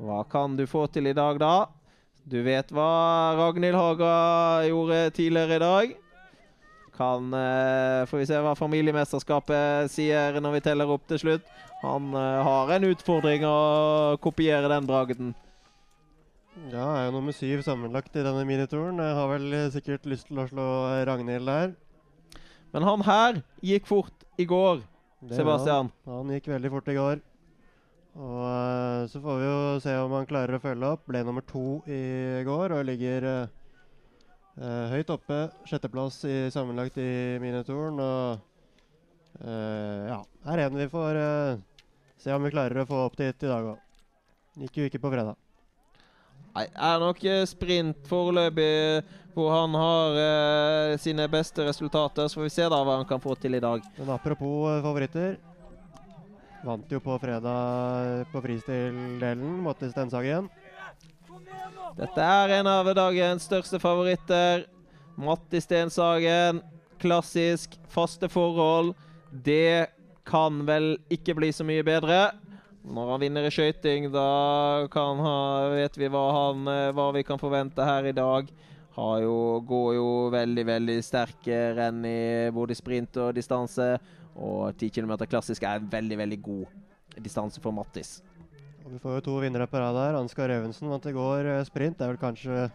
hva 0.01 0.23
kan 0.31 0.57
du 0.59 0.67
få 0.67 0.87
til 0.93 1.07
i 1.07 1.17
dag, 1.17 1.39
da? 1.41 1.69
Du 2.25 2.39
vet 2.45 2.71
hva 2.73 3.35
Ragnhild 3.37 3.77
Haga 3.77 4.15
gjorde 4.69 4.99
tidligere 5.17 5.59
i 5.59 5.63
dag. 5.63 5.95
Kan 6.95 7.35
uh, 7.35 8.07
Får 8.09 8.21
vi 8.23 8.27
se 8.31 8.39
hva 8.41 8.55
familiemesterskapet 8.57 9.91
sier 9.93 10.39
når 10.41 10.57
vi 10.57 10.65
teller 10.65 10.91
opp 10.95 11.05
til 11.11 11.21
slutt. 11.21 11.49
Han 11.83 12.15
uh, 12.17 12.41
har 12.47 12.75
en 12.77 12.89
utfordring 12.89 13.45
å 13.49 13.57
kopiere 14.25 14.71
den 14.73 14.89
bragden. 14.89 15.35
Ja, 16.71 16.87
er 16.95 17.09
jo 17.09 17.17
nummer 17.17 17.35
syv 17.35 17.65
sammenlagt 17.67 18.15
i 18.15 18.25
denne 18.25 18.47
minituren. 18.47 19.03
Jeg 19.03 19.19
har 19.19 19.31
vel 19.33 19.55
sikkert 19.75 20.07
lyst 20.09 20.31
til 20.31 20.41
å 20.41 20.49
slå 20.49 20.69
Ragnhild 21.09 21.51
der. 21.51 21.75
Men 22.75 22.87
han 22.89 23.05
her 23.07 23.43
gikk 23.63 23.87
fort 23.91 24.25
i 24.41 24.47
går, 24.49 24.81
det 25.23 25.37
Sebastian. 25.39 25.91
Han. 26.07 26.23
han 26.23 26.35
gikk 26.39 26.49
veldig 26.55 26.73
fort 26.73 26.89
i 26.91 26.97
går. 26.99 27.23
Og 28.15 28.41
uh, 28.47 29.05
så 29.11 29.21
får 29.23 29.39
vi 29.41 29.47
jo 29.49 29.61
se 29.83 29.95
om 29.99 30.15
han 30.15 30.29
klarer 30.31 30.57
å 30.57 30.63
følge 30.63 30.91
opp. 30.95 31.05
Ble 31.11 31.25
nummer 31.27 31.45
to 31.47 31.81
i 31.91 32.43
går 32.47 32.77
og 32.77 32.87
ligger 32.87 33.29
uh, 33.31 34.91
høyt 34.95 35.11
oppe. 35.15 35.41
Sjetteplass 35.67 36.21
i 36.31 36.37
sammenlagt 36.55 36.99
i 37.03 37.39
minituren. 37.43 37.99
Og 37.99 39.41
uh, 39.43 40.03
ja, 40.13 40.21
her 40.47 40.61
er 40.61 40.69
en 40.69 40.83
vi 40.83 40.91
får 40.93 41.23
se 42.23 42.33
om 42.33 42.45
vi 42.47 42.55
klarer 42.55 42.85
å 42.85 42.89
få 42.89 43.07
opp 43.09 43.19
dit 43.21 43.47
i 43.47 43.51
dag 43.51 43.75
òg. 43.75 43.81
Gikk 44.65 44.79
jo 44.79 44.87
ikke 44.89 45.03
på 45.03 45.11
fredag. 45.11 45.35
Nei, 46.55 46.69
er 46.71 47.01
nok 47.03 47.19
eh, 47.27 47.43
sprint 47.51 48.05
foreløpig 48.07 49.03
hvor 49.35 49.51
han 49.51 49.73
har 49.75 50.19
eh, 50.23 50.93
sine 51.03 51.27
beste 51.31 51.67
resultater. 51.67 52.29
Så 52.31 52.39
får 52.39 52.47
vi 52.47 52.53
se 52.55 52.69
da 52.71 52.79
hva 52.79 53.01
han 53.01 53.09
kan 53.09 53.23
få 53.23 53.35
til 53.43 53.59
i 53.59 53.63
dag. 53.63 53.83
Men 53.99 54.13
apropos 54.15 54.69
eh, 54.71 54.83
favoritter. 54.85 55.35
Vant 56.65 56.89
jo 56.89 56.97
på 57.01 57.19
fredag 57.21 58.25
på 58.33 58.41
freestyle-delen. 58.41 59.59
mot 59.61 59.77
Stenshagen. 59.77 60.49
Dette 61.99 62.25
er 62.25 62.55
en 62.59 62.67
av 62.67 62.89
dagens 62.97 63.45
største 63.45 63.77
favoritter. 63.83 64.65
Matti 65.21 65.61
Stenshagen. 65.61 66.63
Klassisk, 66.99 67.77
faste 67.93 68.31
forhold. 68.33 68.95
Det 69.31 69.91
kan 70.25 70.65
vel 70.65 70.97
ikke 71.13 71.37
bli 71.37 71.53
så 71.53 71.69
mye 71.69 71.85
bedre. 71.85 72.33
Når 72.85 73.13
han 73.13 73.21
vinner 73.21 73.45
i 73.45 73.53
skøyting, 73.53 74.09
da 74.13 74.89
ha, 74.89 75.37
vet 75.73 76.01
vi 76.01 76.09
hva, 76.09 76.25
han, 76.33 76.65
hva, 76.97 77.11
vi 77.13 77.23
kan 77.29 77.41
forvente 77.41 77.85
her 77.85 78.09
i 78.09 78.17
dag. 78.17 78.49
Jo, 78.97 79.61
går 79.69 79.95
jo 79.99 80.11
veldig 80.33 80.65
veldig 80.65 80.99
sterke 81.05 81.75
renn 81.77 82.05
i 82.09 82.51
både 82.55 82.77
sprint 82.79 83.17
og 83.21 83.35
distanse. 83.37 83.99
Og 84.35 84.75
10 84.75 84.91
km 84.91 85.17
klassisk 85.29 85.63
er 85.63 85.79
en 85.79 85.91
veldig 85.91 86.19
veldig 86.19 86.41
god 86.43 87.21
distanse 87.23 87.61
for 87.63 87.75
Mattis. 87.75 88.23
Og 88.85 88.93
vi 88.93 89.01
får 89.01 89.19
jo 89.19 89.27
to 89.29 89.35
vinnere 89.41 89.69
på 89.71 89.81
rad 89.81 89.97
her. 89.97 90.19
Ansgar 90.19 90.53
Evensen 90.53 90.91
vant 90.91 91.07
i 91.09 91.15
går 91.15 91.47
eh, 91.49 91.65
sprint. 91.65 91.97
Det 91.99 92.05
er 92.05 92.13
vel 92.13 92.21
kanskje 92.21 92.67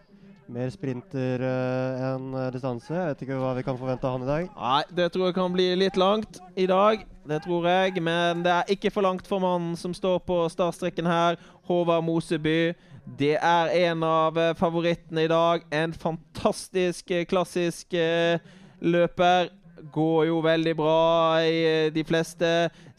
mer 0.50 0.70
sprinter 0.74 1.44
uh, 1.46 2.00
enn 2.08 2.32
distanse. 2.50 2.90
Jeg 2.90 3.12
vet 3.12 3.20
ikke 3.22 3.38
hva 3.38 3.52
vi 3.54 3.62
kan 3.62 3.78
forvente 3.78 4.08
av 4.08 4.16
han 4.16 4.24
i 4.24 4.30
dag. 4.30 4.48
Nei, 4.56 4.80
det 4.98 5.06
tror 5.14 5.28
jeg 5.28 5.36
kan 5.36 5.54
bli 5.54 5.68
litt 5.78 6.00
langt 6.00 6.40
i 6.58 6.66
dag. 6.66 7.04
Det 7.30 7.38
tror 7.44 7.68
jeg. 7.70 8.02
Men 8.02 8.42
det 8.42 8.56
er 8.56 8.72
ikke 8.74 8.90
for 8.90 9.06
langt 9.06 9.30
for 9.30 9.42
mannen 9.44 9.76
som 9.78 9.94
står 9.94 10.18
på 10.26 10.40
startstreken 10.50 11.06
her. 11.06 11.38
Håvard 11.70 12.02
Moseby. 12.08 12.72
Det 13.20 13.36
er 13.36 13.70
en 13.86 14.02
av 14.06 14.38
eh, 14.38 14.56
favorittene 14.58 15.28
i 15.28 15.30
dag. 15.30 15.62
En 15.70 15.94
fantastisk 15.94 17.14
klassisk 17.30 17.94
klassisk 17.94 18.58
løper 18.80 19.50
går 19.92 20.26
jo 20.28 20.38
veldig 20.44 20.72
bra 20.76 21.40
i 21.44 21.58
eh, 21.64 21.92
de 21.92 22.04
fleste 22.06 22.48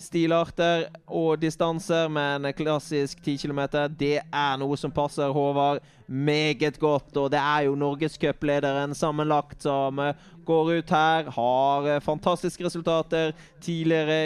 stilarter 0.02 0.88
og 1.08 1.40
distanser, 1.42 2.10
men 2.12 2.48
klassisk 2.58 3.22
10 3.22 3.38
km 3.44 3.62
det 4.00 4.18
er 4.24 4.60
noe 4.62 4.78
som 4.80 4.94
passer 4.94 5.32
Håvard 5.32 5.82
meget 6.08 6.80
godt. 6.80 7.16
Og 7.18 7.30
det 7.32 7.40
er 7.40 7.68
jo 7.68 7.78
norgescuplederen 7.80 8.96
sammenlagt 8.98 9.64
som 9.68 10.00
eh, 10.00 10.28
går 10.46 10.74
ut 10.80 10.94
her. 10.96 11.32
Har 11.38 11.88
eh, 11.88 12.02
fantastiske 12.04 12.66
resultater 12.66 13.32
tidligere 13.62 14.20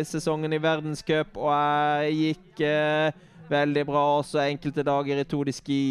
i 0.00 0.04
sesongen 0.08 0.52
i 0.52 0.62
verdenscup 0.62 1.36
og 1.36 2.08
gikk 2.12 2.62
veldig 3.52 3.84
bra 3.88 4.02
også 4.20 4.46
enkelte 4.46 4.84
dager 4.86 5.20
i 5.20 5.28
Tour 5.28 5.44
de 5.48 5.54
Ski. 5.56 5.82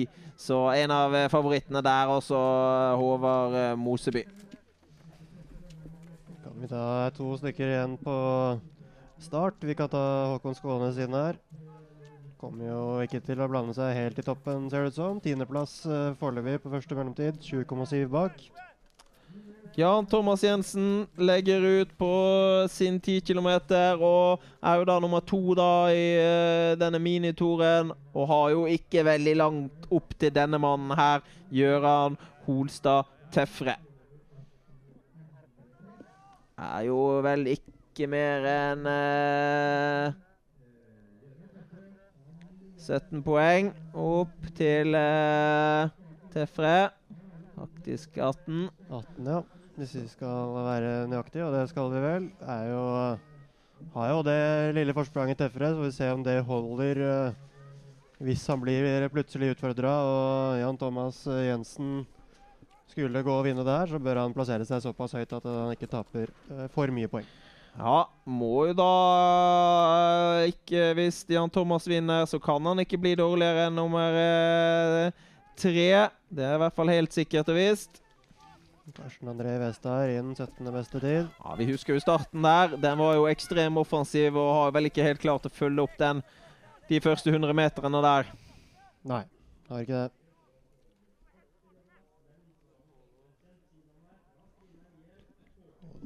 Så 0.41 0.63
en 0.73 0.91
av 0.91 1.13
favorittene 1.29 1.83
der 1.85 2.09
også, 2.09 2.37
Håvard 2.97 3.77
Moseby. 3.77 4.23
Vi 6.61 6.67
tar 6.69 7.09
to 7.17 7.31
stykker 7.39 7.71
igjen 7.71 7.95
på 7.97 8.15
start. 9.17 9.63
Vi 9.65 9.73
kan 9.73 9.89
ta 9.89 10.01
Håkon 10.29 10.53
Skånes 10.53 10.99
inn 11.01 11.15
her. 11.17 11.39
Kommer 12.37 12.67
jo 12.67 12.83
ikke 13.01 13.21
til 13.25 13.41
å 13.41 13.47
blande 13.49 13.73
seg 13.73 13.95
helt 13.97 14.21
i 14.21 14.25
toppen, 14.25 14.67
ser 14.69 14.85
det 14.85 14.93
ut 14.93 14.99
som. 14.99 15.17
Tiendeplass 15.23 15.79
uh, 15.89 16.13
foreløpig 16.21 16.61
på 16.61 16.73
første 16.75 16.97
mellomtid. 16.97 17.41
20,7 17.41 18.05
bak. 18.13 18.45
Jan 19.73 20.05
Thomas 20.05 20.45
Jensen 20.45 21.07
legger 21.17 21.65
ut 21.81 21.97
på 21.97 22.13
sin 22.69 23.01
10 23.01 23.25
km 23.25 23.49
og 24.03 24.43
er 24.61 24.81
jo 24.81 24.89
da 24.91 25.01
nummer 25.01 25.25
to 25.25 25.41
da 25.57 25.73
i 25.89 26.07
uh, 26.21 26.77
denne 26.77 27.01
minitoren. 27.01 27.89
Og 28.13 28.33
har 28.35 28.49
jo 28.53 28.67
ikke 28.69 29.07
veldig 29.09 29.39
langt 29.41 29.89
opp 29.89 30.13
til 30.13 30.37
denne 30.37 30.61
mannen 30.61 30.93
her, 30.93 31.25
Gøran 31.49 32.21
Holstad 32.45 33.09
Tøfre 33.33 33.81
er 36.61 36.83
jo 36.87 36.97
vel 37.25 37.47
ikke 37.55 38.07
mer 38.11 38.45
enn 38.49 38.85
eh, 38.89 40.19
17 42.81 43.21
poeng 43.21 43.69
opp 43.93 44.47
til 44.57 44.95
uh, 44.97 45.91
Tefre. 46.33 46.89
Faktisk 47.53 48.17
18. 48.17 48.69
18, 48.89 49.27
ja. 49.27 49.41
Hvis 49.77 49.93
vi 49.95 50.07
skal 50.09 50.55
være 50.65 50.89
nøyaktige, 51.09 51.45
og 51.45 51.53
det 51.55 51.67
skal 51.69 51.91
vi 51.93 52.01
vel, 52.03 52.25
er 52.41 52.63
jo 52.71 52.81
har 53.93 54.09
jo 54.11 54.23
det 54.25 54.41
lille 54.77 54.93
forspranget 54.97 55.39
Tefre, 55.39 55.71
så 55.73 55.85
vi 55.85 55.91
ser 55.93 56.15
om 56.15 56.25
det 56.25 56.41
holder 56.45 57.01
uh, 57.05 57.37
hvis 58.21 58.45
han 58.49 58.61
blir 58.61 59.07
plutselig 59.13 59.53
utfordra. 59.55 59.93
Og 60.09 60.59
Jan 60.61 60.81
Thomas 60.81 61.23
Jensen 61.25 62.01
skulle 62.91 63.23
gå 63.25 63.33
og 63.33 63.45
vinne 63.47 63.65
der, 63.65 63.89
så 63.89 63.99
bør 64.01 64.23
han 64.23 64.35
plassere 64.35 64.67
seg 64.67 64.83
såpass 64.83 65.15
høyt 65.17 65.33
at 65.37 65.47
han 65.47 65.73
ikke 65.75 65.89
taper 65.91 66.29
uh, 66.51 66.67
for 66.73 66.91
mye 66.93 67.09
poeng. 67.11 67.27
Ja, 67.71 68.03
må 68.27 68.65
jo 68.67 68.73
da 68.75 68.87
eh, 70.43 70.49
ikke 70.51 70.89
Hvis 70.97 71.21
Jan 71.31 71.47
Thomas 71.55 71.85
vinner, 71.87 72.25
så 72.27 72.35
kan 72.43 72.65
han 72.67 72.83
ikke 72.83 72.99
bli 72.99 73.13
dårligere 73.15 73.69
enn 73.69 73.79
nummer 73.79 74.17
uh, 74.19 75.27
tre. 75.55 75.87
Det 76.27 76.43
er 76.43 76.57
i 76.57 76.61
hvert 76.65 76.75
fall 76.75 76.91
helt 76.91 77.15
sikkert 77.15 77.51
og 77.53 77.55
visst. 77.55 78.01
Karsten 78.91 79.29
André 79.31 79.55
Westad 79.61 80.11
inn 80.11 80.33
17. 80.35 80.67
beste 80.73 80.99
tid. 80.99 81.27
Ja, 81.39 81.55
Vi 81.55 81.69
husker 81.71 81.95
jo 81.95 82.03
starten 82.03 82.43
der. 82.43 82.75
Den 82.75 82.99
var 82.99 83.15
jo 83.15 83.27
ekstrem 83.31 83.77
offensiv 83.79 84.35
og 84.35 84.51
har 84.57 84.73
vel 84.75 84.91
ikke 84.91 85.05
helt 85.05 85.21
klart 85.23 85.47
å 85.47 85.53
følge 85.53 85.85
opp 85.85 85.95
den 86.01 86.19
de 86.91 86.99
første 86.99 87.31
100 87.31 87.55
meterne 87.55 88.01
der. 88.03 88.33
Nei, 89.07 89.23
har 89.69 89.85
ikke 89.85 90.01
det. 90.01 90.20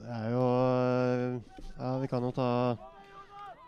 Det 0.05 0.13
er 0.13 0.33
jo 0.35 0.43
eh, 0.45 1.61
Ja, 1.79 1.95
vi 1.97 2.09
kan 2.09 2.25
jo 2.25 2.33
ta 2.35 2.49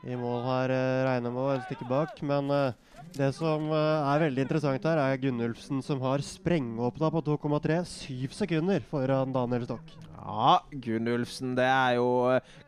i 0.07 0.15
mål 0.15 0.43
her, 0.45 0.71
eh, 0.71 1.05
regne 1.07 1.31
med 1.33 1.55
et 1.55 1.63
stykke 1.65 1.87
bak. 1.89 2.19
Men 2.29 2.51
eh, 2.53 2.75
det 3.17 3.31
som 3.33 3.71
er 3.73 4.21
veldig 4.21 4.43
interessant 4.45 4.85
her, 4.85 5.01
er 5.01 5.17
Gunnulfsen 5.23 5.81
som 5.83 6.03
har 6.05 6.21
sprengåpna 6.21 7.09
på 7.09 7.23
2,3. 7.25 7.79
Syv 7.89 8.35
sekunder 8.37 8.85
foran 8.85 9.33
Daniel 9.33 9.65
Stokk. 9.65 9.95
Ja, 10.13 10.59
Gunnulfsen, 10.69 11.55
det 11.57 11.65
er 11.65 11.97
jo 11.97 12.07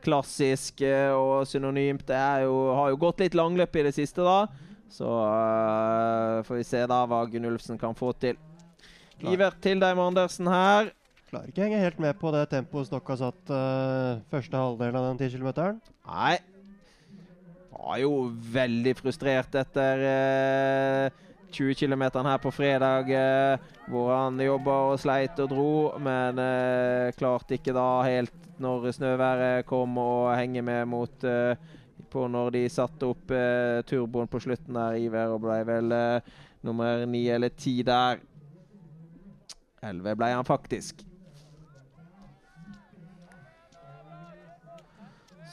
klassisk 0.02 0.82
og 1.14 1.46
synonymt. 1.46 2.08
Det 2.08 2.20
jo, 2.48 2.56
har 2.74 2.90
jo 2.90 3.02
gått 3.04 3.22
litt 3.22 3.38
langløp 3.38 3.76
i 3.76 3.86
det 3.90 3.94
siste, 4.00 4.26
da. 4.26 4.48
Så 4.90 5.06
uh, 5.06 6.40
får 6.48 6.62
vi 6.62 6.66
se 6.66 6.86
da 6.90 7.04
hva 7.06 7.20
Gunnulfsen 7.30 7.78
kan 7.78 7.94
få 8.00 8.16
til. 8.18 8.40
Iver 9.20 9.54
Tildheim 9.62 10.00
Andersen 10.02 10.48
her. 10.50 10.90
Klarer 11.30 11.52
ikke 11.52 11.62
henge 11.62 11.80
helt 11.84 12.00
med 12.02 12.16
på 12.18 12.32
det 12.34 12.48
tempoet 12.50 12.90
har 12.90 13.18
satt 13.20 13.52
uh, 13.54 14.22
første 14.32 14.58
halvdelen 14.58 14.98
av 14.98 15.12
den 15.12 15.20
10 15.30 15.36
km. 15.38 15.78
Nei. 16.10 16.38
Var 17.70 17.98
jo 18.02 18.14
veldig 18.56 18.96
frustrert 18.98 19.54
etter 19.62 20.02
uh, 20.10 21.28
20 21.54 21.78
km 21.78 22.06
her 22.26 22.40
på 22.42 22.52
fredag, 22.54 23.12
uh, 23.14 23.76
hvor 23.94 24.10
han 24.16 24.42
jobba 24.42 24.78
og 24.88 25.02
sleit 25.02 25.38
og 25.44 25.52
dro, 25.54 25.74
men 26.02 26.42
klarte 27.18 27.58
ikke 27.58 27.76
da 27.78 27.88
helt 28.08 28.48
når 28.62 28.90
snøværet 28.98 29.68
kom 29.70 29.98
å 30.02 30.32
henge 30.34 30.62
med 30.66 30.90
mot 30.90 31.26
på 32.10 32.26
når 32.30 32.52
de 32.54 32.64
satte 32.74 33.08
opp 33.08 33.32
turboen 33.90 34.30
på 34.30 34.42
slutten 34.44 34.78
der, 34.78 34.98
Iver, 35.02 35.34
og 35.34 35.42
ble 35.46 35.60
vel 35.66 35.94
nummer 36.66 37.06
ni 37.10 37.24
eller 37.34 37.54
ti 37.56 37.80
der. 37.88 38.22
Elleve 39.82 40.18
ble 40.20 40.34
han 40.36 40.46
faktisk. 40.46 41.09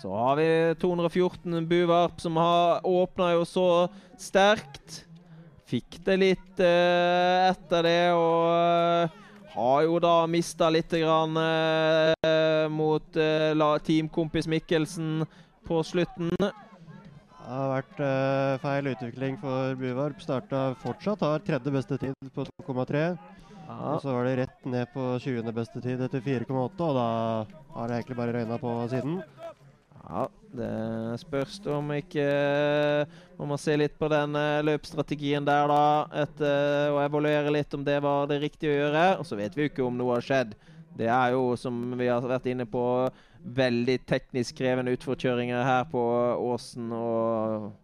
Så 0.06 0.14
har 0.14 0.36
vi 0.36 0.74
214 0.80 1.68
Buvarp, 1.68 2.20
som 2.20 2.36
har 2.36 2.86
åpna 2.86 3.32
jo 3.32 3.40
så 3.42 3.68
sterkt. 4.22 5.00
Fikk 5.66 5.96
det 6.06 6.14
litt 6.20 6.60
eh, 6.62 7.48
etter 7.48 7.82
det, 7.82 8.02
og 8.14 8.44
eh, 8.54 9.16
har 9.56 9.80
jo 9.82 9.96
da 10.04 10.12
mista 10.30 10.68
litt 10.70 10.94
grann, 10.94 11.34
eh, 11.42 12.68
mot 12.70 13.18
teamkompis 13.88 14.46
Mikkelsen 14.46 15.26
på 15.66 15.80
slutten. 15.82 16.30
Det 16.38 17.50
har 17.50 17.72
vært 17.72 17.98
feil 18.62 18.92
utvikling 18.92 19.40
for 19.42 19.74
Buvarp. 19.80 20.22
Starta 20.22 20.68
fortsatt, 20.84 21.26
har 21.26 21.42
tredje 21.42 21.74
beste 21.74 21.98
tid 21.98 22.30
på 22.30 22.46
2,3. 22.62 23.08
Ja. 23.66 23.80
Og 23.90 24.06
så 24.06 24.14
var 24.14 24.30
det 24.30 24.38
rett 24.44 24.70
ned 24.70 24.86
på 24.94 25.16
20. 25.18 25.50
beste 25.50 25.82
tid 25.82 26.06
etter 26.06 26.22
4,8, 26.22 26.54
og 26.62 26.94
da 26.94 27.10
har 27.74 27.90
det 27.90 27.98
egentlig 27.98 28.20
bare 28.22 28.38
røyna 28.38 28.62
på 28.62 28.78
siden. 28.94 29.18
Ja, 30.06 30.28
det 30.54 31.18
spørs 31.18 31.56
om 31.66 31.88
ikke 31.96 32.24
Man 33.38 33.50
må 33.50 33.56
se 33.58 33.74
litt 33.74 33.96
på 33.98 34.06
den 34.08 34.38
uh, 34.38 34.62
løpsstrategien 34.64 35.46
der, 35.46 35.66
da. 35.68 35.80
Etter, 36.22 36.92
å 36.92 37.00
og 37.00 37.02
evaluere 37.02 37.52
litt 37.52 37.74
om 37.74 37.82
det 37.84 37.98
var 38.04 38.30
det 38.30 38.40
riktige 38.44 38.72
å 38.72 38.78
gjøre. 38.78 39.06
Og 39.20 39.26
så 39.28 39.38
vet 39.38 39.56
vi 39.56 39.66
jo 39.66 39.72
ikke 39.72 39.86
om 39.86 39.98
noe 39.98 40.16
har 40.16 40.26
skjedd. 40.26 40.54
Det 40.96 41.10
er 41.12 41.34
jo, 41.34 41.50
som 41.60 41.74
vi 41.98 42.08
har 42.08 42.24
vært 42.24 42.46
inne 42.48 42.64
på, 42.70 42.84
veldig 43.56 43.98
teknisk 44.08 44.56
krevende 44.58 44.94
utforkjøringer 44.96 45.66
her 45.66 45.84
på 45.90 46.02
Åsen. 46.54 46.88
og 46.94 47.74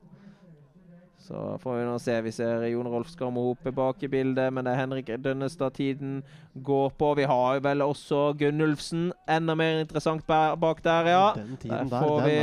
så 1.22 1.58
får 1.62 1.76
vi 1.78 1.84
nå 1.86 1.98
se. 2.02 2.14
Vi 2.26 2.32
ser 2.34 2.64
Jon 2.66 2.88
Rolf 2.90 3.12
Skarmohope 3.12 3.70
bak 3.74 4.02
i 4.02 4.10
bildet, 4.10 4.50
men 4.52 4.66
det 4.66 4.72
er 4.72 4.80
Henrik 4.80 5.10
Dønnestad 5.22 5.76
tiden 5.78 6.22
går 6.54 6.90
på. 6.98 7.12
Vi 7.18 7.26
har 7.30 7.58
jo 7.58 7.62
vel 7.62 7.84
også 7.84 8.22
Gunnulfsen. 8.38 9.12
Enda 9.30 9.54
mer 9.58 9.82
interessant 9.84 10.26
bak 10.26 10.82
der, 10.82 11.10
ja. 11.12 11.26
Der 11.62 11.86
får 11.92 12.24
vi 12.26 12.36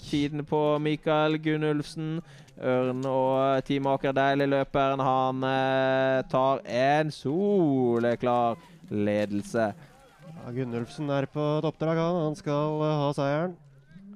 tiden 0.00 0.44
på 0.48 0.62
Mikael 0.80 1.38
Gunnulfsen. 1.38 2.22
Ørn 2.54 3.02
og 3.10 3.64
teamaker 3.66 4.14
Deilig-løperen, 4.14 5.00
han 5.02 5.42
eh, 5.48 6.20
tar 6.30 6.60
en 6.70 7.10
soleklar 7.10 8.60
ledelse. 8.94 9.72
Ja, 10.28 10.52
Gunnulfsen 10.54 11.10
er 11.10 11.26
på 11.26 11.42
et 11.58 11.66
oppdrag, 11.66 11.98
han. 11.98 12.20
Han 12.28 12.38
skal 12.38 12.78
uh, 12.78 12.92
ha 13.02 13.10
seieren. 13.16 13.56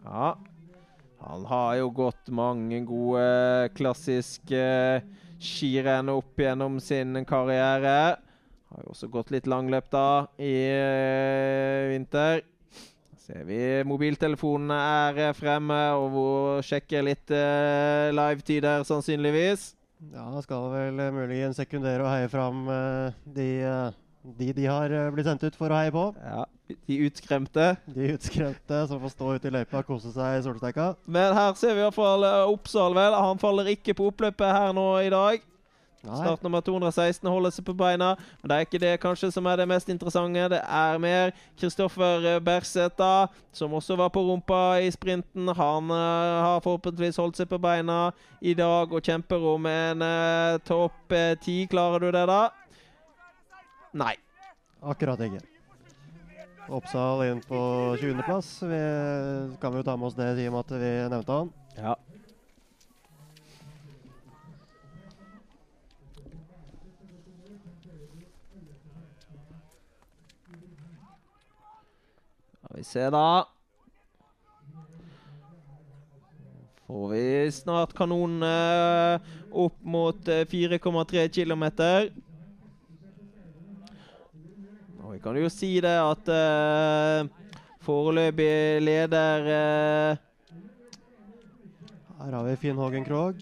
Ja, 0.04 0.30
han 1.20 1.44
har 1.50 1.76
jo 1.80 1.88
gått 1.90 2.30
mange 2.30 2.78
gode 2.86 3.70
klassiske 3.76 4.62
skirenn 5.42 6.10
opp 6.12 6.38
gjennom 6.38 6.78
sin 6.82 7.24
karriere. 7.26 8.18
Har 8.68 8.84
jo 8.84 8.92
også 8.92 9.08
gått 9.10 9.32
litt 9.34 9.48
langløp 9.50 9.88
da 9.90 10.28
i 10.38 10.54
uh, 10.70 11.88
vinter. 11.90 12.44
Ser 13.28 13.44
vi 13.44 13.60
mobiltelefonene 13.84 14.76
er 15.04 15.18
eh, 15.26 15.34
fremme 15.36 15.80
og 16.00 16.62
sjekker 16.64 17.04
litt 17.04 17.28
uh, 17.34 18.08
livetider, 18.14 18.86
sannsynligvis. 18.88 19.72
Ja, 20.14 20.30
skal 20.44 20.70
vel 20.72 21.02
muligens 21.12 21.58
sekundere 21.58 22.06
og 22.06 22.12
heie 22.12 22.30
fram 22.30 22.62
de 23.34 23.48
de 24.38 24.52
de 24.56 24.68
har 24.68 24.92
uh, 24.92 25.08
blitt 25.14 25.28
sendt 25.28 25.44
ut 25.46 25.58
for 25.58 25.72
å 25.72 25.80
heie 25.80 25.92
på. 25.94 26.04
Ja, 26.20 26.46
De 26.88 27.00
utskremte. 27.06 27.68
De 27.88 28.12
utskremte 28.14 28.80
som 28.90 29.00
får 29.02 29.14
stå 29.14 29.34
ute 29.36 29.50
i 29.50 29.54
løypa 29.54 29.82
og 29.82 29.92
kose 29.92 30.12
seg 30.14 30.38
i 30.38 30.42
solsteika. 30.44 30.92
Men 31.06 31.36
her 31.36 31.54
ser 31.56 31.76
vi 31.76 31.84
iallfall 31.84 32.20
hvert 32.24 32.34
fall 32.34 32.56
Oppsal, 32.56 32.98
vel. 32.98 33.16
Han 33.16 33.40
faller 33.40 33.70
ikke 33.72 33.96
på 33.96 34.10
oppløpet 34.12 34.52
her 34.52 34.74
nå 34.76 34.90
i 35.04 35.12
dag. 35.12 35.46
Nei. 36.06 36.14
Start 36.14 36.42
nummer 36.42 36.60
216 36.62 37.26
holder 37.26 37.50
seg 37.50 37.64
på 37.66 37.74
beina. 37.74 38.12
Men 38.40 38.50
det 38.50 38.56
er 38.56 38.66
ikke 38.66 38.80
det 38.82 38.92
kanskje 39.02 39.32
som 39.34 39.46
er 39.50 39.58
det 39.58 39.66
mest 39.68 39.88
interessante. 39.90 40.44
Det 40.54 40.60
er 40.62 41.00
mer 41.02 41.32
Kristoffer 41.58 42.28
eh, 42.34 42.38
Berseta, 42.44 43.26
som 43.52 43.74
også 43.74 43.96
var 43.98 44.12
på 44.14 44.22
rumpa 44.22 44.78
i 44.84 44.92
sprinten. 44.94 45.50
Han 45.58 45.90
uh, 45.90 46.44
har 46.44 46.62
forhåpentligvis 46.62 47.18
holdt 47.18 47.40
seg 47.40 47.50
på 47.50 47.58
beina 47.58 48.12
i 48.40 48.54
dag 48.54 48.92
og 48.94 49.02
kjemper 49.02 49.42
om 49.54 49.66
en 49.66 50.06
uh, 50.06 50.60
topp 50.68 51.18
ti. 51.42 51.64
Klarer 51.70 52.06
du 52.06 52.12
det, 52.14 52.26
da? 52.30 52.46
Nei. 53.98 54.14
Akkurat 54.80 55.20
ikke. 55.24 55.40
Oppsal 56.68 57.24
inn 57.24 57.40
på 57.42 57.58
20.-plass. 57.98 58.62
Vi 58.68 58.80
kan 59.58 59.72
vi 59.72 59.80
jo 59.80 59.86
ta 59.86 59.96
med 59.96 60.10
oss 60.10 60.18
det 60.18 60.28
i 60.38 60.46
og 60.46 60.54
med 60.54 60.66
at 60.66 60.74
vi 60.78 60.92
nevnte 61.10 61.38
han. 61.40 61.52
Ja. 61.78 61.96
Skal 72.62 72.76
vi 72.76 72.84
se, 72.84 73.08
da. 73.10 73.28
Får 76.86 77.08
vi 77.10 77.26
snart 77.52 77.96
kanonene 77.96 79.18
opp 79.50 79.82
mot 79.82 80.20
4,3 80.24 81.24
eh, 81.24 81.28
km. 81.32 81.64
Vi 85.18 85.22
kan 85.24 85.34
jo 85.34 85.48
si 85.50 85.80
det 85.82 85.96
at 85.98 86.28
uh, 86.30 87.26
foreløpig 87.82 88.78
leder 88.86 89.46
uh, 89.50 90.20
Her 92.20 92.34
har 92.36 92.44
vi 92.46 92.52
Finn 92.62 92.78
Hågen 92.78 93.02
Krogh. 93.02 93.40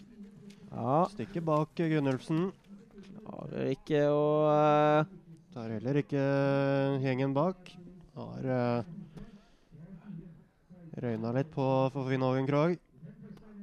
Ja. 0.73 1.03
Stykket 1.13 1.45
bak 1.45 1.75
Gunnulfsen. 1.77 2.47
Klarer 3.27 3.69
ikke 3.75 4.07
å 4.09 4.23
uh, 4.49 5.11
Tar 5.53 5.75
heller 5.75 5.99
ikke 6.01 6.23
gjengen 7.05 7.35
bak. 7.37 7.69
Har 8.17 8.49
uh, 8.49 8.81
røyna 11.05 11.35
litt 11.37 11.51
på 11.53 11.67
for 11.93 12.09
Finn 12.09 12.25
Hågen 12.25 12.49
Krogh. 12.49 12.79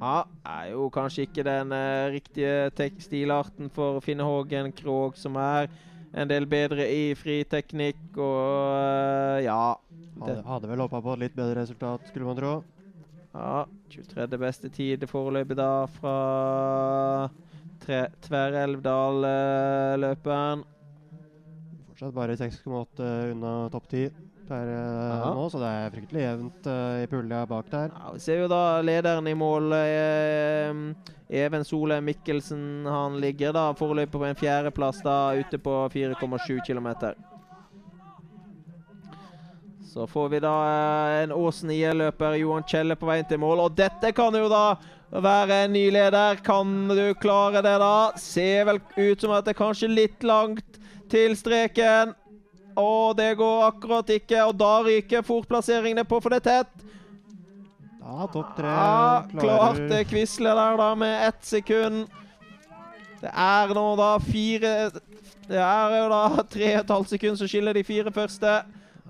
Ja, 0.03 0.19
er 0.59 0.69
jo 0.75 0.85
kanskje 0.93 1.25
ikke 1.25 1.47
den 1.49 1.73
uh, 1.73 2.13
riktige 2.13 2.69
tekstilarten 2.77 3.73
for 3.73 3.97
Finn 4.05 4.21
Hågen 4.21 4.69
Krogh 4.77 5.17
som 5.17 5.41
er 5.41 5.73
en 6.13 6.29
del 6.29 6.45
bedre 6.49 6.85
i 6.93 7.15
friteknikk 7.17 8.17
og 8.17 8.77
uh, 8.77 9.43
ja. 9.43 9.75
Hadde, 10.21 10.43
hadde 10.45 10.67
vel 10.69 10.79
håpa 10.83 11.01
på 11.01 11.13
et 11.15 11.19
litt 11.25 11.35
bedre 11.37 11.61
resultat, 11.63 12.01
skulle 12.09 12.27
man 12.29 12.37
tro. 12.37 12.63
Ja. 13.33 13.65
23. 13.93 14.37
beste 14.41 14.69
tid 14.73 15.07
foreløpig 15.09 15.55
da 15.57 15.85
fra 15.95 16.17
Tverrelvdal-løperen. 17.83 20.59
Fortsatt 21.89 22.15
bare 22.15 22.39
6,8 22.39 23.31
unna 23.33 23.51
topp 23.73 23.85
10 23.89 24.32
per 24.53 24.69
uh, 24.69 25.25
nå, 25.33 25.49
så 25.49 25.59
det 25.61 25.73
er 25.73 25.91
fryktelig 25.97 26.23
jevnt 26.23 26.69
uh, 26.69 27.01
i 27.01 27.09
pulja 27.09 27.43
bak 27.49 27.73
der. 27.73 27.91
Ja, 27.91 28.13
vi 28.13 28.23
ser 28.23 28.43
jo 28.43 28.47
da 28.51 28.63
lederen 28.85 29.27
i 29.27 29.35
mål. 29.37 29.73
Uh, 29.73 31.13
Even 31.33 31.65
Sole 31.65 31.97
Mikkelsen 32.05 32.85
han 32.85 33.17
ligger 33.21 33.55
da 33.55 33.71
foreløpig 33.73 34.19
på 34.19 34.25
en 34.27 34.37
fjerdeplass 34.37 35.01
ute 35.01 35.57
på 35.57 35.77
4,7 35.89 36.59
km. 36.67 36.91
Så 39.93 40.07
får 40.07 40.29
vi 40.29 40.39
da 40.41 40.53
eh, 40.65 41.23
en 41.23 41.31
Åsen 41.31 41.69
IL-løper, 41.69 42.33
Johan 42.41 42.63
Kjelle, 42.65 42.95
på 42.97 43.05
veien 43.05 43.27
til 43.29 43.37
mål. 43.37 43.59
Og 43.67 43.75
dette 43.77 44.09
kan 44.17 44.33
jo 44.33 44.47
da 44.49 44.75
være 45.13 45.59
en 45.67 45.75
ny 45.75 45.83
leder. 45.93 46.39
Kan 46.45 46.87
du 46.89 47.13
klare 47.21 47.61
det, 47.61 47.75
da? 47.77 48.09
Ser 48.17 48.65
vel 48.71 48.81
ut 48.97 49.21
som 49.21 49.35
at 49.37 49.45
det 49.45 49.53
er 49.53 49.59
kanskje 49.59 49.91
litt 49.91 50.25
langt 50.25 50.79
til 51.13 51.37
streken. 51.37 52.15
Og 52.79 53.15
det 53.17 53.33
går 53.37 53.67
akkurat 53.67 54.09
ikke, 54.15 54.43
og 54.47 54.57
da 54.59 54.73
ryker 54.85 55.25
fortplasseringene 55.25 56.05
på, 56.07 56.19
for 56.23 56.33
det 56.33 56.41
er 56.41 56.49
tett. 56.49 56.89
Ja, 58.03 58.27
topp 58.27 58.51
tre. 58.57 58.67
Ja, 58.67 59.23
klarte 59.31 60.03
Quisle 60.09 60.51
der, 60.57 60.77
da, 60.79 60.91
med 60.99 61.27
ett 61.29 61.45
sekund. 61.47 62.05
Det 63.23 63.31
er 63.31 63.71
nå 63.71 63.83
da 63.95 64.17
fire 64.19 64.71
Det 65.47 65.59
er 65.59 65.93
jo 65.95 66.07
da 66.11 66.23
tre 66.51 66.71
og 66.73 66.81
et 66.81 66.89
halvt 66.91 67.13
sekund 67.13 67.39
som 67.39 67.47
skiller 67.47 67.75
de 67.77 67.83
fire 67.87 68.11
første. 68.11 68.57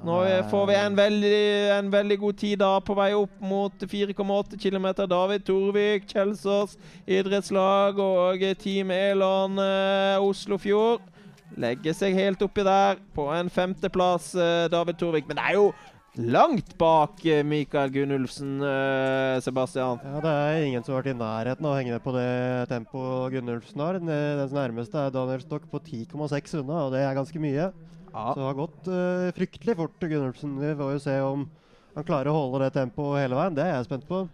Nå 0.03 0.18
får 0.52 0.65
vi 0.68 0.76
en 0.76 0.98
veldig, 0.98 1.44
en 1.77 1.90
veldig 1.94 2.18
god 2.19 2.38
tid 2.41 2.57
da 2.60 2.73
på 2.84 2.95
vei 2.98 3.14
opp 3.15 3.38
mot 3.40 3.85
4,8 3.88 4.60
km. 4.60 4.88
David 5.07 5.45
Torvik, 5.48 6.10
Kjelsås 6.10 6.76
idrettslag 7.07 8.02
og 8.03 8.44
Team 8.60 8.91
Elon 8.91 9.61
eh, 9.64 10.19
Oslofjord 10.19 11.12
legger 11.60 11.96
seg 11.98 12.16
helt 12.18 12.42
oppi 12.46 12.66
der 12.66 13.02
på 13.16 13.28
en 13.34 13.50
femteplass, 13.52 14.34
eh, 14.36 14.68
David 14.72 15.00
Torvik. 15.00 15.28
Men 15.28 15.40
det 15.40 15.46
er 15.48 15.58
jo 15.60 15.72
langt 16.18 16.76
bak 16.78 17.24
eh, 17.26 17.44
Mikael 17.46 17.90
Gunnulfsen, 17.94 18.60
eh, 18.62 19.40
Sebastian. 19.42 20.02
Ja, 20.04 20.22
Det 20.22 20.34
er 20.34 20.68
ingen 20.68 20.84
som 20.84 20.94
har 20.94 21.02
vært 21.02 21.16
i 21.16 21.18
nærheten 21.18 21.66
av 21.66 21.74
å 21.74 21.78
henge 21.80 21.96
ned 21.96 22.04
på 22.06 22.14
det 22.16 22.70
tempoet 22.70 23.34
Gunnulfsen 23.34 23.82
har. 23.82 24.00
Den 24.00 24.54
nærmeste 24.54 25.08
er 25.08 25.16
Daniel 25.16 25.42
Stokk 25.42 25.70
på 25.72 25.82
10,6 25.82 26.60
unna, 26.62 26.86
og 26.86 26.94
det 26.94 27.02
er 27.02 27.18
ganske 27.18 27.42
mye. 27.42 27.72
Ja. 28.14 28.30
Så 28.30 28.38
det 28.38 28.46
har 28.46 28.58
gått 28.60 28.88
uh, 28.94 29.32
fryktelig 29.34 29.76
fort 29.80 29.98
Gunnulfsen. 30.00 30.58
Vi 30.62 30.76
får 30.78 30.92
jo 30.94 31.02
se 31.02 31.18
om 31.26 31.48
han 31.96 32.06
klarer 32.06 32.30
å 32.30 32.38
holde 32.38 32.62
det 32.62 32.76
tempoet 32.78 33.24
hele 33.24 33.38
veien. 33.38 33.56
Det 33.58 33.66
er 33.66 33.74
jeg 33.80 33.88
spent 33.90 34.06
på. 34.10 34.28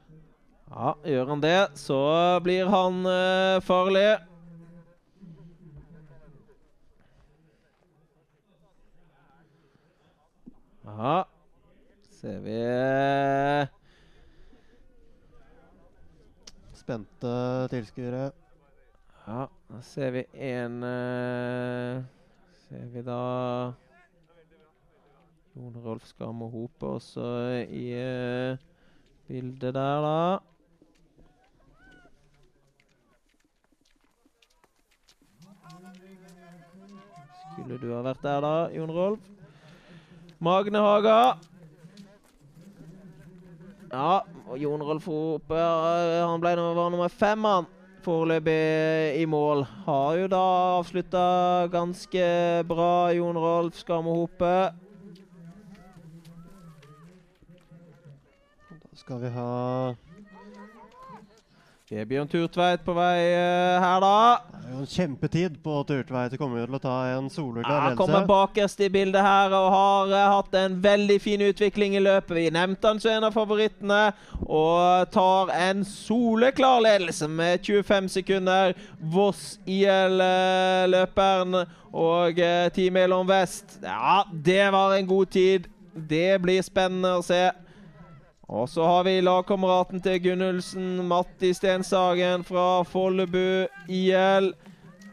Ja, 0.70 0.94
gjør 1.08 1.32
han 1.32 1.41
det, 1.41 1.60
så 1.80 2.00
blir 2.46 2.68
han 2.70 3.00
uh, 3.08 3.64
farlig. 3.66 4.20
Ja, 10.98 11.26
ser 12.10 12.40
vi 12.40 12.57
Spente 16.74 17.68
tilskuere. 17.70 18.32
Ja, 19.28 19.45
da 19.70 19.82
ser 19.86 20.11
vi 20.11 20.24
en 20.34 20.82
uh, 20.84 22.02
Ser 22.66 22.90
vi 22.90 23.03
da 23.06 23.20
Jon 25.53 25.78
Rolf 25.86 26.10
Skam 26.10 26.41
og 26.41 26.52
Hope 26.57 26.94
også 26.98 27.30
i 27.70 27.86
uh, 27.94 28.57
bildet 29.28 29.74
der, 29.74 30.02
da. 30.02 30.40
Skulle 37.52 37.78
du 37.78 37.91
ha 37.94 38.02
vært 38.10 38.24
der, 38.24 38.41
da, 38.41 38.56
Jon 38.74 38.98
Rolf? 38.98 39.39
Magne 40.40 40.80
Haga. 40.80 41.20
Ja, 43.91 44.20
og 44.48 44.57
Jon 44.61 44.84
Rolf 44.86 45.06
Hope 45.10 45.56
eh, 45.57 46.22
han 46.24 46.40
ble, 46.41 46.56
nummer- 46.60 46.90
nummer 46.94 47.10
fem, 47.11 47.44
han. 47.44 47.68
Foreløpig 48.06 49.20
i 49.20 49.26
mål. 49.28 49.66
Har 49.86 50.14
jo 50.16 50.28
da 50.32 50.44
avslutta 50.80 51.24
ganske 51.74 52.24
bra, 52.70 53.10
Jon 53.11 53.36
Rolf 53.38 53.76
Skam 53.82 54.07
og 54.07 54.16
Hope. 54.22 54.53
Da 58.80 58.95
skal 59.02 59.20
vi 59.26 59.34
ha 59.36 59.49
Vebjørn 61.90 62.28
Turtveit 62.30 62.84
på 62.86 62.94
vei 62.94 63.32
uh, 63.34 63.82
her, 63.82 64.03
da. 64.03 64.18
Det 64.53 64.68
er 64.68 64.74
jo 64.76 64.82
en 64.84 64.90
kjempetid 64.91 65.56
på 65.64 65.78
Turtveit. 65.90 66.36
Kommer 66.38 66.60
jo 66.61 66.68
til 66.68 66.78
å 66.78 66.80
ta 66.84 66.98
en 67.16 67.30
soleklar 67.34 67.74
Ja, 67.74 67.95
kommer 67.98 68.20
ledelse. 68.20 68.30
bakerst 68.30 68.84
i 68.86 68.90
bildet 68.94 69.26
her 69.26 69.56
og 69.57 69.70
har 69.74 70.11
uh, 70.14 70.36
hatt 70.36 70.53
en 70.60 70.76
veldig 70.84 71.18
fin 71.24 71.41
utvikling 71.41 71.95
i 71.98 72.03
løpet. 72.06 72.36
Vi 72.38 72.44
nevnte 72.53 72.91
han 72.91 73.02
som 73.02 73.16
en 73.16 73.26
av 73.26 73.34
favorittene 73.34 74.02
og 74.45 75.10
tar 75.16 75.49
en 75.56 75.82
soleklar 75.88 76.84
ledelse 76.86 77.26
med 77.26 77.66
25 77.66 78.11
sekunder. 78.20 78.76
Voss 79.16 79.57
IL-løperen 79.66 81.57
og 81.90 82.38
uh, 82.38 82.70
Team 82.76 83.02
Elon 83.02 83.26
Vest. 83.32 83.80
Ja, 83.82 84.22
det 84.30 84.70
var 84.78 84.94
en 84.94 85.10
god 85.10 85.34
tid. 85.34 85.66
Det 85.90 86.38
blir 86.45 86.61
spennende 86.61 87.18
å 87.18 87.26
se. 87.26 87.48
Og 88.49 88.69
så 88.69 88.81
har 88.81 89.03
vi 89.05 89.19
lagkameraten 89.21 90.01
til 90.01 90.17
Gunnulsen, 90.23 91.03
Matti 91.05 91.51
Stenshagen 91.53 92.41
fra 92.43 92.81
Follebu 92.81 93.67
IL. 93.85 94.47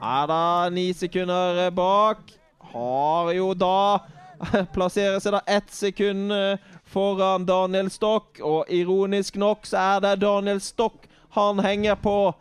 Er 0.00 0.28
da 0.30 0.70
ni 0.72 0.86
sekunder 0.96 1.68
bak. 1.76 2.32
Har 2.72 3.32
jo 3.36 3.50
da 3.52 3.98
Plasserer 4.74 5.20
seg 5.20 5.36
da 5.36 5.42
ett 5.48 5.68
sekund 5.72 6.32
eh, 6.32 6.56
foran 6.88 7.44
Daniel 7.48 7.90
Stokk. 7.92 8.40
Og 8.40 8.72
ironisk 8.72 9.36
nok 9.40 9.68
så 9.68 9.84
er 9.84 10.02
det 10.04 10.14
Daniel 10.24 10.60
Stokk 10.64 11.04
han 11.36 11.60
henger 11.64 11.94
på. 12.00 12.34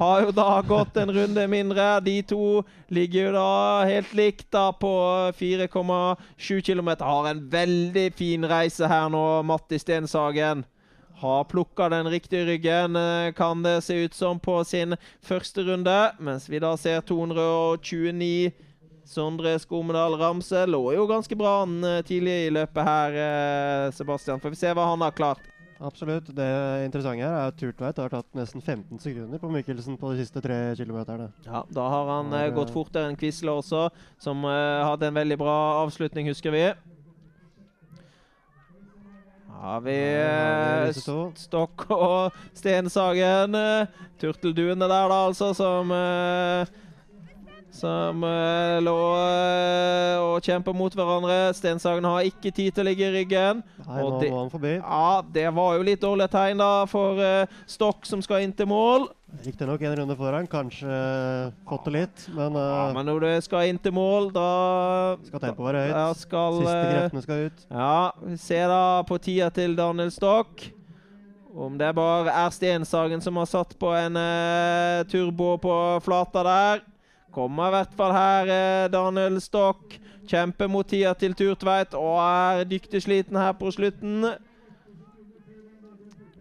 Har 0.00 0.22
jo 0.24 0.30
da 0.32 0.62
gått 0.64 0.96
en 0.96 1.12
runde 1.12 1.46
mindre. 1.48 2.00
De 2.00 2.22
to 2.22 2.62
ligger 2.88 3.26
jo 3.26 3.32
da 3.34 3.84
helt 3.84 4.12
likt 4.16 4.46
da 4.52 4.70
på 4.72 4.92
4,7 5.36 6.60
km. 6.64 6.90
Har 7.00 7.28
en 7.30 7.42
veldig 7.52 8.06
fin 8.16 8.46
reise 8.48 8.88
her 8.88 9.10
nå, 9.12 9.24
Matti 9.44 9.78
Stenshagen. 9.78 10.64
Har 11.20 11.44
plukka 11.44 11.90
den 11.92 12.08
riktige 12.08 12.46
ryggen, 12.48 12.96
eh, 12.96 13.32
kan 13.36 13.62
det 13.62 13.82
se 13.84 13.94
ut 14.04 14.14
som, 14.14 14.40
på 14.40 14.64
sin 14.64 14.96
første 15.20 15.62
runde. 15.68 16.12
Mens 16.18 16.48
vi 16.48 16.58
da 16.58 16.76
ser 16.80 17.00
229 17.04 18.52
Sondre 19.04 19.58
Skomedal 19.58 20.14
Ramse 20.16 20.66
lå 20.70 20.92
jo 20.94 21.06
ganske 21.10 21.36
bra 21.36 21.62
an 21.64 21.84
eh, 21.84 22.02
tidlig 22.06 22.46
i 22.46 22.50
løpet 22.54 22.84
her, 22.86 23.16
eh, 23.20 23.92
Sebastian. 23.92 24.40
Får 24.40 24.54
vi 24.54 24.60
se 24.60 24.72
hva 24.72 24.86
han 24.94 25.02
har 25.02 25.12
klart. 25.12 25.44
Absolutt. 25.80 26.28
Det 26.36 26.46
interessante 26.84 27.24
her 27.24 27.32
er 27.32 27.48
at 27.48 27.56
Turtveit 27.56 27.98
har 28.02 28.12
tatt 28.12 28.28
nesten 28.36 28.60
15 28.60 29.00
sekunder 29.00 29.40
på 29.40 29.48
Mikkelsen 29.48 29.96
på 30.00 30.12
de 30.12 30.20
siste 30.20 30.42
tre 30.44 30.58
kilometerne. 30.76 31.30
Ja, 31.46 31.62
Da 31.72 31.86
har 31.88 32.10
han 32.18 32.34
eh, 32.36 32.50
gått 32.52 32.72
fortere 32.74 33.08
enn 33.08 33.16
Quisle 33.16 33.54
også, 33.62 33.86
som 34.20 34.44
uh, 34.44 34.84
hadde 34.84 35.08
en 35.08 35.16
veldig 35.16 35.40
bra 35.40 35.56
avslutning, 35.80 36.28
husker 36.28 36.52
vi. 36.52 36.66
Har 39.60 39.80
vi 39.84 39.96
to. 41.00 41.18
Stokk 41.36 41.88
og 41.96 42.36
Stensagen. 42.56 43.56
Uh, 43.56 44.06
Turtelduene 44.20 44.84
der, 44.84 45.08
da, 45.08 45.18
altså, 45.30 45.54
som 45.56 45.92
eh, 45.96 46.68
Som 47.70 48.24
eh, 48.26 48.80
lå 48.82 48.96
eh, 49.14 50.16
og 50.18 50.42
kjemper 50.42 50.74
mot 50.74 50.94
hverandre. 50.96 51.52
Stenshagen 51.54 52.04
har 52.08 52.26
ikke 52.26 52.50
tid 52.50 52.74
til 52.74 52.82
å 52.82 52.88
ligge 52.88 53.06
i 53.06 53.12
ryggen. 53.14 53.62
Nei, 53.86 54.00
nå 54.02 54.18
det- 54.20 54.30
var 54.32 54.40
han 54.42 54.50
forbi. 54.50 54.72
Ja, 54.80 55.22
det 55.22 55.46
var 55.54 55.76
jo 55.78 55.86
litt 55.86 56.02
dårlig 56.02 56.26
tegn 56.32 56.58
da 56.58 56.84
for 56.90 57.20
eh, 57.22 57.46
Stokk, 57.70 58.04
som 58.10 58.22
skal 58.26 58.42
inn 58.42 58.52
til 58.52 58.66
mål. 58.66 59.06
Riktignok 59.46 59.82
en 59.86 59.94
runde 60.00 60.16
foran. 60.18 60.48
Kanskje 60.50 60.90
fått 61.68 61.84
det 61.86 61.92
litt, 61.94 62.26
men, 62.34 62.58
Ja, 62.58 62.88
eh, 62.88 62.94
men 62.98 63.06
når 63.06 63.20
du 63.20 63.30
skal 63.46 63.70
inn 63.70 63.78
til 63.78 63.94
mål, 63.94 64.32
da 64.34 64.48
skal 65.28 65.46
tempoet 65.46 65.70
være 65.70 65.84
høyt. 65.86 65.94
Ja, 65.94 66.12
skal, 66.18 66.58
Siste 66.58 66.82
kreftene 66.90 67.22
skal 67.22 67.46
ut. 67.46 67.64
Ja, 67.70 68.12
vi 68.26 68.36
ser 68.36 68.66
da 68.74 68.82
på 69.06 69.20
tida 69.22 69.50
til 69.54 69.76
Daniel 69.78 70.10
Stokk. 70.10 70.72
Om 71.50 71.78
det 71.78 71.94
bare 71.94 72.30
er 72.30 72.50
Stenshagen 72.54 73.22
som 73.22 73.38
har 73.40 73.46
satt 73.50 73.72
på 73.78 73.88
en 73.94 74.14
uh, 74.18 75.02
turbo 75.10 75.56
på 75.58 75.74
flata 76.02 76.42
der. 76.46 76.82
Kommer 77.34 77.70
i 77.70 77.76
hvert 77.78 77.96
fall 77.98 78.14
her 78.14 78.52
eh, 78.54 78.86
Daniel 78.92 79.40
Stokk. 79.42 79.98
Kjemper 80.30 80.68
mot 80.70 80.86
tida 80.86 81.12
til 81.18 81.34
Turtveit 81.34 81.94
og 81.98 82.18
er 82.22 82.64
dyktig 82.70 83.00
sliten 83.02 83.38
her 83.38 83.54
på 83.58 83.70
slutten. 83.74 84.28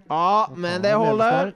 Ja, 0.10 0.50
men 0.58 0.82
det 0.82 0.94
holder. 0.98 1.54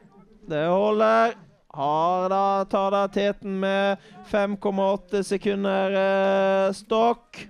Det 0.49 0.65
holder. 0.67 1.35
Har 1.73 2.29
da, 2.29 2.65
tar 2.69 2.91
da 2.93 3.07
teten 3.09 3.55
med 3.59 3.97
5,8 4.29 5.23
sekunder 5.25 5.95
eh, 5.97 6.73
Stokk. 6.77 7.47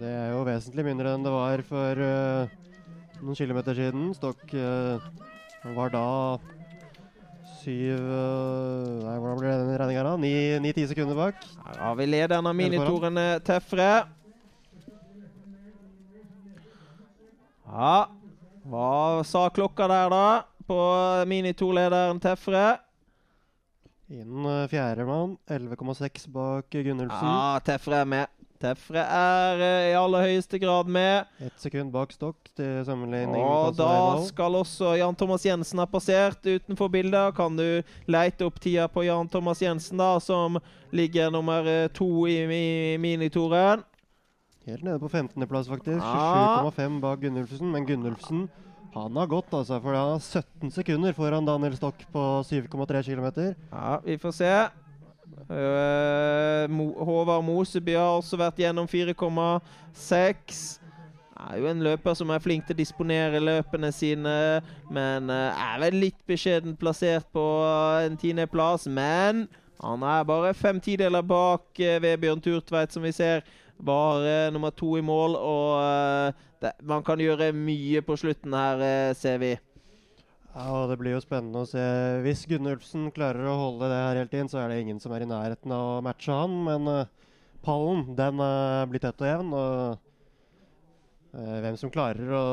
Det 0.00 0.08
er 0.08 0.30
jo 0.32 0.44
vesentlig 0.44 0.86
mindre 0.88 1.12
enn 1.12 1.24
det 1.24 1.32
var 1.32 1.60
for 1.68 2.00
eh, 2.06 2.54
noen 3.20 3.36
kilometer 3.36 3.76
siden. 3.76 4.08
Stokk 4.16 4.56
eh, 4.56 5.04
var 5.76 5.92
da 5.92 6.06
syv 7.66 7.98
eh, 7.98 8.90
Nei, 9.02 9.16
hvordan 9.18 9.40
ble 9.40 9.54
den 9.58 9.72
regninga 9.80 10.04
da? 10.06 10.14
Ni-ti 10.62 10.86
sekunder 10.90 11.18
bak. 11.18 11.40
Her 11.66 11.80
har 11.82 11.96
vi 11.98 12.06
lederen 12.06 12.46
av 12.46 12.54
minitorene, 12.54 13.26
Tefre. 13.46 13.90
Ja, 17.66 17.96
hva 18.70 18.90
sa 19.26 19.48
klokka 19.50 19.88
der, 19.90 20.12
da? 20.14 20.26
På 20.66 20.78
minitorlederen 21.28 22.22
Tefre? 22.22 22.66
Innen 24.06 24.46
fjerde 24.70 25.02
fjerdemann. 25.02 25.34
11,6 25.50 26.28
bak 26.30 26.70
Gunnulfsen. 26.70 27.26
Ja, 27.26 27.58
Tefre 27.66 28.04
er 28.04 28.10
med. 28.14 28.35
Tefre 28.60 29.02
er 29.02 29.62
eh, 29.64 29.88
i 29.90 29.96
aller 29.98 30.26
høyeste 30.26 30.60
grad 30.62 30.90
med. 30.92 31.28
Ett 31.42 31.60
sekund 31.62 31.92
bak 31.94 32.14
stokk 32.14 32.50
til 32.56 32.84
sammenligning. 32.88 33.40
Og 33.42 33.76
da 33.78 33.90
skal 34.26 34.58
også 34.60 34.94
Jan 35.00 35.16
Thomas 35.18 35.44
Jensen 35.46 35.82
ha 35.82 35.88
passert 35.90 36.44
utenfor 36.46 36.90
bildet. 36.92 37.34
Kan 37.36 37.58
du 37.58 37.82
leite 38.10 38.48
opp 38.48 38.60
tida 38.62 38.88
på 38.92 39.04
Jan 39.06 39.28
Thomas 39.32 39.62
Jensen, 39.62 40.00
da, 40.00 40.16
som 40.22 40.60
ligger 40.96 41.32
nummer 41.34 41.66
eh, 41.68 41.88
to 41.94 42.26
i, 42.30 42.40
i 42.44 42.96
minitoren? 43.02 43.84
Helt 44.66 44.82
nede 44.82 44.98
på 44.98 45.08
15.-plass, 45.08 45.68
faktisk. 45.70 46.02
Ja. 46.02 46.64
27,5 46.72 47.00
bak 47.04 47.20
Gunnulfsen. 47.22 47.68
Men 47.70 47.86
Gunnulfsen 47.86 48.48
han 48.96 49.16
har 49.16 49.26
gått, 49.28 49.52
altså, 49.52 49.76
for 49.84 49.92
han 49.92 50.14
har 50.14 50.22
17 50.24 50.72
sekunder 50.72 51.12
foran 51.12 51.46
Daniel 51.46 51.76
Stokk 51.76 52.00
på 52.14 52.24
7,3 52.48 53.02
km. 53.04 53.54
Ja, 53.70 54.00
vi 54.02 54.16
får 54.18 54.32
se. 54.32 54.52
Eh, 55.50 56.70
Håvard 57.04 57.44
Moseby 57.44 57.94
har 57.94 58.16
også 58.16 58.38
vært 58.40 58.58
gjennom 58.60 58.88
4,6. 58.90 60.62
Er 61.36 61.58
jo 61.60 61.68
en 61.68 61.84
løper 61.84 62.16
som 62.16 62.32
er 62.32 62.42
flink 62.42 62.64
til 62.66 62.74
å 62.74 62.80
disponere 62.80 63.42
løpene 63.42 63.92
sine, 63.92 64.32
men 64.90 65.30
eh, 65.30 65.66
er 65.68 65.82
vel 65.84 66.00
litt 66.06 66.18
beskjedent 66.28 66.78
plassert 66.80 67.28
på 67.36 67.44
eh, 67.66 68.06
en 68.08 68.18
tiendeplass. 68.20 68.88
Men 68.88 69.44
han 69.82 70.02
er 70.08 70.26
bare 70.26 70.56
fem 70.56 70.80
tideler 70.80 71.22
bak 71.22 71.68
Vebjørn 71.76 72.42
Turtveit, 72.42 72.92
som 72.92 73.04
vi 73.04 73.12
ser 73.14 73.44
var 73.76 74.24
nummer 74.50 74.72
to 74.72 74.94
i 74.96 75.04
mål. 75.04 75.36
Og 75.36 76.32
det, 76.64 76.72
man 76.80 77.04
kan 77.04 77.20
gjøre 77.20 77.52
mye 77.52 78.00
på 78.00 78.16
slutten 78.16 78.56
her, 78.56 79.12
ser 79.14 79.36
vi. 79.42 79.52
Ja, 80.56 80.86
Det 80.88 80.96
blir 80.96 81.12
jo 81.12 81.20
spennende 81.20 81.60
å 81.60 81.68
se. 81.68 81.82
Hvis 82.24 82.46
Gunnulfsen 82.48 83.10
klarer 83.12 83.44
å 83.44 83.58
holde 83.60 83.90
det 83.92 83.98
her 84.00 84.20
helt 84.22 84.36
inn, 84.38 84.48
så 84.48 84.62
er 84.62 84.70
det 84.72 84.78
ingen 84.80 85.00
som 85.02 85.12
er 85.12 85.26
i 85.26 85.28
nærheten 85.28 85.74
av 85.76 85.98
å 85.98 86.04
matche 86.06 86.32
han. 86.32 86.54
Men 86.64 86.88
uh, 86.88 87.10
pallen 87.66 88.06
den 88.16 88.40
er 88.40 88.88
blitt 88.88 89.04
tett 89.04 89.20
og 89.20 89.28
jevn. 89.28 89.52
Og 89.52 89.98
uh, 91.36 91.58
hvem 91.60 91.76
som 91.76 91.92
klarer 91.92 92.32
å 92.32 92.46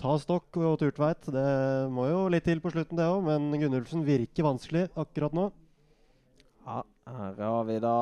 ta 0.00 0.18
stokk 0.20 0.60
og 0.60 0.76
Turtveit, 0.82 1.30
det 1.32 1.48
må 1.96 2.10
jo 2.10 2.26
litt 2.28 2.44
til 2.44 2.60
på 2.60 2.74
slutten, 2.74 3.00
det 3.00 3.08
òg. 3.08 3.24
Men 3.24 3.48
Gunnulfsen 3.56 4.04
virker 4.04 4.44
vanskelig 4.50 4.90
akkurat 5.00 5.40
nå. 5.40 5.48
Ja, 6.68 6.82
her 7.08 7.40
har 7.40 7.64
vi 7.72 7.80
da 7.80 7.98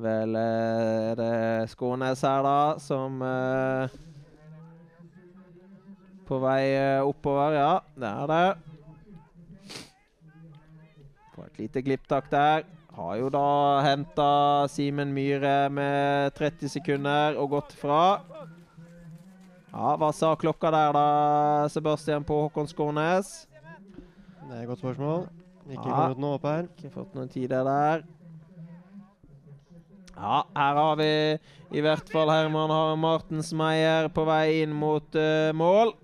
vel 0.00 0.34
eh, 0.38 1.10
Er 1.12 1.18
det 1.18 1.34
Skånes 1.70 2.26
her, 2.26 2.42
da, 2.42 2.58
som 2.82 3.22
På 6.30 6.38
vei 6.38 6.62
eh, 6.76 7.00
oppover, 7.02 7.56
ja. 7.58 7.70
Det 7.98 8.06
er 8.10 8.26
det. 8.30 8.44
Får 11.34 11.48
et 11.48 11.58
lite 11.64 11.82
glipptak 11.82 12.28
der. 12.30 12.62
Har 12.94 13.16
jo 13.20 13.28
da 13.32 13.42
henta 13.86 14.28
Simen 14.70 15.12
Myhre 15.14 15.70
med 15.72 16.34
30 16.38 16.68
sekunder 16.72 17.38
og 17.38 17.52
gått 17.56 17.74
fra. 17.78 18.20
Ja, 19.70 19.92
Hva 20.00 20.10
sa 20.14 20.32
klokka 20.38 20.70
der, 20.74 20.92
da, 20.96 21.04
Sebastian, 21.70 22.24
på 22.26 22.40
Håkon 22.44 22.66
Skånes? 22.70 23.46
Det 24.42 24.56
er 24.56 24.62
et 24.64 24.68
godt 24.70 24.82
spørsmål. 24.82 25.28
Ikke 25.70 25.86
Ja. 25.86 25.94
kommet 25.94 26.18
noe 26.18 26.34
opp 26.38 26.46
her. 26.50 26.66
Ikke 26.74 26.90
fått 26.90 27.14
noen 27.14 27.28
tider 27.30 27.62
der. 27.64 28.02
Ja, 30.16 30.42
her 30.56 30.74
har 30.74 30.96
vi 30.98 31.10
i 31.78 31.80
hvert 31.80 32.10
fall 32.12 32.28
Herman 32.28 32.68
Har- 32.74 32.96
Martensmeier 32.98 34.08
på 34.12 34.24
vei 34.26 34.62
inn 34.64 34.74
mot 34.74 35.14
uh, 35.14 35.52
mål. 35.54 35.94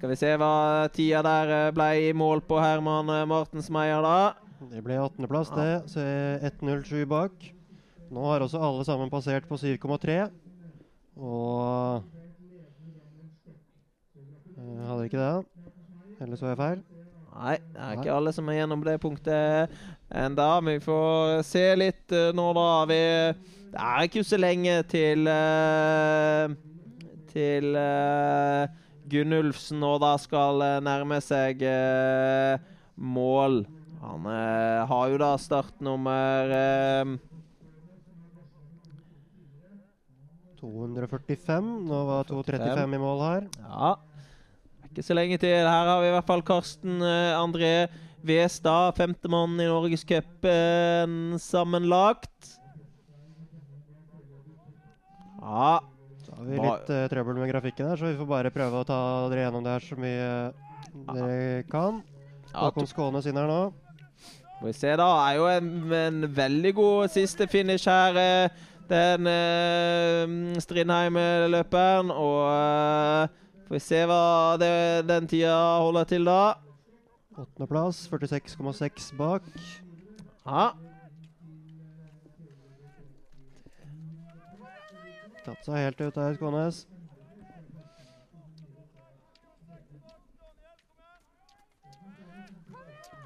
Skal 0.00 0.14
vi 0.14 0.16
se 0.16 0.28
hva 0.40 0.88
tida 0.96 1.20
der 1.20 1.50
eh, 1.52 1.72
ble 1.76 1.86
i 2.06 2.12
mål 2.16 2.40
på 2.48 2.56
Herman 2.56 3.04
Mortensmeier 3.04 3.28
Martensmeier, 3.28 4.00
da. 4.00 4.70
Det 4.70 4.80
ble 4.80 4.96
18.-plass, 4.96 5.50
det. 5.52 5.74
Så 5.92 6.00
1.07 6.48 7.02
bak. 7.10 7.36
Nå 8.08 8.24
har 8.24 8.40
også 8.40 8.62
alle 8.64 8.86
sammen 8.88 9.12
passert 9.12 9.44
på 9.44 9.58
7,3. 9.60 10.16
Og 11.20 12.00
jeg 14.56 14.88
Hadde 14.88 15.04
ikke 15.04 15.20
det? 15.20 15.68
Eller 16.24 16.40
så 16.40 16.48
jeg 16.48 16.62
feil? 16.64 16.82
Nei, 17.36 17.54
det 17.60 17.84
er 17.84 18.00
ikke 18.00 18.16
alle 18.16 18.32
som 18.32 18.48
er 18.48 18.60
gjennom 18.62 18.88
det 18.88 18.98
punktet 19.04 19.78
enda, 20.08 20.50
men 20.64 20.80
vi 20.80 20.86
får 20.88 21.44
se 21.44 21.68
litt 21.76 22.16
eh, 22.16 22.32
nå, 22.32 22.50
da. 22.56 22.68
Vi, 22.88 23.02
det 23.76 23.88
er 23.92 24.08
ikke 24.08 24.24
så 24.24 24.40
lenge 24.40 24.80
til 24.96 25.28
eh, 25.28 26.60
Til 27.36 27.76
Gunnulfsen 29.10 29.80
nå 29.82 29.96
da 30.02 30.14
skal 30.20 30.62
eh, 30.64 30.78
nærme 30.84 31.18
seg 31.24 31.64
eh, 31.66 32.60
mål. 32.96 33.64
Han 34.00 34.28
eh, 34.30 34.84
har 34.88 35.10
jo 35.12 35.18
da 35.20 35.34
startnummer 35.40 36.54
eh, 36.56 37.16
245. 40.60 41.72
Nå 41.88 42.04
var 42.08 42.28
235 42.28 42.94
i 42.94 43.00
mål 43.00 43.24
her. 43.24 43.50
Ja. 43.64 43.90
Ikke 44.90 45.04
så 45.06 45.16
lenge 45.16 45.38
til. 45.40 45.54
Her 45.54 45.88
har 45.88 46.00
vi 46.02 46.08
i 46.10 46.14
hvert 46.14 46.28
fall 46.28 46.44
Karsten 46.46 47.00
eh, 47.04 47.36
André 47.38 47.74
Westad, 48.26 48.96
femtemann 48.98 49.54
i 49.60 49.68
Norgescupen 49.68 51.38
sammenlagt. 51.40 52.56
Ja. 55.40 55.78
Så 56.40 56.46
har 56.46 56.54
vi 56.56 56.60
litt 56.64 56.90
uh, 56.94 57.02
trøbbel 57.12 57.36
med 57.36 57.50
grafikken 57.52 57.90
her, 57.90 57.98
så 58.00 58.08
vi 58.08 58.16
får 58.16 58.28
bare 58.30 58.50
prøve 58.54 58.80
å 58.80 58.86
ta 58.88 58.98
dere 59.28 59.42
gjennom 59.44 59.64
det 59.66 59.74
her 59.76 59.84
så 59.84 59.98
mye 60.00 60.28
dere 61.12 61.62
kan. 61.68 61.98
ja 62.54 62.62
Håkon 62.64 62.88
Skånes 62.88 63.28
inn 63.28 63.36
her 63.36 63.50
nå. 63.50 63.58
Får 64.60 64.66
vi 64.70 64.72
se, 64.76 64.94
da. 64.96 65.08
Er 65.28 65.36
jo 65.36 65.46
en, 65.52 65.68
en 65.96 66.24
veldig 66.36 66.72
god 66.76 67.12
siste 67.12 67.46
finish 67.48 67.84
her. 67.88 68.16
eh, 68.16 68.66
Den 68.90 69.28
uh, 69.28 70.56
Strindheim-løperen. 70.64 72.10
Og 72.10 72.40
eh, 72.50 73.38
får 73.68 73.76
vi 73.76 73.80
se 73.84 74.00
hva 74.10 74.56
det, 74.60 74.72
den 75.08 75.28
tida 75.30 75.54
holder 75.84 76.08
til, 76.10 76.24
da. 76.28 76.56
Åttendeplass. 77.38 78.02
46,6 78.10 79.12
bak. 79.20 79.46
Ja. 80.44 80.70
Tatt 85.44 85.64
seg 85.64 85.78
helt 85.80 86.00
ut 86.00 86.18
her, 86.20 86.34
Skånes. 86.36 86.86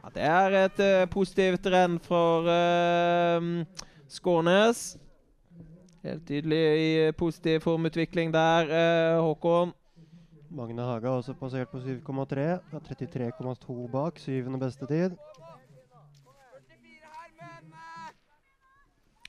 Ja, 0.02 0.12
det 0.14 0.28
er 0.28 0.58
et 0.64 0.84
uh, 0.84 1.06
positivt 1.10 1.66
renn 1.72 1.98
for 2.02 2.50
uh, 2.50 3.64
Skånes. 4.08 4.94
Helt 6.04 6.26
tydelig 6.28 6.58
i 6.76 7.12
positiv 7.16 7.60
formutvikling 7.60 8.32
der, 8.32 8.68
eh, 8.68 9.20
Håkon. 9.22 9.72
Magne 10.50 10.82
Haga 10.82 11.08
også 11.08 11.32
passert 11.34 11.68
på 11.68 11.78
7,3. 11.78 12.60
33,2 12.72 13.88
bak. 13.88 14.18
Syvende 14.18 14.58
beste 14.58 14.86
tid. 14.86 15.10
44 15.10 17.08
her, 17.16 17.30
men 17.40 17.72
eh, 17.72 18.12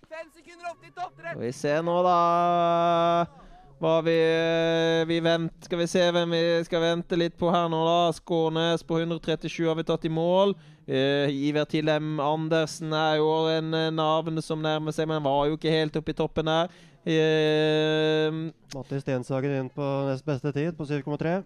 Fem 0.09 0.27
sekunder 0.31 0.33
opp 0.33 0.33
til 0.35 0.43
topp 0.43 0.43
tre. 0.43 0.51
Skal 0.65 1.41
vi 1.41 1.51
se 1.53 1.73
nå, 1.83 1.97
da 2.05 2.19
hva 3.75 3.97
vi, 4.05 4.15
vi 5.09 5.17
venter 5.19 5.67
Skal 5.67 5.81
vi 5.81 5.87
se 5.89 6.03
hvem 6.15 6.31
vi 6.31 6.43
skal 6.67 6.83
vente 6.83 7.17
litt 7.19 7.35
på 7.37 7.49
her 7.51 7.67
nå, 7.71 7.81
da. 7.85 8.13
Skånes 8.15 8.85
på 8.87 9.01
137 9.01 9.67
har 9.67 9.75
vi 9.77 9.85
tatt 9.87 10.07
i 10.07 10.11
mål. 10.11 10.55
Uh, 10.85 11.27
Iver 11.33 11.65
Tilhem 11.69 12.19
Andersen 12.21 12.93
er 12.93 13.17
jo 13.17 13.29
en 13.49 13.73
eh, 13.73 13.91
navn 13.93 14.37
som 14.45 14.61
nærmer 14.61 14.93
seg, 14.93 15.09
men 15.09 15.23
var 15.25 15.47
jo 15.49 15.57
ikke 15.57 15.73
helt 15.73 15.97
oppe 15.97 16.13
i 16.13 16.17
toppen 16.17 16.51
her. 16.51 16.69
Uh, 17.05 18.53
Matti 18.73 19.01
Stenshagen 19.01 19.57
inn 19.57 19.71
på 19.73 19.87
nest 20.07 20.25
beste 20.25 20.53
tid 20.55 20.77
på 20.77 20.87
7,3. 20.87 21.39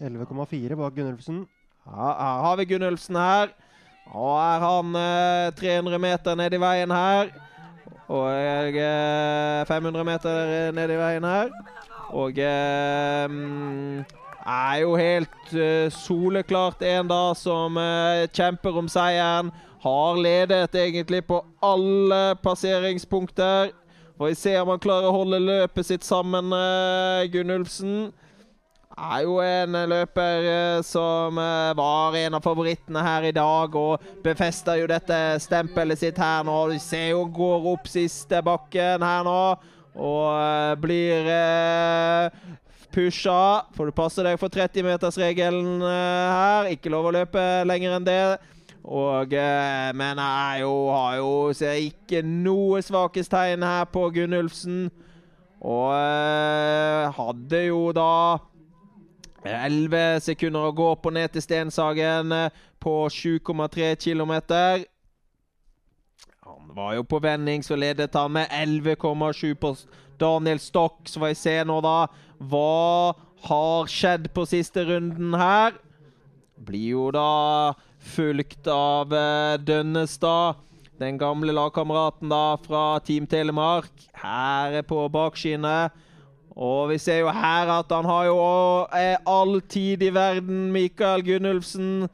11,4 0.00 0.80
bak 0.80 0.96
Gunnulfsen. 0.96 1.44
Ja, 1.84 2.08
her 2.16 2.42
har 2.46 2.58
vi 2.58 2.70
Gunnulfsen 2.72 3.20
her. 3.20 3.52
Og 4.10 4.34
er 4.40 4.66
han 4.66 4.98
uh, 4.98 5.54
300 5.60 6.02
meter 6.02 6.40
ned 6.40 6.56
i 6.56 6.62
veien 6.64 6.96
her. 6.96 7.30
Og 8.10 8.74
eh, 8.74 9.66
500 9.68 10.06
meter 10.06 10.72
ned 10.74 10.90
i 10.90 10.98
veien 10.98 11.26
her. 11.28 11.52
Og 12.10 12.34
mm, 12.34 14.00
er 14.46 14.78
jo 14.82 14.96
helt 14.98 15.52
uh, 15.54 15.86
soleklart 15.94 16.82
en 16.82 17.10
da 17.10 17.20
som 17.38 17.76
uh, 17.78 18.26
kjemper 18.34 18.78
om 18.80 18.88
seieren. 18.90 19.52
Har 19.80 20.18
ledet 20.20 20.74
egentlig 20.74 21.22
på 21.24 21.38
alle 21.62 22.34
passeringspunkter. 22.42 23.70
Får 24.18 24.26
vi 24.26 24.34
se 24.36 24.56
om 24.60 24.68
han 24.74 24.82
klarer 24.82 25.08
å 25.08 25.16
holde 25.22 25.38
løpet 25.40 25.86
sitt 25.86 26.04
sammen, 26.04 26.50
uh, 26.52 27.22
Gunnulfsen 27.32 28.10
er 29.00 29.24
jo 29.24 29.38
en 29.42 29.76
løper 29.90 30.46
eh, 30.50 30.82
som 30.86 31.38
eh, 31.40 31.72
var 31.76 32.16
en 32.20 32.36
av 32.36 32.44
favorittene 32.44 33.02
her 33.04 33.28
i 33.30 33.34
dag, 33.34 33.74
og 33.76 34.04
befester 34.24 34.80
jo 34.80 34.88
dette 34.90 35.16
stempelet 35.42 36.00
sitt 36.00 36.20
her 36.20 36.44
nå. 36.46 36.56
Du 36.72 36.78
ser 36.82 37.10
jo 37.14 37.24
går 37.34 37.68
opp 37.74 37.88
siste 37.90 38.42
bakken 38.44 39.04
her 39.04 39.24
nå, 39.26 39.40
og 39.96 40.26
eh, 40.36 40.74
blir 40.82 41.32
pusha. 42.90 43.40
Får 43.76 43.90
du 43.90 43.96
passe 43.96 44.24
deg 44.26 44.38
for 44.40 44.52
30-metersregelen 44.52 45.84
her. 45.84 46.70
Ikke 46.74 46.90
lov 46.92 47.08
å 47.08 47.14
løpe 47.20 47.44
lenger 47.68 47.98
enn 47.98 48.08
det. 48.08 48.22
Og, 48.80 49.34
men 49.94 50.18
jeg 50.18 50.62
jo, 50.64 50.72
har 50.88 51.18
jo 51.20 51.32
ser 51.54 51.76
ikke 51.84 52.22
noe 52.26 52.80
svakhetstegn 52.82 53.62
her 53.62 53.86
på 53.92 54.08
Gunnulfsen. 54.16 54.88
Og 55.60 55.92
hadde 57.14 57.60
jo 57.68 57.82
da 57.94 58.10
11 59.46 60.20
sekunder 60.20 60.68
å 60.68 60.74
gå 60.76 60.86
opp 60.92 61.06
og 61.08 61.14
ned 61.16 61.32
til 61.32 61.44
Stenshagen 61.44 62.32
eh, 62.36 62.56
på 62.80 62.94
7,3 63.08 63.94
km. 64.00 64.34
Han 66.44 66.72
var 66.76 66.94
jo 66.98 67.04
på 67.06 67.20
vending, 67.22 67.64
så 67.64 67.78
ledet 67.78 68.14
han 68.16 68.32
med 68.36 68.48
11,7 68.52 69.54
på 69.60 69.74
Daniel 70.20 70.60
Stokk. 70.60 71.04
Så 71.08 71.20
får 71.20 71.32
vi 71.32 71.38
se 71.40 71.56
nå, 71.64 71.80
da. 71.84 72.08
Hva 72.40 73.14
har 73.46 73.88
skjedd 73.88 74.28
på 74.34 74.44
siste 74.48 74.84
runden 74.88 75.36
her? 75.38 75.78
Blir 76.60 76.90
jo 76.92 77.06
da 77.14 77.72
fulgt 78.00 78.68
av 78.68 79.14
eh, 79.16 79.56
Dønnestad. 79.64 80.60
Den 81.00 81.16
gamle 81.16 81.54
lagkameraten 81.56 82.28
da 82.28 82.58
fra 82.60 83.00
Team 83.00 83.24
Telemark. 83.24 83.92
Her 84.20 84.82
er 84.82 84.84
på 84.84 85.06
bakskinnet. 85.08 85.96
Og 86.56 86.90
vi 86.90 86.98
ser 86.98 87.22
jo 87.22 87.30
her 87.34 87.70
at 87.72 87.92
han 87.94 88.04
har 88.04 88.26
jo 88.26 88.36
all 89.28 89.60
tid 89.70 90.02
i 90.02 90.10
verden, 90.14 90.72
Mikael 90.72 91.22
Gunnulfsen. 91.22 92.08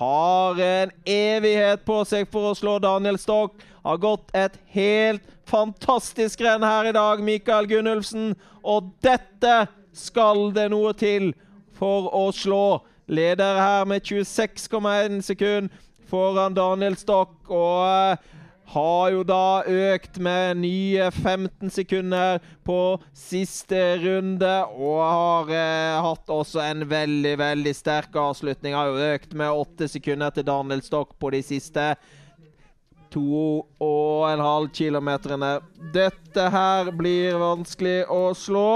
Har 0.00 0.60
en 0.60 0.92
evighet 1.04 1.82
på 1.84 2.02
seg 2.08 2.28
for 2.32 2.50
å 2.50 2.56
slå 2.56 2.78
Daniel 2.80 3.18
Stokk. 3.20 3.60
Har 3.84 4.00
gått 4.00 4.32
et 4.36 4.56
helt 4.74 5.24
fantastisk 5.48 6.40
renn 6.44 6.64
her 6.64 6.90
i 6.90 6.94
dag, 6.96 7.20
Mikael 7.24 7.68
Gunnulfsen. 7.68 8.34
Og 8.62 8.92
dette 9.04 9.66
skal 9.96 10.50
det 10.56 10.68
noe 10.72 10.92
til 10.96 11.32
for 11.76 12.10
å 12.16 12.28
slå. 12.36 12.80
Leder 13.10 13.58
her 13.58 13.88
med 13.90 14.04
26,1 14.06 15.20
sekund 15.26 15.72
foran 16.10 16.54
Daniel 16.54 16.96
Stokk. 17.00 17.34
Og 17.48 17.86
eh, 17.88 18.28
har 18.70 19.10
jo 19.10 19.22
da 19.26 19.62
økt 19.66 20.20
med 20.22 20.60
nye 20.62 21.08
15 21.10 21.72
sekunder 21.74 22.38
på 22.66 22.78
siste 23.16 23.80
runde. 24.02 24.52
Og 24.76 25.00
har 25.02 25.52
eh, 25.56 25.98
hatt 26.06 26.30
også 26.30 26.62
en 26.64 26.86
veldig, 26.90 27.34
veldig 27.40 27.74
sterk 27.74 28.16
avslutning. 28.20 28.76
Har 28.76 28.92
jo 28.92 29.10
økt 29.10 29.34
med 29.34 29.50
8 29.50 29.90
sekunder 29.96 30.34
til 30.34 30.46
Daniel 30.46 30.84
Stokk 30.86 31.16
på 31.18 31.32
de 31.34 31.42
siste 31.46 31.92
to 33.10 33.66
og 33.82 34.28
en 34.30 34.44
halv 34.44 34.70
kilometerne. 34.74 35.56
Dette 35.94 36.46
her 36.54 36.92
blir 36.94 37.40
vanskelig 37.42 38.04
å 38.06 38.30
slå. 38.38 38.70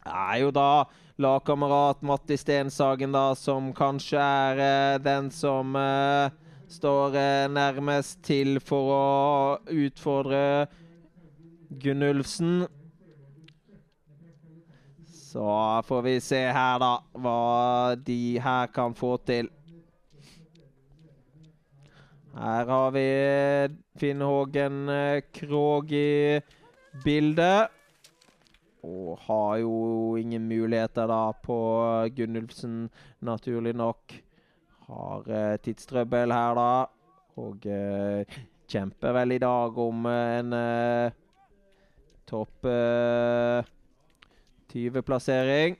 Det 0.00 0.16
er 0.16 0.40
jo 0.46 0.52
da 0.56 0.70
lagkamerat 1.20 2.00
Matti 2.06 2.38
Stenshagen 2.40 3.12
da, 3.12 3.34
som 3.36 3.72
kanskje 3.76 4.22
er 4.22 4.60
eh, 4.64 5.00
den 5.02 5.32
som 5.34 5.74
eh, 5.76 6.30
står 6.68 7.16
eh, 7.16 7.50
nærmest 7.50 8.20
til 8.26 8.58
for 8.64 8.92
å 8.94 9.04
utfordre 9.72 10.66
Gunnulfsen. 11.68 12.66
Så 15.28 15.48
får 15.84 16.02
vi 16.06 16.14
se 16.24 16.40
her, 16.52 16.78
da, 16.80 16.92
hva 17.20 17.96
de 18.00 18.38
her 18.42 18.70
kan 18.72 18.96
få 18.96 19.16
til. 19.28 19.50
Her 22.38 22.70
har 22.70 22.92
vi 22.94 23.08
Finn 23.98 24.22
Hågen 24.22 24.88
eh, 24.92 25.24
Krog 25.34 25.92
i 25.92 26.38
bildet. 27.04 27.74
Og 28.86 29.18
har 29.26 29.58
jo 29.58 30.14
ingen 30.16 30.46
muligheter 30.48 31.10
da 31.10 31.32
på 31.44 31.58
Gunnulfsen, 32.14 32.86
naturlig 33.26 33.74
nok. 33.76 34.14
Har 34.88 35.28
eh, 35.28 35.56
tidstrøbbel 35.60 36.32
her, 36.32 36.54
da. 36.58 36.84
Og 37.38 37.66
eh, 37.68 38.38
kjemper 38.68 39.12
vel 39.20 39.36
i 39.36 39.42
dag 39.42 39.78
om 39.78 40.06
eh, 40.08 40.38
en 40.38 40.52
eh, 40.56 41.10
topp 42.28 42.66
20-plassering. 44.72 45.76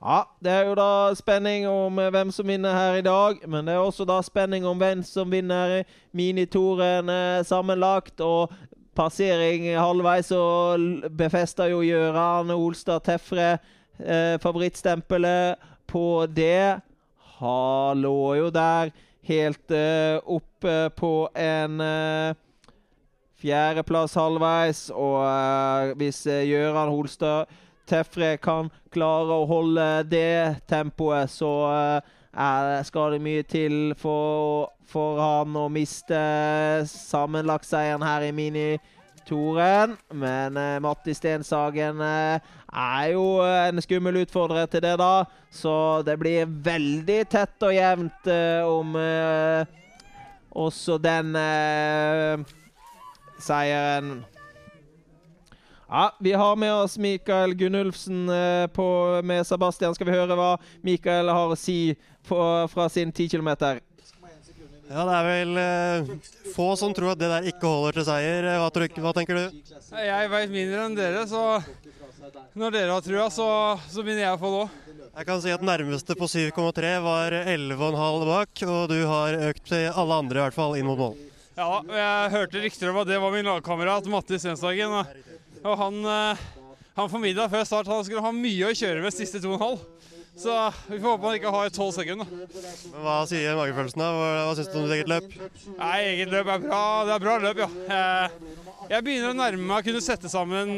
Ja, 0.00 0.22
det 0.40 0.50
er 0.50 0.62
jo 0.64 0.74
da 0.78 1.12
spenning 1.12 1.66
om 1.68 1.98
eh, 2.00 2.08
hvem 2.10 2.30
som 2.32 2.48
vinner 2.48 2.72
her 2.72 2.94
i 2.98 3.04
dag. 3.04 3.42
Men 3.46 3.66
det 3.66 3.74
er 3.74 3.84
også 3.84 4.06
da 4.08 4.20
spenning 4.24 4.64
om 4.66 4.78
hvem 4.80 5.02
som 5.04 5.30
vinner 5.30 5.82
minitoren 6.16 7.08
eh, 7.12 7.42
sammenlagt. 7.44 8.20
Og 8.24 8.48
passering 8.96 9.68
halvveis 9.76 10.32
så 10.32 10.40
befester 11.16 11.68
jo 11.74 11.82
Gjøran 11.84 12.50
Olstad 12.54 13.04
Tefre 13.04 13.58
eh, 14.04 14.36
favorittstempelet 14.42 15.58
på 15.86 16.26
det. 16.26 16.80
Han 17.40 18.02
lå 18.02 18.34
jo 18.38 18.50
der 18.54 18.92
helt 19.30 19.70
eh, 19.70 20.18
oppe 20.24 20.90
på 20.96 21.28
en 21.34 21.80
eh, 21.80 22.36
fjerdeplass 23.40 24.14
halvveis. 24.18 24.88
Og 24.94 25.18
eh, 25.24 25.96
hvis 26.00 26.24
eh, 26.26 26.46
Gjøran 26.48 26.92
Holstad 26.92 27.50
Tefre 27.90 28.36
kan 28.38 28.70
klare 28.94 29.34
å 29.34 29.48
holde 29.50 29.86
det 30.06 30.62
tempoet, 30.70 31.30
så 31.32 31.50
uh, 31.66 32.82
skal 32.86 33.16
det 33.16 33.24
mye 33.24 33.42
til 33.42 33.96
for, 33.98 34.68
for 34.86 35.18
han 35.18 35.56
å 35.58 35.64
miste 35.72 36.20
sammenlagtseieren 36.86 38.04
her 38.06 38.28
i 38.28 38.30
minitoren. 39.20 39.96
Men 40.12 40.56
eh, 40.56 40.80
Matti 40.80 41.14
Stenshagen 41.14 42.00
eh, 42.00 42.40
er 42.72 43.12
jo 43.12 43.40
en 43.42 43.80
skummel 43.82 44.22
utfordrer 44.22 44.66
til 44.66 44.82
det, 44.82 44.98
da. 44.98 45.24
Så 45.50 46.02
det 46.02 46.18
blir 46.18 46.46
veldig 46.46 47.28
tett 47.28 47.62
og 47.62 47.74
jevnt 47.74 48.26
om 48.64 48.96
også 50.50 50.98
den 50.98 51.34
seieren. 53.38 54.24
Ja, 55.90 56.14
Vi 56.20 56.32
har 56.32 56.56
med 56.56 56.72
oss 56.72 56.98
Mikael 56.98 57.54
Gunnulfsen 57.54 58.28
eh, 58.28 58.66
på, 58.66 59.20
med 59.24 59.46
Sebastian. 59.46 59.94
Skal 59.94 60.06
vi 60.06 60.14
høre 60.14 60.36
hva 60.38 60.52
Mikael 60.86 61.26
har 61.26 61.50
å 61.50 61.56
si 61.58 61.96
på, 62.28 62.38
fra 62.70 62.86
sin 62.88 63.10
10 63.10 63.26
km? 63.32 63.80
Ja, 64.90 65.04
det 65.06 65.14
er 65.14 65.26
vel 65.28 65.58
eh, 65.62 66.08
få 66.50 66.72
som 66.78 66.90
tror 66.96 67.12
at 67.12 67.20
det 67.20 67.28
der 67.30 67.46
ikke 67.46 67.68
holder 67.70 68.00
til 68.00 68.06
seier. 68.08 68.48
Hva, 68.58 68.70
tror, 68.74 68.90
hva 69.04 69.12
tenker 69.14 69.38
du? 69.38 69.60
Jeg 70.02 70.30
veit 70.32 70.50
mindre 70.50 70.86
enn 70.88 70.96
dere, 70.98 71.22
så 71.30 71.60
når 72.58 72.74
dere 72.74 72.96
har 72.96 73.04
trua, 73.06 73.28
så, 73.30 73.46
så 73.86 74.02
begynner 74.02 74.24
jeg 74.24 74.34
å 74.34 74.40
få 74.40 74.50
det 74.50 74.62
òg. 74.64 74.78
Jeg 75.10 75.26
kan 75.28 75.40
si 75.42 75.52
at 75.54 75.62
nærmeste 75.66 76.14
på 76.18 76.26
7,3 76.30 76.90
var 77.04 77.34
11,5 77.38 78.26
bak, 78.26 78.62
og 78.66 78.82
du 78.90 78.98
har 79.10 79.38
økt 79.50 79.66
til 79.70 79.86
alle 79.90 80.18
andre 80.24 80.40
i 80.40 80.44
hvert 80.46 80.58
fall 80.58 80.74
inn 80.78 80.88
mot 80.88 80.98
mål. 80.98 81.16
Ja, 81.58 81.80
jeg 81.92 82.34
hørte 82.34 82.62
rykter 82.62 82.90
om 82.90 83.00
at 83.02 83.10
det 83.10 83.18
var 83.22 83.34
min 83.34 83.46
lagkamerat 83.46 84.10
Matti 84.10 84.38
Stenshagen. 84.42 84.94
Og 85.60 85.74
han, 85.84 86.02
eh, 86.08 86.44
han 86.98 87.10
formidla 87.12 87.46
før 87.52 87.66
start 87.68 87.90
han 87.90 88.02
skulle 88.06 88.26
ha 88.26 88.34
mye 88.34 88.70
å 88.70 88.74
kjøre 88.74 89.02
med 89.04 89.14
siste 89.14 89.42
to 89.42 89.54
og 89.54 89.58
en 89.58 89.66
halv. 89.66 89.82
Så 90.36 90.72
vi 90.86 91.00
får 91.00 91.08
håpe 91.10 91.22
man 91.26 91.36
ikke 91.36 91.50
har 91.52 91.72
tolv 91.74 91.92
sekunder. 91.92 92.28
Men 92.30 93.02
Hva 93.04 93.16
sier 93.28 93.58
magefølelsen? 93.58 94.00
da? 94.00 94.08
Hva, 94.14 94.28
hva 94.46 94.54
syns 94.56 94.70
du 94.72 94.78
om 94.80 94.86
ditt 94.86 94.96
eget 94.96 95.10
løp? 95.10 95.26
Nei, 95.76 95.98
Eget 96.14 96.32
løp 96.32 96.46
er 96.54 96.62
bra. 96.64 96.82
Det 97.08 97.14
er 97.16 97.24
bra 97.26 97.34
løp, 97.44 97.60
ja. 97.60 97.68
Eh, 97.96 98.26
jeg 98.90 99.06
begynner 99.06 99.30
å 99.30 99.38
nærme 99.38 99.66
meg 99.68 99.76
å 99.82 99.86
kunne 99.86 100.00
sette 100.02 100.30
sammen 100.32 100.72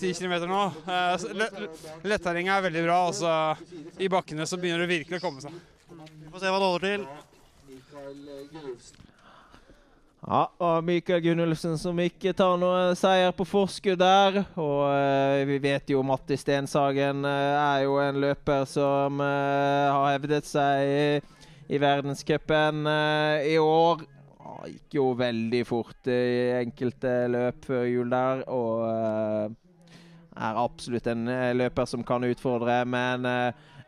ti 0.00 0.12
uh, 0.12 0.16
km 0.16 0.34
nå. 0.48 0.62
Uh, 0.86 1.16
Letterrenget 2.08 2.54
er 2.54 2.66
veldig 2.68 2.84
bra. 2.86 2.98
og 3.10 3.14
så 3.18 3.34
I 4.00 4.08
bakkene 4.12 4.46
så 4.48 4.56
begynner 4.60 4.86
det 4.86 4.94
virkelig 4.94 5.20
å 5.20 5.24
komme 5.26 5.44
seg. 5.44 5.52
Vi 5.90 6.30
får 6.32 6.40
se 6.44 6.54
hva 6.54 6.62
det 6.62 6.70
holder 6.70 6.84
til. 6.88 7.02
Ja, 10.20 10.42
og 10.60 10.84
Mikael 10.84 11.22
Gunnulfsen 11.24 11.78
som 11.80 11.96
ikke 12.02 12.34
tar 12.36 12.58
noe 12.60 12.92
seier 12.98 13.32
på 13.32 13.46
forskudd 13.48 14.02
der. 14.02 14.42
Og 14.60 14.82
uh, 14.84 15.40
vi 15.48 15.56
vet 15.64 15.88
jo 15.94 16.02
Matti 16.04 16.36
Stenshagen 16.36 17.24
uh, 17.24 17.56
er 17.56 17.86
jo 17.86 17.96
en 18.02 18.20
løper 18.20 18.66
som 18.68 19.22
uh, 19.24 19.88
har 19.88 20.10
hevdet 20.12 20.44
seg 20.48 20.84
i, 20.84 21.40
i 21.72 21.80
verdenscupen 21.80 22.84
i 23.48 23.56
år. 23.62 24.04
Han 24.44 24.68
gikk 24.68 24.98
jo 24.98 25.08
veldig 25.16 25.64
fort 25.64 26.12
i 26.12 26.20
enkelte 26.58 27.16
løp 27.32 27.64
før 27.70 27.88
jul 27.88 28.12
der, 28.12 28.42
og 28.50 29.54
er 30.36 30.58
absolutt 30.60 31.06
en 31.08 31.30
løper 31.56 31.88
som 31.88 32.04
kan 32.04 32.26
utfordre. 32.28 32.82
Men 32.84 33.24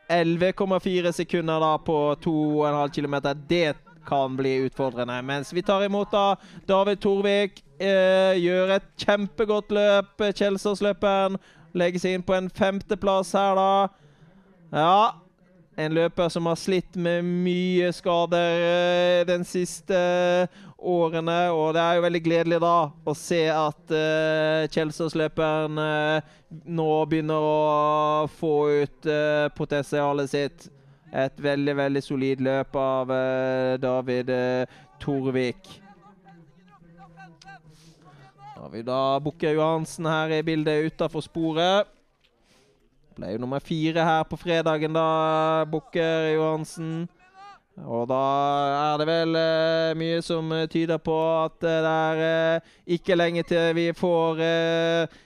11,4 0.09 1.13
sekunder 1.19 1.61
da 1.61 1.73
på 1.83 1.99
2,5 2.25 2.95
km, 2.95 3.17
det 3.51 3.67
kan 4.07 4.37
bli 4.37 4.57
utfordrende. 4.67 5.19
Mens 5.23 5.53
vi 5.53 5.63
tar 5.63 5.85
imot 5.85 6.13
da 6.13 6.37
David 6.69 7.03
Torvik. 7.03 7.63
Eh, 7.83 8.39
gjør 8.39 8.77
et 8.77 8.87
kjempegodt 9.03 9.73
løp. 9.75 10.23
Kjelsås-løperen 10.23 11.39
legger 11.75 12.03
seg 12.03 12.17
inn 12.17 12.27
på 12.27 12.37
en 12.37 12.51
femteplass 12.53 13.33
her, 13.35 13.59
da. 13.59 13.73
Ja. 14.73 15.03
En 15.81 15.95
løper 15.97 16.29
som 16.29 16.47
har 16.51 16.59
slitt 16.61 16.99
med 17.01 17.25
mye 17.25 17.89
skader 17.97 18.67
eh, 18.67 19.23
den 19.27 19.47
siste 19.49 19.99
årene. 20.83 21.39
Og 21.55 21.73
det 21.75 21.83
er 21.83 21.97
jo 21.97 22.05
veldig 22.07 22.23
gledelig 22.25 22.61
da 22.63 22.77
å 22.93 23.15
se 23.17 23.43
at 23.55 23.95
uh, 23.95 24.69
Kjelsås-løperen 24.73 25.81
uh, 25.81 26.37
nå 26.67 26.91
begynner 27.11 27.47
å 27.49 28.31
få 28.39 28.55
ut 28.83 29.09
uh, 29.09 29.49
potensialet 29.57 30.33
sitt. 30.33 30.69
Et 31.13 31.43
veldig, 31.45 31.77
veldig 31.77 32.03
solid 32.03 32.41
løp 32.41 32.77
av 32.81 33.11
eh, 33.13 33.79
David 33.81 34.31
eh, 34.33 34.77
Torvik. 35.01 35.69
Har 38.57 38.71
vi 38.73 38.85
da 38.87 39.19
Bukke 39.21 39.51
Johansen 39.53 40.07
her 40.07 40.33
i 40.39 40.43
bildet 40.47 40.87
utafor 40.93 41.25
sporet. 41.25 41.89
Ble 43.17 43.35
jo 43.35 43.43
nummer 43.43 43.61
fire 43.61 44.05
her 44.07 44.23
på 44.25 44.39
fredagen, 44.41 44.95
da, 44.97 45.67
Bukker 45.69 46.31
Johansen. 46.37 47.03
Og 47.83 48.07
da 48.09 48.23
er 48.77 49.01
det 49.01 49.09
vel 49.09 49.37
eh, 49.41 49.93
mye 49.97 50.21
som 50.25 50.51
eh, 50.53 50.69
tyder 50.69 51.01
på 51.01 51.17
at 51.41 51.57
det 51.65 51.79
er 51.89 52.25
eh, 52.27 52.73
ikke 52.97 53.17
lenge 53.17 53.45
til 53.49 53.73
vi 53.77 53.87
får 53.97 54.43
eh, 54.45 55.21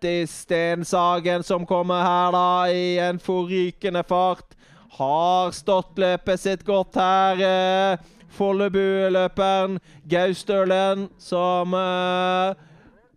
Mattis 0.00 0.30
Stensagen 0.40 1.42
som 1.42 1.66
kommer 1.66 2.00
her, 2.00 2.32
da, 2.32 2.72
i 2.72 2.98
en 2.98 3.18
forrykende 3.18 4.00
fart. 4.08 4.56
Har 4.96 5.50
stått 5.52 5.98
løpet 6.00 6.40
sitt 6.40 6.62
godt 6.64 6.96
her. 6.96 7.42
Eh, 7.44 7.98
Follebu-løperen 8.32 9.76
Gaustølen 10.08 11.10
som 11.18 11.76
eh, 11.76 12.54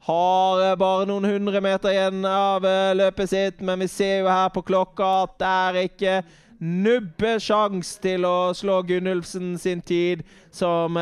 har 0.10 0.64
eh, 0.66 0.76
bare 0.76 1.08
noen 1.08 1.24
hundre 1.24 1.62
meter 1.64 1.94
igjen 1.94 2.28
av 2.28 2.68
eh, 2.68 2.92
løpet 3.00 3.32
sitt, 3.32 3.64
men 3.64 3.80
vi 3.80 3.88
ser 3.88 4.26
jo 4.26 4.28
her 4.28 4.52
på 4.52 4.66
klokka 4.68 5.14
at 5.22 5.40
det 5.40 5.54
er 5.54 5.80
ikke 5.86 6.18
nubbesjans 6.60 7.96
til 8.04 8.28
å 8.28 8.52
slå 8.52 8.82
Gunnulfsen 8.92 9.56
sin 9.56 9.80
tid, 9.80 10.28
som 10.52 11.00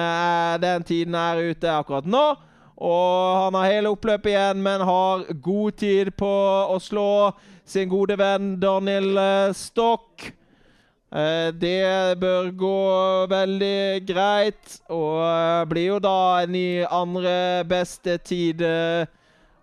den 0.61 0.85
tiden 0.85 1.17
er 1.17 1.41
ute 1.51 1.73
akkurat 1.73 2.05
nå. 2.05 2.25
Og 2.81 3.45
han 3.45 3.53
har 3.53 3.69
hele 3.69 3.89
oppløpet 3.93 4.31
igjen, 4.31 4.61
men 4.65 4.81
har 4.81 5.27
god 5.43 5.71
tid 5.77 6.09
på 6.17 6.29
å 6.73 6.79
slå 6.81 7.09
sin 7.65 7.89
gode 7.91 8.17
venn 8.17 8.55
Daniel 8.61 9.17
eh, 9.21 9.53
Stokk. 9.53 10.31
Eh, 11.13 11.51
Det 11.53 12.17
bør 12.17 12.49
gå 12.57 12.79
veldig 13.29 14.01
greit, 14.07 14.79
og 14.89 15.21
eh, 15.27 15.65
blir 15.69 15.87
jo 15.91 15.99
da 16.01 16.17
en 16.41 16.55
ny 16.55 16.81
andre 16.89 17.35
beste 17.69 18.17
tid. 18.17 18.65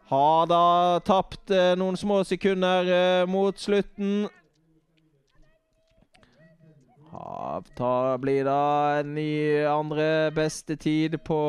Har 0.09 0.47
da 0.49 1.01
tapt 1.05 1.51
noen 1.77 1.99
små 1.99 2.23
sekunder 2.25 3.27
mot 3.29 3.59
slutten. 3.61 4.29
Blir 8.23 8.47
da 8.47 8.63
en 9.03 9.13
ny 9.19 9.35
andre 9.69 10.31
beste 10.33 10.79
tid 10.81 11.19
på 11.27 11.43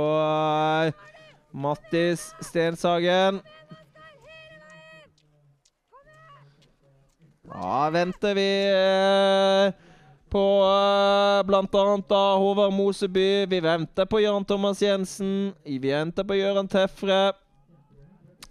Mattis 1.52 2.34
Stenshagen. 2.42 3.42
Da 7.50 7.90
venter 7.90 8.36
vi 8.36 8.50
eh, 8.70 9.74
på 10.30 10.46
bl.a. 11.46 11.64
annet 11.82 12.10
da 12.10 12.24
Håvard 12.38 12.74
Moseby. 12.74 13.46
Vi 13.46 13.60
venter 13.60 14.06
på 14.06 14.20
Jan 14.20 14.46
Thomas 14.46 14.82
Jensen. 14.82 15.54
Vi 15.64 15.80
venter 15.80 16.24
på 16.24 16.38
Gøran 16.38 16.68
Tefre. 16.68 17.34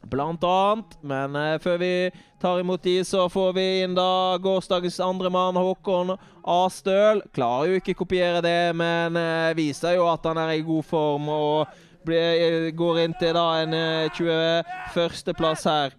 Blant 0.02 0.44
annet. 0.44 0.98
Men 1.00 1.36
eh, 1.36 1.58
før 1.62 1.78
vi 1.78 2.10
tar 2.40 2.60
imot 2.60 2.82
de, 2.82 3.04
så 3.04 3.28
får 3.30 3.52
vi 3.54 3.66
inn 3.84 3.94
da 3.94 4.38
gårsdagens 4.42 4.98
andremann, 5.00 5.56
Håkon 5.56 6.16
Astøl. 6.42 7.22
Klarer 7.34 7.70
jo 7.70 7.80
ikke 7.80 7.98
kopiere 8.02 8.42
det, 8.42 8.74
men 8.78 9.18
eh, 9.18 9.54
viser 9.58 9.98
jo 9.98 10.08
at 10.10 10.26
han 10.26 10.42
er 10.42 10.56
i 10.56 10.66
god 10.66 10.86
form 10.90 11.30
og 11.30 11.78
blir, 12.08 12.70
går 12.76 13.04
inn 13.04 13.16
til 13.20 13.36
da 13.36 13.46
en 13.62 13.76
eh, 13.76 14.18
21.-plass 14.18 15.66
her. 15.68 15.98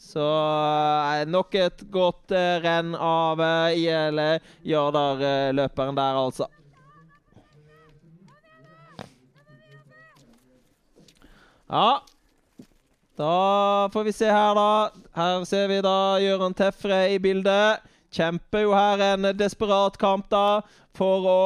Så 0.00 0.24
eh, 0.24 1.26
nok 1.28 1.54
et 1.60 1.82
godt 1.92 2.32
eh, 2.34 2.56
renn 2.64 2.94
av 2.96 3.40
eh, 3.44 3.82
IL 3.84 4.22
Jardar-løperen 4.66 5.98
der, 5.98 6.20
altså. 6.24 6.48
Ja. 11.70 12.00
Da 13.20 13.34
får 13.92 14.08
vi 14.08 14.16
se 14.16 14.32
her, 14.32 14.56
da. 14.56 15.04
Her 15.14 15.44
ser 15.46 15.68
vi 15.70 15.78
da 15.84 15.96
Gøran 16.24 16.56
Tefre 16.56 17.04
i 17.12 17.20
bildet. 17.22 17.84
Kjemper 18.10 18.64
jo 18.64 18.72
her 18.74 19.02
en 19.12 19.28
desperat 19.38 19.94
kamp, 20.00 20.26
da, 20.32 20.62
for 20.98 21.26
å 21.30 21.42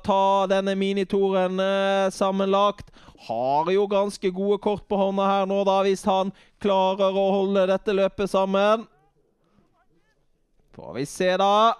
ta 0.00 0.46
denne 0.48 0.72
minitoren 0.78 1.60
eh, 1.60 2.08
sammenlagt. 2.14 2.88
Har 3.28 3.68
jo 3.72 3.84
ganske 3.90 4.30
gode 4.32 4.56
kort 4.64 4.86
på 4.88 4.96
hånda 4.96 5.26
her 5.28 5.50
nå, 5.50 5.60
da, 5.68 5.82
hvis 5.84 6.06
han 6.08 6.32
klarer 6.64 7.12
å 7.12 7.26
holde 7.34 7.66
dette 7.68 7.96
løpet 7.96 8.32
sammen. 8.32 8.86
Får 10.78 10.94
vi 10.96 11.04
se, 11.10 11.28
da. 11.36 11.74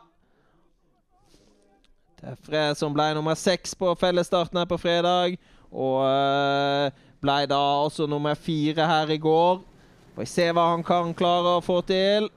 Tefre 2.19 2.73
som 2.77 2.93
ble 2.93 3.13
nummer 3.15 3.39
seks 3.39 3.77
på 3.79 3.95
fellesstarten 3.97 4.59
her 4.61 4.69
på 4.69 4.77
fredag. 4.83 5.39
Og 5.73 6.03
eh, 6.05 6.93
ble 7.23 7.39
da 7.49 7.63
også 7.87 8.09
nummer 8.11 8.37
fire 8.37 8.89
her 8.91 9.13
i 9.15 9.21
går. 9.23 9.63
Får 10.17 10.27
vi 10.27 10.33
se 10.35 10.49
hva 10.53 10.73
han 10.75 10.85
kan 10.85 11.15
klare 11.17 11.57
å 11.57 11.65
få 11.65 11.81
til. 11.89 12.29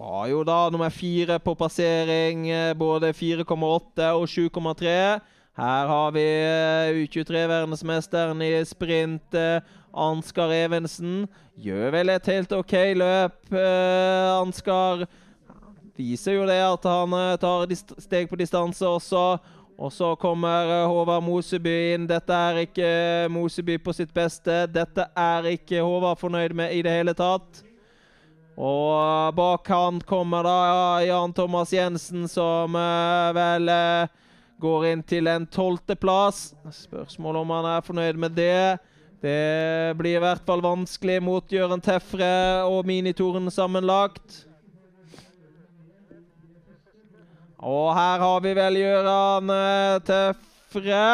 Var 0.00 0.30
jo 0.30 0.38
da 0.48 0.70
nummer 0.72 0.88
fire 0.88 1.36
på 1.38 1.52
passering, 1.54 2.48
eh, 2.48 2.74
både 2.74 3.12
4,8 3.12 4.06
og 4.16 4.24
7,3. 4.28 5.20
Her 5.60 5.86
har 5.92 6.10
vi 6.14 6.24
eh, 6.24 7.00
U23-verdensmesteren 7.02 8.40
i 8.40 8.64
sprint, 8.64 9.34
eh, 9.34 9.60
Ansgar 9.92 10.54
Evensen. 10.56 11.28
Gjør 11.52 11.92
vel 11.92 12.14
et 12.14 12.32
helt 12.32 12.52
OK 12.56 12.72
løp, 12.96 13.52
Ansgar. 14.40 15.04
Viser 16.00 16.38
jo 16.38 16.48
det 16.48 16.62
at 16.64 16.88
han 16.88 17.20
tar 17.36 17.68
steg 18.00 18.30
på 18.30 18.40
distanse 18.40 18.86
også. 18.88 19.38
Og 19.76 19.92
så 19.92 20.14
kommer 20.16 20.86
Håvard 20.88 21.24
Moseby 21.24 21.94
inn. 21.94 22.08
Dette 22.08 22.32
er 22.32 22.64
ikke 22.64 22.92
Moseby 23.28 23.76
på 23.76 23.92
sitt 23.92 24.14
beste. 24.16 24.64
Dette 24.72 25.10
er 25.12 25.56
ikke 25.58 25.84
Håvard 25.84 26.20
fornøyd 26.20 26.56
med 26.56 26.72
i 26.72 26.80
det 26.80 27.02
hele 27.02 27.12
tatt. 27.12 27.68
Og 28.58 29.34
bak 29.36 29.68
han 29.70 30.00
kommer 30.08 30.44
da 30.44 30.56
Jan 31.04 31.32
Thomas 31.32 31.72
Jensen, 31.72 32.26
som 32.28 32.74
eh, 32.76 33.30
vel 33.36 33.70
eh, 33.72 34.10
går 34.60 34.86
inn 34.90 35.02
til 35.06 35.30
en 35.30 35.46
tolvteplass. 35.46 36.50
Spørsmål 36.82 37.40
om 37.42 37.54
han 37.56 37.68
er 37.76 37.86
fornøyd 37.86 38.20
med 38.20 38.36
det. 38.36 38.78
Det 39.20 39.96
blir 40.00 40.16
i 40.16 40.22
hvert 40.22 40.44
fall 40.48 40.62
vanskelig 40.64 41.18
mot 41.22 41.52
Jøren 41.52 41.82
Tefre 41.84 42.64
og 42.68 42.86
Minitoren 42.88 43.50
sammenlagt. 43.52 44.46
Og 47.60 47.90
her 47.92 48.22
har 48.24 48.40
vi 48.40 48.54
vel 48.56 48.78
Gøran 48.80 49.52
eh, 49.52 49.96
Tefre. 50.08 51.06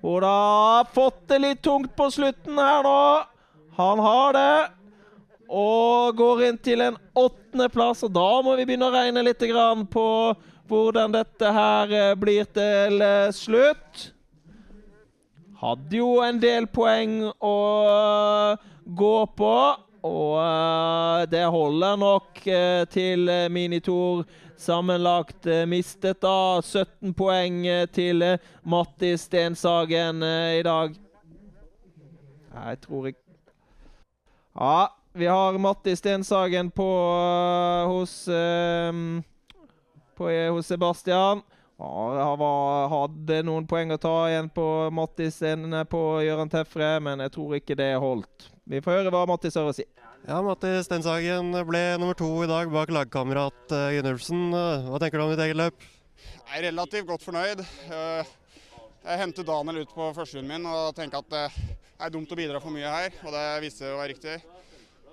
Og 0.00 0.20
da 0.24 0.34
har 0.34 0.92
fått 0.94 1.26
det 1.28 1.40
litt 1.42 1.62
tungt 1.66 1.92
på 1.98 2.06
slutten 2.14 2.58
her 2.58 2.86
nå. 2.86 3.00
Han 3.76 4.02
har 4.02 4.36
det. 4.36 4.79
Og 5.50 6.14
går 6.14 6.44
inn 6.46 6.58
til 6.62 6.84
en 6.84 6.96
åttendeplass. 7.18 8.04
Og 8.06 8.14
da 8.14 8.30
må 8.46 8.54
vi 8.54 8.68
begynne 8.68 8.86
å 8.86 8.94
regne 8.94 9.24
litt 9.26 9.42
på 9.90 10.06
hvordan 10.70 11.12
dette 11.14 11.52
her 11.52 11.92
eh, 11.92 12.16
blir 12.18 12.46
til 12.54 13.02
eh, 13.02 13.30
slutt. 13.34 14.10
Hadde 15.60 15.98
jo 15.98 16.20
en 16.24 16.38
del 16.40 16.68
poeng 16.70 17.24
å 17.34 17.56
eh, 17.90 18.68
gå 18.86 19.16
på. 19.36 19.54
Og 20.00 21.26
det 21.28 21.42
holder 21.52 21.98
nok 22.00 22.38
til 22.88 23.26
Minitor 23.52 24.22
sammenlagt 24.56 25.44
mistet 25.68 26.22
da 26.24 26.62
17 26.64 27.12
poeng 27.18 27.58
til 27.92 28.24
Mattis 28.24 28.64
Matti 28.72 29.10
Stenshagen 29.20 30.24
i 30.24 30.62
dag. 30.64 30.96
Jeg 32.54 32.80
tror 32.86 33.10
ikke 33.10 33.20
Ja, 34.56 34.88
vi 35.20 35.28
har 35.28 35.58
Matti 35.60 35.92
Stenshagen 35.96 36.70
på 36.72 36.88
eh, 37.20 37.88
hos 37.92 38.14
eh, 38.28 38.92
på, 40.16 40.28
hos 40.56 40.66
Sebastian. 40.66 41.42
Ja, 41.80 42.36
Han 42.36 42.92
hadde 42.92 43.38
noen 43.48 43.64
poeng 43.68 43.94
å 43.94 44.00
ta 44.00 44.14
igjen 44.28 44.50
på 44.52 44.64
Mattis 44.92 45.38
enn 45.48 45.72
på 45.88 46.00
Gøran 46.26 46.50
Tefre, 46.52 46.98
men 47.00 47.22
jeg 47.24 47.32
tror 47.32 47.54
ikke 47.56 47.76
det 47.78 47.94
holdt. 48.02 48.50
Vi 48.68 48.82
får 48.84 48.98
høre 48.98 49.12
hva 49.14 49.22
Mattis 49.30 49.56
har 49.56 49.70
å 49.70 49.72
si. 49.72 49.86
Ja, 50.28 50.42
Mattis 50.44 50.84
Stenshagen 50.84 51.48
ble 51.64 51.80
nummer 51.96 52.18
to 52.18 52.28
i 52.44 52.50
dag 52.50 52.68
bak 52.68 52.92
lagkamerat 52.92 53.72
uh, 53.72 53.86
Gunnulfsen. 53.96 54.50
Eh, 54.52 54.90
hva 54.92 55.00
tenker 55.00 55.16
du 55.16 55.24
om 55.24 55.32
ditt 55.32 55.40
eget 55.46 55.56
løp? 55.56 55.88
Jeg 56.20 56.58
er 56.58 56.66
relativt 56.68 57.08
godt 57.08 57.24
fornøyd. 57.24 57.64
Eh, 57.64 58.36
Jeg 59.00 59.16
hentet 59.22 59.48
Daniel 59.48 59.80
ut 59.80 59.94
på 59.96 60.10
førstehunden 60.12 60.50
min 60.52 60.68
og 60.68 60.92
tenker 60.92 61.22
at 61.24 61.32
det 61.32 61.46
er 61.96 62.12
dumt 62.12 62.28
å 62.28 62.36
bidra 62.36 62.60
for 62.60 62.74
mye 62.74 62.90
her, 62.92 63.14
og 63.24 63.32
det 63.32 63.44
viste 63.64 63.86
seg 63.86 63.94
å 63.94 64.02
være 64.02 64.12
riktig. 64.12 64.34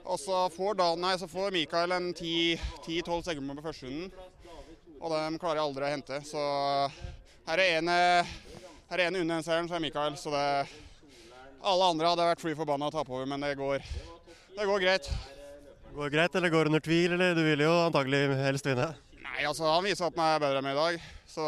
Og 0.07 0.19
så 0.21 0.45
får, 0.55 0.77
Dan, 0.79 1.01
nei, 1.03 1.15
så 1.19 1.27
får 1.27 1.51
Mikael 1.51 1.91
en 1.91 2.13
10-12 2.15 3.25
segment 3.25 3.59
på 3.59 3.65
førsterunden, 3.65 4.11
og 5.01 5.11
dem 5.11 5.35
klarer 5.41 5.59
jeg 5.59 5.65
aldri 5.67 5.83
å 5.83 5.89
hente. 5.91 6.19
Så 6.25 6.43
her 7.49 7.63
er 7.63 7.73
en, 7.81 7.91
her 7.91 9.01
er 9.01 9.09
en 9.09 9.19
under 9.19 9.33
den 9.35 9.45
seieren, 9.45 9.67
så 9.67 9.75
er 9.75 9.83
Mikael. 9.83 10.15
Så 10.19 10.31
det 10.31 10.45
Alle 11.67 11.89
andre 11.91 12.13
hadde 12.13 12.29
vært 12.29 12.43
fly 12.43 12.53
forbanna 12.55 12.87
å 12.87 12.93
tape 12.93 13.11
over, 13.11 13.27
men 13.27 13.43
det 13.43 13.57
går, 13.59 13.83
Det 14.55 14.65
går 14.69 14.85
greit. 14.85 15.11
Går 15.91 16.09
det 16.09 16.13
greit, 16.13 16.35
eller 16.39 16.53
går 16.53 16.65
det 16.65 16.71
under 16.71 16.85
tvil, 16.87 17.13
eller 17.17 17.35
du 17.35 17.43
vil 17.43 17.65
jo 17.65 17.73
antagelig 17.83 18.23
helst 18.39 18.67
vinne? 18.69 18.91
Nei, 19.23 19.43
altså 19.49 19.67
Han 19.67 19.83
viser 19.83 20.07
at 20.07 20.17
han 20.17 20.35
er 20.37 20.43
bedre 20.43 20.61
enn 20.61 20.67
meg 20.69 20.77
i 20.77 20.83
dag, 20.83 21.07
så 21.27 21.45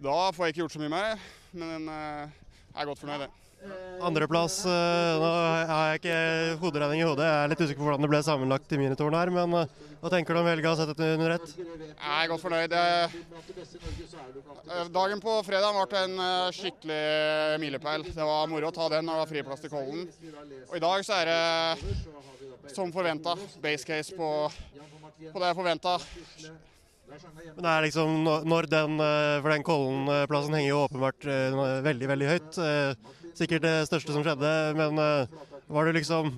da 0.00 0.18
får 0.32 0.46
jeg 0.46 0.54
ikke 0.54 0.64
gjort 0.64 0.76
så 0.78 0.84
mye 0.84 0.94
mer. 0.96 1.24
Men 1.54 1.88
eh, 1.90 2.36
jeg 2.70 2.80
er 2.82 2.88
godt 2.88 3.02
fornøyd, 3.02 3.26
det. 3.26 3.43
Andreplass 4.04 4.58
eh, 4.68 5.14
Nå 5.20 5.28
har 5.70 5.92
jeg 5.94 6.00
ikke 6.02 6.16
hoderegning 6.60 7.00
i 7.00 7.06
hodet, 7.06 7.24
jeg 7.24 7.44
er 7.44 7.50
litt 7.52 7.62
usikker 7.62 7.80
på 7.80 7.86
hvordan 7.88 8.04
det 8.04 8.10
ble 8.12 8.20
sammenlagt 8.26 8.74
i 8.74 8.80
minitoren 8.80 9.16
her, 9.16 9.30
men 9.32 9.54
eh, 9.62 9.70
hva 10.02 10.10
tenker 10.12 10.36
du 10.36 10.40
om 10.42 10.48
helga 10.50 10.74
sett 10.76 10.98
under 11.00 11.30
ett? 11.38 11.54
Jeg 11.56 12.16
er 12.18 12.28
godt 12.28 12.42
fornøyd. 12.42 12.74
Eh, 12.76 13.08
Dagen 14.92 15.22
på 15.24 15.36
fredag 15.46 15.78
ble 15.88 16.02
en 16.02 16.18
skikkelig 16.52 17.00
milepæl. 17.62 18.04
Det 18.10 18.26
var 18.28 18.50
moro 18.52 18.68
å 18.68 18.74
ta 18.76 18.90
den 18.92 19.06
når 19.08 19.14
det 19.16 19.22
var 19.22 19.30
friplass 19.32 19.64
til 19.64 19.72
Kollen. 19.72 20.04
Og 20.68 20.76
i 20.76 20.82
dag 20.84 21.04
så 21.06 21.16
er 21.22 21.30
det 21.32 22.74
som 22.74 22.92
forventa. 22.92 23.36
Base 23.64 23.84
case 23.88 24.12
på, 24.16 24.28
på 24.50 25.40
det 25.40 25.50
jeg 25.50 25.58
forventa. 25.60 25.96
Men 27.14 27.60
det 27.64 27.72
er 27.72 27.84
liksom 27.86 28.08
når- 28.48 28.68
den, 28.72 28.96
For 29.44 29.50
den 29.52 29.62
Kollen-plassen 29.64 30.56
henger 30.56 30.68
jo 30.72 30.84
åpenbart 30.88 31.28
veldig, 31.88 32.08
veldig 32.12 32.28
høyt. 32.32 32.60
Eh, 33.34 33.38
Sikkert 33.42 33.64
det 33.66 33.74
største 33.88 34.14
som 34.14 34.22
skjedde, 34.22 34.50
men 34.78 34.98
eh, 35.02 35.26
var 35.66 35.88
du 35.88 35.96
liksom 35.96 36.30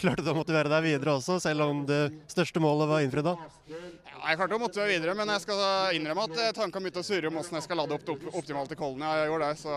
Klarte 0.00 0.24
du 0.24 0.30
å 0.32 0.36
motivere 0.38 0.70
deg 0.72 0.86
videre 0.86 1.18
også, 1.18 1.36
selv 1.44 1.66
om 1.66 1.82
det 1.88 2.08
største 2.32 2.62
målet 2.62 2.88
var 2.88 3.04
innfridd 3.04 3.28
da? 3.28 3.34
Ja, 3.68 4.30
jeg 4.30 4.38
klarte 4.40 4.56
å 4.56 4.62
motivere 4.62 4.94
videre, 4.94 5.14
men 5.18 5.28
jeg 5.34 5.44
skal 5.44 5.92
innrømme 5.98 6.24
at 6.24 6.40
eh, 6.40 6.54
tankene 6.56 6.88
begynte 6.88 7.04
å 7.04 7.06
surre 7.06 7.28
om 7.28 7.36
hvordan 7.36 7.60
jeg 7.60 7.66
skal 7.68 7.80
lade 7.82 7.98
opp 7.98 8.06
det 8.08 8.16
optimalt 8.32 8.72
i 8.72 8.78
Kollen. 8.80 9.04
Jeg 9.04 9.28
gjorde 9.30 9.50
det, 9.50 9.60
så 9.60 9.74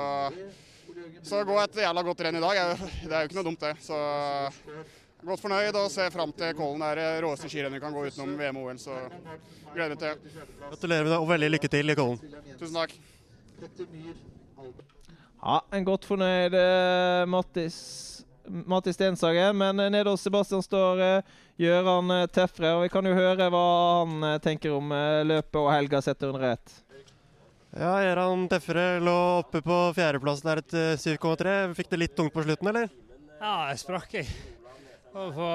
Så 1.27 1.43
gå 1.47 1.59
et 1.61 1.77
jævla 1.83 2.03
godt 2.07 2.23
renn 2.25 2.39
i 2.39 2.43
dag. 2.43 2.79
Det 3.03 3.11
er 3.11 3.21
jo 3.21 3.29
ikke 3.29 3.37
noe 3.41 3.47
dumt, 3.49 3.61
det. 3.61 3.75
Så 3.83 3.99
godt 5.27 5.43
fornøyd 5.43 5.77
og 5.77 5.91
ser 5.93 6.09
fram 6.15 6.31
til 6.35 6.55
Kollen. 6.57 6.81
Er 6.87 6.99
det 6.99 7.09
råeste 7.25 7.51
skirennet 7.51 7.77
vi 7.77 7.83
kan 7.83 7.93
gå 7.95 8.07
utenom 8.07 8.33
VM 8.39 8.57
og 8.63 8.71
OL, 8.71 8.81
så 8.81 8.97
gleder 9.75 9.93
meg 9.93 10.01
til 10.01 10.07
det. 10.07 10.47
Gratulerer 10.65 11.05
med 11.05 11.13
det, 11.13 11.19
og 11.19 11.29
veldig 11.35 11.51
lykke 11.57 11.71
til 11.75 11.93
i 11.93 11.99
Kollen. 11.99 12.19
Tusen 12.59 12.79
takk. 12.79 12.97
Ja, 15.41 15.57
en 15.73 15.85
godt 15.87 16.05
fornøyd 16.05 16.53
eh, 16.53 17.23
Mattis, 17.29 17.77
Mattis 18.45 18.97
Stenshagen. 18.99 19.57
Men 19.57 19.79
eh, 19.81 19.89
nede 19.93 20.11
hos 20.13 20.21
Sebastian 20.25 20.61
står 20.61 21.01
eh, 21.01 21.33
Gøran 21.61 22.13
eh, 22.13 22.27
Tefre, 22.33 22.75
og 22.77 22.85
vi 22.85 22.91
kan 22.93 23.09
jo 23.09 23.15
høre 23.17 23.49
hva 23.49 23.65
han 24.03 24.27
eh, 24.29 24.39
tenker 24.43 24.75
om 24.77 24.93
løpet 25.25 25.59
og 25.63 25.71
helga 25.73 26.01
sett 26.05 26.21
under 26.27 26.51
ett. 26.53 26.75
Ja, 27.71 27.95
Gjøran 28.03 28.45
Tefre 28.51 28.85
lå 29.01 29.17
oppe 29.39 29.63
på 29.65 29.79
fjerdeplass 29.97 30.43
der 30.45 30.61
etter 30.61 30.99
7,3. 30.99 31.55
Fikk 31.77 31.89
det 31.93 32.01
litt 32.03 32.17
tungt 32.17 32.35
på 32.35 32.43
slutten, 32.45 32.69
eller? 32.73 32.91
Ja, 33.41 33.55
jeg 33.71 33.81
sprakk, 33.81 34.13
jeg. 34.19 34.27
Og 35.17 35.33
på 35.33 35.47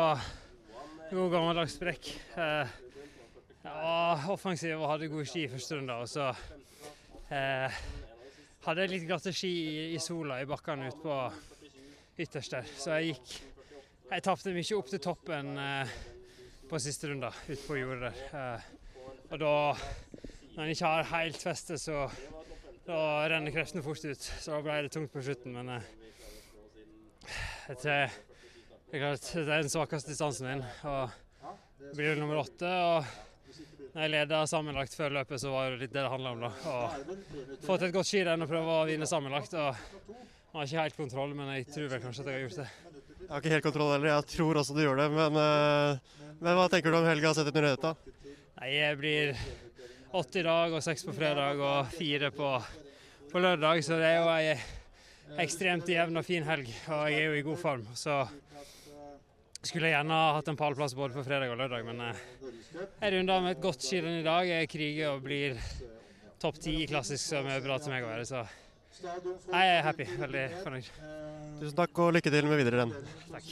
god 1.12 1.30
gammeldags 1.30 1.76
sprekk. 1.78 2.08
Eh, 2.34 2.74
jeg 3.66 3.74
var 3.76 4.26
offensiv 4.34 4.80
og 4.80 4.90
hadde 4.90 5.10
gode 5.12 5.26
ski 5.30 5.44
første 5.52 5.78
runde. 5.78 5.94
Og 6.02 6.10
så 6.10 6.26
eh, 7.30 7.78
hadde 8.66 8.86
litt 8.90 9.04
glatte 9.06 9.30
ski 9.34 9.50
i, 9.50 9.74
i 9.94 9.98
sola 10.02 10.40
i 10.42 10.48
bakkene 10.48 10.88
ute 10.90 10.98
på 11.02 11.16
ytterst 12.18 12.56
der. 12.56 12.70
Så 12.78 12.96
jeg 12.96 13.12
gikk 13.14 13.36
Jeg 14.06 14.22
tapte 14.22 14.52
mye 14.54 14.76
opp 14.76 14.90
til 14.90 15.00
toppen 15.02 15.48
eh, 15.58 15.94
på 16.70 16.78
siste 16.78 17.08
runde 17.10 17.30
ute 17.48 17.62
på 17.66 17.78
jordet 17.78 18.12
der. 18.12 18.36
Eh, 18.38 18.68
og 19.34 19.40
da, 19.42 19.54
når 20.54 20.60
en 20.62 20.70
ikke 20.70 20.90
har 20.92 21.08
helt 21.10 21.40
feste, 21.42 21.74
så 21.82 22.04
da 22.86 22.98
renner 23.26 23.54
kreftene 23.54 23.82
fort 23.82 24.04
ut. 24.06 24.22
Så 24.22 24.54
da 24.54 24.60
ble 24.62 24.76
det 24.86 24.92
tungt 24.94 25.10
på 25.10 25.24
slutten. 25.26 25.58
Men 25.58 25.72
eh, 25.74 25.88
tror 27.66 27.82
det 27.82 28.94
er 28.94 29.02
klart, 29.02 29.26
det 29.34 29.42
er 29.50 29.64
den 29.66 29.72
svakeste 29.74 30.14
distansen 30.14 30.46
min. 30.46 30.62
Og 30.86 31.90
blir 31.98 32.18
nummer 32.22 32.44
åtte. 32.44 32.70
Og 32.70 33.25
jeg 33.96 34.12
leda 34.12 34.42
sammenlagt 34.48 34.94
før 34.96 35.14
løpet, 35.16 35.40
så 35.40 35.50
var 35.52 35.70
det 35.72 35.80
litt 35.80 35.92
det 35.94 36.02
det 36.02 36.10
handla 36.12 36.32
om. 36.34 36.42
da. 36.44 36.50
Å 36.68 37.64
få 37.64 37.78
til 37.78 37.88
et 37.88 37.94
godt 37.94 38.08
skirenn 38.10 38.44
og 38.44 38.50
prøve 38.50 38.74
å 38.74 38.86
vinne 38.88 39.08
sammenlagt. 39.08 39.54
og 39.56 39.72
Jeg 39.72 40.58
har 40.58 40.68
ikke 40.68 40.82
helt 40.82 40.98
kontroll, 41.00 41.34
men 41.38 41.52
jeg 41.54 41.68
tror 41.72 41.88
vel 41.94 42.02
kanskje 42.04 42.24
at 42.24 42.30
jeg 42.30 42.36
har 42.36 42.44
gjort 42.44 42.60
det. 42.60 42.68
Jeg 43.20 43.30
har 43.32 43.42
ikke 43.42 43.54
helt 43.56 43.66
kontroll 43.66 43.92
heller, 43.94 44.10
jeg 44.12 44.28
tror 44.36 44.60
også 44.60 44.76
du 44.76 44.82
gjør 44.84 45.00
det. 45.00 45.08
Men, 45.16 45.38
eh, 45.42 46.34
men 46.40 46.58
hva 46.58 46.66
tenker 46.72 46.92
du 46.92 46.98
om 47.00 47.08
helga 47.08 47.32
sett 47.34 47.48
under 47.52 47.70
ett, 47.72 47.86
da? 47.86 47.94
Nei, 48.60 48.70
Jeg 48.76 48.98
blir 49.00 49.36
åtte 50.16 50.40
i 50.40 50.46
dag 50.46 50.72
og 50.72 50.84
seks 50.84 51.04
på 51.04 51.14
fredag 51.16 51.60
og 51.60 51.92
fire 51.92 52.30
på, 52.32 52.50
på 53.32 53.42
lørdag, 53.42 53.82
så 53.84 53.98
det 54.00 54.12
er 54.12 54.20
jo 54.20 54.28
ei 54.32 55.40
ekstremt 55.42 55.88
jevn 55.90 56.20
og 56.20 56.24
fin 56.24 56.44
helg. 56.46 56.68
Og 56.88 57.08
jeg 57.10 57.20
er 57.20 57.26
jo 57.30 57.40
i 57.40 57.44
god 57.48 57.58
form. 57.60 57.88
Så 57.98 58.20
skulle 59.68 59.90
jeg 59.90 59.96
gjerne 59.96 60.16
ha 60.16 60.34
hatt 60.38 60.48
en 60.52 60.58
pallplass 60.58 60.94
både 60.96 61.16
på 61.16 61.24
fredag 61.26 61.52
og 61.52 61.60
lørdag, 61.60 61.84
men 61.86 62.02
eh, 62.08 62.22
jeg 63.02 63.14
runder 63.16 63.44
med 63.44 63.56
et 63.56 63.64
godt 63.64 63.86
skirenn 63.86 64.20
i 64.20 64.26
dag. 64.26 64.46
Jeg 64.48 64.70
kriger 64.72 65.14
og 65.14 65.24
blir 65.26 65.58
topp 66.42 66.60
ti 66.62 66.78
i 66.84 66.88
klassisk, 66.90 67.24
som 67.24 67.48
er 67.50 67.64
bra 67.64 67.78
til 67.82 67.94
meg 67.94 68.06
å 68.06 68.12
være. 68.12 68.28
Så 68.28 68.44
jeg 69.02 69.72
er 69.76 69.82
happy. 69.84 70.06
Veldig 70.20 70.44
fornøyd. 70.62 70.92
Tusen 71.60 71.76
takk 71.76 72.04
og 72.04 72.14
lykke 72.16 72.32
til 72.32 72.48
med 72.48 72.60
videre 72.62 72.84
renn. 72.84 72.94
Takk. 73.32 73.50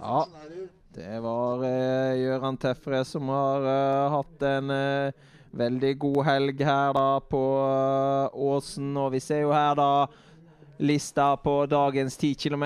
Ja, 0.00 0.26
det 0.94 1.18
var 1.24 1.62
eh, 1.66 2.18
Gøran 2.20 2.58
Tefre 2.60 3.02
som 3.06 3.30
har 3.32 3.66
eh, 3.70 4.14
hatt 4.16 4.44
en 4.46 4.72
eh, 4.74 5.28
veldig 5.56 5.92
god 6.02 6.18
helg 6.26 6.62
her 6.66 6.92
da 6.96 7.06
på 7.24 7.42
Åsen. 8.50 8.92
Og 8.98 9.12
vi 9.14 9.22
ser 9.22 9.44
jo 9.44 9.54
her 9.54 9.76
da 9.78 9.90
lista 10.78 11.36
på 11.36 11.66
dagens 11.66 12.16
10 12.16 12.34
km. 12.34 12.64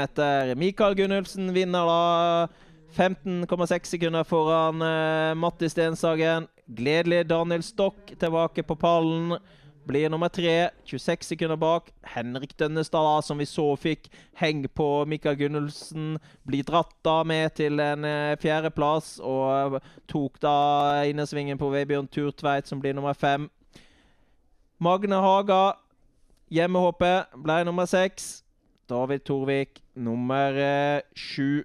Mikael 0.57 0.95
Gunnulfsen 0.95 1.53
vinner 1.55 1.87
da 1.87 2.49
15,6 2.97 3.85
sekunder 3.85 4.25
foran 4.25 4.83
uh, 4.83 5.35
Matti 5.35 5.69
Stenshagen. 5.69 6.47
Gledelig 6.67 7.27
Daniel 7.29 7.63
Stokk 7.63 8.15
tilbake 8.19 8.63
på 8.63 8.77
pallen. 8.77 9.37
Blir 9.87 10.11
nummer 10.11 10.29
tre, 10.29 10.71
26 10.85 11.27
sekunder 11.27 11.57
bak. 11.57 11.93
Henrik 12.03 12.57
Dønnestad, 12.59 13.23
som 13.23 13.39
vi 13.39 13.47
så 13.47 13.69
fikk 13.79 14.09
heng 14.35 14.65
på 14.67 15.05
Mikael 15.07 15.37
Gunnulfsen, 15.39 16.17
blir 16.43 16.67
dratt 16.67 16.97
da 17.07 17.21
med 17.23 17.55
til 17.55 17.79
en 17.79 18.03
eh, 18.05 18.35
fjerdeplass. 18.43 19.21
Og 19.23 19.79
tok 20.11 20.41
da 20.43 20.57
innersvingen 21.07 21.61
på 21.61 21.71
Vebjørn 21.71 22.11
Turtveit, 22.11 22.67
som 22.67 22.83
blir 22.83 22.99
nummer 22.99 23.15
fem. 23.15 23.47
Magne 24.83 25.23
Haga, 25.23 25.77
hjemmehoppet, 26.53 27.33
ble 27.43 27.63
nummer 27.67 27.89
seks. 27.91 28.43
David 28.87 29.25
Torvik 29.27 29.81
nummer 29.99 30.55
eh, 30.55 31.01
sju. 31.19 31.65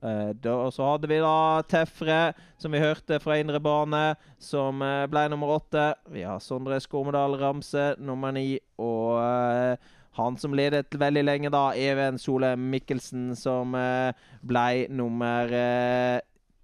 Eh, 0.00 0.32
og 0.48 0.72
så 0.72 0.86
hadde 0.92 1.08
vi 1.10 1.18
da 1.20 1.62
Tefre, 1.68 2.20
som 2.60 2.72
vi 2.72 2.80
hørte 2.80 3.18
fra 3.20 3.36
indre 3.40 3.60
bane, 3.60 4.14
som 4.40 4.82
eh, 4.84 5.06
ble 5.10 5.26
nummer 5.32 5.56
åtte. 5.58 5.90
Vi 6.12 6.24
har 6.24 6.40
Sondre 6.44 6.80
Skormedal 6.80 7.36
Ramse 7.40 7.94
nummer 7.98 8.32
ni. 8.36 8.60
Og 8.80 9.18
han 10.16 10.38
som 10.40 10.54
ledet 10.56 10.94
veldig 10.98 11.24
lenge, 11.26 11.52
da, 11.52 11.70
Even 11.76 12.18
Sole 12.18 12.54
Mikkelsen, 12.56 13.32
som 13.38 13.74
eh, 13.78 14.14
ble 14.46 14.86
nummer 14.88 15.56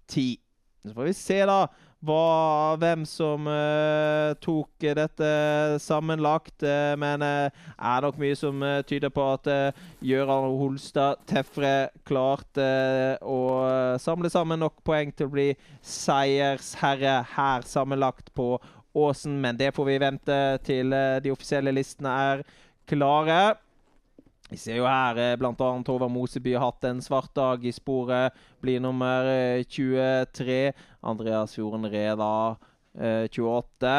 ti. 0.07 0.29
Så 0.87 0.95
får 0.95 1.09
vi 1.09 1.13
se, 1.19 1.41
da, 1.49 1.65
hva, 2.05 2.77
hvem 2.77 3.03
som 3.09 3.47
uh, 3.49 4.35
tok 4.43 4.85
eh, 4.85 4.93
dette 4.97 5.29
sammenlagt. 5.81 6.61
Uh, 6.61 6.93
men 6.99 7.23
det 7.23 7.49
er 7.49 8.05
nok 8.05 8.19
mye 8.21 8.37
som 8.37 8.61
tyder 8.87 9.11
på 9.13 9.25
at 9.33 9.49
uh, 9.49 9.83
Gøran 10.05 10.57
Holstad 10.59 11.23
Tefre 11.29 11.89
klarte 12.07 12.67
å 13.25 13.39
samle 14.01 14.29
sammen 14.33 14.61
nok 14.61 14.79
poeng 14.85 15.11
til 15.13 15.29
å 15.29 15.33
bli 15.33 15.47
seiersherre 15.81 17.19
her 17.35 17.67
sammenlagt 17.67 18.33
på 18.37 18.55
Åsen. 18.97 19.39
Men 19.41 19.57
det 19.57 19.73
får 19.75 19.89
vi 19.89 20.01
vente 20.01 20.41
til 20.65 20.93
de 20.93 21.33
offisielle 21.33 21.73
listene 21.75 22.13
er 22.31 22.45
klare. 22.89 23.57
Vi 24.47 24.57
ser 24.59 24.79
jo 24.79 24.87
her 24.87 25.17
eh, 25.19 25.35
bl.a. 25.39 25.53
Håvard 25.57 26.13
Moseby 26.13 26.53
har 26.55 26.69
hatt 26.69 26.87
en 26.87 27.01
svart 27.03 27.33
dag 27.35 27.65
i 27.65 27.73
sporet. 27.75 28.35
Blir 28.63 28.79
nummer 28.83 29.27
eh, 29.27 29.63
23. 29.67 30.71
Andreas 31.01 31.57
Fjorden 31.57 31.89
Reda 31.91 32.55
eh, 32.95 33.27
28. 33.27 33.95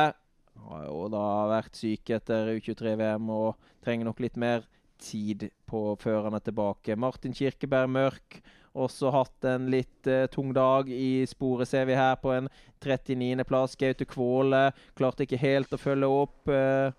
Har 0.69 0.87
jo 0.89 1.05
da 1.13 1.27
vært 1.53 1.77
syk 1.77 2.15
etter 2.17 2.55
U23-VM 2.57 3.29
og 3.33 3.71
trenger 3.85 4.09
nok 4.09 4.25
litt 4.25 4.41
mer 4.41 4.65
tid 4.99 5.51
på 5.69 5.93
før 6.01 6.27
han 6.27 6.39
er 6.39 6.45
tilbake. 6.45 6.97
Martin 6.99 7.37
Kirkeberg 7.37 7.93
Mørk 7.93 8.41
også 8.79 9.11
hatt 9.15 9.47
en 9.49 9.69
litt 9.73 10.09
uh, 10.11 10.27
tung 10.31 10.53
dag 10.55 10.91
i 10.93 11.25
sporet, 11.29 11.69
ser 11.71 11.87
vi 11.89 11.97
her, 11.99 12.17
på 12.21 12.33
en 12.35 12.49
39.-plass. 12.85 13.77
Gaute 13.81 14.07
Kvåle 14.09 14.69
klarte 14.99 15.27
ikke 15.27 15.41
helt 15.43 15.73
å 15.75 15.81
følge 15.81 16.11
opp. 16.25 16.53
eh, 16.53 16.91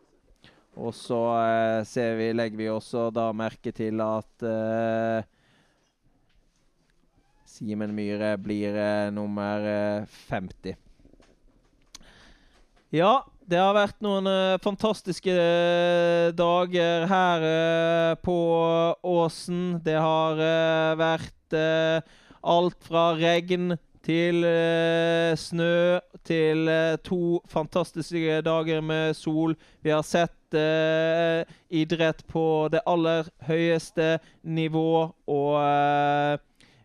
og 0.77 0.93
så 0.95 1.19
eh, 1.39 2.13
vi, 2.19 2.29
legger 2.35 2.59
vi 2.59 2.69
også 2.71 3.09
da 3.13 3.29
merke 3.35 3.73
til 3.75 3.99
at 4.03 4.45
eh, 4.45 5.25
Simen 7.49 7.95
Myhre 7.95 8.35
blir 8.39 8.77
eh, 8.77 9.09
nummer 9.11 9.65
eh, 9.65 10.19
50. 10.29 10.77
Ja, 12.95 13.25
Det 13.49 13.57
har 13.57 13.73
vært 13.73 13.97
noen 14.05 14.29
eh, 14.29 14.61
fantastiske 14.61 15.33
eh, 15.33 16.29
dager 16.37 17.07
her 17.09 17.45
eh, 17.49 18.13
på 18.21 18.37
Åsen. 19.01 19.79
Det 19.83 19.97
har 19.97 20.37
eh, 20.37 20.97
vært 21.01 21.57
eh, 21.57 22.17
alt 22.45 22.77
fra 22.85 23.11
regn 23.17 23.73
til 24.09 24.43
eh, 24.47 25.37
snø 25.37 25.99
til 26.25 26.69
eh, 26.71 26.97
to 27.05 27.39
fantastiske 27.49 28.41
dager 28.45 28.81
med 28.81 29.13
sol. 29.13 29.53
Vi 29.85 29.93
har 29.93 30.01
sett 30.01 30.57
eh, 30.57 31.45
idrett 31.69 32.25
på 32.27 32.43
det 32.73 32.81
aller 32.89 33.29
høyeste 33.45 34.17
nivå, 34.43 35.11
og 35.29 35.53
eh, 35.61 36.37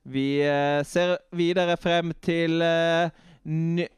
vi 0.05 0.29
eh, 0.45 0.85
ser 0.85 1.17
videre 1.33 1.79
frem 1.81 2.13
til 2.21 2.61
eh, 2.63 3.09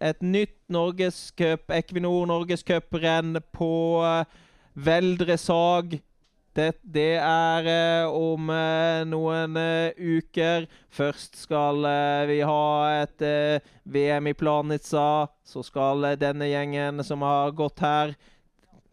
et 0.01 0.23
nytt 0.23 0.59
Norgescup, 0.70 1.70
Equinor 1.70 2.27
Norgescuprenn 2.31 3.40
på 3.55 3.73
Veldresag 4.03 4.43
Veldre 4.77 5.39
Sag. 5.40 5.94
Det, 6.56 6.70
det 6.80 7.18
er 7.20 7.66
eh, 7.68 8.06
om 8.08 8.48
eh, 8.48 9.02
noen 9.04 9.58
eh, 9.60 9.92
uker. 9.98 10.64
Først 10.88 11.36
skal 11.36 11.84
vi 12.30 12.38
ha 12.48 12.68
et 13.02 13.24
VM 13.84 14.30
i 14.30 14.32
Planica. 14.32 15.28
Så 15.44 15.64
skal 15.66 16.14
denne 16.16 16.48
gjengen 16.48 17.04
som 17.04 17.26
har 17.26 17.52
gått 17.56 17.84
her, 17.84 18.16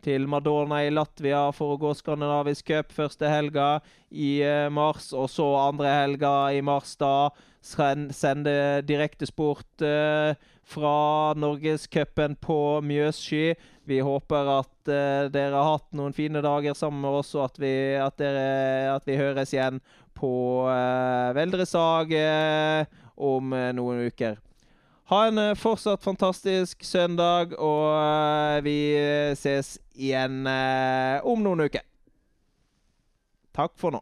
til 0.03 0.25
Madonna 0.27 0.81
i 0.83 0.89
Latvia 0.91 1.45
for 1.55 1.77
å 1.77 1.79
gå 1.79 1.93
skandinavisk 1.95 2.67
cup 2.73 2.89
første 2.91 3.29
helga 3.31 3.77
i 4.11 4.43
mars. 4.67 5.13
Og 5.15 5.29
så 5.31 5.45
andre 5.61 5.93
helga 5.95 6.33
i 6.51 6.59
mars 6.59 6.97
da 6.99 7.31
sende 7.63 8.81
direktesport 8.83 9.81
eh, 9.81 10.35
fra 10.63 11.33
Norgescupen 11.35 12.35
på 12.35 12.81
Mjøssky. 12.83 13.55
Vi 13.89 13.99
håper 14.03 14.49
at 14.59 14.91
uh, 14.91 15.27
dere 15.33 15.57
har 15.57 15.75
hatt 15.75 15.89
noen 15.97 16.15
fine 16.15 16.41
dager 16.43 16.77
sammen 16.77 17.03
med 17.03 17.19
oss, 17.19 17.33
og 17.35 17.49
at 17.49 17.59
vi, 17.59 17.73
at 17.99 18.15
dere, 18.21 18.95
at 18.95 19.07
vi 19.09 19.19
høres 19.19 19.51
igjen 19.55 19.81
på 20.15 20.33
uh, 20.69 21.33
Veldre 21.35 21.65
Sag 21.67 22.13
eh, 22.15 22.85
om 23.15 23.53
eh, 23.53 23.71
noen 23.75 24.07
uker. 24.07 24.39
Ha 25.11 25.25
en 25.27 25.37
eh, 25.37 25.55
fortsatt 25.59 26.03
fantastisk 26.03 26.83
søndag, 26.83 27.53
og 27.59 27.89
eh, 27.97 28.61
vi 28.63 28.77
ses 29.37 29.75
igjen 29.93 30.47
eh, 30.47 31.19
om 31.27 31.43
noen 31.43 31.67
uker. 31.67 31.83
Takk 33.53 33.75
for 33.77 33.93
nå. 33.93 34.01